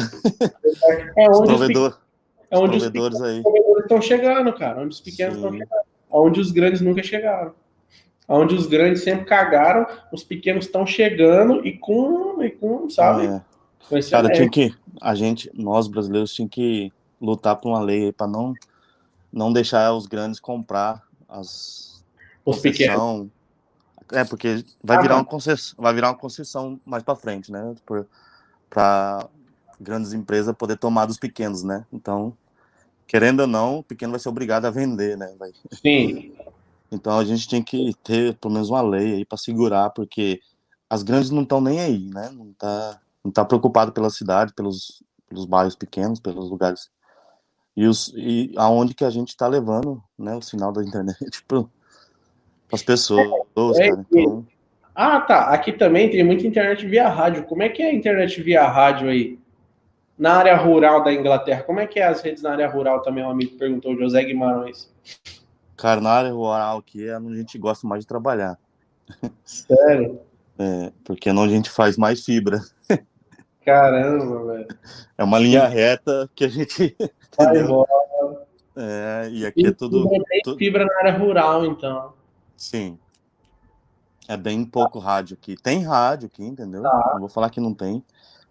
É 1.17 1.29
onde 1.29 1.53
os, 1.53 1.59
provedor, 1.59 1.99
é 2.51 2.59
onde 2.59 2.77
os 2.77 2.83
provedores 2.83 3.21
aí. 3.23 3.43
estão 3.81 4.01
chegando, 4.01 4.53
cara. 4.53 4.81
Onde 4.81 4.95
os 4.95 5.01
pequenos 5.01 5.37
estão 5.37 5.53
chegando. 5.53 5.83
Onde 6.11 6.41
os 6.41 6.51
grandes 6.51 6.81
nunca 6.81 7.03
chegaram. 7.03 7.55
Onde 8.27 8.55
os 8.55 8.67
grandes 8.67 9.03
sempre 9.03 9.25
cagaram, 9.25 9.87
os 10.13 10.23
pequenos 10.23 10.67
estão 10.67 10.87
chegando 10.87 11.67
e 11.67 11.77
com, 11.79 12.43
e 12.43 12.51
com 12.51 12.89
sabe? 12.91 13.27
É. 13.27 13.41
Cara, 14.11 14.31
tinha 14.31 14.49
que, 14.51 14.75
a 15.01 15.15
gente, 15.15 15.51
nós 15.55 15.89
brasileiros, 15.89 16.33
tinha 16.33 16.49
que 16.49 16.93
lutar 17.21 17.57
por 17.57 17.71
uma 17.71 17.81
lei 17.81 18.13
para 18.13 18.27
não, 18.27 18.55
não 19.33 19.53
deixar 19.53 19.93
os 19.95 20.07
grandes 20.07 20.39
comprar 20.39 21.03
as 21.29 21.89
os 22.45 22.61
pequenos. 22.61 23.29
É, 24.11 24.25
porque 24.25 24.65
vai 24.83 24.97
ah, 24.97 25.01
virar 25.03 25.15
uma 25.17 25.25
concessão, 25.25 25.75
vai 25.79 25.93
virar 25.93 26.09
uma 26.09 26.17
concessão 26.17 26.81
mais 26.87 27.03
para 27.03 27.15
frente, 27.15 27.53
né? 27.53 27.75
Para 28.71 29.29
grandes 29.79 30.15
empresas 30.15 30.57
poder 30.57 30.79
tomar 30.79 31.05
dos 31.05 31.19
pequenos, 31.19 31.63
né? 31.63 31.85
Então, 31.93 32.35
querendo 33.07 33.41
ou 33.41 33.47
não, 33.47 33.79
o 33.79 33.83
pequeno 33.83 34.13
vai 34.13 34.21
ser 34.21 34.31
obrigado 34.31 34.65
a 34.65 34.71
vender, 34.71 35.17
né? 35.17 35.35
Vai... 35.39 35.53
Sim. 35.73 36.33
Então 36.91 37.19
a 37.19 37.23
gente 37.23 37.47
tem 37.47 37.63
que 37.63 37.95
ter 38.03 38.35
pelo 38.37 38.55
menos 38.55 38.71
uma 38.71 38.81
lei 38.81 39.17
aí 39.17 39.23
para 39.23 39.37
segurar, 39.37 39.91
porque 39.91 40.41
as 40.89 41.03
grandes 41.03 41.29
não 41.29 41.43
estão 41.43 41.61
nem 41.61 41.81
aí, 41.81 42.09
né? 42.09 42.31
Não 42.33 42.51
tá 42.55 42.99
não 43.29 43.31
está 43.31 43.45
preocupado 43.45 43.93
pela 43.93 44.11
cidade, 44.11 44.55
pelos, 44.55 45.03
pelos 45.29 45.45
bairros 45.45 45.77
pequenos, 45.77 46.19
pelos 46.19 46.51
lugares 46.51 46.91
e, 47.79 47.87
os, 47.87 48.13
e 48.17 48.53
aonde 48.57 48.93
que 48.93 49.05
a 49.05 49.11
gente 49.11 49.29
está 49.29 49.47
levando 49.47 50.03
né, 50.19 50.35
o 50.35 50.43
sinal 50.43 50.73
da 50.73 50.83
internet 50.85 51.45
para 51.47 51.65
as 52.73 52.83
pessoas. 52.83 53.79
É, 53.79 53.91
cara, 53.91 54.07
então... 54.11 54.47
Ah, 54.93 55.21
tá. 55.21 55.51
Aqui 55.51 55.71
também 55.71 56.11
tem 56.11 56.25
muita 56.25 56.45
internet 56.45 56.85
via 56.85 57.09
rádio. 57.09 57.45
Como 57.45 57.63
é 57.63 57.69
que 57.69 57.81
é 57.81 57.91
a 57.91 57.95
internet 57.95 58.43
via 58.43 58.67
rádio 58.67 59.09
aí? 59.09 59.39
Na 60.19 60.33
área 60.33 60.57
rural 60.57 61.05
da 61.05 61.13
Inglaterra, 61.13 61.63
como 61.63 61.79
é 61.79 61.87
que 61.87 62.01
é 62.01 62.09
as 62.09 62.21
redes 62.21 62.43
na 62.43 62.51
área 62.51 62.69
rural 62.69 63.01
também? 63.01 63.23
Um 63.23 63.31
amigo 63.31 63.57
perguntou, 63.57 63.97
José 63.97 64.25
Guimarães. 64.25 64.93
Cara, 65.77 66.01
na 66.01 66.11
área 66.11 66.33
rural 66.33 66.83
que 66.83 67.09
é 67.09 67.17
onde 67.17 67.35
a 67.35 67.39
gente 67.39 67.57
gosta 67.57 67.87
mais 67.87 68.01
de 68.01 68.09
trabalhar. 68.09 68.59
Sério? 69.45 70.19
É, 70.59 70.91
porque 71.05 71.29
é 71.29 71.33
onde 71.33 71.53
a 71.53 71.57
gente 71.57 71.71
faz 71.71 71.97
mais 71.97 72.25
fibra. 72.25 72.61
Caramba, 73.69 74.47
velho. 74.47 74.69
É 75.19 75.23
uma 75.23 75.39
linha 75.39 75.67
reta 75.67 76.27
que 76.35 76.43
a 76.43 76.49
gente. 76.49 76.97
Vai 77.37 77.59
embora. 77.59 77.87
É, 78.75 79.29
e 79.31 79.45
aqui 79.45 79.61
e 79.63 79.67
é 79.67 79.73
tudo. 79.73 80.09
Tem 80.09 80.41
tudo... 80.43 80.57
fibra 80.57 80.87
na 80.87 80.97
área 80.97 81.19
rural, 81.19 81.67
então. 81.67 82.15
Sim. 82.57 82.99
É 84.27 84.39
bem 84.39 84.65
pouco 84.65 84.99
rádio 84.99 85.37
aqui. 85.39 85.55
Tem 85.55 85.83
rádio 85.83 86.31
aqui, 86.33 86.43
entendeu? 86.43 86.83
Tá. 86.83 87.11
Não 87.13 87.21
vou 87.21 87.29
falar 87.29 87.51
que 87.51 87.61
não 87.61 87.75
tem, 87.75 88.03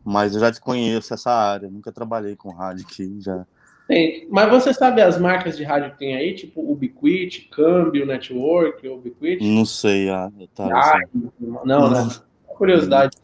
mas 0.04 0.36
eu 0.36 0.40
já 0.40 0.52
desconheço 0.52 1.12
essa 1.12 1.32
área. 1.32 1.68
Nunca 1.68 1.92
trabalhei 1.92 2.36
com 2.36 2.54
rádio 2.54 2.86
aqui, 2.88 3.20
já. 3.20 3.44
Tem. 3.88 4.28
Mas 4.30 4.52
você 4.52 4.72
sabe 4.72 5.02
as 5.02 5.18
marcas 5.18 5.58
de 5.58 5.64
rádio 5.64 5.92
que 5.94 5.98
tem 5.98 6.16
aí? 6.16 6.36
Tipo 6.36 6.62
Ubiquiti, 6.72 7.50
Câmbio, 7.50 8.06
Network, 8.06 8.88
Ubiquiti? 8.88 9.44
Não 9.44 9.66
sei, 9.66 10.12
ah, 10.12 10.32
tá, 10.54 10.66
ah, 10.66 11.00
não, 11.42 11.66
não, 11.66 11.90
não. 11.90 12.10
Curiosidade. 12.46 13.18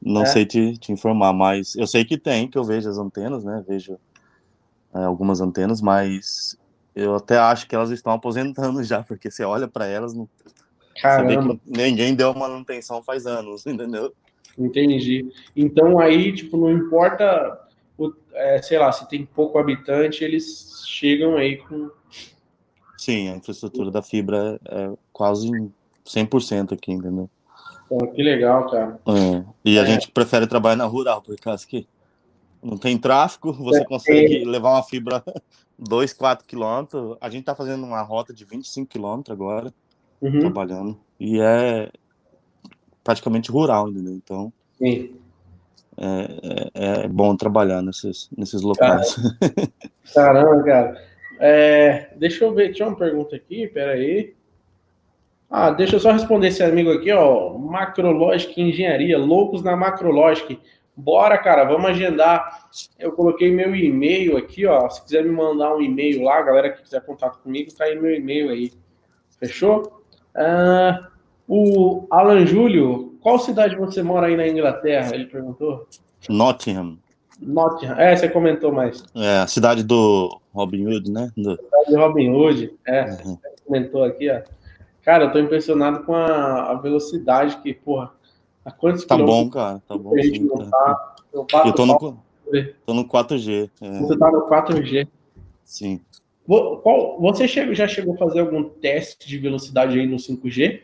Não 0.00 0.22
é. 0.22 0.26
sei 0.26 0.46
te, 0.46 0.78
te, 0.78 0.92
informar, 0.92 1.32
mas 1.32 1.76
eu 1.76 1.86
sei 1.86 2.04
que 2.04 2.16
tem, 2.16 2.48
que 2.48 2.56
eu 2.56 2.64
vejo 2.64 2.88
as 2.88 2.96
antenas, 2.96 3.44
né? 3.44 3.62
Vejo 3.66 3.98
é, 4.94 5.04
algumas 5.04 5.40
antenas, 5.40 5.82
mas 5.82 6.58
eu 6.94 7.14
até 7.14 7.38
acho 7.38 7.68
que 7.68 7.74
elas 7.74 7.90
estão 7.90 8.12
aposentando 8.12 8.82
já, 8.84 9.02
porque 9.02 9.30
você 9.30 9.44
olha 9.44 9.68
para 9.68 9.86
elas, 9.86 10.14
não... 10.14 10.28
você 10.94 11.22
vê 11.24 11.36
que 11.36 11.60
ninguém 11.66 12.14
deu 12.14 12.32
manutenção 12.34 13.02
faz 13.02 13.26
anos, 13.26 13.64
entendeu? 13.68 14.12
Entendi. 14.58 15.30
Então 15.54 15.98
aí, 15.98 16.32
tipo, 16.32 16.56
não 16.56 16.70
importa, 16.70 17.60
o, 17.96 18.12
é, 18.32 18.60
sei 18.62 18.78
lá, 18.78 18.90
se 18.92 19.08
tem 19.08 19.24
pouco 19.24 19.58
habitante, 19.58 20.24
eles 20.24 20.82
chegam 20.86 21.36
aí 21.36 21.58
com. 21.58 21.90
Sim, 22.96 23.30
a 23.30 23.36
infraestrutura 23.36 23.90
da 23.90 24.02
fibra 24.02 24.60
é 24.66 24.92
quase 25.12 25.48
100% 26.04 26.72
aqui, 26.72 26.92
entendeu? 26.92 27.30
Pô, 27.90 28.06
que 28.06 28.22
legal, 28.22 28.70
cara. 28.70 29.00
É. 29.08 29.44
E 29.64 29.76
a 29.76 29.82
é. 29.82 29.86
gente 29.86 30.12
prefere 30.12 30.46
trabalhar 30.46 30.76
na 30.76 30.84
rural, 30.84 31.20
por 31.20 31.36
causa 31.40 31.66
que 31.66 31.88
não 32.62 32.78
tem 32.78 32.96
tráfego, 32.96 33.52
você 33.64 33.80
é. 33.80 33.84
consegue 33.84 34.44
levar 34.44 34.70
uma 34.70 34.82
fibra 34.84 35.24
2, 35.76 36.12
4 36.12 36.46
quilômetros. 36.46 37.16
A 37.20 37.28
gente 37.28 37.44
tá 37.44 37.52
fazendo 37.52 37.84
uma 37.84 38.00
rota 38.00 38.32
de 38.32 38.44
25 38.44 38.88
quilômetros 38.88 39.34
agora, 39.34 39.74
uhum. 40.22 40.38
trabalhando. 40.38 41.00
E 41.18 41.40
é 41.40 41.90
praticamente 43.02 43.50
rural, 43.50 43.90
entendeu? 43.90 44.14
Então. 44.14 44.52
Sim. 44.78 45.16
é, 45.98 46.70
é, 46.74 47.04
é 47.04 47.08
bom 47.08 47.34
trabalhar 47.34 47.82
nesses, 47.82 48.30
nesses 48.38 48.62
locais. 48.62 49.16
Caramba, 50.14 50.62
cara. 50.62 51.04
É, 51.40 52.14
deixa 52.16 52.44
eu 52.44 52.54
ver, 52.54 52.72
tinha 52.72 52.86
uma 52.86 52.96
pergunta 52.96 53.34
aqui, 53.34 53.66
peraí. 53.66 54.34
Ah, 55.50 55.70
deixa 55.70 55.96
eu 55.96 56.00
só 56.00 56.12
responder 56.12 56.48
esse 56.48 56.62
amigo 56.62 56.92
aqui, 56.92 57.10
ó. 57.10 57.58
Macrológica 57.58 58.60
Engenharia, 58.60 59.18
loucos 59.18 59.62
na 59.62 59.76
Macrológica. 59.76 60.56
Bora, 60.96 61.36
cara, 61.38 61.64
vamos 61.64 61.90
agendar. 61.90 62.68
Eu 62.98 63.10
coloquei 63.12 63.50
meu 63.50 63.74
e-mail 63.74 64.36
aqui, 64.36 64.64
ó. 64.64 64.88
Se 64.88 65.02
quiser 65.02 65.24
me 65.24 65.32
mandar 65.32 65.74
um 65.74 65.80
e-mail 65.80 66.22
lá, 66.22 66.40
galera 66.42 66.70
que 66.70 66.82
quiser 66.82 67.04
contato 67.04 67.40
comigo, 67.42 67.74
tá 67.74 67.84
aí 67.84 67.98
meu 67.98 68.14
e-mail 68.14 68.50
aí. 68.50 68.72
Fechou? 69.40 70.02
Ah, 70.36 71.08
o 71.48 72.06
Alan 72.10 72.46
Júlio, 72.46 73.18
qual 73.20 73.38
cidade 73.38 73.74
você 73.74 74.04
mora 74.04 74.28
aí 74.28 74.36
na 74.36 74.46
Inglaterra? 74.46 75.14
Ele 75.14 75.26
perguntou. 75.26 75.88
Nottingham. 76.28 76.96
Nottingham. 77.40 77.98
É, 77.98 78.14
você 78.14 78.28
comentou 78.28 78.70
mais. 78.70 79.02
É, 79.16 79.38
a 79.38 79.46
cidade 79.48 79.82
do 79.82 80.40
Robin 80.54 80.86
Hood, 80.86 81.10
né? 81.10 81.32
Do... 81.36 81.56
Cidade 81.56 81.88
de 81.88 81.96
Robin 81.96 82.30
Hood. 82.30 82.74
É, 82.86 83.04
uhum. 83.04 83.36
você 83.36 83.64
comentou 83.66 84.04
aqui, 84.04 84.30
ó. 84.30 84.42
Cara, 85.10 85.24
eu 85.24 85.32
tô 85.32 85.40
impressionado 85.40 86.04
com 86.04 86.14
a, 86.14 86.70
a 86.70 86.74
velocidade 86.74 87.60
que, 87.62 87.74
porra, 87.74 88.12
a 88.64 88.70
quantos 88.70 89.04
Tá 89.04 89.18
bom, 89.18 89.50
cara, 89.50 89.82
tá 89.88 89.98
bom. 89.98 90.12
Sim, 90.22 90.46
tá. 90.70 91.14
Eu, 91.32 91.44
eu 91.66 91.72
tô, 91.72 91.84
no, 91.84 92.22
tô 92.86 92.94
no 92.94 93.04
4G. 93.04 93.68
É. 93.80 94.00
Você 94.02 94.16
tá 94.16 94.30
no 94.30 94.48
4G. 94.48 95.08
Sim. 95.64 96.00
Qual, 96.46 97.20
você 97.20 97.48
já 97.48 97.88
chegou 97.88 98.14
a 98.14 98.18
fazer 98.18 98.38
algum 98.38 98.62
teste 98.62 99.26
de 99.26 99.36
velocidade 99.36 99.98
aí 99.98 100.06
no 100.06 100.16
5G? 100.16 100.80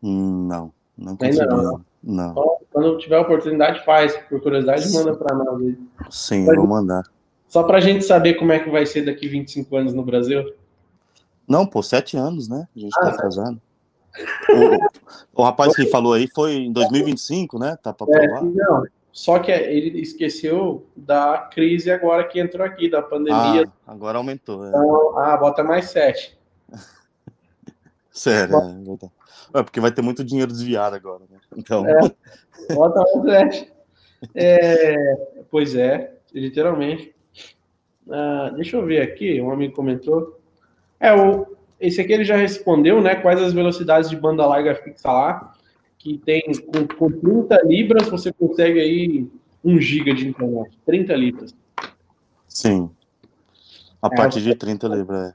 Hum, 0.00 0.46
não, 0.46 0.72
não 0.96 1.16
consegui. 1.16 1.40
Ainda 1.40 1.56
não. 1.56 1.84
não. 2.04 2.30
Então, 2.30 2.56
quando 2.70 2.98
tiver 2.98 3.18
oportunidade, 3.18 3.84
faz. 3.84 4.16
Por 4.28 4.40
curiosidade, 4.40 4.86
Sim. 4.86 4.98
manda 4.98 5.16
para 5.16 5.34
nós 5.34 5.60
aí. 5.60 5.76
Sim, 6.08 6.46
pra 6.46 6.54
vou 6.54 6.68
mandar. 6.68 7.02
Só 7.48 7.64
para 7.64 7.78
a 7.78 7.80
gente 7.80 8.04
saber 8.04 8.34
como 8.34 8.52
é 8.52 8.60
que 8.60 8.70
vai 8.70 8.86
ser 8.86 9.04
daqui 9.04 9.26
25 9.26 9.76
anos 9.76 9.92
no 9.92 10.04
Brasil. 10.04 10.59
Não, 11.50 11.66
pô, 11.66 11.82
sete 11.82 12.16
anos, 12.16 12.48
né? 12.48 12.68
A 12.76 12.78
gente 12.78 12.92
tá 12.92 13.00
ah, 13.00 13.04
tá 13.06 13.10
atrasado. 13.10 13.60
O, 15.34 15.40
o, 15.40 15.44
rapaz 15.44 15.74
que 15.74 15.84
falou 15.86 16.12
aí 16.12 16.28
foi 16.32 16.52
em 16.52 16.72
2025, 16.72 17.58
né? 17.58 17.76
Tá 17.82 17.92
para 17.92 18.06
é, 18.06 18.28
provar. 18.28 18.38
É, 18.38 18.42
não, 18.44 18.84
só 19.10 19.40
que 19.40 19.50
ele 19.50 20.00
esqueceu 20.00 20.86
da 20.96 21.38
crise 21.52 21.90
agora 21.90 22.22
que 22.22 22.38
entrou 22.38 22.64
aqui, 22.64 22.88
da 22.88 23.02
pandemia. 23.02 23.64
Ah, 23.84 23.92
agora 23.92 24.18
aumentou. 24.18 24.64
É. 24.64 24.68
Então, 24.68 25.18
ah, 25.18 25.36
bota 25.36 25.64
mais 25.64 25.90
sete. 25.90 26.38
Sério, 28.12 28.54
é, 28.56 29.58
é, 29.58 29.62
porque 29.64 29.80
vai 29.80 29.90
ter 29.90 30.02
muito 30.02 30.22
dinheiro 30.22 30.52
desviado 30.52 30.94
agora, 30.94 31.24
né? 31.28 31.38
Então. 31.56 31.84
É, 31.84 31.98
bota 32.74 33.00
mais 33.00 33.24
sete. 33.24 33.72
É, 34.36 35.44
pois 35.50 35.74
é, 35.74 36.14
literalmente. 36.32 37.12
Ah, 38.08 38.52
deixa 38.54 38.76
eu 38.76 38.86
ver 38.86 39.02
aqui, 39.02 39.40
um 39.40 39.50
amigo 39.50 39.74
comentou. 39.74 40.39
É, 41.00 41.14
o, 41.14 41.46
esse 41.80 42.00
aqui 42.00 42.12
ele 42.12 42.24
já 42.24 42.36
respondeu, 42.36 43.00
né? 43.00 43.14
Quais 43.14 43.40
as 43.40 43.54
velocidades 43.54 44.10
de 44.10 44.16
banda 44.16 44.46
larga 44.46 44.74
fixa 44.74 45.10
lá? 45.10 45.54
Que 45.98 46.18
tem 46.18 46.42
com, 46.72 46.86
com 46.86 47.10
30 47.10 47.62
libras 47.64 48.08
você 48.08 48.32
consegue 48.32 48.78
aí 48.78 49.28
1 49.64 49.80
giga 49.80 50.14
de 50.14 50.28
internet. 50.28 50.78
30 50.84 51.14
libras. 51.14 51.54
Sim. 52.46 52.90
A 54.02 54.08
é, 54.08 54.16
partir 54.16 54.42
de 54.42 54.54
30 54.54 54.88
libras. 54.88 55.30
É. 55.30 55.32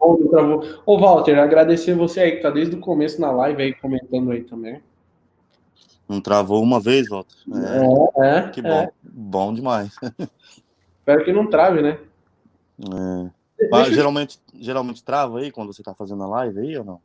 Ô, 0.86 1.00
Walter, 1.00 1.40
agradecer 1.40 1.96
você 1.96 2.20
aí 2.20 2.32
que 2.34 2.42
tá 2.42 2.50
desde 2.50 2.76
o 2.76 2.80
começo 2.80 3.20
na 3.20 3.32
live 3.32 3.62
aí 3.62 3.74
comentando 3.74 4.32
aí 4.32 4.44
também. 4.44 4.82
Não 6.08 6.22
travou 6.22 6.62
uma 6.62 6.80
vez, 6.80 7.10
Walter? 7.10 7.36
É, 8.18 8.28
é, 8.28 8.38
é 8.38 8.50
que 8.50 8.62
bom. 8.62 8.70
É. 8.70 8.92
Bom 9.04 9.54
demais. 9.54 9.96
Espero 11.00 11.24
que 11.24 11.34
não 11.34 11.48
trave, 11.48 11.82
né? 11.82 12.00
É. 12.80 13.35
Ah, 13.72 13.84
geralmente, 13.86 14.40
geralmente 14.54 15.04
trava 15.04 15.40
aí 15.40 15.52
quando 15.52 15.74
você 15.74 15.84
tá 15.84 15.94
fazendo 15.94 16.24
a 16.24 16.28
live 16.28 16.60
aí 16.60 16.78
ou 16.78 16.84
não? 16.84 17.02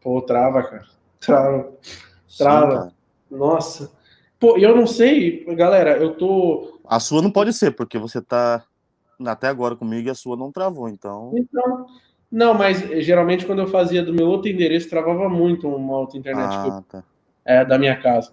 Pô, 0.00 0.20
trava, 0.22 0.62
cara. 0.62 0.86
Trava. 1.20 1.72
Trava. 2.36 2.84
Sim, 2.88 3.36
Nossa. 3.36 3.90
Pô, 4.38 4.58
eu 4.58 4.76
não 4.76 4.86
sei, 4.86 5.44
galera, 5.54 5.96
eu 5.96 6.14
tô. 6.14 6.80
A 6.86 7.00
sua 7.00 7.22
não 7.22 7.30
pode 7.30 7.52
ser, 7.52 7.70
porque 7.72 7.98
você 7.98 8.20
tá 8.20 8.62
até 9.24 9.48
agora 9.48 9.74
comigo 9.74 10.08
e 10.08 10.10
a 10.10 10.14
sua 10.14 10.36
não 10.36 10.52
travou, 10.52 10.88
então. 10.88 11.32
Então. 11.34 11.86
Não, 12.30 12.52
mas 12.52 12.80
geralmente 13.04 13.46
quando 13.46 13.60
eu 13.60 13.68
fazia 13.68 14.04
do 14.04 14.12
meu 14.12 14.26
outro 14.26 14.50
endereço, 14.50 14.90
travava 14.90 15.28
muito 15.28 15.68
uma 15.68 15.98
outra 15.98 16.18
internet 16.18 16.50
ah, 16.50 16.66
eu... 16.66 16.82
tá. 16.82 17.04
é, 17.44 17.64
da 17.64 17.78
minha 17.78 17.96
casa. 18.00 18.32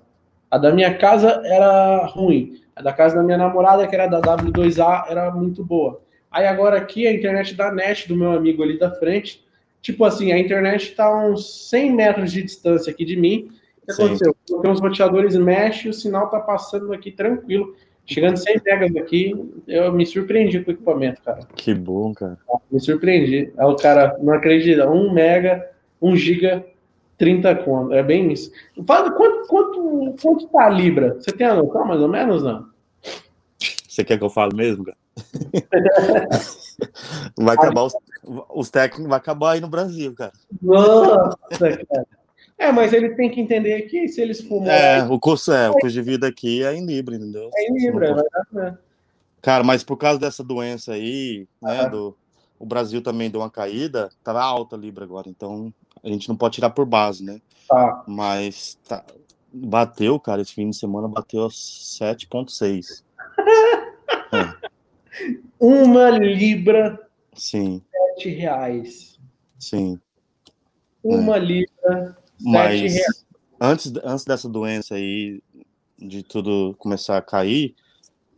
A 0.49 0.57
da 0.57 0.71
minha 0.71 0.97
casa 0.97 1.41
era 1.45 2.05
ruim. 2.07 2.61
A 2.75 2.81
da 2.81 2.91
casa 2.91 3.15
da 3.15 3.23
minha 3.23 3.37
namorada, 3.37 3.87
que 3.87 3.95
era 3.95 4.07
da 4.07 4.19
W2A, 4.21 5.05
era 5.09 5.31
muito 5.31 5.63
boa. 5.63 6.01
Aí 6.33 6.47
agora 6.47 6.77
aqui 6.77 7.05
a 7.05 7.13
internet 7.13 7.53
da 7.53 7.71
NET 7.71 8.07
do 8.07 8.15
meu 8.15 8.31
amigo 8.31 8.63
ali 8.63 8.79
da 8.79 8.89
frente, 8.89 9.45
tipo 9.83 10.03
assim, 10.03 10.31
a 10.31 10.39
internet 10.39 10.89
está 10.89 11.05
a 11.05 11.27
uns 11.27 11.69
100 11.69 11.93
metros 11.93 12.31
de 12.31 12.41
distância 12.41 12.91
aqui 12.91 13.05
de 13.05 13.15
mim. 13.15 13.51
O 13.83 13.85
que 13.85 13.91
aconteceu? 13.91 14.35
Tem 14.61 14.71
uns 14.71 14.81
roteadores 14.81 15.35
mesh 15.35 15.85
e 15.85 15.89
o 15.89 15.93
sinal 15.93 16.31
tá 16.31 16.39
passando 16.39 16.91
aqui 16.91 17.11
tranquilo. 17.11 17.75
Chegando 18.05 18.37
100 18.37 18.61
megas 18.65 18.95
aqui, 18.95 19.33
eu 19.67 19.93
me 19.93 20.05
surpreendi 20.05 20.59
com 20.61 20.71
o 20.71 20.73
equipamento, 20.73 21.21
cara. 21.21 21.41
Que 21.55 21.73
bom, 21.73 22.13
cara. 22.13 22.37
Me 22.71 22.79
surpreendi. 22.79 23.53
Aí 23.55 23.65
o 23.67 23.75
cara 23.75 24.17
não 24.19 24.33
acredita, 24.33 24.89
1 24.89 25.13
mega, 25.13 25.69
1 26.01 26.15
giga, 26.15 26.65
30 27.17 27.55
conto. 27.57 27.93
É 27.93 28.01
bem 28.01 28.31
isso. 28.31 28.51
Fala, 28.87 29.11
quanto, 29.11 29.47
quanto, 29.47 30.15
quanto 30.19 30.47
tá 30.47 30.65
a 30.65 30.69
Libra? 30.69 31.13
Você 31.13 31.31
tem 31.31 31.45
a 31.45 31.53
noção, 31.53 31.85
mais 31.85 32.01
ou 32.01 32.09
menos, 32.09 32.43
não? 32.43 32.67
Você 33.87 34.03
quer 34.03 34.17
que 34.17 34.23
eu 34.23 34.29
fale 34.29 34.55
mesmo, 34.55 34.83
cara? 34.83 34.97
Vai 37.37 37.55
acabar 37.55 37.83
os, 37.83 37.93
os 38.49 38.69
técnicos, 38.69 39.09
vai 39.09 39.17
acabar 39.17 39.51
aí 39.53 39.61
no 39.61 39.67
Brasil, 39.67 40.13
cara. 40.13 40.33
Nossa, 40.61 41.37
cara. 41.57 42.07
É, 42.57 42.71
mas 42.71 42.93
eles 42.93 43.15
têm 43.15 43.29
que 43.29 43.41
entender 43.41 43.83
que 43.83 44.07
se 44.07 44.21
eles 44.21 44.41
fumam. 44.41 44.71
É, 44.71 45.03
o 45.03 45.19
curso 45.19 45.51
é, 45.51 45.69
o 45.69 45.73
custo 45.73 45.91
de 45.91 46.01
vida 46.01 46.27
aqui 46.27 46.63
é 46.63 46.73
em 46.73 46.85
Libra, 46.85 47.15
entendeu? 47.15 47.49
É 47.53 47.69
em 47.69 47.73
Libra, 47.77 48.09
é 48.09 48.13
verdade, 48.13 48.47
né? 48.51 48.77
Cara, 49.41 49.63
mas 49.63 49.83
por 49.83 49.97
causa 49.97 50.19
dessa 50.19 50.43
doença 50.43 50.93
aí, 50.93 51.45
né, 51.61 51.89
do, 51.89 52.15
o 52.57 52.65
Brasil 52.65 53.01
também 53.01 53.29
deu 53.29 53.41
uma 53.41 53.49
caída, 53.49 54.09
tá 54.23 54.41
alta 54.41 54.77
a 54.77 54.79
Libra 54.79 55.03
agora, 55.03 55.29
então 55.29 55.73
a 56.01 56.07
gente 56.07 56.29
não 56.29 56.35
pode 56.37 56.55
tirar 56.55 56.69
por 56.69 56.85
base, 56.85 57.23
né? 57.25 57.41
Tá. 57.67 58.03
Mas 58.07 58.77
tá, 58.87 59.03
bateu, 59.51 60.17
cara, 60.17 60.41
esse 60.41 60.53
fim 60.53 60.69
de 60.69 60.77
semana 60.77 61.09
bateu 61.09 61.45
7,6. 61.47 63.03
é. 64.31 64.72
Uma 65.59 66.09
libra, 66.09 66.99
Sim. 67.35 67.81
sete 67.91 68.29
reais. 68.29 69.19
Sim. 69.59 69.99
Uma 71.03 71.37
é. 71.37 71.39
libra, 71.39 72.17
Mas 72.41 72.79
sete 72.79 72.93
reais. 72.93 73.25
Antes, 73.59 73.93
antes 74.03 74.25
dessa 74.25 74.49
doença 74.49 74.95
aí, 74.95 75.41
de 75.97 76.21
tudo 76.23 76.75
começar 76.77 77.17
a 77.17 77.21
cair, 77.21 77.75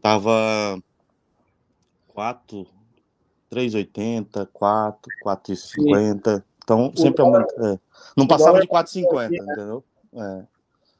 tava 0.02 0.80
4, 2.10 2.68
3,80, 3.52 4.48
4, 4.54 5.12
4,50. 5.24 6.44
Então, 6.64 6.92
o 6.94 6.98
sempre 7.00 7.22
aumenta. 7.22 7.54
É. 7.60 7.80
Não 8.16 8.28
passava 8.28 8.60
de 8.60 8.68
4,50, 8.68 9.26
entendeu? 9.26 9.84
É. 10.14 10.44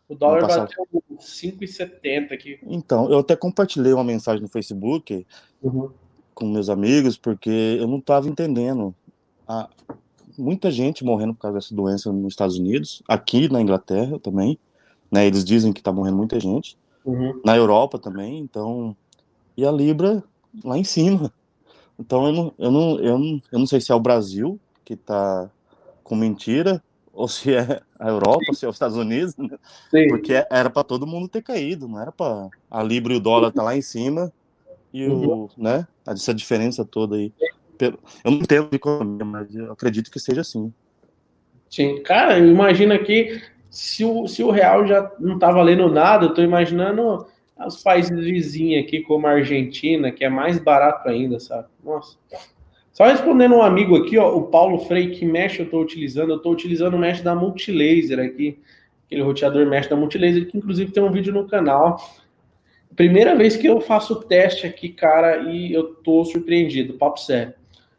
O 0.08 0.16
dólar 0.16 0.48
bateu 0.48 0.86
5,70 1.18 2.32
aqui. 2.32 2.60
Então, 2.64 3.10
eu 3.10 3.20
até 3.20 3.36
compartilhei 3.36 3.92
uma 3.94 4.04
mensagem 4.04 4.42
no 4.42 4.48
Facebook 4.48 5.26
uhum. 5.62 5.90
com 6.34 6.48
meus 6.48 6.70
amigos, 6.70 7.18
porque 7.18 7.78
eu 7.80 7.88
não 7.88 7.98
estava 7.98 8.28
entendendo. 8.28 8.94
A, 9.48 9.68
muita 10.38 10.70
gente 10.70 11.04
morrendo 11.04 11.34
por 11.34 11.42
causa 11.42 11.58
dessa 11.58 11.74
doença 11.74 12.12
nos 12.12 12.34
Estados 12.34 12.58
Unidos, 12.58 13.02
aqui 13.08 13.52
na 13.52 13.62
Inglaterra 13.62 14.20
também. 14.20 14.60
Né, 15.12 15.26
eles 15.28 15.44
dizem 15.44 15.72
que 15.72 15.80
está 15.80 15.92
morrendo 15.92 16.18
muita 16.18 16.40
gente. 16.40 16.78
Uhum. 17.04 17.40
Na 17.44 17.56
Europa 17.56 17.98
também, 17.98 18.40
então. 18.40 18.96
E 19.56 19.66
a 19.66 19.72
Libra 19.72 20.24
lá 20.64 20.78
em 20.78 20.84
cima. 20.84 21.32
Então 21.98 22.26
eu 22.28 22.34
não, 22.34 22.54
eu 22.58 22.72
não, 22.72 23.00
eu 23.00 23.20
não, 23.20 23.42
eu 23.52 23.60
não 23.60 23.66
sei 23.66 23.80
se 23.80 23.92
é 23.92 23.96
o 23.96 24.00
Brasil 24.00 24.60
que 24.84 24.94
está 24.94 25.50
com 26.04 26.16
mentira 26.16 26.84
ou 27.16 27.28
se 27.28 27.54
é 27.54 27.82
a 28.00 28.10
Europa, 28.10 28.44
ou 28.50 28.54
se 28.54 28.66
é 28.66 28.70
os 28.70 28.76
Estados 28.76 28.98
Unidos, 28.98 29.36
né? 29.38 29.58
porque 30.10 30.34
era 30.52 30.70
para 30.70 30.84
todo 30.84 31.08
mundo 31.08 31.28
ter 31.28 31.42
caído, 31.42 31.88
não 31.88 32.00
era 32.00 32.12
para 32.12 32.50
a 32.70 32.84
Libra 32.84 33.14
e 33.14 33.18
o 33.18 33.20
dólar 33.20 33.50
estar 33.50 33.62
tá 33.62 33.66
lá 33.66 33.76
em 33.76 33.82
cima 33.82 34.32
e 34.94 35.08
o, 35.08 35.14
uhum. 35.14 35.50
né, 35.58 35.88
essa 36.06 36.34
diferença 36.34 36.86
toda 36.86 37.16
aí. 37.16 37.32
Eu 37.80 38.32
não 38.32 38.34
entendo 38.34 38.70
de 38.70 38.76
economia, 38.76 39.26
mas 39.26 39.56
eu 39.56 39.72
acredito 39.72 40.12
que 40.12 40.20
seja 40.20 40.42
assim. 40.42 40.74
Sim, 41.70 42.02
cara, 42.04 42.38
imagina 42.38 42.98
que 43.00 43.42
se 43.70 44.06
o, 44.06 44.28
se 44.28 44.44
o 44.44 44.52
real 44.52 44.88
já 44.88 45.12
não 45.20 45.38
tá 45.38 45.52
valendo 45.52 45.92
nada, 45.92 46.26
eu 46.26 46.34
tô 46.34 46.42
imaginando 46.42 47.26
os 47.66 47.82
países 47.84 48.18
vizinhos 48.18 48.86
aqui, 48.86 49.02
como 49.02 49.28
a 49.28 49.32
Argentina, 49.32 50.12
que 50.12 50.24
é 50.24 50.30
mais 50.30 50.60
barato 50.60 51.10
ainda, 51.10 51.40
sabe? 51.40 51.68
Nossa. 51.84 52.18
Só 52.96 53.04
respondendo 53.04 53.56
um 53.56 53.62
amigo 53.62 53.98
aqui, 53.98 54.18
ó, 54.18 54.34
o 54.34 54.44
Paulo 54.44 54.80
Frei, 54.80 55.10
que 55.10 55.26
mesh 55.26 55.60
eu 55.60 55.66
estou 55.66 55.82
utilizando? 55.82 56.30
Eu 56.30 56.38
estou 56.38 56.54
utilizando 56.54 56.94
o 56.94 56.98
mesh 56.98 57.20
da 57.20 57.36
Multilaser 57.36 58.20
aqui, 58.20 58.58
aquele 59.06 59.22
roteador 59.22 59.68
mesh 59.68 59.88
da 59.88 59.98
Multilaser, 59.98 60.48
que 60.48 60.58
inclusive 60.58 60.94
tem 60.94 61.04
um 61.04 61.12
vídeo 61.12 61.34
no 61.34 61.46
canal. 61.46 62.00
Primeira 62.96 63.36
vez 63.36 63.58
que 63.58 63.68
eu 63.68 63.82
faço 63.82 64.16
teste 64.24 64.66
aqui, 64.66 64.88
cara, 64.88 65.40
e 65.40 65.74
eu 65.74 65.94
tô 65.96 66.24
surpreendido, 66.24 66.94
papo 66.94 67.20
sério. 67.20 67.54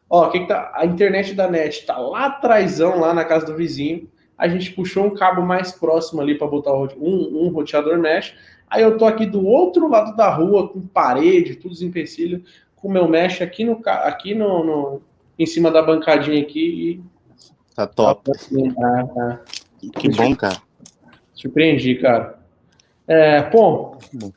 Ó, 0.09 0.31
que, 0.31 0.41
que 0.41 0.47
tá? 0.47 0.73
A 0.75 0.87
internet 0.87 1.35
da 1.35 1.47
net 1.47 1.85
tá 1.85 1.99
lá 1.99 2.25
atrásão, 2.25 2.99
lá 2.99 3.13
na 3.13 3.27
casa 3.27 3.45
do 3.45 3.55
vizinho. 3.55 4.09
A 4.39 4.49
gente 4.49 4.73
puxou 4.73 5.05
um 5.05 5.15
cabo 5.15 5.43
mais 5.43 5.73
próximo 5.73 6.23
ali 6.23 6.39
para 6.39 6.47
botar 6.47 6.73
um, 6.73 6.89
um 6.99 7.49
roteador 7.49 7.99
mesh. 7.99 8.35
Aí 8.67 8.83
eu 8.83 8.97
tô 8.97 9.05
aqui 9.05 9.27
do 9.27 9.47
outro 9.47 9.89
lado 9.89 10.17
da 10.17 10.31
rua, 10.31 10.69
com 10.69 10.81
parede, 10.81 11.57
tudo 11.57 11.75
empecilho, 11.85 12.43
o 12.87 12.91
meu 12.91 13.09
mesh 13.09 13.43
aqui 13.43 13.65
no 13.65 13.81
aqui 13.85 14.35
no, 14.35 14.65
no, 14.65 15.03
em 15.39 15.47
cima 15.47 15.71
da 15.71 15.83
bancadinha 15.83 16.41
aqui 16.41 16.61
e. 16.61 17.17
Tá 17.75 17.87
top. 17.87 18.31
Ah, 18.79 19.07
ah. 19.19 19.39
Que 19.99 20.09
bom, 20.09 20.35
cara. 20.35 20.57
Surpreendi, 21.35 21.97
cara. 21.97 22.39
É, 23.07 23.43
bom. 23.51 23.99
Bom. 24.13 24.33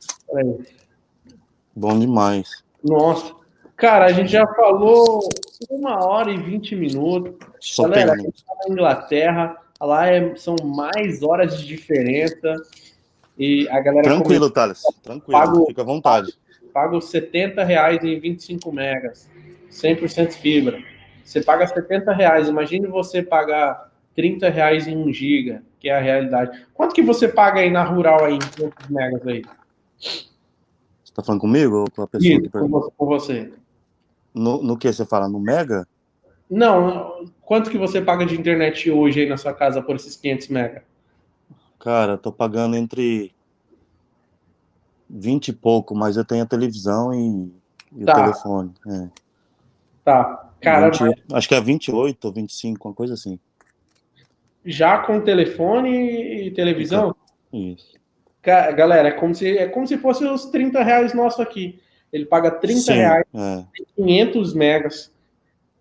bom 1.74 1.98
demais. 1.98 2.62
Nossa. 2.84 3.34
Cara, 3.76 4.04
a 4.04 4.12
gente 4.12 4.30
já 4.30 4.46
falou 4.46 5.20
uma 5.70 6.04
hora 6.04 6.30
e 6.30 6.36
vinte 6.36 6.76
minutos. 6.76 7.34
Só 7.60 7.84
Galera, 7.84 8.12
a 8.12 8.16
gente 8.18 8.44
tá 8.44 8.54
na 8.66 8.74
Inglaterra, 8.74 9.56
lá 9.80 10.06
é, 10.06 10.36
são 10.36 10.54
mais 10.62 11.22
horas 11.22 11.58
de 11.58 11.66
diferença. 11.66 12.54
E 13.38 13.66
a 13.70 13.80
galera. 13.80 14.04
Tranquilo, 14.04 14.50
come... 14.50 14.54
Thales. 14.54 14.82
Tranquilo, 15.02 15.40
pago, 15.40 15.66
fica 15.66 15.80
à 15.80 15.84
vontade. 15.84 16.34
Pago 16.72 17.00
70 17.00 17.62
reais 17.64 18.02
em 18.04 18.18
25 18.18 18.72
megas, 18.72 19.28
100% 19.70 20.32
fibra. 20.32 20.82
Você 21.24 21.40
paga 21.40 21.66
70 21.66 22.12
reais. 22.12 22.48
Imagine 22.48 22.86
você 22.86 23.22
pagar 23.22 23.90
30 24.14 24.48
reais 24.48 24.88
em 24.88 24.96
1 24.96 25.12
giga, 25.12 25.62
que 25.78 25.88
é 25.88 25.96
a 25.96 26.00
realidade. 26.00 26.66
Quanto 26.74 26.94
que 26.94 27.02
você 27.02 27.28
paga 27.28 27.60
aí 27.60 27.70
na 27.70 27.84
rural 27.84 28.24
aí, 28.24 28.34
em 28.34 28.38
quantos 28.38 28.88
megas 28.88 29.26
aí? 29.26 29.42
Você 29.98 31.14
tá 31.14 31.22
falando 31.22 31.40
comigo 31.40 31.76
ou 31.76 31.90
com 31.90 32.02
a 32.02 32.08
pessoa 32.08 32.32
Isso, 32.32 32.42
que 32.42 32.48
pergunta? 32.48 32.92
Com 32.96 33.06
você. 33.06 33.52
No, 34.34 34.62
no 34.62 34.76
que 34.76 34.92
você 34.92 35.04
fala? 35.04 35.28
No 35.28 35.40
mega? 35.40 35.86
Não, 36.50 37.26
quanto 37.42 37.70
que 37.70 37.78
você 37.78 38.00
paga 38.00 38.26
de 38.26 38.38
internet 38.38 38.90
hoje 38.90 39.20
aí 39.20 39.28
na 39.28 39.36
sua 39.36 39.52
casa 39.54 39.80
por 39.80 39.96
esses 39.96 40.16
500 40.16 40.48
mega? 40.48 40.84
Cara, 41.78 42.18
tô 42.18 42.32
pagando 42.32 42.76
entre 42.76 43.32
20 45.10 45.48
e 45.48 45.52
pouco, 45.52 45.94
mas 45.94 46.16
eu 46.16 46.24
tenho 46.24 46.44
a 46.44 46.46
televisão 46.46 47.12
e, 47.12 47.52
e 47.96 48.04
tá. 48.04 48.12
o 48.12 48.16
telefone. 48.16 48.72
É. 48.86 49.08
Tá. 50.04 50.50
Cara, 50.60 50.90
20, 50.90 51.00
mas... 51.00 51.14
acho 51.32 51.48
que 51.48 51.54
é 51.54 51.60
28 51.60 52.24
ou 52.24 52.32
25, 52.32 52.88
uma 52.88 52.94
coisa 52.94 53.14
assim. 53.14 53.38
Já 54.64 54.98
com 54.98 55.20
telefone 55.20 56.46
e 56.46 56.50
televisão? 56.50 57.14
Isso. 57.52 57.98
Galera, 58.42 59.08
é 59.08 59.12
como 59.12 59.34
se, 59.34 59.58
é 59.58 59.66
como 59.68 59.86
se 59.86 59.98
fosse 59.98 60.24
os 60.24 60.46
30 60.46 60.82
reais 60.82 61.12
nosso 61.12 61.42
aqui. 61.42 61.80
Ele 62.12 62.24
paga 62.24 62.50
30 62.50 62.80
Sim, 62.80 62.92
reais, 62.92 63.24
é. 63.34 63.64
500 63.96 64.54
megas. 64.54 65.12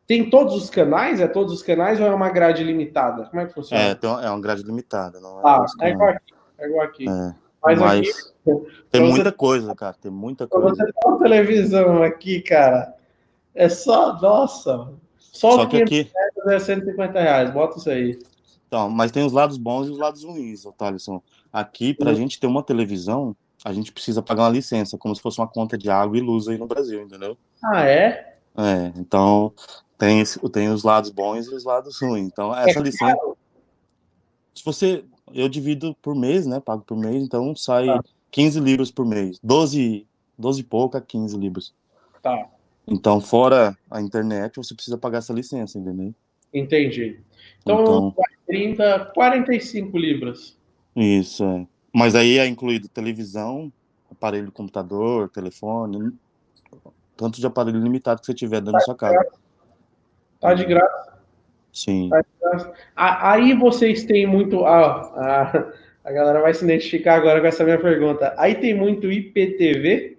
Tem 0.06 0.30
todos 0.30 0.56
os 0.56 0.70
canais? 0.70 1.20
É 1.20 1.28
todos 1.28 1.54
os 1.54 1.62
canais 1.62 2.00
ou 2.00 2.08
é 2.08 2.14
uma 2.14 2.30
grade 2.30 2.64
limitada? 2.64 3.26
Como 3.26 3.42
é 3.42 3.46
que 3.46 3.54
funciona? 3.54 3.84
É, 3.84 4.26
é 4.26 4.30
uma 4.30 4.42
grade 4.42 4.64
limitada. 4.64 5.20
Não 5.20 5.40
é 5.40 5.42
ah, 5.46 5.66
é 5.82 5.90
igual 5.90 6.10
aqui. 6.10 6.34
É 6.58 6.68
igual 6.68 6.86
aqui. 6.86 7.06
É, 7.08 7.36
mas, 7.64 7.80
mas 7.80 8.00
aqui, 8.00 8.66
tem 8.92 9.02
muita 9.02 9.26
você... 9.26 9.32
coisa, 9.32 9.76
cara. 9.76 9.96
Tem 10.02 10.12
muita 10.12 10.48
coisa. 10.48 10.70
Você 10.70 10.84
tem 10.84 10.94
uma 11.06 11.20
televisão 11.20 12.04
aqui, 12.04 12.42
cara. 12.42 12.96
É 13.54 13.68
só, 13.68 14.20
nossa. 14.20 14.92
Só, 15.18 15.52
só 15.52 15.66
que 15.66 15.82
aqui 15.82 16.12
é 16.48 16.60
150 16.60 17.20
reais. 17.20 17.52
Bota 17.52 17.78
isso 17.78 17.90
aí. 17.90 18.20
Então, 18.68 18.90
mas 18.90 19.12
tem 19.12 19.26
os 19.26 19.34
lados 19.34 19.58
bons 19.58 19.88
e 19.88 19.92
os 19.92 19.98
lados 19.98 20.24
ruins, 20.24 20.64
Thaleson. 20.78 21.22
Aqui, 21.52 21.94
para 21.94 22.12
a 22.12 22.14
gente 22.14 22.40
ter 22.40 22.48
uma 22.48 22.62
televisão, 22.62 23.36
a 23.66 23.74
gente 23.74 23.92
precisa 23.92 24.22
pagar 24.22 24.44
uma 24.44 24.50
licença, 24.50 24.98
como 24.98 25.16
se 25.16 25.22
fosse 25.22 25.40
uma 25.40 25.48
conta 25.48 25.78
de 25.78 25.90
água 25.90 26.18
e 26.18 26.22
luz 26.22 26.48
aí 26.48 26.58
no 26.58 26.68
Brasil, 26.68 27.02
entendeu? 27.02 27.38
Ah, 27.64 27.84
é? 27.84 28.36
É, 28.56 28.92
então 28.96 29.54
tem, 29.98 30.24
tem 30.52 30.70
os 30.70 30.84
lados 30.84 31.10
bons 31.10 31.48
e 31.48 31.54
os 31.54 31.64
lados 31.64 32.00
ruins. 32.00 32.28
Então, 32.28 32.56
essa 32.56 32.80
é 32.80 32.82
licença. 32.82 33.16
Caro. 33.16 33.38
Se 34.56 34.64
você. 34.64 35.04
Eu 35.34 35.50
divido 35.50 35.96
por 36.02 36.16
mês, 36.16 36.46
né? 36.46 36.60
Pago 36.60 36.84
por 36.84 36.98
mês, 36.98 37.24
então 37.24 37.56
sai 37.56 37.86
tá. 37.86 38.04
15 38.32 38.60
libras 38.60 38.92
por 38.92 39.06
mês. 39.06 39.40
12, 39.44 40.08
12 40.38 40.62
e 40.62 40.64
pouco 40.64 40.98
a 40.98 41.02
15 41.02 41.38
libras. 41.38 41.74
Tá. 42.22 42.48
Então, 42.88 43.22
fora 43.22 43.78
a 43.90 44.02
internet, 44.02 44.58
você 44.58 44.74
precisa 44.74 44.98
pagar 44.98 45.20
essa 45.20 45.34
licença, 45.34 45.78
entendeu? 45.78 46.14
Entendi. 46.54 47.20
Então, 47.62 47.82
então 47.82 48.16
30, 48.48 49.12
45 49.14 49.98
libras. 49.98 50.58
Isso, 50.96 51.44
é. 51.44 51.68
Mas 51.94 52.16
aí 52.16 52.38
é 52.38 52.48
incluído 52.48 52.88
televisão, 52.88 53.72
aparelho 54.12 54.48
de 54.48 54.52
computador, 54.52 55.30
telefone, 55.30 56.12
tanto 57.16 57.40
de 57.40 57.46
aparelho 57.46 57.82
limitado 57.82 58.22
que 58.22 58.26
você 58.26 58.34
tiver 58.34 58.62
dentro 58.62 58.74
tá 58.74 58.78
da 58.80 58.86
sua 58.86 58.96
casa. 58.96 59.28
Tá 60.40 60.54
de 60.54 60.66
graça. 60.66 61.09
Sim. 61.80 62.10
Tá 62.10 62.26
graça. 62.42 62.74
Aí 62.96 63.54
vocês 63.54 64.04
têm 64.04 64.28
muito. 64.28 64.66
Ah, 64.66 65.14
ah, 65.16 65.74
a 66.04 66.12
galera 66.12 66.42
vai 66.42 66.54
se 66.54 66.66
identificar 66.66 67.16
agora 67.16 67.40
com 67.40 67.48
essa 67.48 67.64
minha 67.64 67.80
pergunta. 67.80 68.34
Aí 68.38 68.56
tem 68.56 68.74
muito 68.74 69.10
IPTV? 69.10 70.18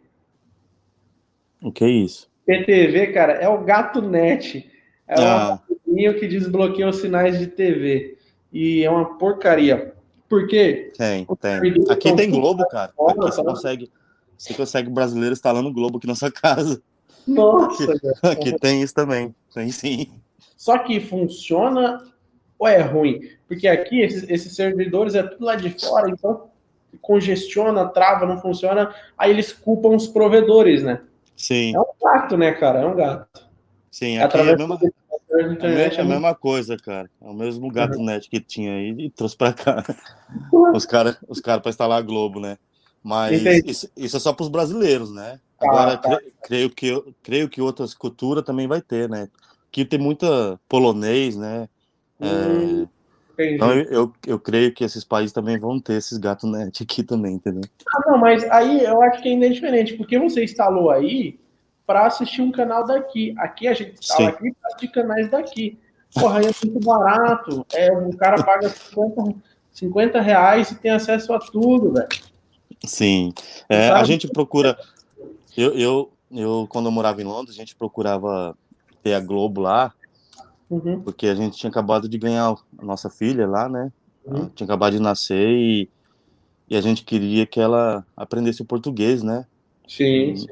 O 1.62 1.70
que 1.70 1.84
é 1.84 1.88
isso? 1.88 2.30
IPTV, 2.48 3.08
cara, 3.08 3.34
é 3.34 3.48
o 3.48 3.62
gato 3.62 4.00
net. 4.00 4.70
É 5.06 5.22
ah. 5.22 5.60
um 5.86 6.14
que 6.14 6.26
desbloqueia 6.26 6.88
os 6.88 6.96
sinais 6.96 7.38
de 7.38 7.46
TV 7.46 8.16
e 8.50 8.82
é 8.82 8.90
uma 8.90 9.18
porcaria. 9.18 9.92
Por 10.28 10.46
quê? 10.46 10.92
Tem, 10.96 11.26
tem. 11.40 11.84
Aqui 11.90 12.14
tem 12.14 12.30
Globo, 12.30 12.66
cara. 12.68 12.92
Aqui 12.98 13.18
você 13.18 13.42
consegue, 13.42 13.90
você 14.38 14.54
consegue 14.54 14.88
brasileiro 14.88 15.34
instalando 15.34 15.72
Globo 15.72 15.98
aqui 15.98 16.06
na 16.06 16.14
sua 16.14 16.30
casa. 16.30 16.80
Nossa, 17.26 17.92
aqui, 17.92 18.08
aqui 18.22 18.58
tem 18.58 18.80
isso 18.80 18.94
também. 18.94 19.34
Tem 19.52 19.70
sim. 19.70 20.08
Só 20.56 20.78
que 20.78 21.00
funciona 21.00 22.04
ou 22.58 22.68
é 22.68 22.80
ruim? 22.80 23.20
Porque 23.48 23.66
aqui 23.66 24.00
esses, 24.00 24.28
esses 24.28 24.54
servidores 24.54 25.14
é 25.14 25.22
tudo 25.22 25.44
lá 25.44 25.56
de 25.56 25.70
fora, 25.70 26.10
então 26.10 26.50
congestiona, 27.00 27.88
trava, 27.88 28.26
não 28.26 28.40
funciona. 28.40 28.94
Aí 29.16 29.30
eles 29.30 29.52
culpam 29.52 29.90
os 29.90 30.06
provedores, 30.06 30.82
né? 30.82 31.00
Sim. 31.36 31.74
É 31.74 31.80
um 31.80 31.84
gato, 32.02 32.36
né, 32.36 32.52
cara? 32.52 32.80
É 32.80 32.86
um 32.86 32.94
gato. 32.94 33.48
Sim, 33.90 34.18
aqui 34.18 34.36
é 34.36 34.40
a 34.40 34.44
mesma, 34.56 34.78
internet 35.52 35.98
é 35.98 36.02
a 36.02 36.04
mesma 36.04 36.34
coisa, 36.34 36.76
cara. 36.76 37.10
É 37.20 37.28
o 37.28 37.34
mesmo 37.34 37.70
gato 37.70 37.98
uhum. 37.98 38.04
net 38.04 38.28
que 38.28 38.40
tinha 38.40 38.72
aí 38.72 38.94
e 38.98 39.10
trouxe 39.10 39.36
pra 39.36 39.52
cá. 39.52 39.82
Os 40.74 40.84
caras 40.84 41.18
os 41.28 41.40
cara 41.40 41.60
para 41.60 41.70
instalar 41.70 41.98
a 41.98 42.02
Globo, 42.02 42.40
né? 42.40 42.58
Mas 43.02 43.42
isso, 43.64 43.90
isso, 43.96 44.16
é 44.16 44.20
só 44.20 44.32
para 44.32 44.42
os 44.42 44.50
brasileiros, 44.50 45.10
né? 45.12 45.40
Tá, 45.58 45.66
Agora, 45.66 45.96
tá. 45.96 46.16
Cre, 46.16 46.32
creio, 46.42 46.70
que, 46.70 47.14
creio 47.22 47.48
que 47.48 47.60
outras 47.60 47.94
culturas 47.94 48.44
também 48.44 48.68
vai 48.68 48.82
ter, 48.82 49.08
né? 49.08 49.28
Que 49.70 49.84
tem 49.84 49.98
muita 49.98 50.58
polonês, 50.68 51.36
né? 51.36 51.68
Hum, 52.20 52.86
é, 53.38 53.54
então 53.54 53.72
eu, 53.72 53.84
eu, 53.84 54.12
eu, 54.26 54.38
creio 54.38 54.72
que 54.72 54.84
esses 54.84 55.04
países 55.04 55.32
também 55.32 55.58
vão 55.58 55.80
ter 55.80 55.94
esses 55.94 56.18
gatos 56.18 56.50
net 56.50 56.82
aqui 56.84 57.02
também, 57.02 57.34
entendeu? 57.34 57.62
Ah, 57.94 58.10
não, 58.10 58.18
mas 58.18 58.44
aí 58.50 58.84
eu 58.84 59.00
acho 59.02 59.22
que 59.22 59.28
ainda 59.28 59.46
é 59.46 59.50
diferente, 59.50 59.94
porque 59.94 60.18
você 60.18 60.44
instalou 60.44 60.90
aí, 60.90 61.38
para 61.90 62.06
assistir 62.06 62.40
um 62.40 62.52
canal 62.52 62.84
daqui. 62.84 63.34
Aqui 63.36 63.66
a 63.66 63.74
gente 63.74 64.00
estava 64.00 64.28
aqui 64.28 64.52
para 64.52 64.68
assistir 64.68 64.88
canais 64.92 65.28
daqui. 65.28 65.76
Porra, 66.14 66.40
é 66.40 66.50
muito 66.64 66.86
barato. 66.86 67.66
É, 67.72 67.90
o 67.92 68.16
cara 68.16 68.42
paga 68.44 68.68
50, 68.68 69.34
50 69.72 70.20
reais 70.20 70.70
e 70.70 70.76
tem 70.76 70.92
acesso 70.92 71.32
a 71.32 71.40
tudo, 71.40 71.92
velho. 71.92 72.08
Sim. 72.84 73.32
É, 73.68 73.88
a 73.88 74.04
gente 74.04 74.28
procura. 74.28 74.78
Eu, 75.56 75.74
eu, 75.74 76.12
eu, 76.30 76.66
quando 76.68 76.86
eu 76.86 76.92
morava 76.92 77.20
em 77.20 77.24
Londres, 77.24 77.56
a 77.56 77.58
gente 77.58 77.74
procurava 77.74 78.56
ter 79.02 79.14
a 79.14 79.20
Globo 79.20 79.60
lá, 79.60 79.92
uhum. 80.68 81.00
porque 81.00 81.26
a 81.26 81.34
gente 81.34 81.56
tinha 81.56 81.70
acabado 81.70 82.08
de 82.08 82.18
ganhar 82.18 82.54
a 82.78 82.84
nossa 82.84 83.10
filha 83.10 83.46
lá, 83.46 83.68
né? 83.68 83.92
Uhum. 84.24 84.48
Tinha 84.50 84.64
acabado 84.64 84.92
de 84.92 85.00
nascer 85.00 85.48
e, 85.48 85.88
e 86.68 86.76
a 86.76 86.80
gente 86.80 87.04
queria 87.04 87.46
que 87.46 87.60
ela 87.60 88.04
aprendesse 88.16 88.62
o 88.62 88.66
português, 88.66 89.22
né? 89.22 89.46
Sim. 89.86 90.36
sim 90.36 90.46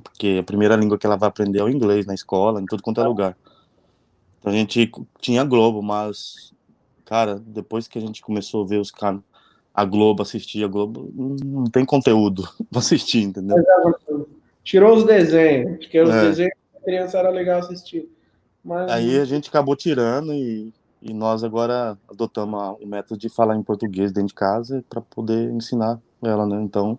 porque 0.00 0.38
a 0.40 0.42
primeira 0.42 0.76
língua 0.76 0.98
que 0.98 1.06
ela 1.06 1.16
vai 1.16 1.28
aprender 1.28 1.58
é 1.58 1.62
o 1.62 1.68
inglês 1.68 2.06
na 2.06 2.14
escola, 2.14 2.60
em 2.60 2.66
tudo 2.66 2.82
quanto 2.82 3.00
é 3.00 3.06
lugar. 3.06 3.36
Então 4.38 4.52
a 4.52 4.56
gente 4.56 4.90
tinha 5.20 5.44
Globo, 5.44 5.82
mas, 5.82 6.52
cara, 7.04 7.40
depois 7.46 7.86
que 7.86 7.98
a 7.98 8.00
gente 8.00 8.22
começou 8.22 8.64
a 8.64 8.66
ver 8.66 8.78
os 8.78 8.90
caras, 8.90 9.20
a 9.74 9.84
Globo, 9.84 10.22
assistir 10.22 10.64
a 10.64 10.68
Globo, 10.68 11.10
não 11.14 11.64
tem 11.64 11.84
conteúdo 11.84 12.42
pra 12.70 12.78
assistir, 12.78 13.22
entendeu? 13.22 13.56
Tirou 14.64 14.96
os 14.96 15.04
desenhos, 15.04 15.78
porque 15.78 16.00
os 16.00 16.10
é. 16.10 16.22
desenhos 16.22 16.61
criança 16.84 17.18
era 17.18 17.30
legal 17.30 17.60
assistir. 17.60 18.08
Mas... 18.64 18.90
Aí 18.90 19.18
a 19.18 19.24
gente 19.24 19.48
acabou 19.48 19.74
tirando 19.74 20.32
e, 20.32 20.72
e 21.00 21.12
nós 21.12 21.42
agora 21.42 21.98
adotamos 22.08 22.76
o 22.80 22.86
método 22.86 23.18
de 23.18 23.28
falar 23.28 23.56
em 23.56 23.62
português 23.62 24.12
dentro 24.12 24.28
de 24.28 24.34
casa 24.34 24.84
para 24.88 25.00
poder 25.00 25.50
ensinar 25.50 25.98
ela, 26.22 26.46
né? 26.46 26.60
Então, 26.62 26.98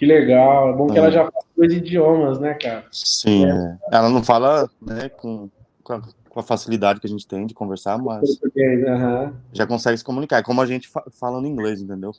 que 0.00 0.06
legal. 0.06 0.70
É 0.70 0.72
bom 0.72 0.86
que 0.86 0.96
ela 0.96 1.08
é. 1.08 1.12
já 1.12 1.30
fala 1.30 1.44
dois 1.54 1.74
idiomas, 1.74 2.38
né, 2.40 2.54
cara? 2.54 2.86
Sim. 2.90 3.44
É. 3.44 3.50
é. 3.50 3.78
Ela 3.92 4.08
não 4.08 4.24
fala 4.24 4.66
né, 4.80 5.10
com, 5.10 5.50
com 5.82 5.92
a, 5.92 6.02
com, 6.26 6.40
a, 6.40 6.42
facilidade 6.42 7.00
que 7.00 7.06
a 7.06 7.10
gente 7.10 7.26
tem 7.26 7.46
de 7.46 7.52
conversar, 7.52 7.98
mas 7.98 8.40
uhum. 8.56 9.34
já 9.52 9.66
consegue 9.66 9.98
se 9.98 10.04
comunicar. 10.04 10.38
É 10.38 10.42
como 10.42 10.62
a 10.62 10.66
gente 10.66 10.88
fa 10.88 11.04
falando 11.10 11.46
inglês, 11.46 11.82
entendeu? 11.82 12.12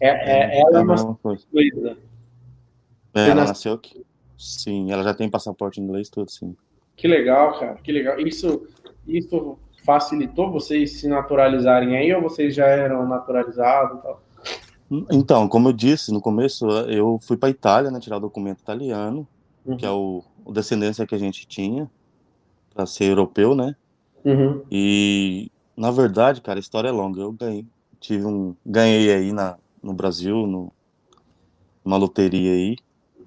É, 0.00 0.08
é, 0.08 0.60
ela 0.60 0.78
é 0.78 0.82
uma 0.82 1.14
coisa. 1.16 1.44
É, 3.14 3.30
ela 3.30 3.46
nasceu 3.46 3.72
aqui. 3.72 4.06
Sim, 4.40 4.90
ela 4.90 5.02
já 5.02 5.12
tem 5.12 5.28
passaporte 5.28 5.78
inglês 5.78 6.08
tudo, 6.08 6.30
sim. 6.30 6.56
Que 6.96 7.06
legal, 7.06 7.58
cara, 7.58 7.74
que 7.74 7.92
legal. 7.92 8.18
Isso, 8.18 8.66
isso 9.06 9.58
facilitou 9.84 10.50
vocês 10.50 10.98
se 10.98 11.06
naturalizarem 11.06 11.94
aí 11.94 12.10
ou 12.14 12.22
vocês 12.22 12.54
já 12.54 12.64
eram 12.64 13.06
naturalizados 13.06 14.00
tal? 14.02 14.22
Então, 15.12 15.46
como 15.46 15.68
eu 15.68 15.72
disse 15.74 16.10
no 16.10 16.22
começo, 16.22 16.66
eu 16.88 17.18
fui 17.18 17.36
para 17.36 17.50
Itália, 17.50 17.90
né, 17.90 18.00
tirar 18.00 18.16
o 18.16 18.20
documento 18.20 18.60
italiano, 18.60 19.28
uhum. 19.64 19.76
que 19.76 19.84
é 19.84 19.90
o, 19.90 20.24
o, 20.42 20.52
descendência 20.52 21.06
que 21.06 21.14
a 21.14 21.18
gente 21.18 21.46
tinha 21.46 21.88
para 22.74 22.86
ser 22.86 23.04
europeu, 23.04 23.54
né? 23.54 23.76
Uhum. 24.24 24.62
E 24.70 25.50
na 25.76 25.90
verdade, 25.90 26.40
cara, 26.40 26.58
a 26.58 26.60
história 26.60 26.88
é 26.88 26.92
longa. 26.92 27.20
Eu 27.20 27.32
ganhei, 27.32 27.66
tive 28.00 28.24
um, 28.24 28.56
ganhei 28.64 29.12
aí 29.12 29.32
na, 29.32 29.58
no 29.82 29.92
Brasil, 29.92 30.46
no, 30.46 30.72
uma 31.84 31.98
loteria 31.98 32.52
aí, 32.52 32.76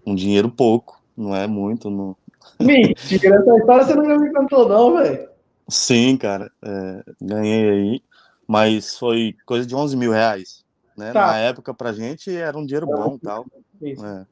um 0.05 0.15
dinheiro 0.15 0.49
pouco, 0.49 1.02
não 1.15 1.35
é 1.35 1.47
muito, 1.47 1.89
não. 1.89 2.15
Mentira, 2.59 3.35
essa 3.35 3.57
história 3.57 3.85
você 3.85 3.95
não 3.95 4.19
me 4.19 4.33
contou 4.33 4.67
não, 4.67 4.97
velho. 4.97 5.29
Sim, 5.67 6.17
cara, 6.17 6.51
é, 6.61 7.03
ganhei 7.21 7.69
aí, 7.69 8.03
mas 8.47 8.97
foi 8.97 9.35
coisa 9.45 9.65
de 9.65 9.75
11 9.75 9.95
mil 9.95 10.11
reais, 10.11 10.65
né? 10.97 11.13
Tá. 11.13 11.27
Na 11.27 11.37
época 11.37 11.73
pra 11.73 11.93
gente 11.93 12.35
era 12.35 12.57
um 12.57 12.65
dinheiro 12.65 12.85
bom 12.85 13.17
tal. 13.17 13.45
É, 13.81 14.25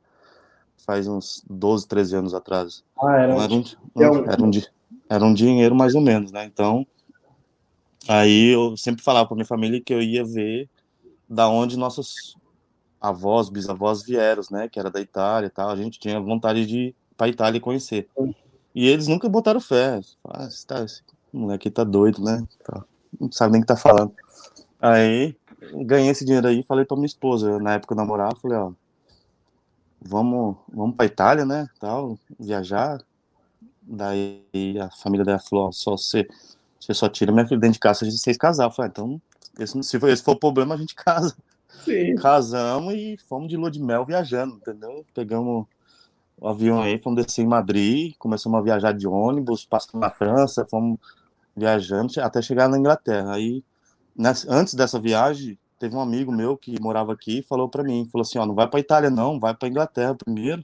faz 0.85 1.07
uns 1.07 1.43
12, 1.49 1.87
13 1.87 2.15
anos 2.15 2.33
atrás. 2.33 2.83
Ah, 3.01 3.15
era, 3.15 3.33
era, 3.33 3.53
um, 3.53 3.63
era, 3.95 4.43
um, 4.43 4.51
era 5.09 5.25
um 5.25 5.33
dinheiro 5.33 5.75
mais 5.75 5.95
ou 5.95 6.01
menos, 6.01 6.31
né? 6.31 6.45
Então, 6.45 6.85
aí 8.07 8.53
eu 8.53 8.75
sempre 8.75 9.03
falava 9.03 9.27
pra 9.27 9.35
minha 9.35 9.45
família 9.45 9.81
que 9.81 9.93
eu 9.93 10.01
ia 10.01 10.25
ver 10.25 10.69
da 11.29 11.47
onde 11.47 11.77
nossos 11.77 12.35
avós, 13.01 13.49
bisavós 13.49 14.03
vieram, 14.03 14.43
né? 14.51 14.69
Que 14.69 14.79
era 14.79 14.91
da 14.91 15.01
Itália 15.01 15.47
e 15.47 15.49
tal. 15.49 15.69
A 15.69 15.75
gente 15.75 15.99
tinha 15.99 16.19
vontade 16.19 16.65
de 16.65 16.77
ir 16.77 16.95
pra 17.17 17.27
Itália 17.27 17.57
e 17.57 17.61
conhecer. 17.61 18.07
E 18.75 18.87
eles 18.87 19.07
nunca 19.07 19.27
botaram 19.27 19.59
fé. 19.59 19.99
Ah, 20.23 20.47
tá, 20.67 20.83
esse 20.83 21.01
moleque 21.33 21.71
tá 21.71 21.83
doido, 21.83 22.23
né? 22.23 22.45
Tá, 22.63 22.83
não 23.19 23.31
sabe 23.31 23.53
nem 23.53 23.61
o 23.61 23.63
que 23.63 23.67
tá 23.67 23.75
falando. 23.75 24.13
Aí, 24.79 25.35
ganhei 25.73 26.09
esse 26.09 26.23
dinheiro 26.25 26.47
aí 26.47 26.63
falei 26.63 26.85
pra 26.85 26.95
minha 26.95 27.07
esposa. 27.07 27.59
Na 27.59 27.73
época 27.73 27.93
eu 27.93 27.97
namorava, 27.97 28.35
falei, 28.35 28.57
ó, 28.57 28.71
vamos, 30.01 30.57
vamos 30.71 30.95
pra 30.95 31.05
Itália, 31.05 31.45
né? 31.45 31.67
Tal, 31.79 32.17
viajar. 32.39 33.01
Daí 33.81 34.43
a 34.79 34.89
família 34.91 35.25
dela 35.25 35.39
falou, 35.39 35.67
ó, 35.67 35.71
só 35.71 35.97
você, 35.97 36.27
você 36.79 36.93
só 36.93 37.09
tira 37.09 37.31
minha 37.31 37.47
filha 37.47 37.59
dentro 37.59 37.73
de 37.73 37.79
casa 37.79 38.05
se 38.05 38.17
vocês 38.17 38.37
casar. 38.37 38.65
Eu 38.65 38.71
falei, 38.71 38.89
ah, 38.89 38.91
então, 38.91 39.21
esse, 39.59 39.83
se 39.83 39.99
for, 39.99 40.09
esse 40.09 40.23
for 40.23 40.33
o 40.33 40.39
problema, 40.39 40.75
a 40.75 40.77
gente 40.77 40.95
casa. 40.95 41.35
Sim. 41.83 42.15
Casamos 42.15 42.93
e 42.93 43.17
fomos 43.27 43.47
de 43.47 43.57
lua 43.57 43.71
de 43.71 43.81
mel 43.81 44.05
viajando, 44.05 44.55
entendeu? 44.55 45.05
Pegamos 45.13 45.65
o 46.37 46.47
avião 46.47 46.81
aí, 46.81 46.97
fomos 46.97 47.23
descer 47.23 47.43
em 47.43 47.47
Madrid, 47.47 48.15
começamos 48.17 48.59
a 48.59 48.61
viajar 48.61 48.93
de 48.93 49.07
ônibus, 49.07 49.65
passamos 49.65 50.01
na 50.01 50.09
França, 50.09 50.65
fomos 50.65 50.99
viajando 51.55 52.11
até 52.19 52.41
chegar 52.41 52.67
na 52.67 52.77
Inglaterra. 52.77 53.33
Aí, 53.33 53.63
nessa, 54.15 54.51
antes 54.51 54.73
dessa 54.73 54.99
viagem, 54.99 55.57
teve 55.79 55.95
um 55.95 56.01
amigo 56.01 56.31
meu 56.31 56.57
que 56.57 56.79
morava 56.79 57.13
aqui 57.13 57.39
e 57.39 57.43
falou 57.43 57.67
para 57.67 57.83
mim, 57.83 58.07
falou 58.11 58.23
assim, 58.23 58.37
ó, 58.37 58.45
não 58.45 58.55
vai 58.55 58.67
para 58.67 58.79
Itália 58.79 59.09
não, 59.09 59.39
vai 59.39 59.53
para 59.55 59.67
Inglaterra 59.67 60.15
primeiro, 60.15 60.63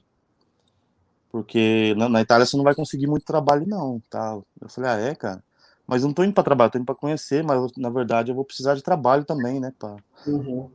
porque 1.30 1.94
na, 1.96 2.08
na, 2.08 2.20
Itália 2.20 2.46
você 2.46 2.56
não 2.56 2.64
vai 2.64 2.74
conseguir 2.74 3.06
muito 3.06 3.24
trabalho 3.24 3.66
não, 3.66 4.00
tá? 4.08 4.38
Eu 4.60 4.68
falei, 4.68 4.90
ah, 4.90 4.98
é, 4.98 5.14
cara? 5.14 5.42
Mas 5.88 6.02
eu 6.02 6.08
não 6.08 6.14
tô 6.14 6.22
indo 6.22 6.34
para 6.34 6.44
trabalho, 6.44 6.70
tô 6.70 6.78
indo 6.78 6.84
para 6.84 6.94
conhecer, 6.94 7.42
mas 7.42 7.72
na 7.78 7.88
verdade 7.88 8.30
eu 8.30 8.34
vou 8.34 8.44
precisar 8.44 8.74
de 8.74 8.82
trabalho 8.82 9.24
também, 9.24 9.58
né, 9.58 9.72
para 9.78 9.96
uhum, 10.26 10.70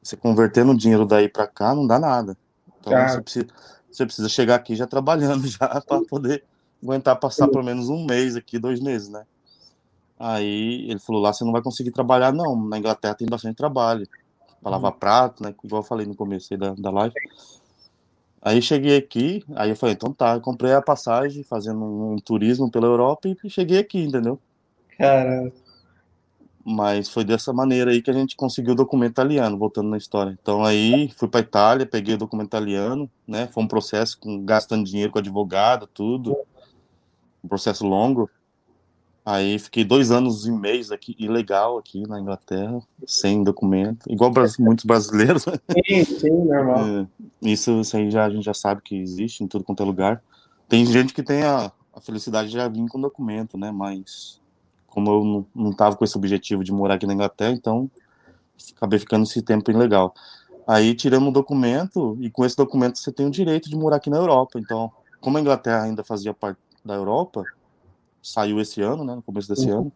você 0.00 0.16
convertendo 0.16 0.76
dinheiro 0.76 1.04
daí 1.04 1.28
para 1.28 1.48
cá 1.48 1.74
não 1.74 1.84
dá 1.84 1.98
nada. 1.98 2.36
Então 2.80 2.92
você 3.08 3.20
precisa, 3.20 3.46
você 3.90 4.06
precisa 4.06 4.28
chegar 4.28 4.54
aqui 4.54 4.76
já 4.76 4.86
trabalhando 4.86 5.46
já 5.48 5.80
para 5.80 6.00
poder 6.08 6.44
aguentar 6.82 7.18
passar 7.18 7.48
pelo 7.48 7.64
menos 7.64 7.88
um 7.88 8.06
mês 8.06 8.36
aqui, 8.36 8.56
dois 8.56 8.80
meses, 8.80 9.08
né? 9.08 9.24
Aí 10.18 10.88
ele 10.88 11.00
falou, 11.00 11.20
lá 11.20 11.32
você 11.32 11.44
não 11.44 11.50
vai 11.50 11.60
conseguir 11.62 11.90
trabalhar, 11.90 12.32
não. 12.32 12.54
Na 12.68 12.78
Inglaterra 12.78 13.14
tem 13.14 13.28
bastante 13.28 13.56
trabalho. 13.56 14.06
Para 14.62 14.70
lavar 14.70 14.92
uhum. 14.92 14.98
prato, 14.98 15.42
né? 15.42 15.52
Igual 15.64 15.82
eu 15.82 15.86
falei 15.86 16.06
no 16.06 16.14
começo 16.14 16.56
da, 16.56 16.74
da 16.74 16.90
live. 16.90 17.14
Aí 18.44 18.60
cheguei 18.60 18.96
aqui, 18.96 19.44
aí 19.54 19.70
eu 19.70 19.76
falei, 19.76 19.94
então 19.94 20.12
tá, 20.12 20.38
comprei 20.40 20.72
a 20.72 20.82
passagem, 20.82 21.44
fazendo 21.44 21.78
um, 21.78 22.14
um 22.14 22.16
turismo 22.16 22.68
pela 22.68 22.86
Europa 22.86 23.28
e 23.28 23.48
cheguei 23.48 23.78
aqui, 23.78 24.02
entendeu? 24.02 24.36
Cara. 24.98 25.52
Mas 26.64 27.08
foi 27.08 27.24
dessa 27.24 27.52
maneira 27.52 27.92
aí 27.92 28.02
que 28.02 28.10
a 28.10 28.14
gente 28.14 28.34
conseguiu 28.34 28.72
o 28.72 28.76
documento 28.76 29.12
italiano, 29.12 29.56
voltando 29.56 29.90
na 29.90 29.96
história. 29.96 30.36
Então 30.40 30.64
aí 30.64 31.08
fui 31.16 31.28
para 31.28 31.40
Itália, 31.40 31.86
peguei 31.86 32.16
o 32.16 32.18
documento 32.18 32.48
italiano, 32.48 33.08
né? 33.26 33.48
Foi 33.52 33.62
um 33.62 33.68
processo 33.68 34.18
com 34.18 34.44
gastando 34.44 34.84
dinheiro 34.84 35.12
com 35.12 35.18
advogado, 35.20 35.86
tudo. 35.86 36.36
Um 37.42 37.48
processo 37.48 37.86
longo. 37.86 38.28
Aí 39.24 39.56
fiquei 39.58 39.84
dois 39.84 40.10
anos 40.10 40.46
e 40.46 40.50
meio 40.50 40.92
aqui, 40.92 41.14
ilegal 41.16 41.78
aqui 41.78 42.02
na 42.08 42.18
Inglaterra, 42.18 42.80
sem 43.06 43.44
documento, 43.44 44.10
igual 44.10 44.32
muitos 44.58 44.84
brasileiros. 44.84 45.46
Né? 45.46 45.54
Sim, 45.86 46.04
sim, 46.04 46.44
normal. 46.44 46.86
É, 46.86 47.06
isso, 47.40 47.80
isso 47.80 47.96
aí 47.96 48.10
já, 48.10 48.24
a 48.24 48.30
gente 48.30 48.44
já 48.44 48.54
sabe 48.54 48.82
que 48.82 48.96
existe 48.96 49.44
em 49.44 49.46
tudo 49.46 49.64
quanto 49.64 49.82
é 49.82 49.86
lugar. 49.86 50.22
Tem 50.68 50.84
gente 50.84 51.14
que 51.14 51.22
tem 51.22 51.44
a, 51.44 51.70
a 51.94 52.00
felicidade 52.00 52.48
de 52.48 52.54
já 52.54 52.66
vir 52.66 52.88
com 52.88 53.00
documento, 53.00 53.56
né? 53.56 53.70
Mas 53.70 54.40
como 54.88 55.10
eu 55.10 55.24
não, 55.24 55.46
não 55.54 55.72
tava 55.72 55.96
com 55.96 56.04
esse 56.04 56.16
objetivo 56.16 56.64
de 56.64 56.72
morar 56.72 56.94
aqui 56.94 57.06
na 57.06 57.14
Inglaterra, 57.14 57.52
então 57.52 57.88
acabei 58.76 58.98
ficando 58.98 59.22
esse 59.22 59.40
tempo 59.40 59.70
ilegal. 59.70 60.12
Aí 60.66 60.94
tiramos 60.94 61.28
o 61.28 61.32
documento 61.32 62.16
e 62.20 62.30
com 62.30 62.44
esse 62.44 62.56
documento 62.56 62.98
você 62.98 63.12
tem 63.12 63.26
o 63.26 63.30
direito 63.30 63.68
de 63.70 63.76
morar 63.76 63.96
aqui 63.96 64.10
na 64.10 64.16
Europa. 64.16 64.58
Então, 64.58 64.90
como 65.20 65.38
a 65.38 65.40
Inglaterra 65.40 65.84
ainda 65.84 66.02
fazia 66.02 66.34
parte 66.34 66.58
da 66.84 66.94
Europa, 66.94 67.44
saiu 68.22 68.60
esse 68.60 68.80
ano, 68.80 69.04
né, 69.04 69.14
no 69.14 69.22
começo 69.22 69.48
desse 69.48 69.68
uhum. 69.70 69.80
ano. 69.80 69.92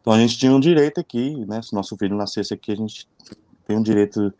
Então 0.00 0.12
a 0.12 0.18
gente 0.18 0.36
tinha 0.36 0.52
um 0.52 0.58
direito 0.58 0.98
aqui, 0.98 1.44
né, 1.46 1.60
se 1.62 1.74
nosso 1.74 1.96
filho 1.96 2.16
nascesse 2.16 2.52
aqui, 2.52 2.72
a 2.72 2.76
gente 2.76 3.06
tem 3.66 3.76
um 3.76 3.82
direito 3.82 4.32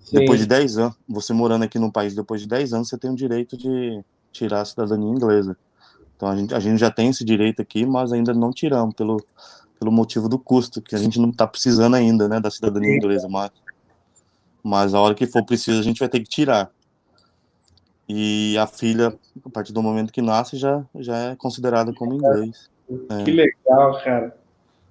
Sim. 0.00 0.18
depois 0.18 0.40
de 0.40 0.46
10 0.46 0.78
anos, 0.78 0.96
você 1.08 1.32
morando 1.32 1.62
aqui 1.62 1.78
no 1.78 1.92
país 1.92 2.14
depois 2.14 2.40
de 2.40 2.48
10 2.48 2.72
anos, 2.72 2.88
você 2.88 2.98
tem 2.98 3.10
o 3.10 3.14
direito 3.14 3.56
de 3.56 4.02
tirar 4.32 4.62
a 4.62 4.64
cidadania 4.64 5.08
inglesa. 5.08 5.56
Então 6.16 6.28
a 6.28 6.36
gente, 6.36 6.54
a 6.54 6.60
gente 6.60 6.78
já 6.78 6.90
tem 6.90 7.10
esse 7.10 7.24
direito 7.24 7.62
aqui, 7.62 7.86
mas 7.86 8.12
ainda 8.12 8.32
não 8.34 8.50
tiramos 8.50 8.94
pelo, 8.94 9.24
pelo 9.78 9.92
motivo 9.92 10.28
do 10.28 10.38
custo, 10.38 10.82
que 10.82 10.94
a 10.94 10.98
gente 10.98 11.20
não 11.20 11.30
está 11.30 11.46
precisando 11.46 11.94
ainda, 11.94 12.28
né, 12.28 12.40
da 12.40 12.50
cidadania 12.50 12.96
inglesa, 12.96 13.28
mas, 13.28 13.50
mas 14.62 14.94
a 14.94 15.00
hora 15.00 15.14
que 15.14 15.26
for 15.26 15.44
preciso 15.44 15.78
a 15.78 15.82
gente 15.82 15.98
vai 15.98 16.08
ter 16.08 16.20
que 16.20 16.28
tirar. 16.28 16.70
E 18.08 18.56
a 18.58 18.66
filha, 18.66 19.16
a 19.44 19.50
partir 19.50 19.72
do 19.72 19.82
momento 19.82 20.12
que 20.12 20.20
nasce, 20.20 20.56
já, 20.56 20.84
já 20.96 21.16
é 21.16 21.36
considerada 21.36 21.92
como 21.92 22.14
inglês. 22.14 22.70
Que 23.24 23.30
é. 23.30 23.34
legal, 23.34 24.00
cara. 24.02 24.36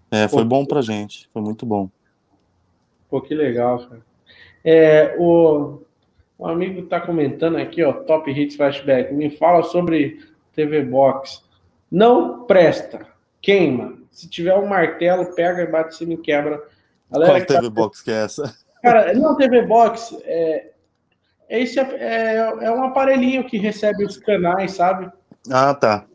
É, 0.10 0.28
foi 0.28 0.44
Pô, 0.44 0.50
bom 0.50 0.66
pra 0.66 0.82
gente, 0.82 1.30
foi 1.32 1.42
muito 1.42 1.66
bom. 1.66 1.90
Pô, 3.10 3.22
que 3.22 3.34
legal, 3.36 3.80
cara. 3.88 4.02
É, 4.64 5.16
o, 5.20 5.82
o 6.38 6.48
amigo 6.48 6.84
tá 6.88 7.02
comentando 7.02 7.58
aqui, 7.58 7.84
ó, 7.84 7.94
Top 7.94 8.30
Hits 8.30 8.56
Flashback, 8.56 9.14
me 9.14 9.30
fala 9.30 9.64
sobre 9.64 10.20
TV 10.54 10.84
Box. 10.84 11.44
Não 11.92 12.44
presta, 12.46 13.08
queima. 13.42 13.98
Se 14.10 14.28
tiver 14.30 14.56
um 14.56 14.68
martelo, 14.68 15.34
pega, 15.36 15.66
bate 15.66 15.96
em 15.96 15.98
cima 15.98 16.14
e 16.14 16.18
quebra. 16.18 16.62
Galera 17.12 17.34
Qual 17.34 17.46
TV 17.46 17.62
tá... 17.62 17.70
Box 17.70 18.02
que 18.02 18.12
é 18.12 18.24
essa? 18.24 18.56
Cara, 18.82 19.14
não 19.14 19.36
TV 19.36 19.62
Box, 19.64 20.18
é, 20.26 20.73
esse 21.60 21.80
é, 21.80 21.84
é, 21.84 22.36
é, 22.66 22.72
um 22.72 22.84
aparelhinho 22.84 23.44
que 23.44 23.58
recebe 23.58 24.04
os 24.04 24.18
canais, 24.18 24.72
sabe? 24.72 25.12
Ah, 25.52 25.74
tá. 25.74 26.06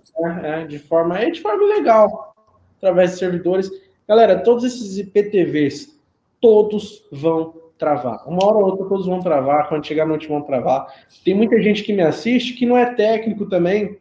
É, 0.42 0.62
é, 0.62 0.66
de 0.66 0.80
forma, 0.80 1.16
é 1.16 1.30
de 1.30 1.40
forma 1.40 1.64
legal, 1.64 2.34
através 2.76 3.12
de 3.12 3.18
servidores. 3.18 3.70
Galera, 4.08 4.40
todos 4.40 4.64
esses 4.64 4.98
IPTVs, 4.98 5.96
todos 6.40 7.06
vão 7.12 7.54
travar. 7.78 8.26
Uma 8.26 8.44
hora 8.44 8.56
ou 8.56 8.64
outra 8.64 8.86
todos 8.86 9.06
vão 9.06 9.20
travar, 9.20 9.68
quando 9.68 9.86
chegar 9.86 10.06
no 10.06 10.14
último 10.14 10.38
vão 10.38 10.46
travar. 10.46 10.92
Tem 11.24 11.34
muita 11.34 11.62
gente 11.62 11.84
que 11.84 11.92
me 11.92 12.02
assiste 12.02 12.54
que 12.54 12.66
não 12.66 12.76
é 12.76 12.94
técnico 12.94 13.46
também, 13.46 13.96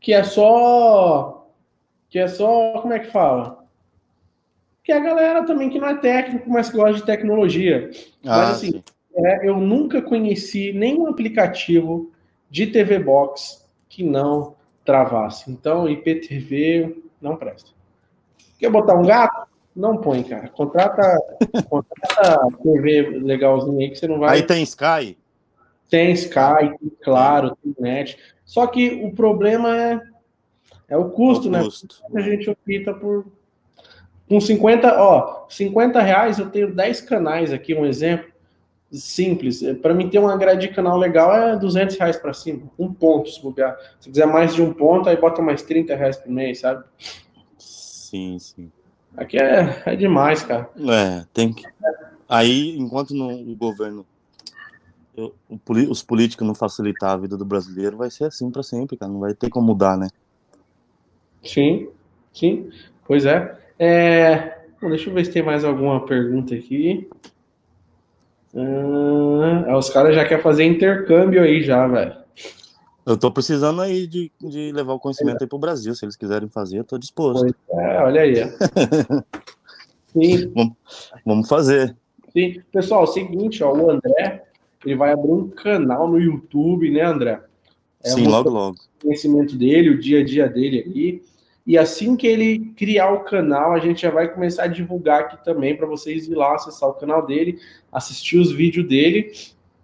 que 0.00 0.12
é 0.12 0.24
só 0.24 1.46
que 2.08 2.18
é 2.18 2.26
só, 2.26 2.80
como 2.80 2.94
é 2.94 2.98
que 2.98 3.12
fala? 3.12 3.64
Que 4.82 4.90
é 4.90 4.96
a 4.96 5.00
galera 5.00 5.44
também 5.44 5.68
que 5.68 5.78
não 5.78 5.88
é 5.88 5.94
técnico, 5.94 6.48
mas 6.50 6.70
que 6.70 6.76
gosta 6.76 6.94
de 6.94 7.04
tecnologia. 7.04 7.90
Ah, 8.24 8.38
mas 8.38 8.50
assim, 8.52 8.70
sim 8.72 8.82
é, 9.18 9.48
eu 9.48 9.56
nunca 9.56 10.00
conheci 10.00 10.72
nenhum 10.72 11.08
aplicativo 11.08 12.12
de 12.48 12.68
TV 12.68 13.00
Box 13.00 13.66
que 13.88 14.04
não 14.04 14.54
travasse. 14.84 15.50
Então, 15.50 15.88
IPTV 15.88 17.02
não 17.20 17.36
presta. 17.36 17.70
Quer 18.58 18.70
botar 18.70 18.94
um 18.94 19.04
gato? 19.04 19.48
Não 19.74 19.96
põe, 19.96 20.22
cara. 20.22 20.48
Contrata, 20.48 21.02
contrata 21.68 22.56
TV 22.62 23.18
legalzinho 23.22 23.78
aí 23.80 23.90
que 23.90 23.96
você 23.96 24.06
não 24.06 24.20
vai. 24.20 24.36
Aí 24.36 24.42
tem 24.42 24.62
Sky? 24.62 25.18
Tem 25.90 26.12
Sky, 26.12 26.78
tem 26.78 26.92
claro, 27.02 27.56
tem 27.62 27.74
net. 27.78 28.18
Só 28.44 28.66
que 28.66 29.02
o 29.04 29.12
problema 29.12 29.76
é, 29.76 30.00
é 30.88 30.96
o 30.96 31.10
custo, 31.10 31.48
o 31.48 31.50
né? 31.50 31.62
Custo. 31.62 32.02
A 32.14 32.20
gente 32.20 32.48
opta 32.48 32.94
por. 32.94 33.26
Com 34.28 34.40
50, 34.40 35.02
ó, 35.02 35.46
50 35.48 36.02
reais 36.02 36.38
eu 36.38 36.50
tenho 36.50 36.74
10 36.74 37.00
canais 37.00 37.50
aqui, 37.50 37.74
um 37.74 37.86
exemplo 37.86 38.37
simples. 38.90 39.62
Para 39.82 39.94
mim 39.94 40.08
ter 40.08 40.18
uma 40.18 40.36
grade 40.36 40.68
de 40.68 40.74
canal 40.74 40.96
legal 40.96 41.34
é 41.34 41.56
200 41.56 41.96
reais 41.96 42.16
para 42.16 42.32
cima, 42.32 42.62
um 42.78 42.92
ponto 42.92 43.30
se 43.30 43.40
bobear. 43.42 43.76
Se 44.00 44.08
quiser 44.10 44.26
mais 44.26 44.54
de 44.54 44.62
um 44.62 44.72
ponto, 44.72 45.08
aí 45.08 45.16
bota 45.16 45.42
mais 45.42 45.62
30 45.62 45.94
reais 45.94 46.16
por 46.16 46.30
mês, 46.30 46.60
sabe? 46.60 46.84
Sim, 47.58 48.38
sim. 48.38 48.70
Aqui 49.16 49.36
é, 49.36 49.82
é 49.84 49.96
demais, 49.96 50.42
cara. 50.42 50.70
É, 50.76 51.24
tem 51.32 51.52
que. 51.52 51.64
Aí, 52.28 52.78
enquanto 52.78 53.14
no, 53.14 53.30
o 53.30 53.56
governo, 53.56 54.06
eu, 55.16 55.34
os 55.90 56.02
políticos 56.02 56.46
não 56.46 56.54
facilitar 56.54 57.12
a 57.12 57.16
vida 57.16 57.36
do 57.36 57.44
brasileiro, 57.44 57.96
vai 57.96 58.10
ser 58.10 58.24
assim 58.24 58.50
para 58.50 58.62
sempre, 58.62 58.96
cara. 58.96 59.10
Não 59.10 59.20
vai 59.20 59.34
ter 59.34 59.50
como 59.50 59.66
mudar, 59.66 59.96
né? 59.96 60.08
Sim, 61.42 61.88
sim. 62.32 62.70
Pois 63.06 63.26
é. 63.26 63.56
é... 63.78 64.58
Bom, 64.80 64.88
deixa 64.90 65.10
eu 65.10 65.14
ver 65.14 65.24
se 65.24 65.32
tem 65.32 65.42
mais 65.42 65.64
alguma 65.64 66.06
pergunta 66.06 66.54
aqui. 66.54 67.08
Ah, 69.68 69.76
os 69.76 69.90
caras 69.90 70.14
já 70.14 70.24
querem 70.24 70.42
fazer 70.42 70.64
intercâmbio 70.64 71.42
aí 71.42 71.62
já, 71.62 71.86
velho. 71.86 72.16
Eu 73.06 73.16
tô 73.16 73.30
precisando 73.30 73.80
aí 73.80 74.06
de, 74.06 74.30
de 74.40 74.70
levar 74.72 74.92
o 74.92 74.98
conhecimento 74.98 75.40
é. 75.40 75.44
aí 75.44 75.48
pro 75.48 75.58
Brasil. 75.58 75.94
Se 75.94 76.04
eles 76.04 76.16
quiserem 76.16 76.48
fazer, 76.48 76.78
eu 76.78 76.84
tô 76.84 76.98
disposto. 76.98 77.40
Pois 77.40 77.80
é, 77.80 78.02
olha 78.02 78.20
aí. 78.20 78.34
Sim. 80.12 80.52
Vamos, 80.54 80.72
vamos 81.24 81.48
fazer. 81.48 81.96
Sim. 82.32 82.60
Pessoal, 82.70 83.02
é 83.02 83.04
o 83.04 83.06
seguinte, 83.06 83.62
ó, 83.62 83.72
o 83.72 83.90
André, 83.90 84.44
ele 84.84 84.96
vai 84.96 85.12
abrir 85.12 85.32
um 85.32 85.48
canal 85.48 86.08
no 86.08 86.20
YouTube, 86.20 86.90
né, 86.90 87.02
André? 87.02 87.40
É 88.04 88.10
Sim, 88.10 88.26
logo, 88.26 88.50
logo. 88.50 88.76
O 88.76 89.04
conhecimento 89.04 89.56
dele, 89.56 89.90
o 89.90 89.98
dia 89.98 90.20
a 90.20 90.24
dia 90.24 90.48
dele 90.48 90.84
aí. 90.86 91.22
E 91.68 91.76
assim 91.76 92.16
que 92.16 92.26
ele 92.26 92.72
criar 92.74 93.12
o 93.12 93.24
canal, 93.24 93.74
a 93.74 93.78
gente 93.78 94.00
já 94.00 94.10
vai 94.10 94.26
começar 94.26 94.62
a 94.62 94.68
divulgar 94.68 95.20
aqui 95.20 95.44
também 95.44 95.76
para 95.76 95.86
vocês 95.86 96.26
ir 96.26 96.34
lá 96.34 96.54
acessar 96.54 96.88
o 96.88 96.94
canal 96.94 97.26
dele, 97.26 97.60
assistir 97.92 98.38
os 98.38 98.50
vídeos 98.50 98.88
dele 98.88 99.30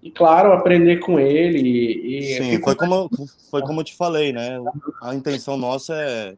e, 0.02 0.11
claro, 0.11 0.55
aprender 0.55 1.01
com 1.01 1.20
ele. 1.20 1.61
E, 1.61 2.39
Sim, 2.39 2.62
foi 2.62 2.74
como, 2.74 3.11
foi 3.51 3.61
como 3.61 3.81
eu 3.81 3.85
te 3.85 3.94
falei, 3.94 4.32
né? 4.32 4.59
A 5.02 5.15
intenção 5.15 5.59
nossa 5.59 5.94
é, 5.94 6.35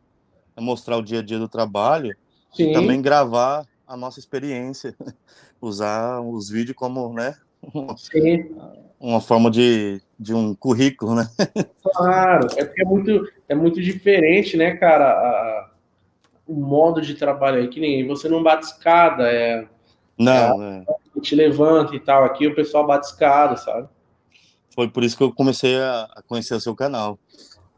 é 0.56 0.60
mostrar 0.60 0.96
o 0.96 1.02
dia 1.02 1.20
a 1.20 1.22
dia 1.22 1.38
do 1.38 1.48
trabalho 1.48 2.16
Sim. 2.52 2.70
e 2.70 2.72
também 2.72 3.00
gravar 3.00 3.64
a 3.86 3.96
nossa 3.96 4.18
experiência, 4.18 4.96
usar 5.62 6.22
os 6.22 6.50
vídeos 6.50 6.76
como, 6.76 7.12
né? 7.12 7.36
Sim 7.96 8.52
uma 8.98 9.20
forma 9.20 9.50
de, 9.50 10.00
de 10.18 10.34
um 10.34 10.54
currículo, 10.54 11.14
né? 11.14 11.28
Claro, 11.96 12.48
é 12.56 12.64
porque 12.64 12.82
é 12.82 12.84
muito, 12.84 13.32
é 13.48 13.54
muito 13.54 13.80
diferente, 13.80 14.56
né, 14.56 14.76
cara, 14.76 15.12
a, 15.12 15.70
o 16.46 16.54
modo 16.54 17.00
de 17.00 17.14
trabalho 17.14 17.58
aí, 17.58 17.68
que 17.68 17.80
nem 17.80 18.06
você 18.06 18.28
não 18.28 18.42
bate 18.42 18.66
escada, 18.66 19.30
é... 19.30 19.66
Não, 20.18 20.62
é, 20.62 20.84
é. 21.16 21.20
Te 21.20 21.34
levanta 21.34 21.94
e 21.94 22.00
tal, 22.00 22.24
aqui 22.24 22.46
o 22.46 22.54
pessoal 22.54 22.86
bate 22.86 23.06
escada, 23.06 23.56
sabe? 23.56 23.88
Foi 24.74 24.88
por 24.88 25.02
isso 25.04 25.16
que 25.16 25.22
eu 25.22 25.32
comecei 25.32 25.78
a 25.78 26.22
conhecer 26.26 26.54
o 26.54 26.60
seu 26.60 26.74
canal. 26.74 27.18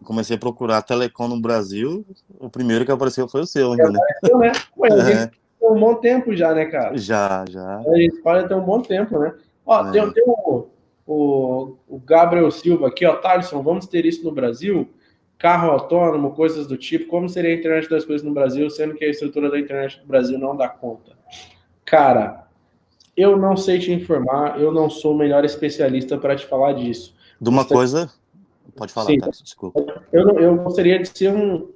Comecei 0.05 0.37
a 0.37 0.39
procurar 0.39 0.83
Telecom 0.83 1.29
no 1.29 1.41
Brasil, 1.41 2.05
o 2.41 2.49
primeiro 2.49 2.85
que 2.85 2.91
apareceu 2.91 3.29
foi 3.29 3.43
o 3.43 3.47
seu, 3.47 3.73
ainda, 3.73 3.91
né? 3.91 3.99
Apareceu, 3.99 4.39
né? 4.39 4.53
Ué, 4.77 4.89
é. 5.63 5.67
um 5.67 5.79
bom 5.79 5.95
tempo 5.95 6.35
já, 6.35 6.55
né, 6.55 6.67
cara? 6.67 6.97
Já, 6.97 7.45
já. 7.49 7.79
A 7.79 7.97
gente 7.97 8.21
pode 8.21 8.49
ter 8.49 8.55
um 8.55 8.65
bom 8.65 8.81
tempo, 8.81 9.19
né? 9.19 9.35
Ó, 9.65 9.87
é. 9.87 9.91
tem, 9.93 10.13
tem 10.13 10.25
um 10.25 10.67
o, 11.09 11.79
o 11.89 11.99
Gabriel 11.99 12.51
Silva 12.51 12.89
aqui, 12.89 13.07
ó, 13.07 13.17
Thaleson, 13.17 13.63
vamos 13.63 13.87
ter 13.87 14.05
isso 14.05 14.23
no 14.23 14.31
Brasil? 14.31 14.91
Carro 15.39 15.71
autônomo, 15.71 16.33
coisas 16.33 16.67
do 16.67 16.77
tipo. 16.77 17.09
Como 17.09 17.31
seria 17.31 17.51
a 17.51 17.55
internet 17.55 17.89
das 17.89 18.05
coisas 18.05 18.27
no 18.27 18.35
Brasil, 18.35 18.69
sendo 18.69 18.95
que 18.95 19.07
a 19.07 19.09
estrutura 19.09 19.51
da 19.51 19.59
internet 19.59 20.01
do 20.01 20.07
Brasil 20.07 20.39
não 20.39 20.55
dá 20.55 20.69
conta? 20.69 21.17
Cara, 21.87 22.47
eu 23.17 23.39
não 23.39 23.57
sei 23.57 23.79
te 23.79 23.91
informar, 23.91 24.61
eu 24.61 24.71
não 24.71 24.91
sou 24.91 25.15
o 25.15 25.17
melhor 25.17 25.47
especialista 25.47 26.19
para 26.19 26.37
te 26.37 26.45
falar 26.45 26.75
disso. 26.75 27.17
De 27.41 27.49
uma 27.49 27.65
coisa. 27.65 28.13
Pode 28.77 28.93
falar, 28.93 29.07
Sim, 29.07 29.19
tá? 29.19 29.31
desculpa. 29.31 30.05
Eu, 30.13 30.39
eu 30.39 30.57
gostaria 30.57 30.99
de 30.99 31.09
ser 31.09 31.33
um, 31.33 31.71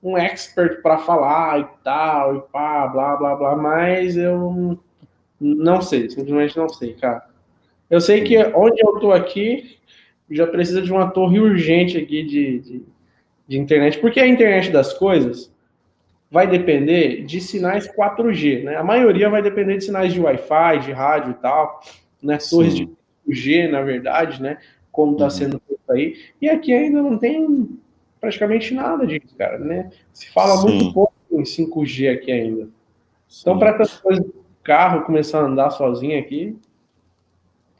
um 0.00 0.16
expert 0.16 0.80
para 0.80 0.98
falar 0.98 1.58
e 1.58 1.64
tal, 1.82 2.36
e 2.36 2.40
pá, 2.52 2.86
blá, 2.86 3.16
blá, 3.16 3.34
blá, 3.34 3.56
mas 3.56 4.16
eu 4.16 4.78
não 5.40 5.82
sei, 5.82 6.08
simplesmente 6.08 6.56
não 6.56 6.68
sei, 6.68 6.94
cara. 6.94 7.25
Eu 7.88 8.00
sei 8.00 8.22
que 8.22 8.36
onde 8.54 8.80
eu 8.80 8.98
tô 8.98 9.12
aqui 9.12 9.76
já 10.30 10.46
precisa 10.46 10.82
de 10.82 10.92
uma 10.92 11.10
torre 11.10 11.38
urgente 11.38 11.96
aqui 11.96 12.24
de, 12.24 12.58
de, 12.58 12.82
de 13.46 13.58
internet, 13.58 13.98
porque 13.98 14.18
a 14.18 14.26
internet 14.26 14.70
das 14.70 14.92
coisas 14.92 15.52
vai 16.30 16.46
depender 16.46 17.22
de 17.24 17.40
sinais 17.40 17.88
4G, 17.88 18.64
né? 18.64 18.76
A 18.76 18.82
maioria 18.82 19.30
vai 19.30 19.40
depender 19.40 19.76
de 19.76 19.84
sinais 19.84 20.12
de 20.12 20.20
Wi-Fi, 20.20 20.80
de 20.80 20.92
rádio 20.92 21.30
e 21.30 21.34
tal, 21.34 21.80
né? 22.22 22.38
Torres 22.50 22.74
Sim. 22.74 22.96
de 23.26 23.34
5G, 23.34 23.70
na 23.70 23.82
verdade, 23.82 24.42
né? 24.42 24.58
Como 24.90 25.12
está 25.12 25.24
uhum. 25.24 25.30
sendo 25.30 25.62
feito 25.66 25.92
aí. 25.92 26.16
E 26.42 26.48
aqui 26.48 26.72
ainda 26.72 27.00
não 27.00 27.16
tem 27.16 27.78
praticamente 28.20 28.74
nada 28.74 29.06
disso, 29.06 29.34
cara, 29.36 29.58
né? 29.58 29.90
Se 30.12 30.28
fala 30.30 30.56
Sim. 30.56 30.68
muito 30.68 30.92
pouco 30.92 31.14
em 31.30 31.42
5G 31.42 32.12
aqui 32.12 32.32
ainda. 32.32 32.68
Então, 33.40 33.58
para 33.58 33.70
essas 33.70 33.98
coisas, 33.98 34.26
carro 34.62 35.04
começar 35.04 35.40
a 35.40 35.46
andar 35.46 35.70
sozinho 35.70 36.18
aqui, 36.18 36.56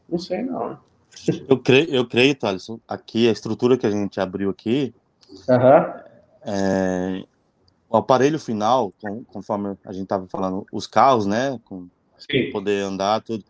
não 0.08 0.18
sei, 0.18 0.42
não. 0.42 0.78
Eu 1.48 1.58
creio, 1.58 1.94
eu 1.94 2.06
creio, 2.06 2.34
Thales, 2.34 2.66
aqui, 2.86 3.28
a 3.28 3.32
estrutura 3.32 3.76
que 3.76 3.86
a 3.86 3.90
gente 3.90 4.20
abriu 4.20 4.50
aqui, 4.50 4.94
uhum. 5.48 6.00
é, 6.44 7.24
o 7.88 7.96
aparelho 7.96 8.38
final, 8.38 8.92
conforme 9.28 9.76
a 9.84 9.92
gente 9.92 10.04
estava 10.04 10.26
falando, 10.26 10.66
os 10.70 10.86
carros, 10.86 11.26
né, 11.26 11.58
com 11.64 11.88
Sim. 12.18 12.50
poder 12.52 12.82
andar, 12.82 13.22
tudo. 13.22 13.44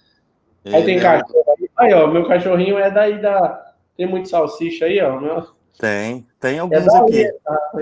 Aí 0.64 0.84
tem 0.84 0.98
é, 0.98 1.00
cachorro. 1.00 1.44
Aí, 1.76 1.92
ó, 1.92 2.06
meu 2.06 2.26
cachorrinho 2.26 2.78
é 2.78 2.90
daí 2.90 3.20
da... 3.20 3.74
Tem 3.96 4.06
muito 4.06 4.28
salsicha 4.28 4.84
aí, 4.86 5.00
ó, 5.00 5.20
meu... 5.20 5.48
Tem, 5.78 6.26
tem 6.40 6.56
é 6.56 6.60
alguns 6.60 6.86
é 6.86 6.98
aqui. 6.98 7.32
Tá? 7.44 7.72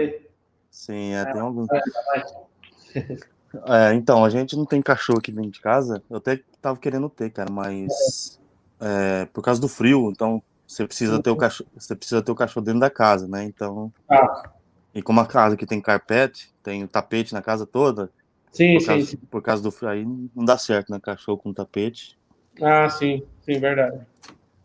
Sim, 0.70 1.14
é, 1.14 1.24
tem 1.32 1.40
alguns. 1.40 1.68
É, 3.68 3.94
então, 3.94 4.24
a 4.24 4.28
gente 4.28 4.56
não 4.56 4.64
tem 4.64 4.82
cachorro 4.82 5.20
aqui 5.20 5.30
dentro 5.30 5.52
de 5.52 5.60
casa. 5.60 6.02
Eu 6.10 6.16
até 6.16 6.40
tava 6.60 6.76
querendo 6.78 7.08
ter, 7.08 7.30
cara, 7.30 7.52
mas 7.52 8.40
é, 8.84 9.24
por 9.32 9.42
causa 9.42 9.60
do 9.60 9.68
frio, 9.68 10.10
então 10.10 10.42
você 10.66 10.86
precisa 10.86 11.22
ter 11.22 11.30
o 11.30 11.36
cachorro, 11.36 11.70
você 11.74 11.96
precisa 11.96 12.22
ter 12.22 12.30
o 12.30 12.34
cachorro 12.34 12.64
dentro 12.64 12.80
da 12.80 12.90
casa, 12.90 13.26
né? 13.26 13.44
Então, 13.44 13.90
ah. 14.10 14.50
e 14.94 15.00
como 15.00 15.20
a 15.20 15.26
casa 15.26 15.56
que 15.56 15.64
tem 15.64 15.80
carpete, 15.80 16.52
tem 16.62 16.84
o 16.84 16.88
tapete 16.88 17.32
na 17.32 17.40
casa 17.40 17.66
toda. 17.66 18.10
Sim, 18.52 18.74
por 18.74 18.80
sim, 18.80 18.86
causa, 18.86 19.06
sim. 19.06 19.16
Por 19.30 19.42
causa 19.42 19.62
do 19.62 19.70
frio, 19.70 19.88
aí 19.88 20.04
não 20.04 20.44
dá 20.44 20.58
certo, 20.58 20.92
né? 20.92 21.00
Cachorro 21.00 21.38
com 21.38 21.52
tapete. 21.52 22.18
Ah, 22.60 22.88
sim, 22.90 23.22
sim, 23.42 23.58
verdade. 23.58 23.98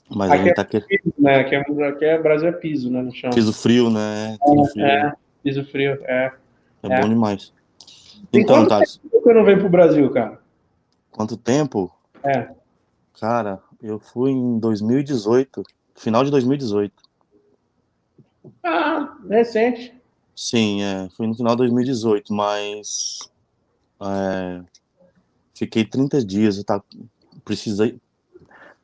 Mas 0.09 0.31
aqui 0.31 0.41
a 0.41 0.45
gente 0.45 0.55
tá 0.55 0.61
é 0.61 0.79
piso, 0.79 1.13
né? 1.17 1.35
Aqui 1.39 1.55
é, 1.55 1.87
aqui 1.87 2.05
é 2.05 2.17
Brasil 2.21 2.49
é 2.49 2.51
piso, 2.51 2.91
né? 2.91 3.01
No 3.01 3.13
chão. 3.13 3.29
Piso 3.29 3.53
frio, 3.53 3.89
né? 3.89 4.35
É, 4.41 4.65
frio, 4.71 4.85
é, 4.85 5.13
piso 5.43 5.65
frio, 5.65 5.97
é. 6.03 6.33
É, 6.83 6.93
é. 6.93 7.01
bom 7.01 7.09
demais. 7.09 7.53
Então, 8.33 8.67
tá. 8.67 8.79
Quanto 8.79 8.99
tempo 9.09 9.33
não 9.33 9.45
vem 9.45 9.57
pro 9.57 9.69
Brasil, 9.69 10.09
cara? 10.11 10.39
Quanto 11.11 11.37
tempo? 11.37 11.91
É. 12.23 12.49
Cara, 13.19 13.59
eu 13.81 13.99
fui 13.99 14.31
em 14.31 14.59
2018, 14.59 15.63
final 15.95 16.23
de 16.23 16.31
2018. 16.31 16.93
Ah, 18.63 19.17
recente. 19.29 19.93
Sim, 20.35 20.81
é, 20.83 21.09
fui 21.15 21.27
no 21.27 21.35
final 21.35 21.53
de 21.53 21.57
2018, 21.57 22.33
mas 22.33 23.19
é, 24.01 24.61
fiquei 25.53 25.83
30 25.83 26.23
dias, 26.25 26.63
tá, 26.63 26.81
precisei, 27.43 27.99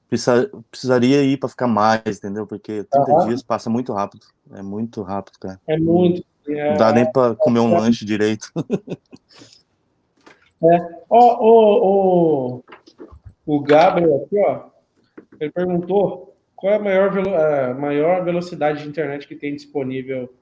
precisa, 0.09 0.51
precisaria 0.69 1.23
ir 1.23 1.38
para 1.38 1.49
ficar 1.49 1.67
mais, 1.67 2.01
entendeu? 2.05 2.45
Porque 2.45 2.84
30 2.84 3.11
uhum. 3.11 3.27
dias 3.27 3.41
passa 3.41 3.69
muito 3.69 3.93
rápido, 3.93 4.26
é 4.51 4.61
muito 4.61 5.01
rápido, 5.01 5.39
cara. 5.39 5.59
É 5.67 5.77
muito. 5.77 6.26
É... 6.47 6.72
Não 6.72 6.77
dá 6.77 6.91
nem 6.91 7.09
para 7.11 7.35
comer 7.35 7.59
um 7.59 7.76
é. 7.76 7.80
lanche 7.80 8.05
direito. 8.05 8.51
é. 10.63 11.03
Ó, 11.09 11.38
o, 11.39 12.61
o, 13.47 13.55
o 13.55 13.59
Gabriel 13.61 14.23
aqui, 14.26 14.38
ó, 14.39 14.74
ele 15.40 15.52
perguntou 15.52 16.36
qual 16.56 16.74
é 16.74 16.76
a 16.78 16.80
maior, 16.80 17.18
a 17.18 17.74
maior 17.74 18.24
velocidade 18.24 18.84
de 18.84 18.90
internet 18.90 19.28
que 19.28 19.36
tem 19.36 19.56
disponível. 19.56 20.34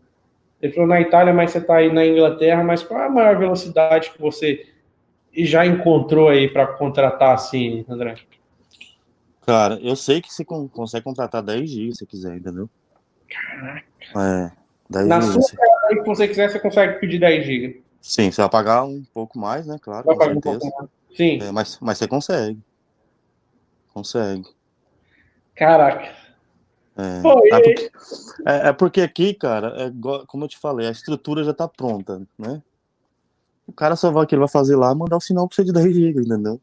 Ele 0.62 0.74
falou 0.74 0.88
na 0.88 1.02
Itália, 1.02 1.34
mas 1.34 1.52
você 1.52 1.58
está 1.58 1.78
aí 1.78 1.92
na 1.92 2.06
Inglaterra, 2.06 2.64
mas 2.64 2.84
qual 2.84 3.02
é 3.02 3.06
a 3.06 3.10
maior 3.10 3.38
velocidade 3.38 4.12
que 4.12 4.22
você 4.22 4.66
já 5.36 5.66
encontrou 5.66 6.30
aí 6.30 6.48
para 6.48 6.68
contratar 6.68 7.34
assim, 7.34 7.84
André? 7.90 8.16
Cara, 9.46 9.78
eu 9.82 9.96
sei 9.96 10.22
que 10.22 10.34
você 10.34 10.46
consegue 10.46 11.04
contratar 11.04 11.42
10 11.42 11.70
GB 11.70 11.96
se 11.96 12.06
quiser, 12.06 12.38
entendeu? 12.38 12.70
Caraca. 13.28 13.86
É, 14.16 14.52
10 14.90 15.08
Na 15.08 15.22
sua 15.22 15.42
casa 15.42 15.96
que 15.96 16.06
você 16.06 16.28
quiser, 16.28 16.50
você 16.50 16.60
consegue 16.60 17.00
pedir 17.00 17.20
10 17.20 17.46
GB. 17.46 17.84
Sim, 18.02 18.32
você 18.32 18.42
vai 18.42 18.50
pagar 18.50 18.84
um 18.84 19.04
pouco 19.14 19.38
mais, 19.38 19.66
né? 19.66 19.78
Claro, 19.82 20.06
vai 20.06 20.16
com 20.16 20.24
certeza. 20.24 20.66
Um 20.66 20.88
Sim. 21.16 21.40
É, 21.42 21.52
mas, 21.52 21.78
mas 21.80 21.98
você 21.98 22.08
consegue. 22.08 22.60
Consegue. 23.94 24.44
Caraca. 25.56 26.24
É, 26.96 27.22
Pô, 27.22 27.42
é, 27.46 27.50
porque, 27.50 27.92
é, 28.46 28.70
é, 28.70 28.74
porque, 28.74 29.02
aqui, 29.02 29.34
cara, 29.34 29.74
é, 29.78 29.92
como 30.28 30.44
eu 30.44 30.48
te 30.48 30.58
falei, 30.58 30.88
a 30.88 30.92
estrutura 30.92 31.44
já 31.44 31.54
tá 31.54 31.68
pronta, 31.68 32.22
né? 32.38 32.62
O 33.68 33.74
cara 33.74 33.96
só 33.96 34.12
vai, 34.12 34.26
que 34.28 34.36
ele 34.36 34.42
vai 34.42 34.50
fazer 34.50 34.76
lá, 34.76 34.94
mandar 34.94 35.18
o 35.18 35.22
sinal 35.22 35.48
pra 35.48 35.56
você 35.56 35.64
de 35.64 35.74
10 35.74 35.96
GB, 35.96 36.22
entendeu? 36.22 36.62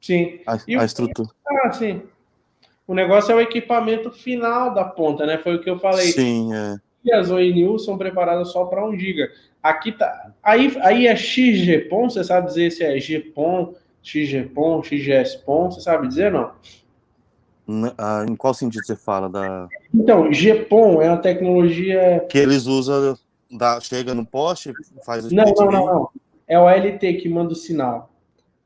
Sim. 0.00 0.40
A, 0.46 0.58
e 0.66 0.76
a 0.76 0.84
estrutura. 0.84 1.28
Ah, 1.46 1.72
sim. 1.72 2.02
O 2.86 2.94
negócio 2.94 3.30
é 3.30 3.34
o 3.36 3.40
equipamento 3.40 4.10
final 4.10 4.74
da 4.74 4.84
ponta, 4.84 5.24
né? 5.24 5.38
Foi 5.38 5.54
o 5.54 5.60
que 5.62 5.70
eu 5.70 5.78
falei. 5.78 6.06
Sim, 6.06 6.52
é. 6.52 6.76
E 7.04 7.12
as 7.12 7.30
ONU 7.30 7.78
são 7.78 7.96
preparadas 7.96 8.50
só 8.50 8.64
para 8.64 8.84
1 8.84 8.98
GB. 8.98 9.30
Aqui 9.62 9.92
tá. 9.92 10.32
Aí, 10.42 10.76
aí 10.82 11.06
é 11.06 11.14
XGPON, 11.14 12.10
você 12.10 12.24
sabe 12.24 12.48
dizer 12.48 12.70
se 12.70 12.82
é 12.82 12.98
GPON, 12.98 13.74
XGPON, 14.02 14.82
XGSPON, 14.82 15.70
você 15.70 15.80
sabe 15.80 16.08
dizer 16.08 16.32
não? 16.32 16.52
Ah, 17.96 18.24
em 18.28 18.34
qual 18.34 18.52
sentido 18.52 18.84
você 18.84 18.96
fala 18.96 19.28
da? 19.28 19.68
Então, 19.94 20.30
GPON 20.30 21.00
é 21.00 21.08
a 21.08 21.16
tecnologia 21.16 22.26
que 22.28 22.36
eles 22.36 22.66
usam, 22.66 23.16
da, 23.50 23.80
chega 23.80 24.14
no 24.14 24.26
poste, 24.26 24.72
faz 25.04 25.24
o 25.24 25.34
não, 25.34 25.44
não, 25.44 25.70
não, 25.70 25.86
não, 25.86 26.10
é 26.48 26.58
o 26.58 26.68
LT 26.68 27.14
que 27.14 27.28
manda 27.28 27.52
o 27.52 27.56
sinal. 27.56 28.10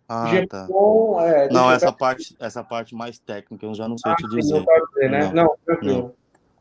Ah, 0.09 0.27
GPON, 0.27 1.17
tá. 1.17 1.27
é, 1.27 1.49
não, 1.51 1.71
essa 1.71 1.93
parte, 1.93 2.35
essa 2.39 2.65
parte 2.65 2.95
mais 2.95 3.19
técnica 3.19 3.67
eu 3.67 3.75
já 3.75 3.87
não 3.87 3.99
sei 3.99 4.13
ah, 4.13 4.15
te 4.17 4.29
dizer. 4.29 4.55
Não, 4.55 4.65
dizer 4.95 5.11
né? 5.11 5.33
não, 5.35 5.45
não 5.45 5.57
tranquilo, 5.65 6.03
não. 6.03 6.13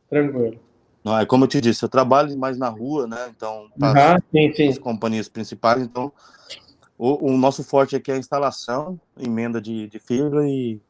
tranquilo. 0.09 0.59
Não, 1.03 1.19
é 1.19 1.25
como 1.25 1.43
eu 1.43 1.47
te 1.47 1.61
disse, 1.61 1.85
eu 1.85 1.89
trabalho 1.89 2.35
mais 2.37 2.57
na 2.57 2.67
rua, 2.67 3.07
né? 3.07 3.31
Então, 3.35 3.69
para 3.79 4.19
sim, 4.31 4.51
sim. 4.53 4.69
as 4.69 4.79
companhias 4.79 5.29
principais, 5.29 5.81
então 5.83 6.11
o, 6.97 7.31
o, 7.31 7.37
nosso 7.37 7.63
forte 7.63 7.95
aqui 7.95 8.11
é 8.11 8.15
a 8.15 8.17
instalação, 8.17 8.99
emenda 9.19 9.61
de, 9.61 9.87
de 9.87 9.99
fibra 9.99 10.49
e, 10.49 10.81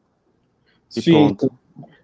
e 0.94 1.02
sim. 1.02 1.12
pronto. 1.12 1.52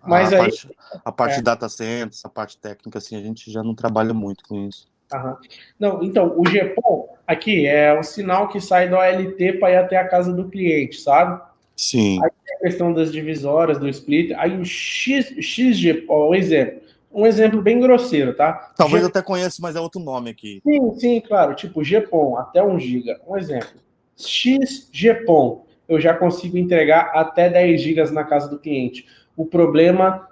Mas 0.04 0.32
a, 0.32 0.36
aí, 0.36 0.42
parte, 0.42 0.68
a 1.04 1.12
parte 1.12 1.38
é. 1.38 1.42
data 1.42 1.68
centers, 1.68 2.24
a 2.24 2.28
parte 2.28 2.58
técnica, 2.58 2.98
assim, 2.98 3.16
a 3.16 3.20
gente 3.20 3.50
já 3.50 3.62
não 3.62 3.74
trabalha 3.74 4.12
muito 4.12 4.44
com 4.44 4.66
isso. 4.66 4.86
Aham. 5.12 5.36
Não, 5.78 6.02
então, 6.02 6.34
o 6.36 6.42
GPON 6.42 7.08
aqui 7.26 7.66
é 7.66 7.96
o 7.98 8.02
sinal 8.02 8.48
que 8.48 8.60
sai 8.60 8.88
do 8.88 8.96
ALT 8.96 9.58
para 9.60 9.70
ir 9.70 9.76
até 9.76 9.96
a 9.96 10.08
casa 10.08 10.32
do 10.32 10.48
cliente, 10.48 11.00
sabe? 11.00 11.40
Sim. 11.76 12.18
Aí 12.22 12.30
tem 12.44 12.56
a 12.56 12.60
questão 12.60 12.92
das 12.92 13.12
divisórias, 13.12 13.78
do 13.78 13.88
split. 13.88 14.32
Aí 14.36 14.58
o 14.58 14.64
X, 14.64 15.34
XGPON, 15.40 16.30
um 16.30 16.34
exemplo 16.34 16.82
um 17.14 17.26
exemplo 17.26 17.60
bem 17.60 17.78
grosseiro, 17.78 18.34
tá? 18.34 18.72
Talvez 18.76 19.00
G... 19.00 19.04
eu 19.04 19.08
até 19.10 19.22
conheça, 19.22 19.58
mas 19.60 19.76
é 19.76 19.80
outro 19.80 20.00
nome 20.00 20.30
aqui. 20.30 20.62
Sim, 20.66 20.98
sim, 20.98 21.20
claro. 21.20 21.54
Tipo, 21.54 21.82
GPON, 21.82 22.38
até 22.38 22.62
1 22.62 22.78
GB. 22.78 23.20
Um 23.26 23.36
exemplo. 23.36 23.68
XGPON, 24.16 25.66
eu 25.88 26.00
já 26.00 26.14
consigo 26.14 26.56
entregar 26.56 27.12
até 27.14 27.48
10 27.48 27.80
GB 27.80 28.10
na 28.12 28.24
casa 28.24 28.48
do 28.48 28.58
cliente. 28.58 29.06
O 29.36 29.44
problema 29.44 30.26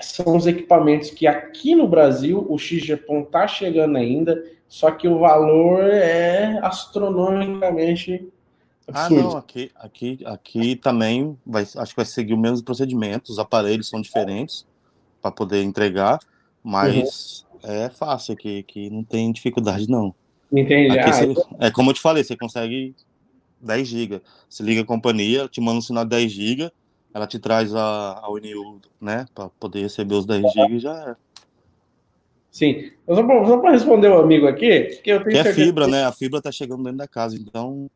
são 0.00 0.36
os 0.36 0.46
equipamentos 0.46 1.10
que 1.10 1.26
aqui 1.26 1.74
no 1.74 1.88
Brasil 1.88 2.46
o 2.48 2.58
XGPON 2.58 3.24
tá 3.24 3.46
chegando 3.48 3.96
ainda, 3.96 4.42
só 4.68 4.90
que 4.90 5.08
o 5.08 5.18
valor 5.18 5.82
é 5.84 6.58
astronomicamente 6.62 8.28
absurdo. 8.86 9.20
Ah, 9.20 9.22
não, 9.22 9.36
aqui, 9.36 9.70
aqui, 9.74 10.18
aqui 10.24 10.76
também 10.76 11.36
vai, 11.44 11.62
acho 11.62 11.90
que 11.90 11.96
vai 11.96 12.04
seguir 12.04 12.34
o 12.34 12.38
mesmo 12.38 12.64
procedimento, 12.64 13.32
os 13.32 13.38
aparelhos 13.38 13.88
são 13.88 14.00
diferentes 14.00 14.66
para 15.20 15.32
poder 15.32 15.62
entregar, 15.62 16.20
mas 16.62 17.44
uhum. 17.64 17.70
é 17.70 17.90
fácil 17.90 18.34
aqui, 18.34 18.62
que 18.62 18.88
não 18.90 19.02
tem 19.02 19.32
dificuldade 19.32 19.88
não. 19.88 20.14
Entendi. 20.52 20.98
Ah, 20.98 21.12
você, 21.12 21.24
então... 21.26 21.44
É 21.60 21.70
como 21.70 21.90
eu 21.90 21.94
te 21.94 22.00
falei, 22.00 22.22
você 22.22 22.36
consegue 22.36 22.94
10 23.60 23.88
GB. 23.88 24.22
Você 24.48 24.62
liga 24.62 24.82
a 24.82 24.86
companhia, 24.86 25.48
te 25.48 25.60
manda 25.60 25.78
um 25.78 25.82
sinal 25.82 26.04
de 26.04 26.10
10 26.10 26.32
GB, 26.32 26.72
ela 27.12 27.26
te 27.26 27.38
traz 27.38 27.74
a, 27.74 28.20
a 28.22 28.30
UNIU, 28.30 28.80
né, 29.00 29.26
para 29.34 29.48
poder 29.60 29.80
receber 29.82 30.14
os 30.14 30.26
10 30.26 30.52
GB 30.52 30.74
e 30.74 30.78
já 30.78 30.94
é. 31.10 31.28
Sim. 32.50 32.90
Só 33.06 33.58
para 33.58 33.70
responder 33.70 34.08
o 34.08 34.18
amigo 34.18 34.46
aqui, 34.46 35.00
que 35.02 35.10
eu 35.10 35.22
tenho 35.22 35.42
que 35.42 35.48
é 35.48 35.52
fibra, 35.52 35.84
que... 35.84 35.90
né? 35.90 36.04
A 36.04 36.12
fibra 36.12 36.42
tá 36.42 36.50
chegando 36.50 36.82
dentro 36.82 36.98
da 36.98 37.06
casa, 37.06 37.36
então. 37.36 37.88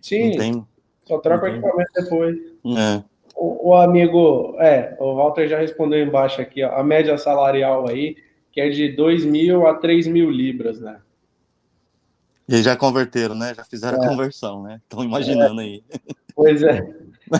Sim. 0.00 0.36
Tem... 0.36 0.66
Só 1.06 1.18
troca 1.18 1.44
o 1.44 1.48
equipamento 1.48 1.90
depois. 1.94 2.36
É. 2.76 3.02
O, 3.36 3.70
o, 3.70 3.74
amigo, 3.74 4.56
é, 4.58 4.96
o 4.98 5.14
Walter 5.14 5.48
já 5.48 5.58
respondeu 5.58 6.04
embaixo 6.04 6.40
aqui, 6.40 6.62
ó, 6.64 6.74
a 6.74 6.82
média 6.82 7.16
salarial 7.16 7.88
aí, 7.88 8.16
que 8.50 8.60
é 8.60 8.68
de 8.68 8.88
2 8.88 9.24
mil 9.24 9.66
a 9.66 9.74
3 9.74 10.08
mil 10.08 10.28
libras, 10.30 10.80
né? 10.80 11.00
E 12.48 12.62
já 12.62 12.74
converteram, 12.74 13.34
né? 13.34 13.54
Já 13.54 13.62
fizeram 13.62 14.02
é. 14.02 14.06
a 14.06 14.08
conversão, 14.08 14.62
né? 14.62 14.80
Estão 14.82 15.04
imaginando 15.04 15.60
é. 15.60 15.64
aí. 15.64 15.84
Pois 16.34 16.62
é. 16.62 16.88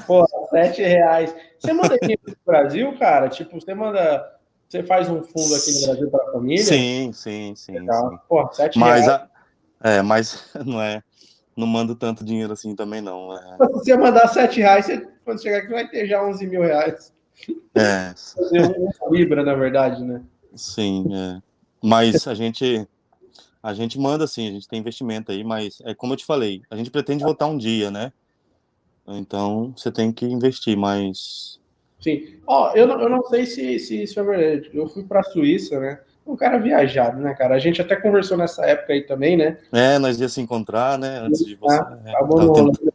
Pô, 0.09 0.27
7 0.51 0.83
reais. 0.83 1.33
Você 1.57 1.73
manda 1.73 1.95
aqui 1.95 2.17
pro 2.17 2.35
Brasil, 2.45 2.99
cara? 2.99 3.29
Tipo, 3.29 3.61
você 3.61 3.73
manda. 3.73 4.29
Você 4.69 4.83
faz 4.83 5.09
um 5.09 5.23
fundo 5.23 5.55
aqui 5.55 5.73
no 5.73 5.87
Brasil 5.87 6.11
para 6.11 6.25
a 6.25 6.33
família? 6.33 6.65
Sim, 6.65 7.13
sim, 7.13 7.55
sim. 7.55 7.79
sim. 7.79 7.87
Pô, 8.29 8.53
7 8.53 8.77
mas 8.77 9.07
reais. 9.07 9.09
A... 9.09 9.89
É, 9.89 10.03
mas 10.03 10.51
não 10.67 10.83
é. 10.83 11.01
Não 11.57 11.65
mando 11.65 11.95
tanto 11.95 12.25
dinheiro 12.25 12.53
assim 12.53 12.75
também, 12.75 13.01
não. 13.01 13.33
É... 13.33 13.57
Se 13.57 13.73
você 13.73 13.97
mandar 13.97 14.27
7 14.27 14.59
reais, 14.59 14.87
você 14.87 15.09
quando 15.25 15.41
chegar 15.41 15.59
aqui 15.59 15.69
vai 15.69 15.89
ter 15.89 16.09
já 16.09 16.21
11 16.21 16.47
mil 16.49 16.63
reais. 16.63 17.13
É. 17.77 18.13
Fazer 18.35 18.77
uma 18.77 19.17
libra, 19.17 19.45
na 19.45 19.55
verdade, 19.55 20.03
né? 20.03 20.23
Sim, 20.55 21.07
é. 21.15 21.41
Mas 21.81 22.27
a 22.27 22.35
gente 22.35 22.85
a 23.63 23.75
gente 23.75 23.99
manda 23.99 24.27
sim, 24.27 24.49
a 24.49 24.53
gente 24.53 24.69
tem 24.69 24.79
investimento 24.79 25.33
aí, 25.33 25.43
mas 25.43 25.81
é 25.85 25.95
como 25.95 26.13
eu 26.13 26.17
te 26.17 26.25
falei, 26.25 26.63
a 26.71 26.77
gente 26.77 26.91
pretende 26.91 27.25
voltar 27.25 27.47
um 27.47 27.57
dia, 27.57 27.91
né? 27.91 28.13
Então 29.07 29.73
você 29.77 29.91
tem 29.91 30.13
que 30.13 30.27
investir, 30.27 30.77
mas. 30.77 31.59
Sim. 32.01 32.37
Ó, 32.47 32.71
oh, 32.71 32.77
eu, 32.77 32.87
não, 32.87 33.01
eu 33.01 33.09
não 33.09 33.25
sei 33.25 33.47
se, 33.47 33.79
se 33.79 34.03
isso 34.03 34.21
é 34.21 34.23
verdade. 34.23 34.71
Eu 34.73 34.87
fui 34.87 35.03
para 35.03 35.21
a 35.21 35.25
Suíça, 35.25 35.81
né? 35.81 36.01
Um 36.27 36.37
cara 36.37 36.59
viajado, 36.59 37.19
né, 37.21 37.35
cara? 37.35 37.55
A 37.55 37.59
gente 37.59 37.81
até 37.81 37.97
conversou 37.97 38.37
nessa 38.37 38.65
época 38.67 38.93
aí 38.93 39.03
também, 39.03 39.37
né? 39.37 39.59
É, 39.73 39.99
nós 39.99 40.21
ia 40.21 40.29
se 40.29 40.41
encontrar, 40.41 40.99
né? 40.99 41.21
Antes 41.21 41.45
de 41.45 41.55
você. 41.57 41.75
Ah, 41.75 41.99
é, 42.05 42.11
acabou 42.11 42.39
não 42.39 42.49
rolando. 42.49 42.93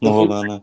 Não 0.00 0.12
rolando, 0.12 0.54
né? 0.54 0.62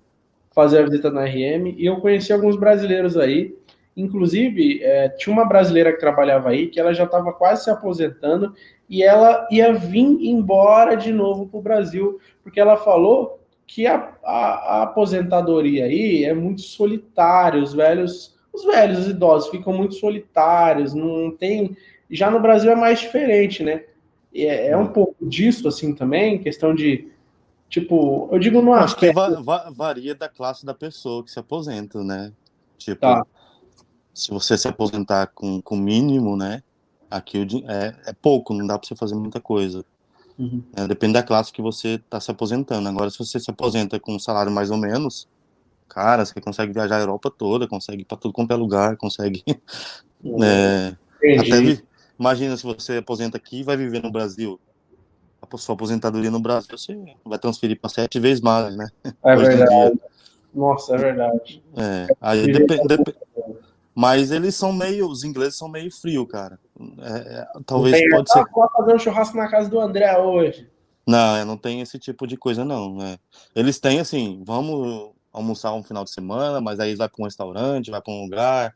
fazer 0.53 0.79
a 0.79 0.83
visita 0.83 1.09
na 1.09 1.23
RM 1.23 1.75
e 1.77 1.85
eu 1.85 1.99
conheci 1.99 2.31
alguns 2.31 2.57
brasileiros 2.57 3.17
aí. 3.17 3.55
Inclusive, 3.95 4.81
é, 4.83 5.09
tinha 5.09 5.33
uma 5.33 5.45
brasileira 5.45 5.91
que 5.91 5.99
trabalhava 5.99 6.49
aí 6.49 6.67
que 6.67 6.79
ela 6.79 6.93
já 6.93 7.03
estava 7.03 7.33
quase 7.33 7.65
se 7.65 7.69
aposentando 7.69 8.53
e 8.89 9.03
ela 9.03 9.47
ia 9.51 9.73
vir 9.73 10.17
embora 10.27 10.95
de 10.95 11.11
novo 11.11 11.47
para 11.47 11.59
o 11.59 11.61
Brasil, 11.63 12.19
porque 12.43 12.59
ela 12.59 12.77
falou 12.77 13.39
que 13.67 13.87
a, 13.87 14.13
a, 14.23 14.35
a, 14.35 14.83
aposentadoria 14.83 15.85
aí 15.85 16.25
é 16.25 16.33
muito 16.33 16.61
solitária, 16.61 17.61
os 17.61 17.73
velhos, 17.73 18.37
os 18.53 18.65
velhos, 18.65 18.99
os 18.99 19.07
idosos 19.07 19.49
ficam 19.49 19.73
muito 19.73 19.95
solitários, 19.95 20.93
não 20.93 21.31
tem. 21.31 21.75
Já 22.09 22.29
no 22.29 22.39
Brasil 22.39 22.71
é 22.71 22.75
mais 22.75 22.99
diferente, 22.99 23.63
né? 23.63 23.83
É, 24.33 24.67
é 24.69 24.77
um 24.77 24.87
pouco 24.87 25.25
disso 25.25 25.67
assim 25.67 25.93
também, 25.93 26.37
questão 26.37 26.73
de 26.73 27.11
Tipo, 27.71 28.27
eu 28.29 28.37
digo 28.37 28.61
no 28.61 28.73
Acho 28.73 28.97
que 28.97 29.13
va 29.13 29.29
va 29.39 29.69
varia 29.73 30.13
da 30.13 30.27
classe 30.27 30.65
da 30.65 30.73
pessoa 30.73 31.23
que 31.23 31.31
se 31.31 31.39
aposenta, 31.39 32.03
né? 32.03 32.33
Tipo, 32.77 32.99
tá. 32.99 33.25
Se 34.13 34.31
você 34.31 34.57
se 34.57 34.67
aposentar 34.67 35.27
com 35.27 35.61
o 35.63 35.75
mínimo, 35.75 36.35
né? 36.35 36.63
Aqui 37.09 37.45
é, 37.67 37.95
é 38.07 38.13
pouco, 38.13 38.53
não 38.53 38.65
dá 38.65 38.77
para 38.77 38.87
você 38.87 38.95
fazer 38.95 39.15
muita 39.15 39.39
coisa. 39.39 39.83
Uhum. 40.37 40.63
É, 40.75 40.87
depende 40.87 41.13
da 41.13 41.23
classe 41.23 41.51
que 41.51 41.61
você 41.61 41.95
está 41.95 42.19
se 42.19 42.31
aposentando. 42.31 42.87
Agora, 42.87 43.09
se 43.09 43.17
você 43.19 43.39
se 43.39 43.51
aposenta 43.51 43.99
com 43.99 44.15
um 44.15 44.19
salário 44.19 44.51
mais 44.51 44.71
ou 44.71 44.77
menos, 44.77 45.27
cara, 45.87 46.25
você 46.25 46.39
consegue 46.39 46.73
viajar 46.73 46.97
a 46.97 47.01
Europa 47.01 47.29
toda, 47.29 47.67
consegue 47.67 48.01
ir 48.01 48.05
para 48.05 48.17
tudo 48.17 48.33
quanto 48.33 48.51
é 48.51 48.55
lugar, 48.55 48.97
consegue. 48.97 49.43
Uhum. 50.23 50.43
É, 50.43 50.95
até, 51.39 51.81
imagina 52.19 52.55
se 52.55 52.61
você 52.63 52.97
aposenta 52.97 53.37
aqui 53.37 53.61
e 53.61 53.63
vai 53.63 53.75
viver 53.75 54.03
no 54.03 54.11
Brasil 54.11 54.59
a 55.41 55.57
sua 55.57 55.73
aposentadoria 55.73 56.29
no 56.29 56.39
Brasil, 56.39 56.77
você 56.77 56.95
vai 57.25 57.39
transferir 57.39 57.79
para 57.79 57.89
sete 57.89 58.19
vezes 58.19 58.41
mais, 58.41 58.75
né? 58.75 58.87
É 59.23 59.35
Hoje 59.35 59.47
verdade. 59.47 59.99
Nossa, 60.53 60.95
é 60.95 60.97
verdade. 60.97 61.63
É, 61.75 62.07
aí 62.21 62.51
depende. 62.51 62.87
Dep 62.87 63.15
mas 63.93 64.31
eles 64.31 64.55
são 64.55 64.71
meio, 64.71 65.07
os 65.07 65.23
ingleses 65.23 65.57
são 65.57 65.67
meio 65.67 65.91
frio, 65.91 66.25
cara. 66.25 66.59
É, 66.99 67.11
é 67.11 67.47
talvez 67.65 67.95
tem, 67.95 68.09
pode 68.09 68.31
ser. 68.31 68.43
Fazer 68.75 68.95
um 68.95 68.99
churrasco 68.99 69.37
na 69.37 69.49
casa 69.49 69.69
do 69.69 69.79
André 69.79 70.17
hoje. 70.17 70.69
Não, 71.05 71.35
é, 71.35 71.43
não 71.43 71.57
tem 71.57 71.81
esse 71.81 71.99
tipo 71.99 72.25
de 72.25 72.37
coisa, 72.37 72.63
não. 72.63 72.95
Né? 72.95 73.17
Eles 73.55 73.79
têm 73.79 73.99
assim, 73.99 74.41
vamos 74.45 75.11
almoçar 75.33 75.73
um 75.73 75.83
final 75.83 76.03
de 76.03 76.11
semana, 76.11 76.61
mas 76.61 76.79
aí 76.79 76.95
vai 76.95 77.09
para 77.09 77.21
um 77.21 77.25
restaurante, 77.25 77.91
vai 77.91 78.01
para 78.01 78.13
um 78.13 78.23
lugar. 78.23 78.75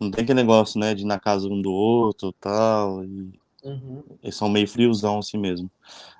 Não 0.00 0.10
tem 0.10 0.24
aquele 0.24 0.40
negócio, 0.40 0.80
né, 0.80 0.94
de 0.94 1.02
ir 1.02 1.06
na 1.06 1.18
casa 1.18 1.46
um 1.46 1.62
do 1.62 1.70
outro 1.70 2.32
tal. 2.40 3.04
E 3.04 3.32
Uhum. 3.62 4.02
Eles 4.22 4.34
são 4.34 4.48
meio 4.48 4.68
friozão 4.68 5.18
assim 5.18 5.38
mesmo. 5.38 5.70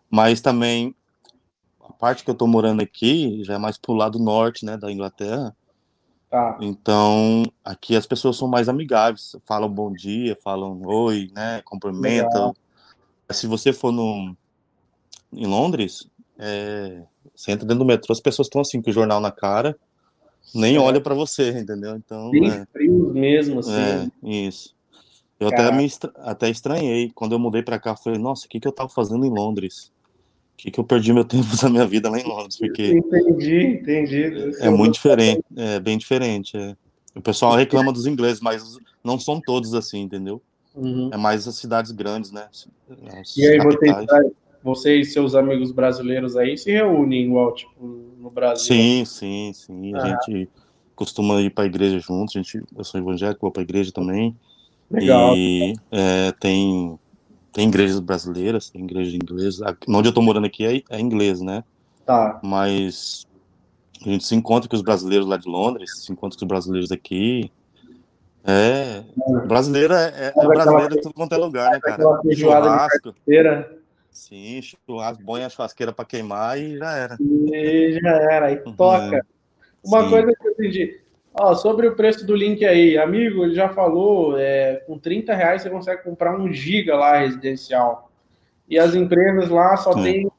Mas 0.09 0.41
também, 0.41 0.95
a 1.81 1.93
parte 1.93 2.25
que 2.25 2.31
eu 2.31 2.35
tô 2.35 2.47
morando 2.47 2.83
aqui 2.83 3.43
já 3.45 3.55
é 3.55 3.59
mais 3.59 3.77
pro 3.77 3.95
lado 3.95 4.19
norte, 4.19 4.65
né, 4.65 4.77
da 4.77 4.91
Inglaterra. 4.91 5.55
Tá. 6.33 6.57
Então, 6.63 7.43
aqui 7.63 7.95
as 7.95 8.07
pessoas 8.07 8.39
são 8.39 8.49
mais 8.49 8.67
amigáveis, 8.67 9.37
falam 9.45 9.69
bom 9.69 9.93
dia, 9.93 10.35
falam 10.43 10.81
oi, 10.83 11.31
né, 11.35 11.61
cumprimentam. 11.63 12.57
Se 13.31 13.47
você 13.47 13.71
for 13.71 13.93
no, 13.93 14.35
em 15.31 15.45
Londres, 15.45 16.09
é, 16.39 17.03
você 17.37 17.53
entra 17.53 17.67
dentro 17.67 17.81
do 17.81 17.85
metrô, 17.85 18.15
as 18.15 18.21
pessoas 18.21 18.47
estão 18.47 18.63
assim, 18.63 18.81
com 18.81 18.89
o 18.89 18.95
jornal 18.95 19.21
na 19.21 19.31
cara, 19.31 19.79
nem 20.55 20.77
é. 20.77 20.81
olha 20.81 21.03
para 21.03 21.15
você, 21.15 21.51
entendeu? 21.51 21.97
Então, 21.97 22.31
Bem 22.31 22.49
é, 22.49 22.65
frio 22.73 23.13
mesmo, 23.13 23.61
assim. 23.61 23.71
É, 23.75 24.11
isso. 24.23 24.75
Eu 25.39 25.49
até, 25.49 25.71
me, 25.71 25.87
até 26.17 26.49
estranhei. 26.49 27.13
Quando 27.15 27.33
eu 27.33 27.39
mudei 27.39 27.63
para 27.63 27.79
cá, 27.79 27.95
falei, 27.95 28.19
nossa, 28.19 28.47
o 28.47 28.49
que, 28.49 28.59
que 28.59 28.67
eu 28.67 28.73
tava 28.73 28.89
fazendo 28.89 29.27
em 29.27 29.31
Londres? 29.31 29.92
Que, 30.57 30.71
que 30.71 30.79
eu 30.79 30.85
perdi 30.85 31.13
meu 31.13 31.25
tempo 31.25 31.47
da 31.61 31.69
minha 31.69 31.87
vida 31.87 32.09
lá 32.11 32.19
em 32.19 32.25
Londres, 32.25 32.57
porque... 32.57 32.93
Entendi, 32.93 33.81
entendi. 33.81 34.53
É 34.61 34.71
muito 34.71 34.95
diferente, 34.95 35.43
é 35.57 35.81
bem 35.81 35.99
diferente. 35.99 36.57
É. 36.57 36.77
O 37.15 37.21
pessoal 37.21 37.55
reclama 37.55 37.93
dos 37.93 38.07
ingleses, 38.07 38.41
mas 38.41 38.79
não 39.05 39.19
são 39.19 39.41
todos 39.41 39.75
assim, 39.75 40.01
entendeu? 40.01 40.41
Uhum. 40.75 41.11
É 41.13 41.17
mais 41.17 41.47
as 41.47 41.57
cidades 41.57 41.93
grandes, 41.93 42.33
né? 42.33 42.47
As 42.51 43.37
e 43.37 43.47
aí 43.47 43.59
vocês, 43.59 44.07
você 44.63 45.01
e 45.01 45.05
seus 45.05 45.35
amigos 45.35 45.73
brasileiros 45.73 46.37
aí 46.37 46.57
se 46.57 46.71
reúnem 46.71 47.25
igual, 47.25 47.55
tipo, 47.55 47.85
no 48.19 48.31
Brasil? 48.31 48.65
Sim, 48.65 49.05
sim, 49.05 49.53
sim. 49.53 49.95
A 49.95 50.07
gente 50.07 50.49
costuma 50.95 51.41
ir 51.41 51.51
para 51.51 51.65
a 51.65 51.67
igreja 51.67 51.99
juntos. 51.99 52.35
A 52.37 52.39
gente, 52.39 52.63
eu 52.77 52.85
sou 52.85 53.01
evangélico, 53.01 53.41
vou 53.43 53.51
para 53.51 53.63
a 53.63 53.65
igreja 53.65 53.93
também. 53.93 54.35
Legal. 54.91 55.37
E 55.37 55.75
é, 55.91 56.33
tem, 56.33 56.99
tem 57.53 57.69
igrejas 57.69 58.01
brasileiras, 58.01 58.71
tem 58.71 58.83
igreja 58.83 59.17
inglesa. 59.17 59.77
Onde 59.89 60.09
eu 60.09 60.11
estou 60.11 60.23
morando 60.23 60.47
aqui 60.47 60.65
é, 60.65 60.97
é 60.97 61.01
inglês, 61.01 61.41
né? 61.41 61.63
Tá. 62.07 62.41
Mas 62.43 63.27
a 64.01 64.09
gente 64.09 64.25
se 64.25 64.35
encontra 64.35 64.69
com 64.69 64.77
os 64.77 64.83
brasileiros 64.83 65.27
lá 65.27 65.37
de 65.37 65.49
Londres, 65.49 66.05
se 66.05 66.13
encontra 66.13 66.39
com 66.39 66.45
os 66.45 66.49
brasileiros 66.49 66.91
aqui. 66.91 67.53
É, 68.45 69.05
brasileiro 69.47 69.95
é, 69.95 70.09
é, 70.09 70.33
é 70.37 70.47
brasileiro 70.47 70.99
em 70.99 71.01
tudo 71.01 71.15
quanto 71.15 71.35
é 71.35 71.39
lugar, 71.39 71.71
né, 71.71 71.81
cara? 71.81 72.03
Churrasco. 72.35 73.15
Sim, 74.11 74.61
churrasco, 74.61 75.23
põe 75.25 75.45
a 75.45 75.49
churrasqueira 75.49 75.93
para 75.93 76.05
queimar 76.05 76.59
e 76.59 76.77
já 76.77 76.93
era. 76.97 77.17
E 77.21 77.99
já 78.03 78.11
era, 78.11 78.47
aí 78.47 78.57
toca. 78.77 79.17
É. 79.17 79.21
Uma 79.85 80.05
Sim. 80.05 80.11
coisa 80.11 80.33
que 80.35 80.49
eu 80.49 80.53
entendi. 80.53 81.02
Ó, 81.35 81.55
sobre 81.55 81.89
o 81.89 81.97
preço 81.97 82.27
do 82.27 82.35
link 82.35 82.65
aí, 82.65 82.99
amigo, 82.99 83.45
ele 83.45 83.55
já 83.55 83.69
falou, 83.71 84.39
é, 84.39 84.77
com 84.87 84.99
30 84.99 85.35
reais 85.35 85.63
você 85.63 85.71
consegue 85.71 86.03
comprar 86.03 86.39
um 86.39 86.53
giga 86.53 86.95
lá 86.95 87.19
residencial. 87.19 88.11
E 88.69 88.79
as 88.79 88.95
empresas 88.95 89.49
lá 89.49 89.77
só 89.77 89.93
é. 89.93 90.03
tem 90.03 90.33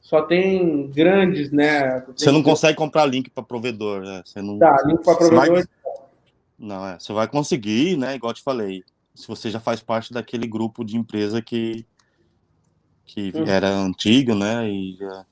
só 0.00 0.22
tem 0.22 0.88
grandes, 0.88 1.52
né? 1.52 2.00
Você 2.16 2.32
não 2.32 2.42
consegue 2.42 2.76
comprar 2.76 3.06
link 3.06 3.30
para 3.30 3.44
provedor, 3.44 4.00
né? 4.00 4.22
Você 4.24 4.42
não. 4.42 4.58
Tá, 4.58 4.76
link 4.84 5.04
para 5.04 5.14
provedor. 5.14 5.54
Vai... 5.54 5.64
Não, 6.58 6.88
é. 6.88 6.98
Você 6.98 7.12
vai 7.12 7.28
conseguir, 7.28 7.96
né? 7.96 8.16
Igual 8.16 8.30
eu 8.30 8.34
te 8.34 8.42
falei. 8.42 8.82
Se 9.14 9.28
você 9.28 9.50
já 9.50 9.60
faz 9.60 9.80
parte 9.80 10.12
daquele 10.12 10.48
grupo 10.48 10.84
de 10.84 10.96
empresa 10.96 11.40
que 11.40 11.86
que 13.04 13.32
uhum. 13.34 13.46
era 13.46 13.68
antigo, 13.68 14.34
né? 14.34 14.68
E 14.68 14.96
já 14.96 15.26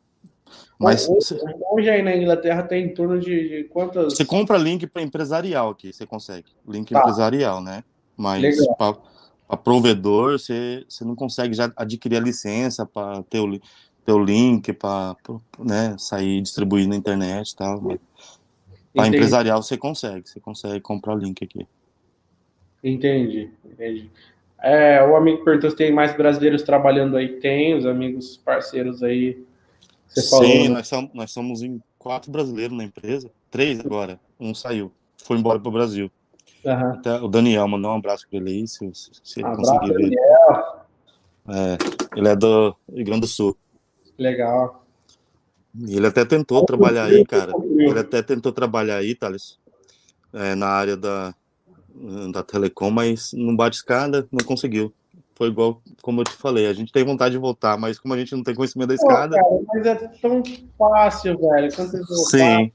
mas 0.79 1.09
hoje, 1.09 1.41
hoje, 1.73 1.91
aí 1.91 2.03
na 2.03 2.17
Inglaterra 2.17 2.63
tem 2.63 2.85
em 2.85 2.95
torno 2.95 3.19
de, 3.19 3.49
de 3.49 3.65
quantas. 3.65 4.15
Você 4.15 4.25
compra 4.25 4.57
link 4.57 4.87
para 4.87 5.03
empresarial 5.03 5.71
aqui, 5.71 5.93
você 5.93 6.07
consegue. 6.07 6.47
Link 6.67 6.93
tá. 6.93 7.01
empresarial, 7.01 7.61
né? 7.61 7.83
Mas 8.17 8.57
para 8.77 9.57
provedor, 9.57 10.39
você, 10.39 10.85
você 10.89 11.05
não 11.05 11.17
consegue 11.17 11.55
já 11.55 11.73
adquirir 11.77 12.17
a 12.17 12.21
licença 12.21 12.87
para 12.87 13.23
ter 13.25 13.41
o, 13.41 13.59
ter 14.05 14.13
o 14.13 14.23
link, 14.23 14.73
para 14.73 15.17
né, 15.59 15.97
sair 15.99 16.41
distribuir 16.41 16.87
na 16.87 16.95
internet 16.95 17.51
e 17.51 17.57
tal. 17.57 17.99
Para 18.95 19.09
empresarial 19.09 19.63
você 19.63 19.77
consegue, 19.77 20.29
você 20.29 20.39
consegue 20.39 20.81
comprar 20.81 21.15
o 21.15 21.19
link 21.19 21.43
aqui. 21.43 21.67
Entendi, 22.85 23.51
entendi. 23.65 24.11
É, 24.63 25.05
o 25.05 25.17
amigo 25.17 25.45
perguntou 25.45 25.71
se 25.71 25.77
tem 25.77 25.93
mais 25.93 26.17
brasileiros 26.17 26.63
trabalhando 26.63 27.17
aí. 27.17 27.41
Tem, 27.41 27.75
os 27.75 27.87
amigos 27.87 28.37
parceiros 28.37 29.03
aí 29.03 29.45
você 30.09 30.23
Sim, 30.23 30.31
falou, 30.31 30.49
né? 30.49 30.69
nós, 30.69 30.89
somos, 30.89 31.11
nós 31.15 31.31
somos 31.31 31.63
em 31.63 31.83
quatro 31.99 32.31
brasileiros 32.31 32.77
na 32.77 32.85
empresa, 32.85 33.31
três 33.51 33.79
agora, 33.81 34.19
um 34.41 34.55
saiu, 34.55 34.91
foi 35.23 35.37
embora 35.39 35.61
para 35.61 35.69
o 35.69 35.73
Brasil. 35.73 36.11
Uhum. 36.65 36.93
Até 36.93 37.21
o 37.21 37.29
Daniel, 37.29 37.69
mandou 37.69 37.91
um 37.91 37.97
abraço 37.97 38.27
para 38.29 38.39
ele 38.39 38.51
aí, 38.51 38.69
se, 38.69 38.91
se 38.95 39.41
ele 39.41 39.55
conseguir 39.55 39.95
ver. 39.95 40.15
É, 41.49 41.79
ele 42.17 42.29
é 42.29 42.37
do 42.37 42.77
Rio 42.93 43.05
Grande 43.05 43.23
do 43.23 43.27
Sul. 43.27 43.57
Legal. 44.19 44.85
Ele 45.87 46.07
até 46.07 46.25
tentou 46.25 46.65
trabalhar 46.65 47.05
aí, 47.05 47.25
cara. 47.25 47.53
Ele 47.79 47.99
até 47.99 48.23
tentou 48.23 48.53
trabalhar 48.53 48.97
aí, 48.97 49.15
Thales, 49.15 49.59
é, 50.33 50.55
na 50.55 50.67
área 50.67 50.97
da, 50.97 51.35
da 52.33 52.43
Telecom, 52.43 52.91
mas 52.91 53.33
não 53.33 53.55
bate 53.55 53.77
escada, 53.77 54.27
não 54.33 54.45
conseguiu 54.45 54.93
foi 55.39 55.49
igual, 55.49 55.81
como 56.03 56.21
eu 56.21 56.25
te 56.25 56.33
falei, 56.33 56.67
a 56.67 56.73
gente 56.73 56.93
tem 56.93 57.05
vontade 57.05 57.31
de 57.31 57.39
voltar, 57.39 57.79
mas 57.79 57.97
como 57.97 58.13
a 58.13 58.19
gente 58.19 58.35
não 58.35 58.43
tem 58.43 58.57
conhecimento 58.57 58.89
da 58.89 58.95
escada. 58.97 59.37
Cara, 59.37 59.61
mas 59.69 59.87
é 59.87 59.95
tão 60.21 60.43
fácil, 60.77 61.39
velho. 61.39 61.75
Quando 61.75 61.91
vocês 61.93 62.43
Sim. 62.43 62.73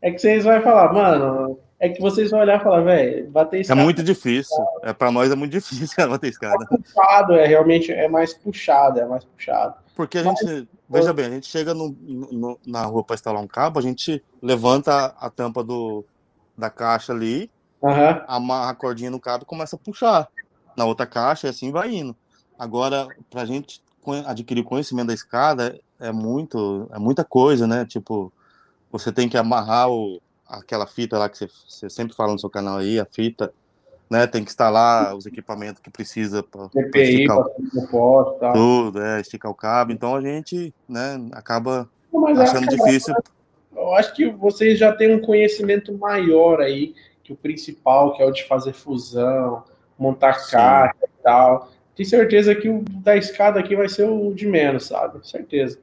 É 0.00 0.10
que 0.10 0.18
vocês 0.18 0.42
vão 0.42 0.60
falar, 0.62 0.90
mano, 0.90 1.58
é 1.78 1.90
que 1.90 2.00
vocês 2.00 2.30
vão 2.30 2.40
olhar 2.40 2.58
e 2.58 2.64
falar, 2.64 2.80
velho, 2.80 3.30
bater 3.30 3.58
é 3.58 3.60
escada. 3.60 3.78
É 3.78 3.84
muito 3.84 4.02
difícil. 4.02 4.56
É, 4.82 4.94
para 4.94 5.12
nós 5.12 5.30
é 5.30 5.34
muito 5.34 5.52
difícil 5.52 5.94
bater 6.08 6.30
escada. 6.30 6.64
É 6.64 6.76
puxado, 6.76 7.34
é 7.34 7.46
realmente 7.46 7.92
é 7.92 8.08
mais 8.08 8.32
puxado, 8.32 8.98
é 8.98 9.04
mais 9.04 9.24
puxado. 9.24 9.74
Porque 9.94 10.16
a 10.16 10.22
gente, 10.22 10.44
mas, 10.88 11.02
veja 11.02 11.12
bem, 11.12 11.26
a 11.26 11.30
gente 11.30 11.46
chega 11.46 11.74
no, 11.74 11.94
no, 12.00 12.58
na 12.66 12.82
rua 12.84 13.04
para 13.04 13.14
instalar 13.14 13.42
um 13.42 13.46
cabo, 13.46 13.78
a 13.78 13.82
gente 13.82 14.24
levanta 14.40 15.14
a 15.20 15.28
tampa 15.28 15.62
do, 15.62 16.02
da 16.56 16.70
caixa 16.70 17.12
ali, 17.12 17.50
uhum. 17.82 18.22
amarra 18.26 18.70
a 18.70 18.74
cordinha 18.74 19.10
no 19.10 19.20
cabo 19.20 19.42
e 19.42 19.46
começa 19.46 19.76
a 19.76 19.78
puxar 19.78 20.26
na 20.76 20.84
outra 20.84 21.06
caixa 21.06 21.46
e 21.46 21.50
assim 21.50 21.70
vai 21.70 21.94
indo. 21.94 22.16
Agora, 22.58 23.08
para 23.30 23.42
a 23.42 23.46
gente 23.46 23.82
adquirir 24.26 24.64
conhecimento 24.64 25.08
da 25.08 25.14
escada 25.14 25.78
é 26.00 26.12
muito, 26.12 26.88
é 26.92 26.98
muita 26.98 27.24
coisa, 27.24 27.66
né? 27.66 27.84
Tipo, 27.84 28.32
você 28.90 29.12
tem 29.12 29.28
que 29.28 29.36
amarrar 29.36 29.90
o, 29.90 30.20
aquela 30.46 30.86
fita 30.86 31.18
lá 31.18 31.28
que 31.28 31.38
você, 31.38 31.48
você 31.68 31.88
sempre 31.88 32.14
fala 32.14 32.32
no 32.32 32.38
seu 32.38 32.50
canal 32.50 32.78
aí, 32.78 32.98
a 32.98 33.04
fita, 33.04 33.52
né? 34.10 34.26
Tem 34.26 34.44
que 34.44 34.50
instalar 34.50 35.16
os 35.16 35.24
equipamentos 35.24 35.80
que 35.80 35.90
precisa 35.90 36.42
para 36.42 36.68
esticar 36.94 37.38
o, 37.38 38.52
tudo, 38.52 39.00
é, 39.00 39.20
esticar 39.20 39.50
o 39.50 39.54
cabo. 39.54 39.92
Então 39.92 40.14
a 40.14 40.20
gente, 40.20 40.74
né? 40.88 41.18
Acaba 41.32 41.88
achando 42.38 42.68
difícil. 42.68 43.14
Eu 43.74 43.94
acho 43.94 44.14
que 44.14 44.28
vocês 44.30 44.78
já 44.78 44.92
têm 44.92 45.14
um 45.14 45.20
conhecimento 45.20 45.96
maior 45.96 46.60
aí 46.60 46.94
que 47.24 47.32
o 47.32 47.36
principal, 47.36 48.14
que 48.14 48.22
é 48.22 48.26
o 48.26 48.32
de 48.32 48.44
fazer 48.44 48.72
fusão, 48.72 49.64
montar 50.02 50.34
Sim. 50.34 50.52
caixa 50.52 51.04
e 51.04 51.22
tal. 51.22 51.68
Tenho 51.94 52.08
certeza 52.08 52.54
que 52.54 52.68
o 52.68 52.82
da 52.82 53.16
escada 53.16 53.60
aqui 53.60 53.76
vai 53.76 53.88
ser 53.88 54.04
o 54.04 54.32
de 54.34 54.46
menos, 54.46 54.86
sabe? 54.86 55.26
Certeza. 55.26 55.78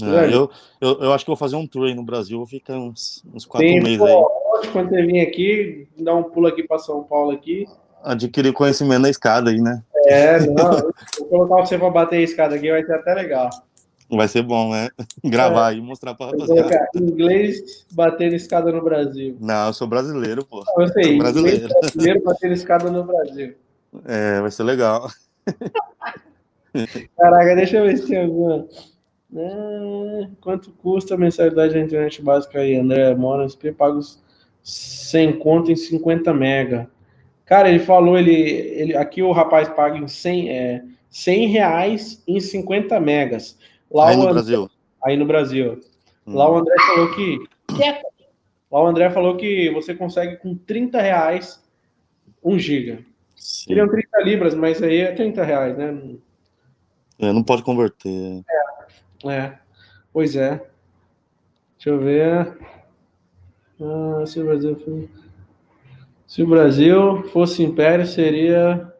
É, 0.00 0.34
eu, 0.34 0.50
eu, 0.80 1.02
eu, 1.02 1.12
acho 1.12 1.24
que 1.24 1.30
vou 1.30 1.36
fazer 1.36 1.54
um 1.54 1.66
tour 1.66 1.86
aí 1.86 1.94
no 1.94 2.02
Brasil, 2.02 2.38
vou 2.38 2.46
ficar 2.46 2.74
uns, 2.74 3.22
uns 3.32 3.44
quatro 3.44 3.68
Sim, 3.68 3.80
meses 3.80 3.98
pô, 3.98 4.06
aí. 4.06 4.68
Quando 4.72 4.88
você 4.88 5.02
vir 5.02 5.20
aqui, 5.20 5.86
dar 5.98 6.14
um 6.14 6.22
pulo 6.22 6.46
aqui 6.46 6.62
para 6.62 6.78
São 6.78 7.02
Paulo 7.02 7.30
aqui. 7.30 7.66
Adquirir 8.02 8.52
conhecimento 8.52 9.02
na 9.02 9.10
escada 9.10 9.50
aí, 9.50 9.60
né? 9.60 9.82
É, 10.06 10.40
não. 10.46 10.70
vou 11.18 11.28
colocar 11.28 11.66
você 11.66 11.78
para 11.78 11.90
bater 11.90 12.16
a 12.16 12.22
escada 12.22 12.56
aqui, 12.56 12.70
vai 12.70 12.84
ser 12.84 12.94
até 12.94 13.14
legal. 13.14 13.50
Vai 14.12 14.28
ser 14.28 14.42
bom, 14.42 14.70
né? 14.70 14.90
Gravar 15.24 15.72
é. 15.72 15.78
e 15.78 15.80
mostrar 15.80 16.14
pra 16.14 16.26
rapaziada. 16.26 16.90
Inglês 16.94 17.86
batendo 17.90 18.34
escada 18.34 18.70
no 18.70 18.82
Brasil. 18.82 19.38
Não, 19.40 19.68
eu 19.68 19.72
sou 19.72 19.86
brasileiro, 19.86 20.44
pô. 20.44 20.62
Não, 20.66 20.84
eu 20.84 20.88
sei, 20.92 21.04
sou 21.04 21.18
brasileiro. 21.18 21.68
brasileiro 21.80 22.22
batendo 22.24 22.52
escada 22.52 22.90
no 22.90 23.04
Brasil. 23.04 23.54
É, 24.04 24.40
vai 24.40 24.50
ser 24.50 24.64
legal. 24.64 25.08
Caraca, 27.16 27.56
deixa 27.56 27.78
eu 27.78 27.84
ver 27.84 27.96
se 27.96 28.06
tem 28.06 28.22
alguma. 28.22 28.66
É, 29.34 30.28
quanto 30.42 30.70
custa 30.72 31.14
a 31.14 31.18
mensalidade 31.18 31.72
da 31.72 31.80
internet 31.80 32.20
básica 32.20 32.60
aí, 32.60 32.76
André? 32.76 33.14
Mora 33.14 33.48
SP 33.48 33.72
pagos 33.72 34.22
sem 34.62 35.38
conta 35.38 35.72
em 35.72 35.76
50 35.76 36.34
mega. 36.34 36.90
Cara, 37.46 37.68
ele 37.68 37.80
falou, 37.80 38.18
ele, 38.18 38.34
ele 38.34 38.96
aqui 38.96 39.22
o 39.22 39.32
rapaz 39.32 39.68
paga 39.70 39.98
em 39.98 40.06
100, 40.06 40.50
é, 40.50 40.82
100 41.10 41.46
reais 41.48 42.22
em 42.26 42.40
50 42.40 43.00
megas. 43.00 43.58
Lá 43.92 44.08
aí 44.08 44.16
no 44.16 44.22
André, 44.22 44.32
Brasil. 44.32 44.70
Aí 45.04 45.16
no 45.16 45.26
Brasil. 45.26 45.80
Hum. 46.26 46.34
Lá 46.34 46.50
o 46.50 46.56
André 46.56 46.74
falou 46.86 47.14
que. 47.14 47.38
Lá 48.70 48.82
o 48.82 48.86
André 48.86 49.10
falou 49.10 49.36
que 49.36 49.70
você 49.70 49.94
consegue 49.94 50.36
com 50.36 50.56
30 50.56 51.00
reais 51.00 51.62
1 52.42 52.58
giga. 52.58 53.04
Seriam 53.36 53.88
30 53.88 54.20
libras, 54.22 54.54
mas 54.54 54.82
aí 54.82 55.00
é 55.00 55.12
30 55.12 55.44
reais, 55.44 55.76
né? 55.76 56.16
É, 57.18 57.32
não 57.32 57.42
pode 57.42 57.62
converter. 57.62 58.42
É, 59.26 59.32
é. 59.32 59.58
Pois 60.12 60.36
é. 60.36 60.56
Deixa 61.76 61.90
eu 61.90 62.00
ver. 62.00 62.58
Ah, 63.80 64.24
se 64.24 64.40
o 64.40 64.44
Brasil 64.44 65.08
Se 66.26 66.42
o 66.42 66.46
Brasil 66.46 67.24
fosse 67.30 67.62
império, 67.62 68.06
seria 68.06 68.91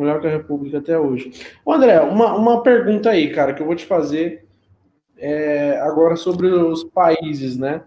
melhor 0.00 0.20
que 0.20 0.26
a 0.26 0.30
República 0.30 0.78
até 0.78 0.98
hoje. 0.98 1.32
Ô, 1.64 1.72
André, 1.72 2.00
uma, 2.00 2.34
uma 2.34 2.62
pergunta 2.62 3.10
aí, 3.10 3.30
cara, 3.30 3.52
que 3.52 3.62
eu 3.62 3.66
vou 3.66 3.74
te 3.74 3.84
fazer 3.84 4.46
é, 5.16 5.78
agora 5.80 6.16
sobre 6.16 6.46
os 6.46 6.84
países, 6.84 7.56
né? 7.56 7.82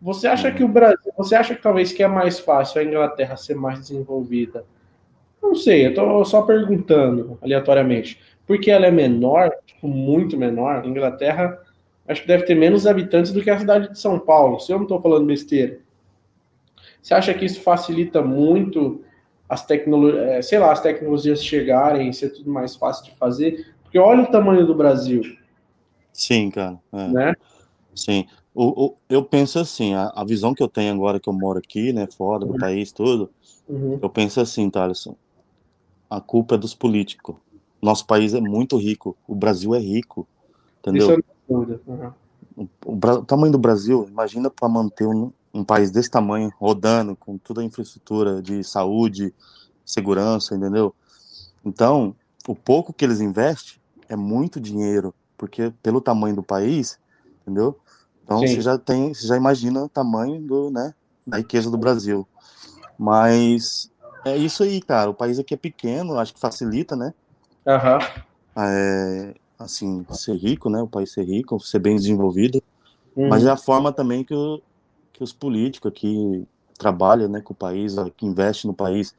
Você 0.00 0.26
acha 0.26 0.52
que 0.52 0.62
o 0.62 0.68
Brasil, 0.68 1.12
você 1.16 1.34
acha 1.34 1.54
que 1.54 1.62
talvez 1.62 1.92
que 1.92 2.02
é 2.02 2.06
mais 2.06 2.38
fácil 2.38 2.80
a 2.80 2.84
Inglaterra 2.84 3.36
ser 3.36 3.54
mais 3.54 3.80
desenvolvida? 3.80 4.64
Não 5.42 5.54
sei, 5.54 5.86
eu 5.86 5.94
tô 5.94 6.24
só 6.24 6.42
perguntando 6.42 7.38
aleatoriamente. 7.42 8.20
Porque 8.46 8.70
ela 8.70 8.86
é 8.86 8.90
menor, 8.90 9.50
tipo, 9.64 9.88
muito 9.88 10.36
menor, 10.36 10.84
a 10.84 10.86
Inglaterra 10.86 11.60
acho 12.06 12.22
que 12.22 12.28
deve 12.28 12.44
ter 12.44 12.54
menos 12.54 12.86
habitantes 12.86 13.32
do 13.32 13.42
que 13.42 13.50
a 13.50 13.58
cidade 13.58 13.90
de 13.90 13.98
São 13.98 14.18
Paulo, 14.18 14.60
se 14.60 14.72
eu 14.72 14.76
não 14.76 14.84
estou 14.84 15.00
falando 15.00 15.26
besteira. 15.26 15.80
Você 17.02 17.14
acha 17.14 17.34
que 17.34 17.44
isso 17.44 17.60
facilita 17.60 18.22
muito 18.22 19.04
as 19.48 19.64
tecnologias, 19.64 20.28
é, 20.28 20.42
sei 20.42 20.58
lá, 20.58 20.72
as 20.72 20.80
tecnologias 20.80 21.44
chegarem, 21.44 22.12
ser 22.12 22.30
tudo 22.30 22.50
mais 22.50 22.74
fácil 22.74 23.04
de 23.04 23.12
fazer, 23.16 23.74
Porque 23.82 23.98
olha 23.98 24.24
o 24.24 24.30
tamanho 24.30 24.66
do 24.66 24.74
Brasil. 24.74 25.22
Sim, 26.12 26.50
cara. 26.50 26.78
É. 26.92 27.08
Né? 27.08 27.34
Sim. 27.94 28.26
O, 28.54 28.86
o, 28.86 28.96
eu 29.08 29.22
penso 29.22 29.58
assim, 29.58 29.94
a, 29.94 30.12
a, 30.14 30.24
visão 30.24 30.54
que 30.54 30.62
eu 30.62 30.68
tenho 30.68 30.92
agora 30.94 31.20
que 31.20 31.28
eu 31.28 31.32
moro 31.32 31.58
aqui, 31.58 31.92
né, 31.92 32.06
fora 32.06 32.44
do 32.44 32.52
uhum. 32.52 32.58
país, 32.58 32.90
tudo, 32.90 33.30
uhum. 33.68 33.98
eu 34.00 34.08
penso 34.08 34.40
assim, 34.40 34.68
Thaleson, 34.70 35.14
a 36.08 36.20
culpa 36.20 36.54
é 36.54 36.58
dos 36.58 36.74
políticos. 36.74 37.36
Nosso 37.82 38.06
país 38.06 38.32
é 38.32 38.40
muito 38.40 38.78
rico, 38.78 39.16
o 39.28 39.34
Brasil 39.34 39.74
é 39.74 39.78
rico, 39.78 40.26
entendeu? 40.80 41.02
Isso 41.02 41.12
é. 41.12 41.52
Uhum. 41.52 42.12
O, 42.56 42.62
o, 42.62 42.92
o, 42.92 43.24
tamanho 43.24 43.52
do 43.52 43.58
Brasil, 43.58 44.06
imagina 44.10 44.48
para 44.48 44.68
manter 44.68 45.06
um, 45.06 45.30
um 45.56 45.64
país 45.64 45.90
desse 45.90 46.10
tamanho 46.10 46.52
rodando 46.58 47.16
com 47.16 47.38
toda 47.38 47.60
a 47.60 47.64
infraestrutura 47.64 48.42
de 48.42 48.62
saúde, 48.62 49.32
segurança, 49.84 50.54
entendeu? 50.54 50.94
Então, 51.64 52.14
o 52.46 52.54
pouco 52.54 52.92
que 52.92 53.04
eles 53.04 53.20
investem 53.20 53.80
é 54.08 54.14
muito 54.14 54.60
dinheiro, 54.60 55.14
porque 55.36 55.72
pelo 55.82 56.00
tamanho 56.00 56.36
do 56.36 56.42
país, 56.42 56.98
entendeu? 57.42 57.78
Então 58.22 58.40
Sim. 58.40 58.48
você 58.48 58.60
já 58.60 58.76
tem, 58.76 59.14
você 59.14 59.26
já 59.26 59.36
imagina 59.36 59.84
o 59.84 59.88
tamanho 59.88 60.40
do, 60.40 60.70
né, 60.70 60.94
da 61.26 61.38
riqueza 61.38 61.70
do 61.70 61.78
Brasil. 61.78 62.26
Mas 62.98 63.90
é 64.24 64.36
isso 64.36 64.62
aí, 64.62 64.80
cara. 64.80 65.10
O 65.10 65.14
país 65.14 65.38
aqui 65.38 65.54
é 65.54 65.56
pequeno, 65.56 66.18
acho 66.18 66.34
que 66.34 66.40
facilita, 66.40 66.96
né? 66.96 67.14
Uhum. 67.66 68.62
É, 68.62 69.34
assim, 69.58 70.04
ser 70.10 70.34
rico, 70.36 70.68
né? 70.68 70.80
O 70.82 70.88
país 70.88 71.12
ser 71.12 71.24
rico, 71.24 71.60
ser 71.60 71.78
bem 71.78 71.96
desenvolvido. 71.96 72.62
Uhum. 73.14 73.28
Mas 73.28 73.44
é 73.44 73.50
a 73.50 73.56
forma 73.56 73.92
também 73.92 74.24
que, 74.24 74.34
o, 74.34 74.60
que 75.16 75.24
os 75.24 75.32
políticos 75.32 75.90
aqui 75.90 76.46
trabalham, 76.78 77.28
né, 77.28 77.40
com 77.40 77.52
o 77.52 77.56
país, 77.56 77.94
que 78.16 78.26
investem 78.26 78.70
no 78.70 78.74
país. 78.74 79.14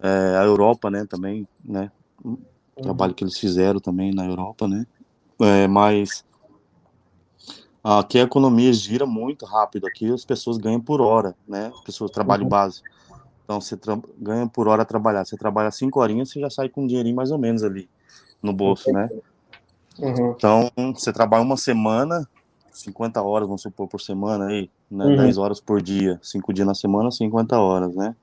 É, 0.00 0.36
a 0.36 0.44
Europa, 0.44 0.90
né, 0.90 1.06
também, 1.06 1.46
né? 1.64 1.90
O 2.24 2.30
uhum. 2.30 2.38
trabalho 2.82 3.14
que 3.14 3.24
eles 3.24 3.38
fizeram 3.38 3.80
também 3.80 4.12
na 4.12 4.26
Europa, 4.26 4.68
né? 4.68 4.86
É, 5.40 5.66
mas 5.66 6.24
Aqui 7.82 8.18
a 8.18 8.22
economia 8.22 8.72
gira 8.72 9.06
muito 9.06 9.46
rápido, 9.46 9.86
aqui 9.86 10.12
as 10.12 10.24
pessoas 10.24 10.58
ganham 10.58 10.80
por 10.80 11.00
hora, 11.00 11.34
né? 11.46 11.70
As 11.74 11.80
pessoas 11.80 12.10
trabalham 12.10 12.44
uhum. 12.44 12.50
base. 12.50 12.82
Então 13.44 13.60
você 13.60 13.78
ganha 14.18 14.46
por 14.46 14.68
hora 14.68 14.84
trabalhar. 14.84 15.24
Você 15.24 15.36
trabalha 15.36 15.70
cinco 15.70 16.00
horinhas, 16.00 16.28
você 16.28 16.40
já 16.40 16.50
sai 16.50 16.68
com 16.68 16.82
um 16.82 16.86
dinheirinho 16.86 17.16
mais 17.16 17.30
ou 17.30 17.38
menos 17.38 17.62
ali 17.62 17.88
no 18.42 18.52
bolso, 18.52 18.92
né? 18.92 19.08
Uhum. 19.98 20.34
Então 20.36 20.70
você 20.94 21.12
trabalha 21.12 21.42
uma 21.42 21.56
semana, 21.56 22.28
50 22.70 23.22
horas, 23.22 23.48
vamos 23.48 23.62
supor, 23.62 23.88
por 23.88 24.00
semana 24.00 24.48
aí, 24.48 24.68
né? 24.90 25.06
Uhum. 25.06 25.16
10 25.16 25.38
horas 25.38 25.60
por 25.60 25.80
dia, 25.82 26.18
cinco 26.22 26.52
dias 26.52 26.66
na 26.66 26.74
semana, 26.74 27.10
50 27.10 27.58
horas, 27.58 27.94
né? 27.94 28.14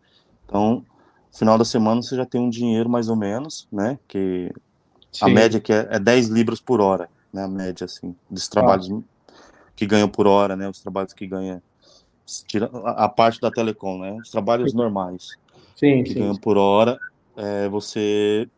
Então, 0.46 0.84
final 1.32 1.58
da 1.58 1.66
semana 1.66 2.02
você 2.02 2.16
já 2.16 2.26
tem 2.26 2.42
um 2.42 2.50
dinheiro 2.50 2.90
mais 2.90 3.10
ou 3.10 3.16
menos, 3.16 3.68
né? 3.72 4.00
Que 4.08 4.52
Sim. 5.12 5.26
a 5.26 5.28
média 5.30 5.60
que 5.60 5.74
é, 5.74 5.88
é 5.92 6.00
10 6.00 6.30
libras 6.30 6.60
por 6.60 6.82
hora, 6.82 7.10
né? 7.32 7.44
A 7.44 7.48
média, 7.48 7.86
assim, 7.86 8.16
dos 8.30 8.48
trabalhos 8.48 8.90
ah 8.92 9.16
que 9.76 9.86
ganham 9.86 10.08
por 10.08 10.26
hora, 10.26 10.56
né? 10.56 10.70
Os 10.70 10.80
trabalhos 10.80 11.14
que 11.14 11.28
ganham 11.28 11.62
tira 12.48 12.70
a 12.84 13.08
parte 13.08 13.40
da 13.40 13.52
telecom, 13.52 14.00
né? 14.00 14.14
Os 14.14 14.32
trabalhos 14.32 14.74
normais 14.74 15.38
sim, 15.76 16.04
que 16.04 16.14
sim, 16.14 16.20
ganham 16.20 16.36
por 16.36 16.58
hora, 16.58 16.98
é, 17.36 17.68
você 17.68 18.50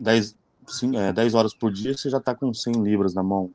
10, 0.00 0.36
sim, 0.66 0.96
é, 0.96 1.12
10 1.12 1.34
horas 1.34 1.54
por 1.54 1.70
dia 1.70 1.96
você 1.96 2.08
já 2.10 2.18
está 2.18 2.34
com 2.34 2.52
100 2.52 2.82
libras 2.82 3.14
na 3.14 3.22
mão. 3.22 3.50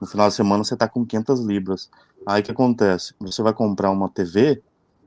No 0.00 0.06
final 0.06 0.26
da 0.26 0.30
semana 0.30 0.64
você 0.64 0.74
está 0.74 0.88
com 0.88 1.04
500 1.04 1.40
libras. 1.40 1.90
Aí 2.26 2.40
o 2.40 2.44
que 2.44 2.50
acontece? 2.50 3.14
Você 3.20 3.42
vai 3.42 3.52
comprar 3.52 3.90
uma 3.90 4.08
TV, 4.08 4.62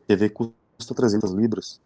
TV 0.07 0.29
custa 0.29 0.93
300 0.95 1.31
libras. 1.31 1.79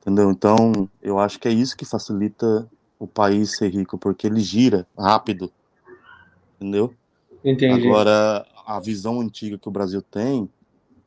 Entendeu? 0.00 0.30
Então, 0.30 0.88
eu 1.02 1.18
acho 1.18 1.38
que 1.38 1.48
é 1.48 1.52
isso 1.52 1.76
que 1.76 1.84
facilita 1.84 2.68
o 2.98 3.06
país 3.06 3.56
ser 3.56 3.70
rico, 3.70 3.96
porque 3.96 4.26
ele 4.26 4.40
gira 4.40 4.86
rápido 4.96 5.50
entendeu? 6.64 6.94
Entendi. 7.44 7.86
Agora, 7.86 8.46
a 8.66 8.80
visão 8.80 9.20
antiga 9.20 9.58
que 9.58 9.68
o 9.68 9.72
Brasil 9.72 10.00
tem 10.00 10.48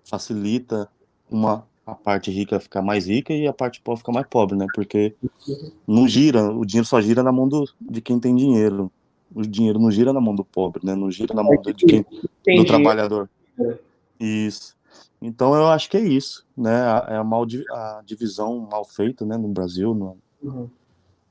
facilita 0.05 0.87
uma 1.29 1.65
a 1.85 1.95
parte 1.95 2.29
rica 2.29 2.59
ficar 2.59 2.81
mais 2.81 3.07
rica 3.07 3.33
e 3.33 3.47
a 3.47 3.53
parte 3.53 3.79
pobre 3.79 3.99
ficar 3.99 4.11
mais 4.11 4.27
pobre, 4.27 4.57
né? 4.57 4.67
Porque 4.75 5.15
não 5.87 6.05
gira, 6.05 6.51
o 6.51 6.65
dinheiro 6.65 6.85
só 6.85 6.99
gira 6.99 7.23
na 7.23 7.31
mão 7.31 7.47
do, 7.47 7.63
de 7.79 8.01
quem 8.01 8.19
tem 8.19 8.35
dinheiro. 8.35 8.91
O 9.33 9.41
dinheiro 9.41 9.79
não 9.79 9.91
gira 9.91 10.13
na 10.13 10.21
mão 10.21 10.33
do 10.33 10.43
pobre, 10.43 10.85
né? 10.85 10.95
Não 10.95 11.11
gira 11.11 11.33
na 11.33 11.43
mão 11.43 11.55
de 11.61 11.85
quem, 11.85 12.05
do 12.57 12.65
trabalhador. 12.65 13.29
Isso. 14.19 14.75
Então 15.21 15.55
eu 15.55 15.67
acho 15.67 15.89
que 15.89 15.97
é 15.97 16.01
isso, 16.01 16.45
né? 16.55 16.79
É 17.07 17.15
a, 17.17 17.23
mal, 17.23 17.45
a 17.71 18.01
divisão 18.05 18.67
mal 18.71 18.85
feita, 18.85 19.25
né, 19.25 19.35
no 19.35 19.47
Brasil, 19.47 19.93
no, 19.93 20.17
uhum. 20.41 20.69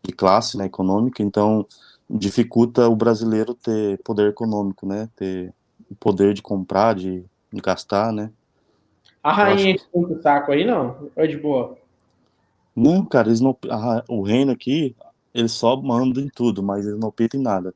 de 0.03 0.13
classe, 0.13 0.57
né, 0.57 0.67
econômica. 0.67 1.23
Então 1.23 1.67
dificulta 2.09 2.89
o 2.89 2.97
brasileiro 2.97 3.55
ter 3.55 3.99
poder 4.03 4.29
econômico, 4.29 4.87
né? 4.87 5.09
Ter 5.17 5.53
o 5.91 5.95
poder 5.95 6.35
de 6.35 6.43
comprar, 6.43 6.95
de, 6.95 7.25
de 7.53 7.61
gastar, 7.61 8.13
né? 8.13 8.31
A 9.23 9.33
rainha 9.33 9.77
o 9.93 10.21
saco 10.21 10.53
aí, 10.53 10.65
não? 10.65 11.11
Ou 11.17 11.25
é 11.25 11.27
de 11.27 11.37
boa? 11.37 11.77
Não, 12.75 13.05
cara, 13.05 13.29
eles 13.29 13.41
não, 13.41 13.57
a, 13.71 14.05
o 14.09 14.23
reino 14.23 14.53
aqui, 14.53 14.95
eles 15.37 15.53
só 15.53 15.77
mandam 15.77 16.23
em 16.23 16.29
tudo, 16.29 16.63
mas 16.63 16.87
eles 16.87 16.99
não 16.99 17.11
pitam 17.11 17.39
em 17.39 17.43
nada. 17.43 17.75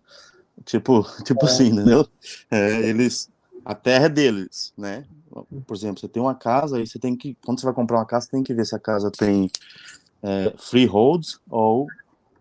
Tipo, 0.65 1.05
tipo 1.24 1.45
é. 1.45 1.49
assim, 1.49 1.69
entendeu? 1.69 2.07
É, 2.51 2.89
eles, 2.89 3.31
a 3.65 3.74
terra 3.74 4.07
é 4.07 4.09
deles, 4.09 4.73
né? 4.77 5.05
Por 5.66 5.77
exemplo, 5.77 6.01
você 6.01 6.09
tem 6.09 6.23
uma 6.23 6.35
casa, 6.35 6.78
aí 6.78 6.87
você 6.87 6.99
tem 6.99 7.16
que, 7.16 7.37
quando 7.45 7.61
você 7.61 7.66
vai 7.66 7.74
comprar 7.74 7.99
uma 7.99 8.07
casa, 8.07 8.27
você 8.27 8.32
tem 8.32 8.43
que 8.43 8.55
ver 8.55 8.66
se 8.66 8.74
a 8.74 8.78
casa 8.78 9.11
tem 9.11 9.51
é, 10.23 10.53
freeholds 10.57 11.39
ou 11.49 11.87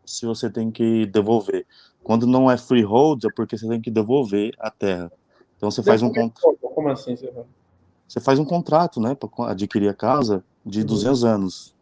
se 0.06 0.26
você 0.26 0.50
tem 0.50 0.72
que 0.72 1.06
devolver. 1.06 1.66
Quando 2.04 2.26
não 2.26 2.50
é 2.50 2.58
freehold, 2.58 3.26
é 3.26 3.30
porque 3.36 3.58
você 3.58 3.68
tem 3.68 3.80
que 3.80 3.92
devolver 3.92 4.54
a 4.58 4.72
terra. 4.72 5.12
Então 5.56 5.70
você 5.70 5.84
faz 5.84 6.02
um 6.02 6.12
contrato. 6.12 6.58
Como 6.62 6.90
assim? 6.90 7.16
Você 8.08 8.20
faz 8.20 8.40
um 8.40 8.46
contrato, 8.46 9.00
né, 9.00 9.14
para 9.14 9.30
adquirir 9.52 9.90
a 9.90 9.94
casa 9.94 10.44
de 10.66 10.84
200 10.84 11.24
uhum. 11.24 11.30
anos. 11.30 11.76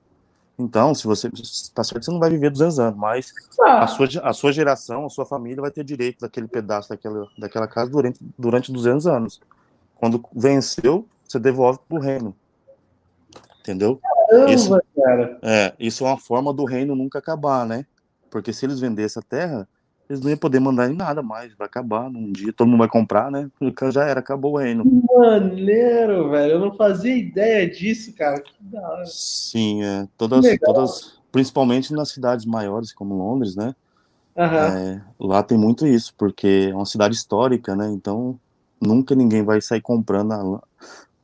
Então, 0.60 0.96
se 0.96 1.06
você 1.06 1.28
está 1.28 1.84
certo, 1.84 2.06
você 2.06 2.12
não 2.12 2.20
vai 2.20 2.32
viver 2.32 2.50
200 2.50 2.80
anos, 2.80 3.00
mas 3.00 3.32
ah. 3.62 3.84
a, 3.84 3.88
sua, 3.88 4.08
a 4.24 4.34
sua 4.34 4.52
geração, 4.52 5.06
a 5.06 5.10
sua 5.10 5.26
família 5.26 5.62
vai 5.62 5.70
ter 5.70 5.84
direito 5.84 6.22
daquele 6.22 6.48
pedaço 6.48 6.90
daquela, 6.90 7.28
daquela 7.38 7.68
casa 7.68 7.92
durante, 7.92 8.20
durante 8.38 8.72
200 8.72 9.06
anos. 9.06 9.40
Quando 9.96 10.24
venceu, 10.34 11.08
você 11.28 11.40
devolve 11.40 11.80
para 11.88 11.98
o 11.98 12.02
reino. 12.02 12.36
Entendeu? 13.60 14.00
Caramba, 14.30 14.52
isso, 14.52 14.82
cara. 14.96 15.40
É, 15.44 15.74
isso 15.80 16.04
é 16.04 16.08
uma 16.08 16.18
forma 16.18 16.52
do 16.52 16.66
reino 16.66 16.96
nunca 16.96 17.20
acabar, 17.20 17.66
né? 17.66 17.86
Porque 18.30 18.52
se 18.52 18.66
eles 18.66 18.80
vendessem 18.80 19.20
a 19.20 19.24
terra, 19.24 19.68
eles 20.10 20.22
não 20.22 20.30
iam 20.30 20.38
poder 20.38 20.60
mandar 20.60 20.90
em 20.90 20.96
nada 20.96 21.22
mais. 21.22 21.54
Vai 21.54 21.68
acabar 21.68 22.10
num 22.10 22.32
dia, 22.32 22.54
todo 22.54 22.68
mundo 22.68 22.80
vai 22.80 22.88
comprar, 22.88 23.30
né? 23.30 23.50
Já 23.92 24.06
era, 24.06 24.20
acabou 24.20 24.54
o 24.54 24.58
reino. 24.58 24.84
Maneiro, 25.16 26.30
velho. 26.30 26.54
Eu 26.54 26.60
não 26.60 26.76
fazia 26.76 27.16
ideia 27.16 27.70
disso, 27.70 28.14
cara. 28.14 28.40
Que 28.40 28.52
da 28.60 28.88
hora. 28.88 29.06
Sim, 29.06 29.84
é. 29.84 30.08
Todas, 30.18 30.46
todas, 30.60 31.20
principalmente 31.32 31.94
nas 31.94 32.10
cidades 32.10 32.46
maiores, 32.46 32.94
como 32.94 33.16
Londres, 33.16 33.56
né? 33.56 33.76
Uhum. 34.36 34.44
É, 34.44 35.02
lá 35.20 35.42
tem 35.42 35.58
muito 35.58 35.88
isso, 35.88 36.14
porque 36.16 36.70
é 36.72 36.76
uma 36.76 36.86
cidade 36.86 37.16
histórica, 37.16 37.76
né? 37.76 37.90
Então 37.92 38.40
nunca 38.80 39.16
ninguém 39.16 39.44
vai 39.44 39.60
sair 39.60 39.82
comprando. 39.82 40.32
A... 40.32 40.64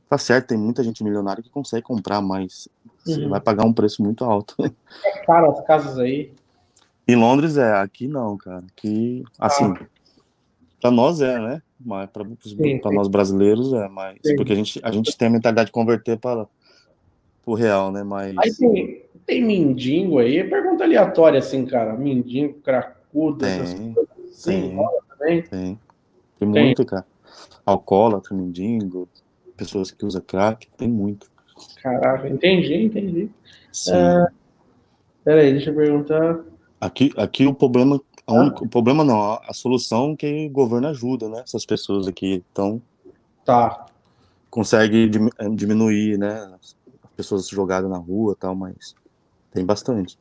Tá 0.09 0.17
certo, 0.17 0.47
tem 0.47 0.57
muita 0.57 0.83
gente 0.83 1.03
milionária 1.03 1.43
que 1.43 1.49
consegue 1.49 1.83
comprar, 1.83 2.21
mas 2.21 2.67
uhum. 3.07 3.29
vai 3.29 3.39
pagar 3.39 3.65
um 3.65 3.73
preço 3.73 4.03
muito 4.03 4.25
alto. 4.25 4.55
É 5.05 5.25
caro 5.25 5.51
as 5.51 5.65
casas 5.65 5.97
aí. 5.99 6.33
Em 7.07 7.15
Londres 7.15 7.57
é, 7.57 7.73
aqui 7.73 8.07
não, 8.07 8.37
cara. 8.37 8.63
Aqui, 8.75 9.23
assim, 9.37 9.65
ah. 9.65 9.85
para 10.79 10.91
nós 10.91 11.21
é, 11.21 11.39
né? 11.39 11.61
Mas 11.79 12.09
para 12.09 12.23
nós 12.91 13.09
brasileiros 13.09 13.73
é, 13.73 13.89
mas 13.89 14.17
sim. 14.25 14.35
porque 14.37 14.53
a 14.53 14.55
gente, 14.55 14.79
a 14.81 14.91
gente 14.91 15.17
tem 15.17 15.27
a 15.27 15.31
mentalidade 15.31 15.67
de 15.67 15.73
converter 15.73 16.17
para 16.17 16.47
o 17.45 17.53
real, 17.53 17.91
né? 17.91 18.03
Mas 18.03 18.33
aí 18.37 18.55
tem, 18.55 19.01
tem 19.25 19.43
mindingo 19.43 20.19
aí, 20.19 20.43
pergunta 20.45 20.85
aleatória 20.85 21.39
assim, 21.39 21.65
cara. 21.65 21.93
Mindingo, 21.93 22.53
cracudo, 22.61 23.39
tem, 23.39 23.49
essas 23.49 23.73
coisas. 23.73 24.07
Sim, 24.31 24.77
tem, 25.19 25.41
tem. 25.41 25.49
Tem, 25.49 25.79
tem 26.39 26.47
muito, 26.47 26.85
cara. 26.85 27.05
Alcoólatra, 27.65 28.35
mendigo, 28.35 29.09
pessoas 29.57 29.91
que 29.91 30.05
usam 30.05 30.21
crack, 30.21 30.67
tem 30.77 30.87
muito. 30.87 31.29
Caraca, 31.81 32.29
entendi, 32.29 32.75
entendi. 32.75 33.29
Sim. 33.71 33.93
É... 33.93 34.27
Peraí, 35.23 35.51
deixa 35.51 35.69
eu 35.69 35.75
perguntar. 35.75 36.39
Aqui, 36.83 37.13
aqui 37.15 37.47
o 37.47 37.53
problema, 37.53 37.97
a 38.27 38.33
única, 38.33 38.61
o 38.61 38.67
problema 38.67 39.05
não, 39.05 39.21
a, 39.21 39.41
a 39.47 39.53
solução 39.53 40.11
é 40.11 40.15
que 40.17 40.47
o 40.47 40.49
governo 40.49 40.89
ajuda, 40.89 41.29
né? 41.29 41.41
Essas 41.41 41.65
pessoas 41.65 42.09
aqui, 42.09 42.43
então 42.51 42.81
tá. 43.45 43.85
consegue 44.49 45.09
eh, 45.39 45.49
diminuir, 45.49 46.17
né? 46.17 46.51
As 46.61 46.75
pessoas 47.15 47.47
jogadas 47.47 47.89
na 47.89 47.97
rua, 47.97 48.35
tal, 48.37 48.53
mas 48.53 48.95
tem 49.53 49.65
bastante. 49.65 50.17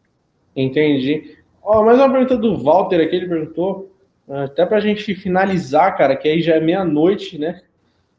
Entendi. 0.55 1.37
Ó, 1.61 1.81
oh, 1.81 1.85
mais 1.85 1.99
uma 1.99 2.13
pergunta 2.13 2.37
do 2.37 2.57
Walter 2.63 3.01
aqui, 3.01 3.17
ele 3.17 3.29
perguntou, 3.29 3.91
até 4.29 4.65
pra 4.65 4.79
gente 4.79 5.17
finalizar, 5.17 5.97
cara, 5.97 6.15
que 6.15 6.29
aí 6.29 6.43
já 6.43 6.55
é 6.55 6.61
meia-noite, 6.61 7.39
né? 7.39 7.61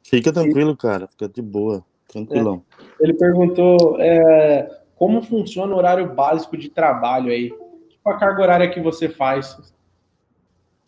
Fica 0.04 0.34
tranquilo, 0.34 0.76
cara, 0.76 1.08
fica 1.08 1.30
de 1.30 1.42
boa, 1.42 1.82
tranquilão. 2.10 2.62
É. 3.00 3.04
Ele 3.06 3.14
perguntou 3.14 3.96
é, 4.02 4.70
como 4.98 5.22
funciona 5.22 5.74
o 5.74 5.78
horário 5.78 6.14
básico 6.14 6.58
de 6.58 6.68
trabalho 6.68 7.32
aí 7.32 7.63
a 8.06 8.14
carga 8.18 8.42
horária 8.42 8.70
que 8.70 8.82
você 8.82 9.10
faz? 9.10 9.58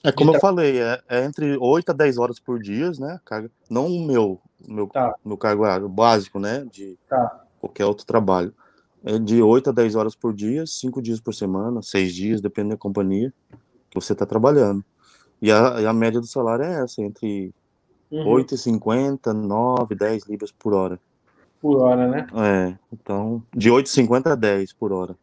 É 0.04 0.12
como 0.12 0.36
eu 0.36 0.40
falei, 0.40 0.80
é, 0.80 1.02
é, 1.10 1.26
entre 1.26 1.58
8 1.58 1.90
a 1.90 1.94
10 1.94 2.18
horas 2.20 2.40
por 2.40 2.60
dia, 2.60 2.92
né? 3.00 3.20
Carga, 3.26 3.50
não 3.70 3.88
o 3.88 4.06
meu, 4.06 4.40
meu, 4.68 4.88
tá. 4.88 5.16
meu 5.26 5.36
cargo 5.36 5.64
horário 5.64 5.90
básico, 5.90 6.40
né? 6.40 6.64
De 6.72 6.98
tá. 7.10 7.44
qualquer 7.60 7.86
outro 7.86 8.06
trabalho. 8.06 8.54
É 9.04 9.18
de 9.18 9.42
8 9.42 9.72
a 9.72 9.74
10 9.74 9.96
horas 9.96 10.16
por 10.16 10.34
dia, 10.34 10.66
5 10.66 11.02
dias 11.02 11.20
por 11.20 11.34
semana, 11.34 11.82
6 11.82 12.14
dias, 12.14 12.42
dependendo 12.42 12.76
da 12.76 12.80
companhia 12.80 13.34
que 13.90 14.00
você 14.00 14.14
está 14.14 14.26
trabalhando. 14.26 14.84
E 15.42 15.52
a, 15.52 15.82
e 15.82 15.86
a, 15.86 15.94
média 15.94 16.20
do 16.20 16.28
salário 16.28 16.66
é 16.66 16.84
essa, 16.84 17.02
entre 17.02 17.54
uhum. 18.12 18.26
8,50, 18.26 19.34
9, 19.34 19.96
10 19.96 20.26
libras 20.26 20.52
por 20.52 20.74
hora. 20.74 21.00
Por 21.62 21.82
hora, 21.82 22.08
né? 22.08 22.28
É, 22.36 22.78
então, 22.94 23.42
de 23.56 23.70
8,50 23.70 24.32
a 24.32 24.36
10 24.36 24.74
por 24.74 24.92
hora. 24.92 25.16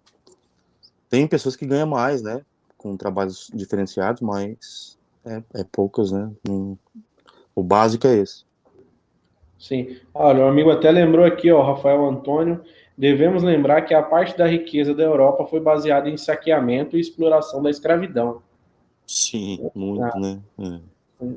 Tem 1.12 1.26
pessoas 1.26 1.54
que 1.54 1.66
ganham 1.66 1.86
mais, 1.86 2.22
né? 2.22 2.42
com 2.82 2.96
trabalhos 2.96 3.48
diferenciados, 3.54 4.20
mas 4.20 4.98
é, 5.24 5.40
é 5.54 5.64
poucas, 5.70 6.10
né? 6.10 6.28
O 7.54 7.62
básico 7.62 8.08
é 8.08 8.16
esse. 8.16 8.44
Sim. 9.56 9.96
Olha, 10.12 10.44
o 10.44 10.48
amigo 10.48 10.70
até 10.70 10.90
lembrou 10.90 11.24
aqui, 11.24 11.52
ó, 11.52 11.62
Rafael 11.62 12.04
Antônio. 12.04 12.60
Devemos 12.98 13.44
lembrar 13.44 13.82
que 13.82 13.94
a 13.94 14.02
parte 14.02 14.36
da 14.36 14.46
riqueza 14.46 14.92
da 14.92 15.04
Europa 15.04 15.46
foi 15.46 15.60
baseada 15.60 16.10
em 16.10 16.16
saqueamento 16.16 16.96
e 16.96 17.00
exploração 17.00 17.62
da 17.62 17.70
escravidão. 17.70 18.42
Sim, 19.06 19.70
muito, 19.74 20.02
ah. 20.02 20.18
né? 20.18 20.40
É. 20.58 20.80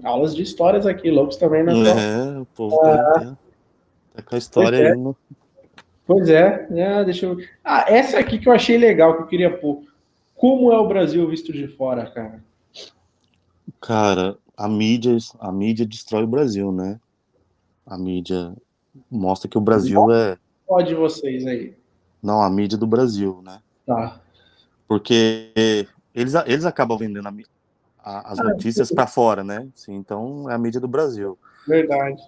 Aulas 0.04 0.36
de 0.36 0.42
histórias 0.42 0.88
aqui, 0.88 1.12
loucos 1.12 1.38
também, 1.38 1.64
né? 1.64 1.74
É, 1.74 2.40
o 2.40 2.46
povo 2.46 2.82
ah. 2.82 2.98
tá, 2.98 3.38
tá 4.16 4.22
com 4.24 4.36
a 4.36 4.38
história 4.38 4.78
é. 4.78 4.92
aí. 4.92 4.98
No... 4.98 5.16
Pois 6.08 6.30
é, 6.30 6.68
é, 6.72 7.04
deixa 7.04 7.26
eu. 7.26 7.38
Ah, 7.64 7.86
essa 7.88 8.20
aqui 8.20 8.38
que 8.38 8.48
eu 8.48 8.54
achei 8.54 8.78
legal, 8.78 9.16
que 9.16 9.24
eu 9.24 9.28
queria 9.28 9.58
pôr. 9.58 9.84
Como 10.36 10.72
é 10.72 10.78
o 10.78 10.88
Brasil 10.88 11.28
visto 11.28 11.52
de 11.52 11.68
fora, 11.68 12.06
cara? 12.12 12.44
Cara, 13.82 14.38
a 14.56 14.68
mídia, 14.68 15.18
a 15.40 15.52
mídia 15.52 15.86
destrói 15.86 16.24
o 16.24 16.28
Brasil, 16.28 16.72
né? 16.72 17.00
A 17.86 17.98
mídia 17.98 18.54
mostra 19.10 19.50
que 19.50 19.58
o 19.58 19.62
Brasil 19.62 20.12
é. 20.12 20.38
Pode 20.68 20.94
vocês 20.94 21.46
aí. 21.48 21.76
Não, 22.22 22.42
a 22.42 22.50
mídia 22.50 22.78
do 22.78 22.88
Brasil, 22.88 23.42
né? 23.44 23.60
Tá. 23.86 24.22
Porque 24.88 25.88
eles, 26.14 26.36
eles 26.46 26.66
acabam 26.66 26.98
vendendo 26.98 27.28
a, 27.28 27.34
a, 28.04 28.32
as 28.32 28.40
ah, 28.40 28.44
notícias 28.44 28.92
para 28.92 29.08
fora, 29.08 29.44
né? 29.44 29.68
Sim, 29.74 29.96
então 29.96 30.50
é 30.50 30.54
a 30.54 30.58
mídia 30.58 30.80
do 30.80 30.88
Brasil. 30.88 31.38
Verdade 31.68 32.22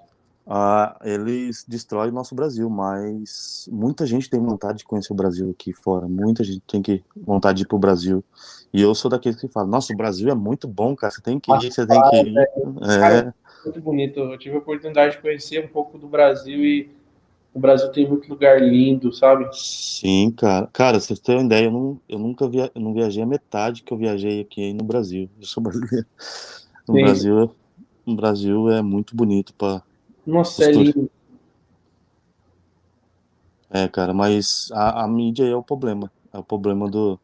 uh, 0.47 0.97
eles 1.03 1.65
destroem 1.67 2.09
o 2.09 2.13
nosso 2.13 2.33
Brasil, 2.33 2.69
mas 2.69 3.69
muita 3.71 4.05
gente 4.05 4.29
tem 4.29 4.39
vontade 4.39 4.79
de 4.79 4.85
conhecer 4.85 5.11
o 5.11 5.15
Brasil 5.15 5.49
aqui 5.51 5.73
fora, 5.73 6.07
muita 6.07 6.43
gente 6.43 6.61
tem 6.61 6.81
que 6.81 7.03
vontade 7.15 7.57
de 7.57 7.63
ir 7.63 7.67
pro 7.67 7.77
Brasil. 7.77 8.23
E 8.73 8.81
eu 8.81 8.95
sou 8.95 9.11
daqueles 9.11 9.39
que 9.39 9.47
falam, 9.47 9.69
nossa, 9.69 9.93
o 9.93 9.97
Brasil 9.97 10.29
é 10.29 10.35
muito 10.35 10.67
bom, 10.67 10.95
cara, 10.95 11.11
você 11.11 11.21
tem 11.21 11.39
que 11.39 11.51
ir, 11.51 11.71
você 11.71 11.85
tem 11.85 12.01
que 12.01 12.15
ir. 12.15 12.37
É, 12.37 13.17
é. 13.19 13.33
Muito 13.65 13.81
bonito, 13.81 14.19
eu 14.19 14.37
tive 14.37 14.55
a 14.55 14.59
oportunidade 14.59 15.15
de 15.15 15.21
conhecer 15.21 15.63
um 15.63 15.67
pouco 15.67 15.97
do 15.97 16.07
Brasil 16.07 16.63
e 16.63 16.89
o 17.53 17.59
Brasil 17.59 17.91
tem 17.91 18.07
muito 18.07 18.29
lugar 18.29 18.61
lindo, 18.61 19.11
sabe? 19.11 19.47
Sim, 19.51 20.31
cara. 20.31 20.69
Cara, 20.71 20.99
vocês 20.99 21.19
têm 21.19 21.37
uma 21.37 21.45
ideia, 21.45 21.65
eu, 21.65 21.71
não, 21.71 21.99
eu 22.07 22.19
nunca 22.19 22.47
via, 22.47 22.71
eu 22.73 22.79
não 22.79 22.93
viajei 22.93 23.23
a 23.23 23.25
metade 23.25 23.81
que 23.81 23.91
eu 23.91 23.97
viajei 23.97 24.41
aqui 24.41 24.73
no 24.73 24.83
Brasil. 24.83 25.27
Eu 25.39 25.45
sou 25.45 25.61
brasileiro. 25.61 26.05
No 26.87 26.93
Brasil, 26.93 27.51
no 28.05 28.15
Brasil 28.15 28.69
é 28.69 28.81
muito 28.81 29.13
bonito 29.13 29.53
para 29.53 29.83
nossa, 30.27 30.65
é 30.65 30.71
lindo. 30.71 31.09
É, 33.69 33.87
cara, 33.87 34.13
mas 34.13 34.69
a, 34.73 35.03
a, 35.03 35.07
mídia 35.07 35.45
é 35.45 35.55
o 35.55 35.63
problema. 35.63 36.11
É 36.33 36.37
o 36.37 36.43
problema 36.43 36.89
do, 36.89 37.17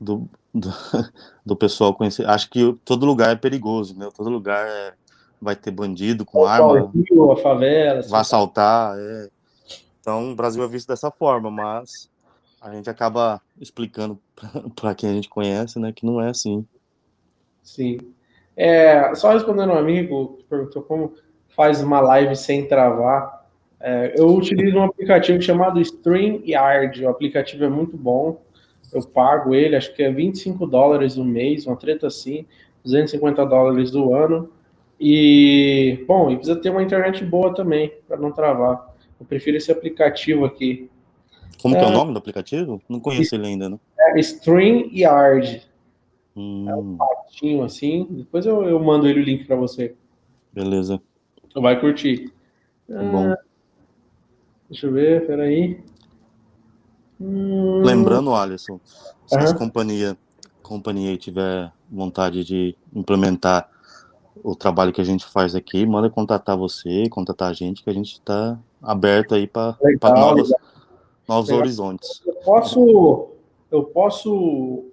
do, 0.00 0.28
do, 0.54 0.70
do, 1.44 1.56
pessoal 1.56 1.94
conhecer. 1.94 2.28
Acho 2.28 2.48
que 2.48 2.78
todo 2.84 3.04
lugar 3.04 3.30
é 3.30 3.36
perigoso, 3.36 3.98
né? 3.98 4.08
Todo 4.16 4.30
lugar 4.30 4.66
é, 4.66 4.94
vai 5.40 5.56
ter 5.56 5.72
bandido 5.72 6.24
com 6.24 6.40
o 6.40 6.46
arma. 6.46 6.92
Rio, 7.10 7.32
a 7.32 7.36
favela. 7.36 8.02
Vai 8.02 8.20
assaltar. 8.20 8.96
É. 8.96 9.28
Então, 10.00 10.30
o 10.30 10.36
Brasil 10.36 10.62
é 10.62 10.68
visto 10.68 10.86
dessa 10.86 11.10
forma, 11.10 11.50
mas 11.50 12.08
a 12.60 12.72
gente 12.72 12.88
acaba 12.88 13.40
explicando 13.60 14.18
para 14.76 14.94
quem 14.94 15.10
a 15.10 15.12
gente 15.12 15.28
conhece, 15.28 15.78
né, 15.80 15.92
que 15.92 16.06
não 16.06 16.20
é 16.20 16.30
assim. 16.30 16.64
Sim. 17.62 17.98
É, 18.56 19.14
só 19.14 19.32
respondendo 19.32 19.72
um 19.72 19.78
amigo 19.78 20.36
que 20.38 20.44
perguntou 20.44 20.82
como 20.82 21.14
faz 21.56 21.82
uma 21.82 22.00
live 22.00 22.36
sem 22.36 22.68
travar. 22.68 23.46
É, 23.80 24.14
eu 24.16 24.28
utilizo 24.28 24.76
um 24.76 24.82
aplicativo 24.82 25.40
chamado 25.40 25.80
StreamYard. 25.80 27.04
O 27.04 27.08
aplicativo 27.08 27.64
é 27.64 27.68
muito 27.68 27.96
bom. 27.96 28.42
Eu 28.92 29.02
pago 29.02 29.54
ele, 29.54 29.74
acho 29.74 29.94
que 29.94 30.02
é 30.02 30.10
25 30.12 30.66
dólares 30.66 31.16
no 31.16 31.24
mês, 31.24 31.66
uma 31.66 31.74
treta 31.74 32.06
assim, 32.06 32.46
250 32.84 33.44
dólares 33.44 33.90
do 33.90 34.14
ano. 34.14 34.50
E, 34.98 36.04
bom, 36.06 36.30
e 36.30 36.36
precisa 36.36 36.58
ter 36.60 36.70
uma 36.70 36.82
internet 36.82 37.24
boa 37.24 37.52
também, 37.54 37.92
para 38.06 38.16
não 38.16 38.30
travar. 38.30 38.94
Eu 39.18 39.26
prefiro 39.26 39.56
esse 39.56 39.72
aplicativo 39.72 40.44
aqui. 40.44 40.88
Como 41.60 41.74
é, 41.74 41.78
que 41.78 41.84
é 41.84 41.88
o 41.88 41.92
nome 41.92 42.12
do 42.12 42.18
aplicativo? 42.18 42.80
Não 42.88 43.00
conheço 43.00 43.34
ele 43.34 43.46
ainda, 43.46 43.68
né? 43.68 43.78
É 43.98 44.20
StreamYard. 44.20 45.62
Hum. 46.36 46.68
É 46.68 46.74
um 46.74 46.96
patinho 46.96 47.64
assim. 47.64 48.06
Depois 48.10 48.46
eu, 48.46 48.62
eu 48.64 48.78
mando 48.78 49.08
ele 49.08 49.20
o 49.20 49.24
link 49.24 49.44
para 49.44 49.56
você. 49.56 49.94
Beleza. 50.52 51.00
Vai 51.60 51.80
curtir. 51.80 52.32
Tá 52.88 53.02
bom. 53.02 53.32
Ah, 53.32 53.38
deixa 54.68 54.86
eu 54.86 54.92
ver, 54.92 55.26
peraí. 55.26 55.80
Hum... 57.20 57.82
Lembrando, 57.82 58.34
Alisson, 58.34 58.78
se 59.26 59.36
uhum. 59.36 59.44
a 59.44 59.54
companhia, 59.54 60.16
companhia 60.62 61.16
tiver 61.16 61.72
vontade 61.90 62.44
de 62.44 62.76
implementar 62.94 63.70
o 64.44 64.54
trabalho 64.54 64.92
que 64.92 65.00
a 65.00 65.04
gente 65.04 65.24
faz 65.24 65.54
aqui, 65.54 65.86
manda 65.86 66.10
contatar 66.10 66.56
você, 66.56 67.08
contatar 67.08 67.50
a 67.50 67.52
gente, 67.52 67.82
que 67.82 67.90
a 67.90 67.92
gente 67.92 68.12
está 68.12 68.58
aberto 68.82 69.34
aí 69.34 69.46
para 69.46 69.76
novos, 70.04 70.52
novos 71.26 71.50
horizontes. 71.50 72.22
Eu 72.26 72.34
posso, 72.34 73.28
eu 73.70 73.84
posso 73.84 74.84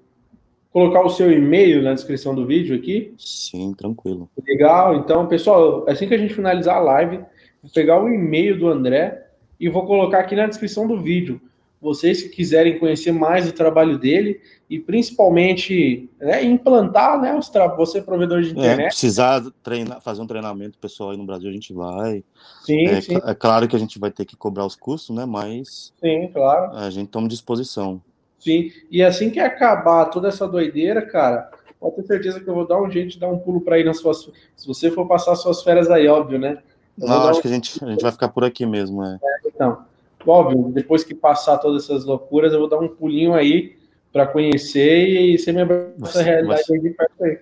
colocar 0.73 1.05
o 1.05 1.09
seu 1.09 1.31
e-mail 1.31 1.83
na 1.83 1.93
descrição 1.93 2.33
do 2.33 2.47
vídeo 2.47 2.75
aqui? 2.75 3.13
Sim, 3.15 3.73
tranquilo. 3.73 4.27
Legal. 4.45 4.95
Então, 4.95 5.27
pessoal, 5.27 5.85
assim 5.87 6.07
que 6.07 6.15
a 6.15 6.17
gente 6.17 6.33
finalizar 6.33 6.77
a 6.77 6.81
live, 6.81 7.17
vou 7.61 7.71
pegar 7.71 8.03
o 8.03 8.11
e-mail 8.11 8.57
do 8.57 8.67
André 8.67 9.27
e 9.59 9.69
vou 9.69 9.85
colocar 9.85 10.19
aqui 10.19 10.35
na 10.35 10.47
descrição 10.47 10.87
do 10.87 10.99
vídeo. 10.99 11.39
Vocês 11.79 12.23
que 12.23 12.29
quiserem 12.29 12.79
conhecer 12.79 13.11
mais 13.11 13.47
o 13.47 13.51
trabalho 13.51 13.99
dele 13.99 14.41
e 14.69 14.79
principalmente 14.79 16.09
né, 16.19 16.41
implantar, 16.43 17.21
né, 17.21 17.37
os 17.37 17.51
você 17.75 18.01
provedor 18.01 18.41
de 18.41 18.47
é, 18.47 18.51
internet. 18.51 18.85
É, 18.85 18.87
precisar 18.87 19.43
treinar, 19.61 20.01
fazer 20.01 20.21
um 20.21 20.27
treinamento 20.27 20.79
pessoal 20.79 21.11
aí 21.11 21.17
no 21.17 21.25
Brasil, 21.25 21.49
a 21.49 21.53
gente 21.53 21.73
vai. 21.73 22.23
Sim, 22.65 22.87
é, 22.87 23.01
sim. 23.01 23.19
é 23.23 23.33
claro 23.35 23.67
que 23.67 23.75
a 23.75 23.79
gente 23.79 23.99
vai 23.99 24.09
ter 24.09 24.25
que 24.25 24.35
cobrar 24.35 24.65
os 24.65 24.75
custos, 24.75 25.15
né? 25.15 25.25
Mas 25.25 25.93
sim, 26.01 26.29
claro. 26.33 26.71
a 26.75 26.89
gente 26.89 27.09
toma 27.09 27.27
disposição. 27.27 28.01
Sim, 28.43 28.71
e 28.91 29.01
assim 29.01 29.29
que 29.29 29.39
acabar 29.39 30.05
toda 30.05 30.27
essa 30.27 30.45
doideira, 30.45 31.01
cara, 31.01 31.49
pode 31.79 31.95
ter 31.95 32.03
certeza 32.03 32.41
que 32.41 32.49
eu 32.49 32.53
vou 32.53 32.67
dar 32.67 32.81
um 32.81 32.91
jeito 32.91 33.11
de 33.11 33.19
dar 33.19 33.29
um 33.29 33.39
pulo 33.39 33.61
para 33.61 33.79
ir 33.79 33.85
nas 33.85 33.99
suas. 33.99 34.29
Se 34.53 34.67
você 34.67 34.91
for 34.91 35.07
passar 35.07 35.33
suas 35.35 35.63
férias 35.63 35.89
aí, 35.89 36.09
óbvio, 36.09 36.37
né? 36.37 36.57
Eu 36.99 37.07
Não, 37.07 37.29
acho 37.29 37.39
um... 37.39 37.41
que 37.41 37.47
a 37.47 37.51
gente, 37.51 37.83
a 37.83 37.89
gente 37.89 38.01
vai 38.01 38.11
ficar 38.11 38.27
por 38.27 38.43
aqui 38.43 38.65
mesmo, 38.65 39.01
é. 39.01 39.17
é. 39.23 39.47
Então, 39.47 39.85
óbvio, 40.27 40.69
depois 40.73 41.05
que 41.05 41.15
passar 41.15 41.57
todas 41.57 41.85
essas 41.85 42.03
loucuras, 42.03 42.51
eu 42.51 42.59
vou 42.59 42.67
dar 42.67 42.79
um 42.79 42.89
pulinho 42.89 43.33
aí 43.33 43.77
para 44.11 44.27
conhecer 44.27 45.07
e 45.07 45.39
ser 45.39 45.53
minha 45.53 45.65
essa 46.03 46.21
realidade 46.21 46.63
vai, 46.67 46.77
aí 46.77 46.83
de 46.83 46.89
perto 46.89 47.23
aí. 47.23 47.39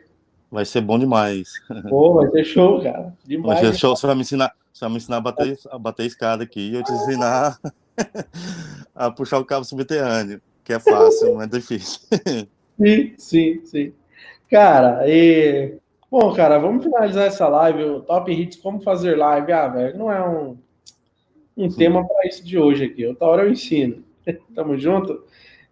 Vai 0.52 0.66
ser 0.66 0.82
bom 0.82 1.00
demais. 1.00 1.54
Pô, 1.90 2.14
vai 2.14 2.30
ser 2.30 2.46
show, 2.46 2.80
cara. 2.84 3.12
Demais. 3.26 3.60
Vai 3.60 3.72
ser 3.72 3.80
show, 3.80 3.96
você 3.96 4.06
vai 4.06 4.16
me 4.16 4.22
ensinar, 4.22 4.54
você 4.72 4.86
vai 4.86 4.92
me 4.92 4.98
ensinar 4.98 5.18
a 5.18 5.22
bater, 5.22 5.58
a 5.72 5.80
bater 5.80 6.04
a 6.04 6.06
escada 6.06 6.44
aqui 6.44 6.70
e 6.70 6.76
eu 6.76 6.84
te 6.84 6.92
ensinar 6.92 7.58
a 8.94 9.10
puxar 9.10 9.40
o 9.40 9.46
cabo 9.46 9.66
subterrâneo 9.66 10.40
que 10.64 10.74
é 10.74 10.80
fácil, 10.80 11.34
não 11.34 11.42
é 11.42 11.48
difícil. 11.48 12.00
sim, 12.78 13.14
sim, 13.18 13.62
sim. 13.66 13.94
Cara, 14.50 15.08
e. 15.08 15.78
Bom, 16.10 16.34
cara, 16.34 16.58
vamos 16.58 16.84
finalizar 16.84 17.28
essa 17.28 17.48
live. 17.48 17.84
O 17.84 18.02
Top 18.02 18.30
Hits, 18.32 18.58
como 18.58 18.82
fazer 18.82 19.18
live? 19.18 19.52
Ah, 19.54 19.68
velho, 19.70 19.98
não 19.98 20.12
é 20.12 20.28
um, 20.28 20.58
um 21.56 21.70
tema 21.70 22.06
para 22.06 22.28
isso 22.28 22.46
de 22.46 22.58
hoje 22.58 22.84
aqui. 22.84 23.06
Outra 23.06 23.28
hora 23.28 23.44
eu 23.44 23.52
ensino. 23.52 24.04
Tamo 24.54 24.78
junto. 24.78 25.24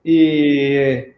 E. 0.04 1.14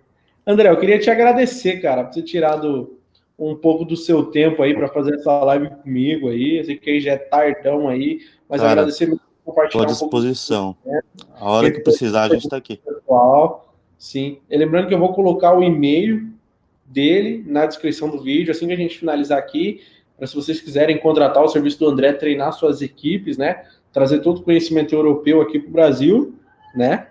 André, 0.45 0.69
eu 0.69 0.79
queria 0.79 0.99
te 0.99 1.09
agradecer, 1.09 1.81
cara, 1.81 2.03
por 2.03 2.13
ter 2.13 2.23
tirado 2.23 2.97
um 3.37 3.55
pouco 3.55 3.85
do 3.85 3.95
seu 3.95 4.25
tempo 4.25 4.61
aí 4.61 4.73
para 4.73 4.87
fazer 4.87 5.15
essa 5.15 5.43
live 5.43 5.69
comigo 5.69 6.29
aí. 6.29 6.57
Eu 6.57 6.65
sei 6.65 6.77
que 6.77 6.89
aí 6.89 6.99
já 6.99 7.13
é 7.13 7.17
tardão 7.17 7.87
aí, 7.87 8.19
mas 8.49 8.61
cara, 8.61 8.73
agradecer 8.73 9.07
muito 9.07 9.30
compartilhar. 9.45 9.83
Estou 9.83 9.83
à 9.83 9.85
disposição. 9.85 10.75
Um 10.85 10.99
a 11.35 11.49
hora 11.49 11.71
que 11.71 11.79
precisar, 11.79 12.23
a 12.23 12.29
gente 12.29 12.43
está 12.43 12.57
aqui. 12.57 12.77
Pessoal, 12.77 13.73
sim. 13.97 14.39
E 14.49 14.57
lembrando 14.57 14.87
que 14.87 14.93
eu 14.93 14.99
vou 14.99 15.13
colocar 15.13 15.57
o 15.57 15.63
e-mail 15.63 16.31
dele 16.85 17.43
na 17.47 17.65
descrição 17.65 18.09
do 18.09 18.21
vídeo, 18.21 18.51
assim 18.51 18.67
que 18.67 18.73
a 18.73 18.77
gente 18.77 18.97
finalizar 18.97 19.37
aqui, 19.37 19.81
para 20.17 20.27
se 20.27 20.35
vocês 20.35 20.61
quiserem 20.61 20.99
contratar 20.99 21.43
o 21.43 21.47
serviço 21.47 21.79
do 21.79 21.89
André, 21.89 22.13
treinar 22.13 22.53
suas 22.53 22.81
equipes, 22.81 23.37
né? 23.37 23.65
Trazer 23.91 24.19
todo 24.19 24.39
o 24.39 24.43
conhecimento 24.43 24.93
europeu 24.93 25.41
aqui 25.41 25.59
para 25.59 25.69
o 25.69 25.71
Brasil, 25.71 26.35
né? 26.75 27.07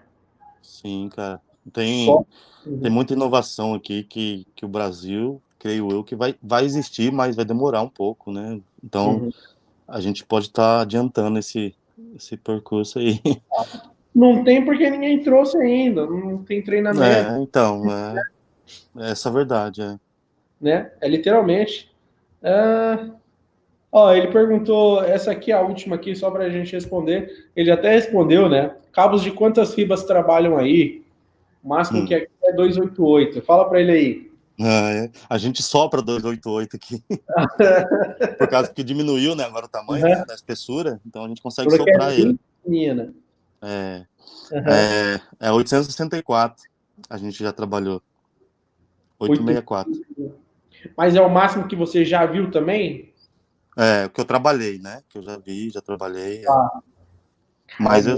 Sim, 0.62 1.09
cara. 1.15 1.40
Tem, 1.73 2.07
Só... 2.07 2.24
uhum. 2.66 2.81
tem 2.81 2.90
muita 2.90 3.12
inovação 3.12 3.74
aqui 3.74 4.05
que, 4.05 4.47
que 4.55 4.65
o 4.65 4.69
Brasil, 4.69 5.40
creio 5.59 5.90
eu, 5.90 6.05
que 6.05 6.15
vai, 6.15 6.35
vai 6.43 6.65
existir, 6.65 7.12
mas 7.12 7.36
vai 7.36 7.44
demorar 7.44 7.82
um 7.82 7.89
pouco, 7.89 8.32
né? 8.32 8.61
Então, 8.82 9.16
uhum. 9.16 9.31
a 9.89 10.01
gente 10.01 10.24
pode 10.24 10.47
estar 10.47 10.77
tá 10.77 10.82
adiantando 10.82 11.39
esse, 11.39 11.74
esse 12.16 12.36
percurso 12.36 12.98
aí. 12.98 13.20
Não 14.14 14.43
tem 14.43 14.64
porque 14.64 14.90
ninguém 14.90 15.22
trouxe 15.22 15.56
ainda, 15.56 16.05
não 16.05 16.43
tem 16.43 16.62
treinamento. 16.62 17.05
É, 17.05 17.40
então, 17.40 17.85
é, 17.90 18.22
é 18.98 19.10
essa 19.12 19.28
a 19.28 19.32
verdade, 19.32 19.82
é. 19.82 19.97
Né? 20.60 20.90
É 21.01 21.09
literalmente. 21.09 21.90
Uh, 22.43 23.12
ó, 23.90 24.12
ele 24.12 24.28
perguntou, 24.28 25.02
essa 25.02 25.31
aqui 25.31 25.52
é 25.52 25.55
a 25.55 25.60
última 25.60 25.97
aqui, 25.97 26.14
só 26.14 26.31
para 26.31 26.44
a 26.44 26.51
gente 26.51 26.72
responder. 26.72 27.48
Ele 27.55 27.70
até 27.70 27.93
respondeu, 27.93 28.48
né? 28.48 28.74
Cabos 28.93 29.22
de 29.22 29.31
quantas 29.31 29.74
fibras 29.74 30.05
trabalham 30.05 30.59
aí? 30.59 31.02
O 31.62 31.68
máximo 31.68 32.01
hum. 32.01 32.06
que 32.06 32.14
é, 32.14 32.27
é 32.43 32.52
288. 32.52 33.43
Fala 33.43 33.68
para 33.68 33.81
ele 33.81 33.93
aí. 33.93 34.30
Ah, 34.62 34.92
é. 34.92 35.10
A 35.28 35.38
gente 35.38 35.62
sopra 35.62 36.02
288 36.02 36.76
aqui. 36.76 37.02
Por 38.38 38.48
causa 38.48 38.70
que 38.70 38.84
diminuiu, 38.84 39.34
né? 39.34 39.44
Agora 39.44 39.64
o 39.64 39.68
tamanho 39.68 40.04
uhum. 40.04 40.10
né, 40.10 40.24
da 40.26 40.34
espessura, 40.34 41.00
então 41.06 41.24
a 41.24 41.28
gente 41.28 41.40
consegue 41.40 41.68
Porque 41.68 41.90
soprar 41.90 42.12
é 42.12 42.20
ele. 42.20 42.38
Menina. 42.66 43.14
É, 43.62 44.04
uhum. 44.52 44.58
é, 44.68 45.20
é 45.40 45.52
864. 45.52 46.62
A 47.08 47.16
gente 47.16 47.42
já 47.42 47.52
trabalhou. 47.52 48.02
864. 49.18 49.92
Mas 50.96 51.14
é 51.14 51.20
o 51.20 51.30
máximo 51.30 51.66
que 51.66 51.76
você 51.76 52.04
já 52.04 52.26
viu 52.26 52.50
também? 52.50 53.14
É, 53.76 54.06
o 54.06 54.10
que 54.10 54.20
eu 54.20 54.24
trabalhei, 54.24 54.78
né? 54.78 55.02
Que 55.08 55.18
eu 55.18 55.22
já 55.22 55.38
vi, 55.38 55.70
já 55.70 55.80
trabalhei. 55.80 56.44
Ah. 56.46 56.80
Mas 57.78 58.06
eu, 58.06 58.16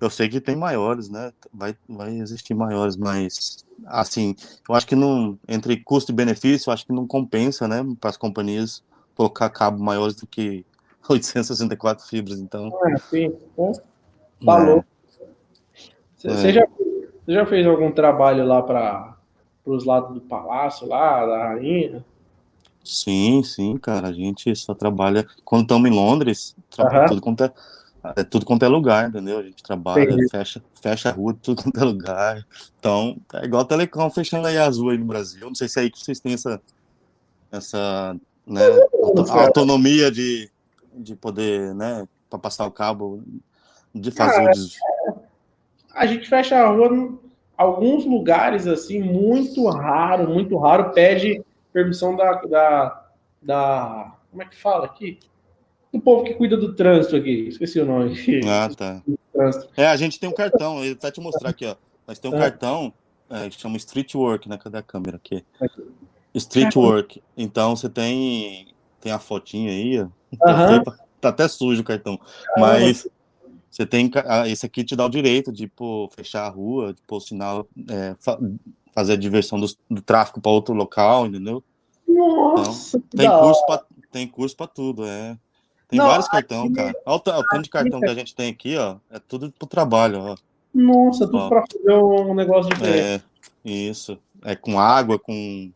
eu 0.00 0.10
sei 0.10 0.28
que 0.28 0.40
tem 0.40 0.56
maiores, 0.56 1.08
né? 1.08 1.32
Vai, 1.52 1.76
vai 1.88 2.16
existir 2.18 2.54
maiores, 2.54 2.96
mas 2.96 3.64
assim, 3.86 4.34
eu 4.68 4.74
acho 4.74 4.86
que 4.86 4.96
não 4.96 5.38
entre 5.48 5.76
custo 5.78 6.12
e 6.12 6.14
benefício, 6.14 6.68
eu 6.68 6.74
acho 6.74 6.86
que 6.86 6.92
não 6.92 7.06
compensa, 7.06 7.66
né, 7.68 7.84
para 8.00 8.10
as 8.10 8.16
companhias 8.16 8.82
colocar 9.14 9.48
cabo 9.50 9.82
maiores 9.82 10.16
do 10.16 10.26
que 10.26 10.64
864 11.08 12.06
fibras, 12.06 12.38
então. 12.38 12.70
É, 12.86 12.96
sim. 12.98 13.34
Falou. 14.44 14.84
Você, 16.16 16.48
é. 16.48 16.52
já, 16.52 16.66
já 17.28 17.46
fez 17.46 17.66
algum 17.66 17.90
trabalho 17.90 18.44
lá 18.44 18.62
para 18.62 19.16
os 19.64 19.84
lados 19.84 20.14
do 20.14 20.20
palácio, 20.20 20.88
lá, 20.88 21.24
da 21.24 21.48
rainha? 21.48 22.04
Sim, 22.82 23.42
sim, 23.42 23.76
cara. 23.76 24.08
A 24.08 24.12
gente 24.12 24.54
só 24.56 24.74
trabalha. 24.74 25.26
Quando 25.44 25.62
estamos 25.62 25.90
em 25.90 25.92
Londres, 25.92 26.56
trabalha 26.70 27.00
uhum. 27.00 27.06
tudo 27.06 27.20
quanto 27.20 27.44
é 27.44 27.52
é 28.14 28.22
tudo 28.22 28.46
quanto 28.46 28.64
é 28.64 28.68
lugar, 28.68 29.08
entendeu? 29.08 29.38
A 29.38 29.42
gente 29.42 29.62
trabalha, 29.62 30.06
fecha, 30.30 30.62
fecha 30.80 31.08
a 31.08 31.12
rua, 31.12 31.36
tudo 31.42 31.62
quanto 31.62 31.80
é 31.80 31.84
lugar. 31.84 32.46
Então, 32.78 33.16
é 33.34 33.44
igual 33.44 33.62
a 33.62 33.64
Telecom 33.64 34.10
fechando 34.10 34.46
aí 34.46 34.58
azul 34.58 34.90
aí 34.90 34.98
no 34.98 35.04
Brasil. 35.04 35.46
Não 35.46 35.54
sei 35.54 35.68
se 35.68 35.78
é 35.78 35.82
aí 35.82 35.90
que 35.90 35.98
vocês 35.98 36.20
têm 36.20 36.34
essa, 36.34 36.60
essa 37.50 38.16
né, 38.46 38.62
autonomia 39.30 40.10
de, 40.10 40.50
de 40.94 41.16
poder, 41.16 41.74
né, 41.74 42.06
para 42.28 42.38
passar 42.38 42.66
o 42.66 42.70
cabo, 42.70 43.22
de 43.94 44.10
fazer 44.10 44.44
Cara, 44.44 44.52
A 45.94 46.06
gente 46.06 46.28
fecha 46.28 46.56
a 46.56 46.68
rua 46.68 46.88
em 46.94 47.18
alguns 47.56 48.04
lugares, 48.04 48.66
assim, 48.66 49.00
muito 49.00 49.66
raro, 49.68 50.28
muito 50.28 50.56
raro, 50.58 50.92
pede 50.92 51.42
permissão 51.72 52.14
da, 52.16 52.32
da, 52.42 53.06
da 53.42 54.12
como 54.30 54.42
é 54.42 54.46
que 54.46 54.56
fala 54.56 54.84
aqui? 54.84 55.18
O 55.96 56.00
povo 56.00 56.24
que 56.24 56.34
cuida 56.34 56.56
do 56.56 56.74
trânsito 56.74 57.16
aqui. 57.16 57.48
Esqueci 57.48 57.80
o 57.80 57.86
nome. 57.86 58.14
Ah, 58.46 58.68
tá. 58.74 59.02
É, 59.76 59.86
a 59.86 59.96
gente 59.96 60.18
tem 60.18 60.28
um 60.28 60.34
cartão, 60.34 60.84
ele 60.84 60.94
tá 60.94 61.10
te 61.10 61.20
mostrar 61.20 61.50
aqui, 61.50 61.66
ó. 61.66 61.76
Nós 62.06 62.18
temos 62.18 62.38
um 62.38 62.40
ah. 62.40 62.50
cartão 62.50 62.92
é, 63.28 63.48
que 63.48 63.60
chama 63.60 63.76
Street 63.76 64.14
Work, 64.14 64.48
né? 64.48 64.56
Cadê 64.56 64.78
a 64.78 64.82
câmera 64.82 65.16
aqui? 65.16 65.44
aqui. 65.60 65.82
Street 66.34 66.74
Work. 66.76 67.22
Então 67.36 67.74
você 67.74 67.88
tem 67.88 68.68
tem 69.00 69.12
a 69.12 69.18
fotinha 69.18 69.70
aí, 69.70 70.00
ó. 70.00 70.08
Tá 71.20 71.30
até 71.30 71.48
sujo 71.48 71.80
o 71.80 71.84
cartão. 71.84 72.20
Mas 72.56 73.08
você 73.70 73.84
tem 73.86 74.10
esse 74.46 74.64
aqui 74.66 74.84
te 74.84 74.94
dá 74.94 75.04
o 75.06 75.10
direito 75.10 75.52
de 75.52 75.66
pô, 75.66 76.08
fechar 76.14 76.46
a 76.46 76.48
rua, 76.48 76.94
de 76.94 77.02
pôr 77.02 77.16
o 77.16 77.20
sinal, 77.20 77.66
é, 77.88 78.14
fa 78.18 78.38
fazer 78.94 79.12
a 79.12 79.16
diversão 79.16 79.60
do, 79.60 79.66
do 79.90 80.00
tráfego 80.00 80.40
para 80.40 80.50
outro 80.50 80.74
local, 80.74 81.26
entendeu? 81.26 81.62
Nossa, 82.08 82.96
então, 82.96 83.08
tem 83.18 83.28
curso 83.28 83.66
para 83.66 83.84
tem 84.10 84.26
curso 84.26 84.56
para 84.56 84.66
tudo, 84.66 85.04
é. 85.04 85.36
Tem 85.88 85.98
não, 85.98 86.06
vários 86.06 86.28
cartões, 86.28 86.74
cara. 86.74 86.94
Olha 87.04 87.16
o, 87.16 87.20
tanto 87.20 87.62
de 87.62 87.70
cartão 87.70 88.00
que 88.00 88.08
a 88.08 88.14
gente 88.14 88.34
tem 88.34 88.50
aqui, 88.50 88.76
ó. 88.76 88.96
É 89.10 89.18
tudo 89.18 89.52
pro 89.56 89.68
trabalho, 89.68 90.20
ó. 90.20 90.36
Nossa, 90.74 91.26
tudo 91.26 91.38
ó. 91.38 91.48
pra 91.48 91.64
fazer 91.70 91.94
um 91.94 92.34
negócio 92.34 92.70
diferente. 92.70 93.24
É, 93.64 93.70
isso. 93.70 94.18
É 94.44 94.56
com 94.56 94.80
água, 94.80 95.18
com. 95.18 95.70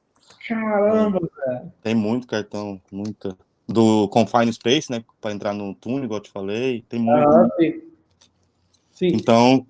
Caramba, 0.49 1.21
velho. 1.21 1.73
Tem 1.83 1.95
muito 1.95 2.27
cartão, 2.27 2.81
muita. 2.91 3.37
Do 3.69 4.09
Confine 4.09 4.53
Space, 4.53 4.91
né? 4.91 5.05
Pra 5.21 5.31
entrar 5.31 5.55
no 5.55 5.75
túnel, 5.77 6.05
igual 6.05 6.19
eu 6.19 6.25
te 6.25 6.31
falei. 6.31 6.85
Tem 6.89 6.99
muito. 6.99 7.29
Ah, 7.29 7.49
sim. 7.57 7.81
sim. 8.91 9.07
Então, 9.15 9.65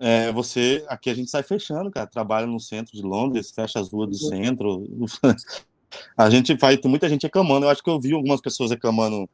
é, 0.00 0.32
você. 0.32 0.84
Aqui 0.88 1.08
a 1.08 1.14
gente 1.14 1.30
sai 1.30 1.44
fechando, 1.44 1.88
cara. 1.88 2.08
Trabalha 2.08 2.48
no 2.48 2.58
centro 2.58 2.96
de 2.96 3.02
Londres, 3.02 3.52
fecha 3.52 3.78
as 3.78 3.92
ruas 3.92 4.10
do 4.10 4.16
centro. 4.16 4.84
A 6.16 6.28
gente 6.28 6.58
faz, 6.58 6.76
tem 6.80 6.90
muita 6.90 7.08
gente 7.08 7.22
reclamando. 7.22 7.66
Eu 7.66 7.70
acho 7.70 7.80
que 7.80 7.88
eu 7.88 8.00
vi 8.00 8.12
algumas 8.12 8.40
pessoas 8.40 8.72
reclamando 8.72 9.28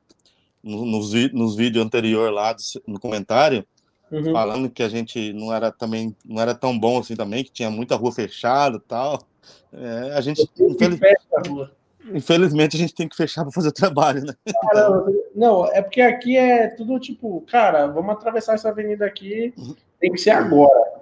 nos, 0.62 1.12
nos 1.32 1.56
vídeos 1.56 1.84
anterior 1.84 2.30
lá 2.32 2.54
no 2.86 3.00
comentário, 3.00 3.64
uhum. 4.10 4.32
falando 4.32 4.70
que 4.70 4.82
a 4.82 4.88
gente 4.88 5.32
não 5.32 5.52
era 5.52 5.70
também 5.70 6.14
não 6.24 6.40
era 6.40 6.54
tão 6.54 6.78
bom 6.78 6.98
assim 6.98 7.16
também, 7.16 7.44
que 7.44 7.50
tinha 7.50 7.70
muita 7.70 7.96
rua 7.96 8.12
fechada 8.12 8.76
e 8.76 8.80
tal. 8.80 9.20
É, 9.72 10.14
a 10.14 10.20
gente 10.20 10.48
infeliz... 10.58 11.00
infelizmente 12.12 12.76
a 12.76 12.78
gente 12.78 12.94
tem 12.94 13.08
que 13.08 13.16
fechar 13.16 13.42
para 13.42 13.52
fazer 13.52 13.68
o 13.68 13.72
trabalho, 13.72 14.24
né? 14.24 14.34
Cara, 14.62 15.04
não, 15.34 15.66
é 15.66 15.80
porque 15.80 16.00
aqui 16.00 16.36
é 16.36 16.68
tudo 16.68 16.98
tipo, 16.98 17.40
cara, 17.50 17.86
vamos 17.86 18.12
atravessar 18.12 18.54
essa 18.54 18.68
avenida 18.68 19.06
aqui, 19.06 19.54
tem 19.98 20.12
que 20.12 20.18
ser 20.18 20.30
agora. 20.30 21.00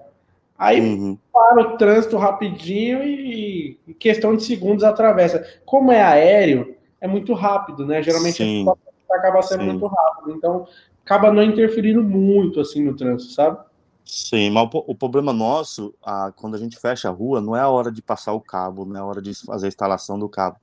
Aí 0.58 0.80
uhum. 0.80 1.16
para 1.32 1.60
o 1.60 1.76
trânsito 1.76 2.16
rapidinho 2.16 3.02
e, 3.04 3.78
e, 3.86 3.94
questão 3.94 4.34
de 4.34 4.42
segundos 4.42 4.82
atravessa. 4.82 5.46
Como 5.64 5.92
é 5.92 6.02
aéreo, 6.02 6.74
é 7.00 7.06
muito 7.06 7.32
rápido, 7.32 7.86
né? 7.86 8.02
Geralmente 8.02 8.38
Sim. 8.38 8.68
é 8.68 8.87
acaba 9.12 9.42
sendo 9.42 9.60
Sim. 9.60 9.66
muito 9.66 9.86
rápido. 9.86 10.32
Então, 10.32 10.66
acaba 11.04 11.32
não 11.32 11.42
interferindo 11.42 12.02
muito 12.02 12.60
assim 12.60 12.84
no 12.84 12.94
trânsito, 12.94 13.32
sabe? 13.32 13.58
Sim, 14.04 14.48
mas 14.50 14.70
o, 14.72 14.84
o 14.86 14.94
problema 14.94 15.34
nosso, 15.34 15.94
a, 16.02 16.32
quando 16.32 16.54
a 16.54 16.58
gente 16.58 16.78
fecha 16.78 17.08
a 17.08 17.12
rua, 17.12 17.42
não 17.42 17.54
é 17.54 17.60
a 17.60 17.68
hora 17.68 17.92
de 17.92 18.00
passar 18.00 18.32
o 18.32 18.40
cabo, 18.40 18.86
não 18.86 18.96
é 18.96 19.00
a 19.00 19.04
hora 19.04 19.20
de 19.20 19.34
fazer 19.34 19.66
a 19.66 19.68
instalação 19.68 20.18
do 20.18 20.28
cabo. 20.30 20.56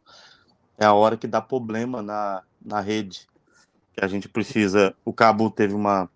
É 0.80 0.86
a 0.86 0.94
hora 0.94 1.16
que 1.16 1.28
dá 1.28 1.40
problema 1.40 2.02
na, 2.02 2.42
na 2.64 2.82
rede. 2.82 3.28
Que 3.94 4.04
a 4.04 4.08
gente 4.08 4.28
precisa. 4.28 4.96
O 5.06 5.14
cabo 5.14 5.50
teve 5.50 5.74
uma. 5.74 6.10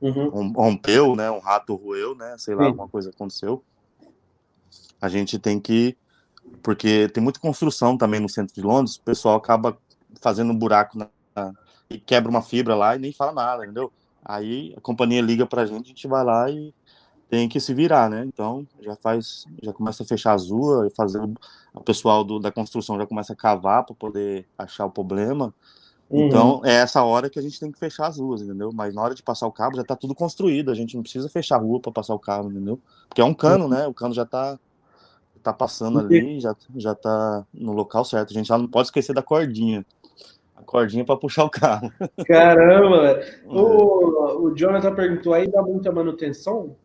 Uhum. 0.00 0.52
rompeu, 0.52 1.16
né? 1.16 1.30
Um 1.30 1.38
rato 1.38 1.74
roeu, 1.74 2.14
né? 2.14 2.36
Sei 2.38 2.54
lá, 2.54 2.62
Sim. 2.62 2.68
alguma 2.68 2.88
coisa 2.88 3.10
aconteceu. 3.10 3.62
A 5.00 5.08
gente 5.08 5.38
tem 5.38 5.58
que. 5.58 5.96
Porque 6.62 7.08
tem 7.08 7.22
muita 7.22 7.40
construção 7.40 7.96
também 7.96 8.20
no 8.20 8.28
centro 8.28 8.54
de 8.54 8.62
Londres, 8.62 8.96
o 8.96 9.02
pessoal 9.02 9.36
acaba 9.36 9.76
fazendo 10.20 10.52
um 10.52 10.56
buraco 10.56 10.96
na, 10.96 11.08
e 11.90 11.98
quebra 11.98 12.30
uma 12.30 12.42
fibra 12.42 12.74
lá 12.74 12.96
e 12.96 12.98
nem 12.98 13.12
fala 13.12 13.32
nada, 13.32 13.64
entendeu? 13.64 13.92
Aí 14.24 14.74
a 14.76 14.80
companhia 14.80 15.20
liga 15.20 15.46
pra 15.46 15.66
gente, 15.66 15.84
a 15.84 15.88
gente 15.88 16.08
vai 16.08 16.24
lá 16.24 16.50
e 16.50 16.74
tem 17.28 17.48
que 17.48 17.60
se 17.60 17.74
virar, 17.74 18.08
né? 18.08 18.24
Então 18.24 18.66
já 18.80 18.96
faz, 18.96 19.44
já 19.62 19.72
começa 19.72 20.02
a 20.02 20.06
fechar 20.06 20.34
as 20.34 20.50
ruas, 20.50 20.92
fazer 20.94 21.20
o 21.74 21.80
pessoal 21.80 22.24
do, 22.24 22.38
da 22.38 22.50
construção 22.50 22.96
já 22.96 23.06
começa 23.06 23.32
a 23.32 23.36
cavar 23.36 23.84
para 23.84 23.94
poder 23.94 24.46
achar 24.56 24.86
o 24.86 24.90
problema. 24.90 25.52
Uhum. 26.08 26.26
Então 26.26 26.60
é 26.64 26.74
essa 26.74 27.02
hora 27.02 27.28
que 27.28 27.38
a 27.38 27.42
gente 27.42 27.58
tem 27.58 27.70
que 27.70 27.78
fechar 27.78 28.06
as 28.06 28.18
ruas, 28.18 28.40
entendeu? 28.40 28.70
Mas 28.72 28.94
na 28.94 29.02
hora 29.02 29.14
de 29.14 29.22
passar 29.22 29.46
o 29.46 29.52
cabo 29.52 29.76
já 29.76 29.84
tá 29.84 29.96
tudo 29.96 30.14
construído, 30.14 30.70
a 30.70 30.74
gente 30.74 30.94
não 30.94 31.02
precisa 31.02 31.28
fechar 31.28 31.56
a 31.56 31.60
rua 31.60 31.80
para 31.80 31.92
passar 31.92 32.14
o 32.14 32.18
cabo, 32.18 32.50
entendeu? 32.50 32.80
Porque 33.08 33.20
é 33.20 33.24
um 33.24 33.34
cano, 33.34 33.68
né? 33.68 33.86
O 33.86 33.94
cano 33.94 34.14
já 34.14 34.24
tá 34.24 34.58
tá 35.42 35.52
passando 35.52 35.98
ali, 35.98 36.40
já 36.40 36.56
já 36.76 36.94
tá 36.94 37.44
no 37.52 37.72
local 37.72 38.02
certo. 38.04 38.30
A 38.30 38.34
gente 38.34 38.46
já 38.46 38.56
não 38.56 38.66
pode 38.66 38.88
esquecer 38.88 39.14
da 39.14 39.22
cordinha 39.22 39.84
cordinha 40.62 41.04
para 41.04 41.16
puxar 41.16 41.44
o 41.44 41.50
carro. 41.50 41.92
Caramba, 42.26 43.20
é. 43.20 43.40
o, 43.46 44.46
o 44.46 44.54
Jonathan 44.54 44.94
perguntou 44.94 45.34
aí, 45.34 45.50
dá 45.50 45.62
muita 45.62 45.92
manutenção? 45.92 46.76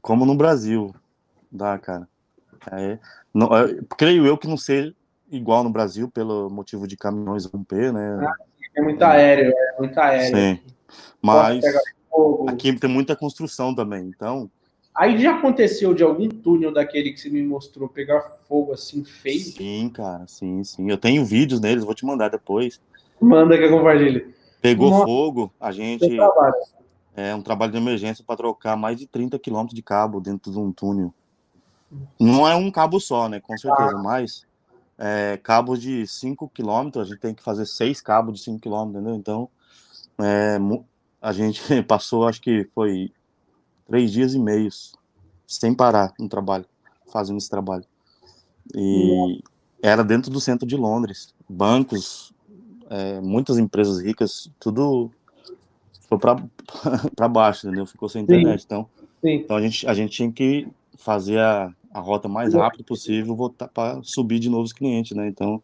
Como 0.00 0.24
no 0.24 0.34
Brasil, 0.34 0.94
dá, 1.50 1.78
cara. 1.78 2.08
É, 2.72 2.98
não, 3.32 3.56
é, 3.56 3.78
creio 3.96 4.26
eu 4.26 4.36
que 4.36 4.48
não 4.48 4.56
seja 4.56 4.94
igual 5.30 5.62
no 5.62 5.70
Brasil, 5.70 6.10
pelo 6.10 6.48
motivo 6.48 6.86
de 6.86 6.96
caminhões 6.96 7.44
romper, 7.44 7.92
né? 7.92 8.18
Ah, 8.20 8.34
é 8.76 8.82
muito 8.82 9.02
aéreo, 9.02 9.52
é 9.52 9.78
muito 9.78 9.98
aéreo. 9.98 10.36
Sim. 10.36 10.60
Mas 11.20 11.62
aqui 12.48 12.72
tem 12.78 12.90
muita 12.90 13.14
construção 13.14 13.74
também, 13.74 14.06
então 14.06 14.50
Aí 14.98 15.16
já 15.16 15.36
aconteceu 15.36 15.94
de 15.94 16.02
algum 16.02 16.28
túnel 16.28 16.72
daquele 16.72 17.12
que 17.12 17.20
você 17.20 17.30
me 17.30 17.40
mostrou 17.40 17.88
pegar 17.88 18.20
fogo 18.48 18.72
assim 18.72 19.04
feio? 19.04 19.38
Sim, 19.38 19.88
cara, 19.90 20.26
sim, 20.26 20.64
sim. 20.64 20.90
Eu 20.90 20.98
tenho 20.98 21.24
vídeos 21.24 21.60
neles, 21.60 21.84
vou 21.84 21.94
te 21.94 22.04
mandar 22.04 22.30
depois. 22.30 22.80
Manda 23.20 23.56
que 23.56 23.62
eu 23.62 23.70
compartilhe. 23.70 24.34
Pegou 24.60 24.90
Nossa. 24.90 25.04
fogo, 25.04 25.52
a 25.60 25.70
gente. 25.70 26.04
É 27.14 27.32
um 27.32 27.42
trabalho 27.42 27.70
de 27.70 27.78
emergência 27.78 28.24
para 28.26 28.36
trocar 28.36 28.76
mais 28.76 28.96
de 28.96 29.06
30 29.06 29.38
quilômetros 29.38 29.76
de 29.76 29.82
cabo 29.82 30.20
dentro 30.20 30.50
de 30.50 30.58
um 30.58 30.72
túnel. 30.72 31.14
Não 32.18 32.46
é 32.46 32.56
um 32.56 32.68
cabo 32.68 32.98
só, 32.98 33.28
né? 33.28 33.38
Com 33.38 33.56
certeza, 33.56 33.96
ah. 33.96 34.02
mas 34.02 34.44
é, 34.98 35.38
cabos 35.40 35.80
de 35.80 36.08
5 36.08 36.48
quilômetros, 36.48 37.06
a 37.06 37.08
gente 37.08 37.20
tem 37.20 37.34
que 37.34 37.42
fazer 37.42 37.66
seis 37.66 38.00
cabos 38.00 38.34
de 38.34 38.44
5 38.44 38.58
quilômetros, 38.58 39.00
entendeu? 39.00 39.16
Então, 39.16 39.48
é, 40.20 40.58
a 41.22 41.32
gente 41.32 41.62
passou, 41.86 42.26
acho 42.26 42.40
que 42.40 42.68
foi 42.74 43.12
três 43.88 44.12
dias 44.12 44.34
e 44.34 44.38
meios 44.38 44.92
sem 45.46 45.74
parar 45.74 46.12
no 46.20 46.28
trabalho, 46.28 46.66
fazendo 47.10 47.38
esse 47.38 47.48
trabalho. 47.48 47.84
E 48.74 49.40
era 49.82 50.04
dentro 50.04 50.30
do 50.30 50.40
centro 50.40 50.66
de 50.66 50.76
Londres. 50.76 51.34
Bancos, 51.48 52.32
é, 52.90 53.20
muitas 53.20 53.56
empresas 53.56 54.00
ricas, 54.00 54.50
tudo 54.60 55.10
foi 56.08 56.18
para 56.18 57.28
baixo, 57.28 57.66
entendeu? 57.66 57.86
Ficou 57.86 58.08
sem 58.08 58.22
internet. 58.22 58.60
Sim. 58.60 58.66
Então, 58.66 58.88
Sim. 59.22 59.34
então 59.36 59.56
a, 59.56 59.62
gente, 59.62 59.88
a 59.88 59.94
gente 59.94 60.12
tinha 60.12 60.30
que 60.30 60.68
fazer 60.98 61.38
a, 61.38 61.72
a 61.92 62.00
rota 62.00 62.28
mais 62.28 62.52
rápido 62.52 62.84
possível, 62.84 63.34
voltar 63.34 63.68
para 63.68 64.00
subir 64.02 64.38
de 64.38 64.50
novo 64.50 64.64
os 64.64 64.72
clientes, 64.72 65.16
né? 65.16 65.26
Então, 65.26 65.62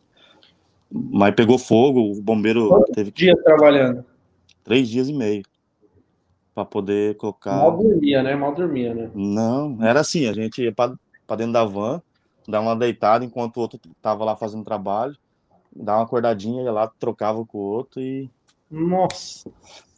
mas 0.91 1.35
pegou 1.35 1.59
fogo, 1.59 2.01
o 2.01 2.23
bombeiro 2.23 2.69
Quanto 2.69 2.93
teve 2.93 3.11
que. 3.11 3.25
dias 3.25 3.43
trabalhando? 3.43 4.05
Três 4.63 4.89
dias 4.89 5.09
e 5.09 5.13
meio. 5.13 5.43
Para 6.55 6.65
poder 6.65 7.17
colocar. 7.17 7.57
Mal 7.57 7.77
dormia, 7.77 8.23
né? 8.23 8.37
Mal 8.37 8.55
dormia, 8.55 8.95
né? 8.95 9.11
Não, 9.15 9.83
era 9.83 10.01
assim: 10.01 10.29
a 10.29 10.33
gente 10.33 10.63
ia 10.63 10.73
para 10.73 10.97
dentro 11.37 11.53
da 11.53 11.65
van, 11.65 12.01
dar 12.47 12.61
uma 12.61 12.77
deitada 12.77 13.25
enquanto 13.25 13.57
o 13.57 13.61
outro 13.61 13.81
tava 14.01 14.25
lá 14.25 14.37
fazendo 14.37 14.65
trabalho, 14.65 15.17
dar 15.75 15.97
uma 15.97 16.05
acordadinha, 16.05 16.63
ia 16.63 16.73
lá, 16.73 16.87
trocava 16.87 17.45
com 17.45 17.59
o 17.59 17.63
outro 17.63 18.01
e. 18.01 18.31
Nossa! 18.71 19.51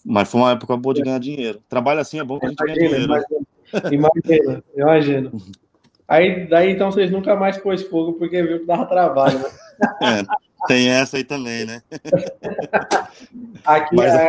Mas 0.04 0.30
foi 0.30 0.40
uma 0.40 0.52
época 0.52 0.76
boa 0.76 0.94
de 0.94 1.02
ganhar 1.02 1.18
dinheiro. 1.18 1.60
Trabalho 1.68 2.00
assim 2.00 2.20
é 2.20 2.24
bom 2.24 2.38
que 2.38 2.46
a 2.46 2.48
gente 2.48 2.58
ganha 2.58 2.74
dinheiro. 2.74 3.04
Imagina, 3.04 3.46
imagina, 3.92 4.64
imagina. 4.76 5.32
Aí, 6.08 6.46
daí 6.46 6.70
então 6.70 6.90
vocês 6.90 7.10
nunca 7.10 7.34
mais 7.34 7.58
pôs 7.58 7.82
fogo 7.82 8.12
porque 8.12 8.42
viu 8.42 8.60
que 8.60 8.66
dava 8.66 8.86
trabalho, 8.86 9.38
né? 9.40 9.48
É, 10.00 10.24
tem 10.66 10.88
essa 10.88 11.18
aí 11.18 11.24
também, 11.24 11.66
né? 11.66 11.82
aqui, 13.62 13.94
Mas, 13.94 14.14
é, 14.14 14.28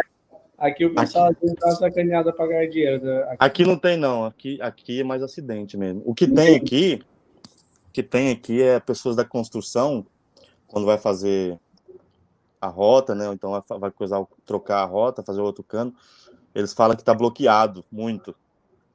aqui 0.58 0.86
o 0.86 0.94
pessoal 0.94 1.30
aqui, 1.30 1.54
tá 1.56 1.72
sacaneado 1.72 2.34
pra 2.34 2.48
ganhar 2.48 2.68
dinheiro. 2.68 3.04
Né? 3.04 3.22
Aqui. 3.24 3.38
aqui. 3.40 3.66
não 3.66 3.78
tem, 3.78 3.98
não. 3.98 4.26
Aqui, 4.26 4.62
aqui 4.62 5.02
é 5.02 5.04
mais 5.04 5.22
acidente 5.22 5.78
mesmo. 5.78 6.02
O 6.06 6.14
que 6.14 6.28
tem 6.28 6.56
aqui, 6.56 7.02
que 7.94 8.04
tem 8.04 8.32
aqui 8.32 8.62
é 8.62 8.80
pessoas 8.80 9.16
da 9.16 9.26
construção, 9.26 10.06
quando 10.68 10.86
vai 10.86 10.98
fazer 10.98 11.60
a 12.60 12.68
rota, 12.68 13.14
né? 13.14 13.28
Ou 13.28 13.34
então 13.34 13.52
vai, 13.52 13.80
vai 13.80 13.92
coisar, 13.92 14.26
trocar 14.46 14.82
a 14.82 14.86
rota, 14.86 15.24
fazer 15.24 15.42
outro 15.42 15.64
cano, 15.64 15.94
eles 16.54 16.74
falam 16.74 16.96
que 16.96 17.04
tá 17.04 17.14
bloqueado 17.14 17.86
muito. 17.92 18.36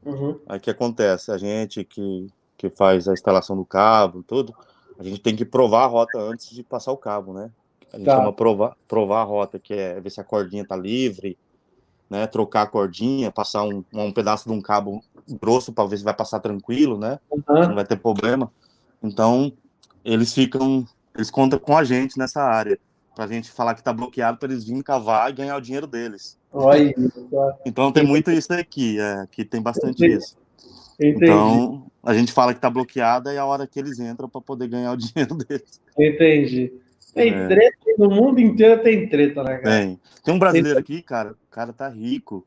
Uhum. 0.05 0.41
Aí 0.49 0.59
o 0.59 0.61
que 0.61 0.71
acontece? 0.71 1.31
A 1.31 1.39
gente 1.39 1.85
que 1.85 2.29
que 2.63 2.71
faz 2.71 3.09
a 3.09 3.13
instalação 3.13 3.57
do 3.57 3.65
cabo, 3.65 4.23
tudo, 4.23 4.55
a 4.97 5.03
gente 5.03 5.19
tem 5.19 5.35
que 5.35 5.45
provar 5.45 5.83
a 5.83 5.87
rota 5.87 6.17
antes 6.21 6.49
de 6.51 6.63
passar 6.63 6.93
o 6.93 6.97
cabo, 6.97 7.33
né? 7.33 7.51
A 7.93 7.97
gente 7.97 8.07
tá. 8.07 8.17
chama 8.17 8.33
provar, 8.33 8.77
provar 8.87 9.23
a 9.23 9.25
rota, 9.25 9.59
que 9.59 9.75
é 9.75 10.01
ver 10.01 10.11
se 10.11 10.21
a 10.21 10.25
cordinha 10.25 10.65
tá 10.65 10.77
livre, 10.77 11.37
né? 12.13 12.27
Trocar 12.27 12.63
a 12.63 12.67
cordinha, 12.67 13.33
passar 13.33 13.65
um, 13.65 13.83
um 13.91 14.13
pedaço 14.13 14.45
de 14.47 14.55
um 14.55 14.61
cabo 14.61 15.03
grosso 15.41 15.73
para 15.73 15.89
ver 15.89 15.97
se 15.97 16.05
vai 16.05 16.13
passar 16.13 16.41
tranquilo, 16.41 16.99
né? 16.99 17.19
Uhum. 17.31 17.69
Não 17.69 17.75
vai 17.75 17.87
ter 17.87 17.97
problema. 17.97 18.53
Então, 19.03 19.51
eles 20.05 20.35
ficam, 20.35 20.87
eles 21.15 21.31
contam 21.31 21.59
com 21.59 21.75
a 21.75 21.83
gente 21.83 22.19
nessa 22.19 22.43
área, 22.43 22.79
para 23.15 23.25
a 23.25 23.29
gente 23.29 23.51
falar 23.51 23.75
que 23.75 23.83
tá 23.83 23.95
bloqueado 23.95 24.37
para 24.37 24.53
eles 24.53 24.65
virem 24.65 24.83
cavar 24.83 25.31
e 25.31 25.33
ganhar 25.33 25.57
o 25.57 25.61
dinheiro 25.61 25.87
deles. 25.87 26.39
Oi, 26.53 26.95
então 27.65 27.91
tem 27.91 28.05
muito 28.05 28.31
isso 28.31 28.53
aqui, 28.53 29.01
é, 29.01 29.27
que 29.31 29.43
tem 29.43 29.63
bastante 29.63 30.05
isso. 30.05 30.37
Entendi. 31.01 31.25
Então, 31.25 31.87
a 32.03 32.13
gente 32.13 32.31
fala 32.31 32.53
que 32.53 32.61
tá 32.61 32.69
bloqueada 32.69 33.33
e 33.33 33.37
é 33.37 33.39
a 33.39 33.47
hora 33.47 33.67
que 33.67 33.81
eles 33.81 33.99
entram 33.99 34.29
para 34.29 34.41
poder 34.43 34.69
ganhar 34.69 34.93
o 34.93 34.97
dinheiro 34.99 35.35
deles. 35.35 35.81
Entendi. 35.99 36.73
Tem 37.15 37.33
é. 37.33 37.49
treta, 37.49 37.77
no 37.99 38.11
mundo 38.11 38.41
inteiro 38.41 38.83
tem 38.83 39.09
treta, 39.09 39.43
né, 39.43 39.59
cara? 39.59 39.77
Tem. 39.79 40.01
Tem 40.25 40.35
um 40.35 40.39
brasileiro 40.39 40.79
aqui, 40.79 41.03
cara, 41.03 41.33
o 41.33 41.51
cara 41.51 41.73
tá 41.73 41.89
rico. 41.89 42.47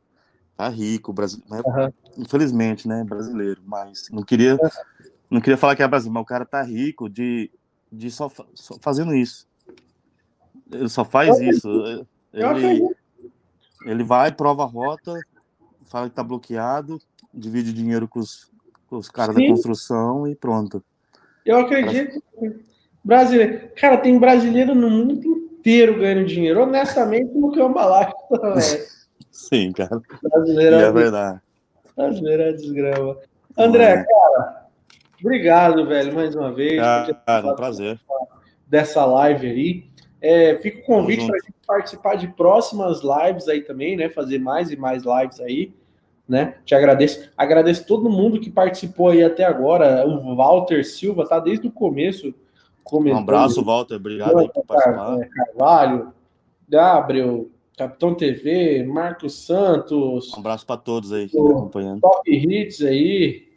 Tá 0.58 0.70
rico, 0.70 1.12
brasileiro. 1.12 1.68
Uhum. 1.68 1.92
Infelizmente, 2.18 2.88
né, 2.88 3.04
brasileiro, 3.04 3.62
mas 3.66 4.08
não 4.10 4.24
queria 4.24 4.58
não 5.30 5.42
queria 5.42 5.58
falar 5.58 5.76
que 5.76 5.84
é 5.84 5.88
brasileiro, 5.88 6.14
mas 6.14 6.24
o 6.24 6.26
cara 6.26 6.46
tá 6.46 6.62
rico 6.62 7.10
de, 7.10 7.52
de 7.92 8.10
só, 8.12 8.32
só 8.54 8.78
fazendo 8.80 9.14
isso. 9.14 9.48
Ele 10.72 10.90
só 10.90 11.04
faz 11.04 11.40
Eu 11.40 11.50
isso. 11.50 12.08
Ele, 12.34 12.96
ele 13.86 14.04
vai, 14.04 14.32
prova 14.32 14.64
a 14.64 14.68
rota, 14.68 15.14
fala 15.84 16.10
que 16.10 16.16
tá 16.16 16.24
bloqueado, 16.24 17.02
divide 17.34 17.74
dinheiro 17.74 18.08
com 18.08 18.20
os, 18.20 18.52
com 18.88 18.98
os 18.98 19.10
caras 19.10 19.36
da 19.36 19.46
construção 19.46 20.28
e 20.28 20.36
pronto. 20.36 20.84
Eu 21.46 21.60
acredito. 21.60 22.22
Brasileiro. 23.06 23.70
Cara, 23.80 23.98
tem 23.98 24.18
brasileiro 24.18 24.74
no 24.74 24.90
mundo 24.90 25.14
inteiro 25.14 26.00
ganhando 26.00 26.26
dinheiro. 26.26 26.64
Honestamente, 26.64 27.32
no 27.38 27.52
que 27.52 27.60
é 27.60 27.64
uma. 27.64 28.12
Sim, 29.32 29.72
cara. 29.72 30.02
Brasileiro 30.24 30.76
é, 30.76 30.82
é 30.82 30.92
verdade. 30.92 31.40
Brasileiro 31.96 32.44
é 32.44 32.52
desgrama. 32.52 33.18
André, 33.56 33.84
é. 33.84 34.04
cara, 34.04 34.68
obrigado, 35.22 35.86
velho, 35.86 36.14
mais 36.14 36.36
uma 36.36 36.52
vez. 36.52 36.82
Cara, 37.26 37.48
um 37.48 37.56
prazer. 37.56 38.00
Dessa 38.68 39.06
live 39.06 39.48
aí. 39.48 39.84
É, 40.20 40.58
fica 40.58 40.80
o 40.80 40.84
convite 40.84 41.28
para 41.28 41.36
a 41.36 41.40
gente 41.40 41.54
participar 41.68 42.16
de 42.16 42.28
próximas 42.30 43.02
lives 43.02 43.48
aí 43.48 43.62
também, 43.62 43.96
né? 43.96 44.10
Fazer 44.10 44.40
mais 44.40 44.72
e 44.72 44.76
mais 44.76 45.04
lives 45.04 45.40
aí 45.40 45.72
né? 46.28 46.56
Te 46.66 46.74
agradeço. 46.74 47.30
Agradeço 47.38 47.86
todo 47.86 48.10
mundo 48.10 48.40
que 48.40 48.50
participou 48.50 49.10
aí 49.10 49.24
até 49.24 49.44
agora. 49.44 50.06
O 50.08 50.36
Walter 50.36 50.84
Silva 50.84 51.28
tá 51.28 51.40
desde 51.40 51.68
o 51.68 51.72
começo. 51.72 52.34
Comentando. 52.86 53.18
Um 53.18 53.24
abraço, 53.24 53.66
Walter. 53.66 53.96
Obrigado 53.96 54.38
aí 54.38 54.48
por 54.48 54.64
participar. 54.64 55.20
É, 55.20 55.26
Carvalho, 55.28 56.14
Gabriel, 56.70 57.50
Capitão 57.76 58.14
TV, 58.14 58.84
Marcos 58.84 59.34
Santos. 59.44 60.32
Um 60.32 60.40
abraço 60.40 60.68
para 60.68 60.78
todos 60.78 61.12
aí 61.12 61.28
que 61.28 61.36
estão 61.36 61.58
acompanhando. 61.58 62.02
Top 62.02 62.32
Hits 62.32 62.84
aí. 62.84 63.48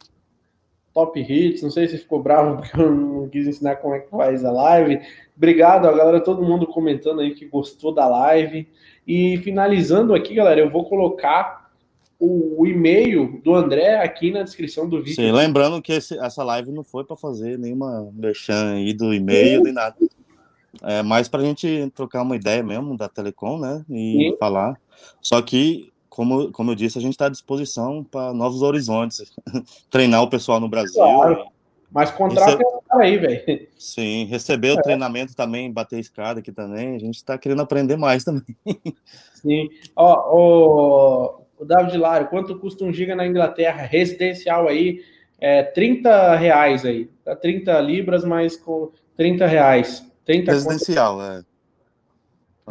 Top 0.95 1.19
Hits. 1.19 1.61
Não 1.61 1.69
sei 1.69 1.87
se 1.87 1.99
ficou 1.99 2.23
bravo 2.23 2.57
porque 2.57 2.81
eu 2.81 2.91
não 2.91 3.29
quis 3.29 3.45
ensinar 3.45 3.75
como 3.75 3.93
é 3.93 3.99
que 3.99 4.09
faz 4.09 4.43
a 4.43 4.51
live. 4.51 4.99
Obrigado 5.37 5.87
a 5.87 5.95
galera, 5.95 6.19
todo 6.19 6.41
mundo 6.41 6.65
comentando 6.65 7.21
aí 7.21 7.35
que 7.35 7.45
gostou 7.45 7.93
da 7.93 8.07
live. 8.07 8.67
E 9.07 9.37
finalizando 9.37 10.15
aqui, 10.15 10.33
galera, 10.33 10.59
eu 10.59 10.71
vou 10.71 10.89
colocar 10.89 11.68
o, 12.19 12.61
o 12.61 12.67
e-mail 12.67 13.39
do 13.43 13.55
André 13.55 13.95
aqui 14.03 14.29
na 14.29 14.43
descrição 14.43 14.87
do 14.87 14.97
vídeo. 14.97 15.15
Sim, 15.15 15.31
lembrando 15.31 15.81
que 15.81 15.93
esse, 15.93 16.19
essa 16.19 16.43
live 16.43 16.71
não 16.71 16.83
foi 16.83 17.05
para 17.05 17.15
fazer 17.15 17.57
nenhuma 17.57 18.11
merchan 18.13 18.73
aí 18.73 18.93
do 18.93 19.13
e-mail, 19.13 19.63
nem 19.63 19.73
nada. 19.73 19.95
É 20.83 21.01
mais 21.01 21.27
para 21.27 21.41
a 21.41 21.45
gente 21.45 21.89
trocar 21.95 22.21
uma 22.21 22.35
ideia 22.35 22.61
mesmo 22.61 22.95
da 22.97 23.07
Telecom, 23.07 23.57
né? 23.57 23.83
E 23.89 24.31
Sim. 24.31 24.37
falar. 24.37 24.79
Só 25.21 25.41
que, 25.41 25.91
como, 26.09 26.51
como 26.51 26.71
eu 26.71 26.75
disse, 26.75 26.97
a 26.97 27.01
gente 27.01 27.13
está 27.13 27.25
à 27.25 27.29
disposição 27.29 28.03
para 28.03 28.33
novos 28.33 28.61
horizontes. 28.61 29.33
Treinar 29.89 30.21
o 30.21 30.29
pessoal 30.29 30.59
no 30.59 30.69
Brasil. 30.69 31.01
Claro. 31.01 31.45
Mas 31.91 32.11
contrato 32.11 32.57
Rece... 32.57 32.63
é 32.63 33.03
aí, 33.03 33.17
velho. 33.17 33.67
Sim, 33.77 34.25
receber 34.25 34.71
o 34.71 34.79
é. 34.79 34.81
treinamento 34.81 35.35
também, 35.35 35.71
bater 35.71 35.99
escada 35.99 36.39
aqui 36.39 36.51
também. 36.51 36.95
A 36.95 36.99
gente 36.99 37.15
está 37.15 37.37
querendo 37.37 37.61
aprender 37.61 37.97
mais 37.97 38.23
também. 38.23 38.55
Sim. 39.33 39.67
Ó, 39.95 40.23
ó, 40.31 41.38
o 41.59 41.65
David 41.65 41.97
Lário, 41.97 42.27
quanto 42.29 42.57
custa 42.57 42.85
um 42.85 42.93
giga 42.93 43.15
na 43.15 43.27
Inglaterra? 43.27 43.83
Residencial 43.83 44.67
aí, 44.67 45.03
é 45.37 45.61
30 45.61 46.35
reais 46.35 46.85
aí. 46.85 47.09
Tá 47.23 47.35
30 47.35 47.79
libras, 47.81 48.23
mas 48.23 48.55
com 48.55 48.91
30 49.17 49.45
reais. 49.45 50.09
30 50.25 50.51
Residencial, 50.53 51.17
conto... 51.17 51.25
é. 51.25 51.43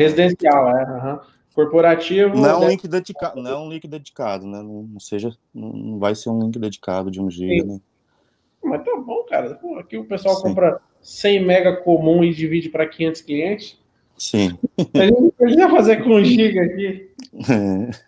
Residencial, 0.02 0.77
é. 0.77 0.85
Uhum. 0.85 1.19
Corporativo. 1.55 2.36
Não 2.36 2.48
é 2.48 2.56
um 2.56 2.69
link 2.69 2.89
dedicado, 2.89 3.43
não 3.43 3.51
é 3.51 3.59
um 3.59 3.69
link 3.69 3.86
dedicado, 3.86 4.47
né? 4.47 4.62
Não, 4.62 4.98
seja, 5.01 5.36
não 5.52 5.98
vai 5.98 6.15
ser 6.15 6.31
um 6.31 6.40
link 6.40 6.59
dedicado 6.59 7.10
de 7.10 7.20
um 7.20 7.31
giga, 7.31 7.65
né? 7.65 7.81
Mas 8.62 8.85
tá 8.85 8.97
bom, 8.97 9.24
cara. 9.24 9.55
Pô, 9.56 9.77
aqui 9.77 9.98
o 9.98 10.05
pessoal 10.05 10.36
Sim. 10.36 10.43
compra 10.43 10.81
100 11.02 11.44
mega 11.44 11.77
comum 11.77 12.23
e 12.24 12.32
divide 12.32 12.69
para 12.69 12.86
500 12.86 13.20
clientes. 13.23 13.78
Sim. 14.16 14.56
A 14.94 15.06
gente 15.06 15.32
podia 15.32 15.69
fazer 15.69 16.02
com 16.02 16.10
um 16.10 16.24
giga 16.24 16.62
aqui. 16.62 17.10
É. 17.51 18.07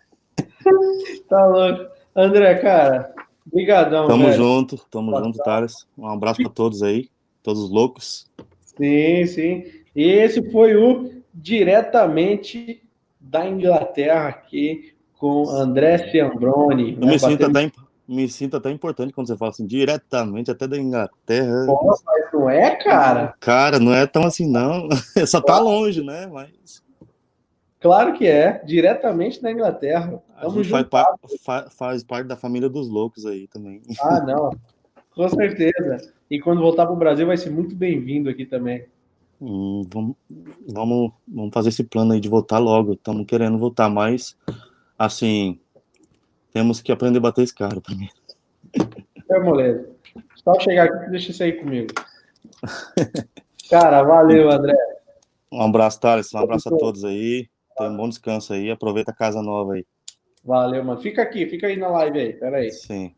tá 1.29 1.45
louco. 1.45 1.91
André, 2.15 2.55
cara, 2.55 3.13
brigadão. 3.45 4.07
Tamo 4.07 4.25
velho. 4.25 4.35
junto, 4.35 4.77
tamo 4.89 5.11
Boa 5.11 5.23
junto, 5.23 5.37
Thales. 5.39 5.87
Um 5.97 6.07
abraço 6.07 6.41
para 6.41 6.51
todos 6.51 6.83
aí, 6.83 7.09
todos 7.41 7.63
os 7.63 7.69
loucos. 7.69 8.29
Sim, 8.77 9.25
sim. 9.25 9.63
E 9.95 10.03
esse 10.03 10.49
foi 10.51 10.75
o 10.75 11.21
diretamente 11.33 12.81
da 13.19 13.47
Inglaterra 13.47 14.27
aqui 14.27 14.93
com 15.17 15.49
André 15.49 16.09
Ciambroni. 16.09 16.93
Eu 16.93 17.05
né, 17.05 17.13
me, 17.13 17.19
sinto 17.19 17.45
até, 17.45 17.71
me 18.07 18.27
sinto 18.27 18.57
até 18.57 18.71
importante 18.71 19.13
quando 19.13 19.27
você 19.27 19.37
fala 19.37 19.51
assim, 19.51 19.65
diretamente 19.65 20.49
até 20.49 20.67
da 20.67 20.77
Inglaterra. 20.77 21.65
Pô, 21.65 21.85
mas 21.85 22.01
não 22.33 22.49
é, 22.49 22.75
cara? 22.75 23.35
Cara, 23.39 23.79
não 23.79 23.93
é 23.93 24.07
tão 24.07 24.23
assim, 24.23 24.49
não. 24.49 24.89
Só 25.27 25.39
tá 25.39 25.59
longe, 25.59 26.03
né? 26.03 26.27
Mas. 26.27 26.81
Claro 27.81 28.13
que 28.13 28.27
é, 28.27 28.63
diretamente 28.63 29.41
da 29.41 29.51
Inglaterra. 29.51 30.21
Faz, 30.69 30.87
par, 31.43 31.69
faz, 31.71 32.03
parte 32.03 32.27
da 32.27 32.37
família 32.37 32.69
dos 32.69 32.87
loucos 32.87 33.25
aí 33.25 33.47
também. 33.47 33.81
Ah, 33.99 34.21
não. 34.21 34.51
Com 35.15 35.27
certeza. 35.27 36.13
E 36.29 36.39
quando 36.39 36.61
voltar 36.61 36.85
para 36.85 36.93
o 36.93 36.99
Brasil, 36.99 37.25
vai 37.25 37.37
ser 37.37 37.49
muito 37.49 37.75
bem-vindo 37.75 38.29
aqui 38.29 38.45
também. 38.45 38.85
Hum, 39.41 39.83
vamos, 39.91 40.15
vamos, 40.67 41.11
vamos 41.27 41.51
fazer 41.51 41.69
esse 41.69 41.83
plano 41.83 42.13
aí 42.13 42.19
de 42.19 42.29
voltar 42.29 42.59
logo. 42.59 42.93
Estamos 42.93 43.25
querendo 43.25 43.57
voltar, 43.57 43.89
mas 43.89 44.37
assim, 44.97 45.59
temos 46.53 46.81
que 46.81 46.91
aprender 46.91 47.17
a 47.17 47.21
bater 47.21 47.41
esse 47.41 47.55
cara 47.55 47.81
primeiro. 47.81 48.13
É 49.27 49.39
moleza. 49.39 49.89
Só 50.35 50.59
chegar 50.59 50.85
aqui, 50.85 51.09
deixa 51.09 51.31
isso 51.31 51.41
aí 51.41 51.53
comigo. 51.53 51.91
Cara, 53.71 54.03
valeu, 54.03 54.51
André. 54.51 54.75
Um 55.51 55.63
abraço, 55.63 55.99
Thales. 55.99 56.31
Um 56.31 56.37
abraço 56.37 56.73
a 56.73 56.77
todos 56.77 57.03
aí. 57.03 57.49
Um 57.79 57.97
bom 57.97 58.09
descanso 58.09 58.53
aí. 58.53 58.69
Aproveita 58.69 59.11
a 59.11 59.15
casa 59.15 59.41
nova 59.41 59.73
aí. 59.73 59.85
Valeu, 60.43 60.83
mano. 60.83 61.01
Fica 61.01 61.21
aqui, 61.21 61.45
fica 61.45 61.67
aí 61.67 61.77
na 61.77 61.87
live 61.87 62.19
aí. 62.19 62.33
Pera 62.33 62.57
aí. 62.57 62.71
Sim. 62.71 63.13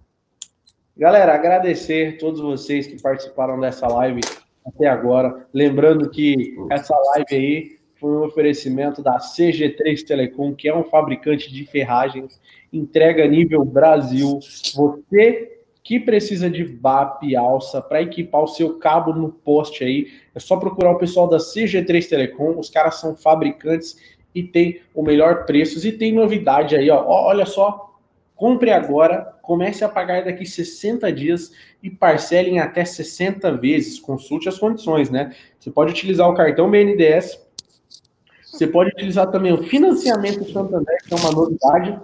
Galera, 0.96 1.34
agradecer 1.34 2.16
a 2.16 2.20
todos 2.20 2.40
vocês 2.40 2.86
que 2.86 3.02
participaram 3.02 3.60
dessa 3.60 3.88
live 3.88 4.22
até 4.66 4.88
agora. 4.88 5.48
Lembrando 5.54 6.10
que 6.10 6.56
essa 6.70 6.96
live 7.16 7.36
aí 7.36 7.80
foi 8.00 8.12
um 8.12 8.26
oferecimento 8.26 9.02
da 9.02 9.18
CG3 9.18 10.06
Telecom, 10.06 10.54
que 10.54 10.68
é 10.68 10.76
um 10.76 10.84
fabricante 10.84 11.52
de 11.52 11.66
ferragens, 11.66 12.40
entrega 12.72 13.28
nível 13.28 13.64
Brasil. 13.64 14.40
Você 14.76 15.54
que 15.84 16.00
precisa 16.00 16.50
de 16.50 16.64
VAP 16.64 17.36
alça 17.36 17.82
para 17.82 18.02
equipar 18.02 18.42
o 18.42 18.48
seu 18.48 18.78
cabo 18.78 19.14
no 19.14 19.30
poste 19.30 19.84
aí, 19.84 20.08
é 20.34 20.40
só 20.40 20.56
procurar 20.56 20.92
o 20.92 20.98
pessoal 20.98 21.28
da 21.28 21.38
CG3 21.38 22.08
Telecom. 22.08 22.58
Os 22.58 22.70
caras 22.70 22.96
são 22.96 23.18
fabricantes 23.18 23.98
e 24.34 24.44
tem 24.44 24.82
o 24.94 25.04
melhor 25.04 25.46
preço. 25.46 25.86
E 25.86 25.92
tem 25.92 26.14
novidade 26.14 26.76
aí, 26.76 26.90
ó. 26.90 27.04
Olha 27.06 27.46
só. 27.46 27.92
Compre 28.36 28.72
agora, 28.72 29.38
comece 29.42 29.86
a 29.86 29.90
pagar 29.90 30.26
daqui 30.26 30.46
60 30.46 31.12
dias 31.14 31.52
e 31.82 31.90
parcele 31.90 32.50
em 32.50 32.60
até 32.60 32.84
60 32.84 33.56
vezes. 33.56 34.00
Consulte 34.00 34.50
as 34.50 34.58
condições, 34.58 35.10
né? 35.10 35.34
Você 35.60 35.70
pode 35.70 35.92
utilizar 35.92 36.28
o 36.30 36.34
cartão 36.34 36.70
BNDES. 36.70 37.40
Você 38.44 38.68
pode 38.68 38.90
utilizar 38.90 39.32
também 39.32 39.54
o 39.54 39.64
financiamento 39.64 40.52
Santander, 40.52 40.98
que 41.08 41.14
é 41.14 41.18
uma 41.18 41.32
novidade. 41.32 42.00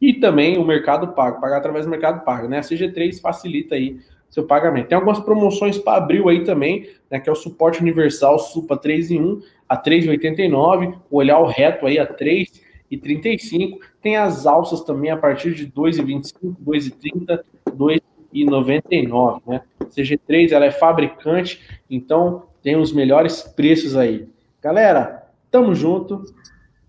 E 0.00 0.14
também 0.14 0.58
o 0.58 0.64
Mercado 0.64 1.08
Pago, 1.08 1.40
pagar 1.40 1.58
através 1.58 1.84
do 1.84 1.90
Mercado 1.90 2.24
Pago, 2.24 2.48
né? 2.48 2.58
A 2.58 2.62
CG3 2.62 3.20
facilita 3.20 3.74
aí 3.74 4.00
seu 4.28 4.44
pagamento. 4.44 4.88
Tem 4.88 4.96
algumas 4.96 5.20
promoções 5.20 5.78
para 5.78 5.98
abril 5.98 6.28
aí 6.28 6.44
também, 6.44 6.90
né, 7.10 7.20
que 7.20 7.28
é 7.28 7.32
o 7.32 7.36
suporte 7.36 7.80
universal 7.80 8.38
Supa 8.38 8.76
3 8.76 9.12
em 9.12 9.20
1 9.20 9.42
a 9.68 9.76
3,89, 9.76 10.98
o 11.10 11.16
olhar 11.18 11.38
o 11.38 11.46
reto 11.46 11.86
aí 11.86 11.98
a 11.98 12.06
3,35. 12.06 13.78
Tem 14.00 14.16
as 14.16 14.46
alças 14.46 14.82
também 14.82 15.10
a 15.10 15.16
partir 15.16 15.54
de 15.54 15.66
2,25, 15.66 16.56
2,30, 16.64 17.40
2,99, 17.70 19.42
né? 19.46 19.62
CG3 19.84 20.52
ela 20.52 20.66
é 20.66 20.70
fabricante, 20.70 21.60
então 21.88 22.44
tem 22.62 22.76
os 22.76 22.92
melhores 22.92 23.42
preços 23.42 23.96
aí. 23.96 24.28
Galera, 24.62 25.26
tamo 25.50 25.74
junto. 25.74 26.22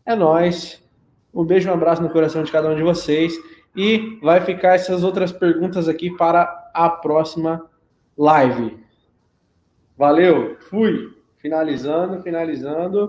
É 0.06 0.16
nós. 0.16 0.84
Um 1.34 1.44
beijo, 1.44 1.70
um 1.70 1.74
abraço 1.74 2.02
no 2.02 2.10
coração 2.10 2.44
de 2.44 2.52
cada 2.52 2.70
um 2.70 2.76
de 2.76 2.82
vocês 2.82 3.38
e 3.76 4.18
vai 4.22 4.42
ficar 4.42 4.74
essas 4.74 5.04
outras 5.04 5.32
perguntas 5.32 5.88
aqui 5.88 6.10
para 6.10 6.72
a 6.74 6.90
próxima 6.90 7.64
live. 8.18 8.78
Valeu, 9.96 10.58
fui. 10.62 11.17
Finalizando, 11.48 12.22
finalizando. 12.22 13.00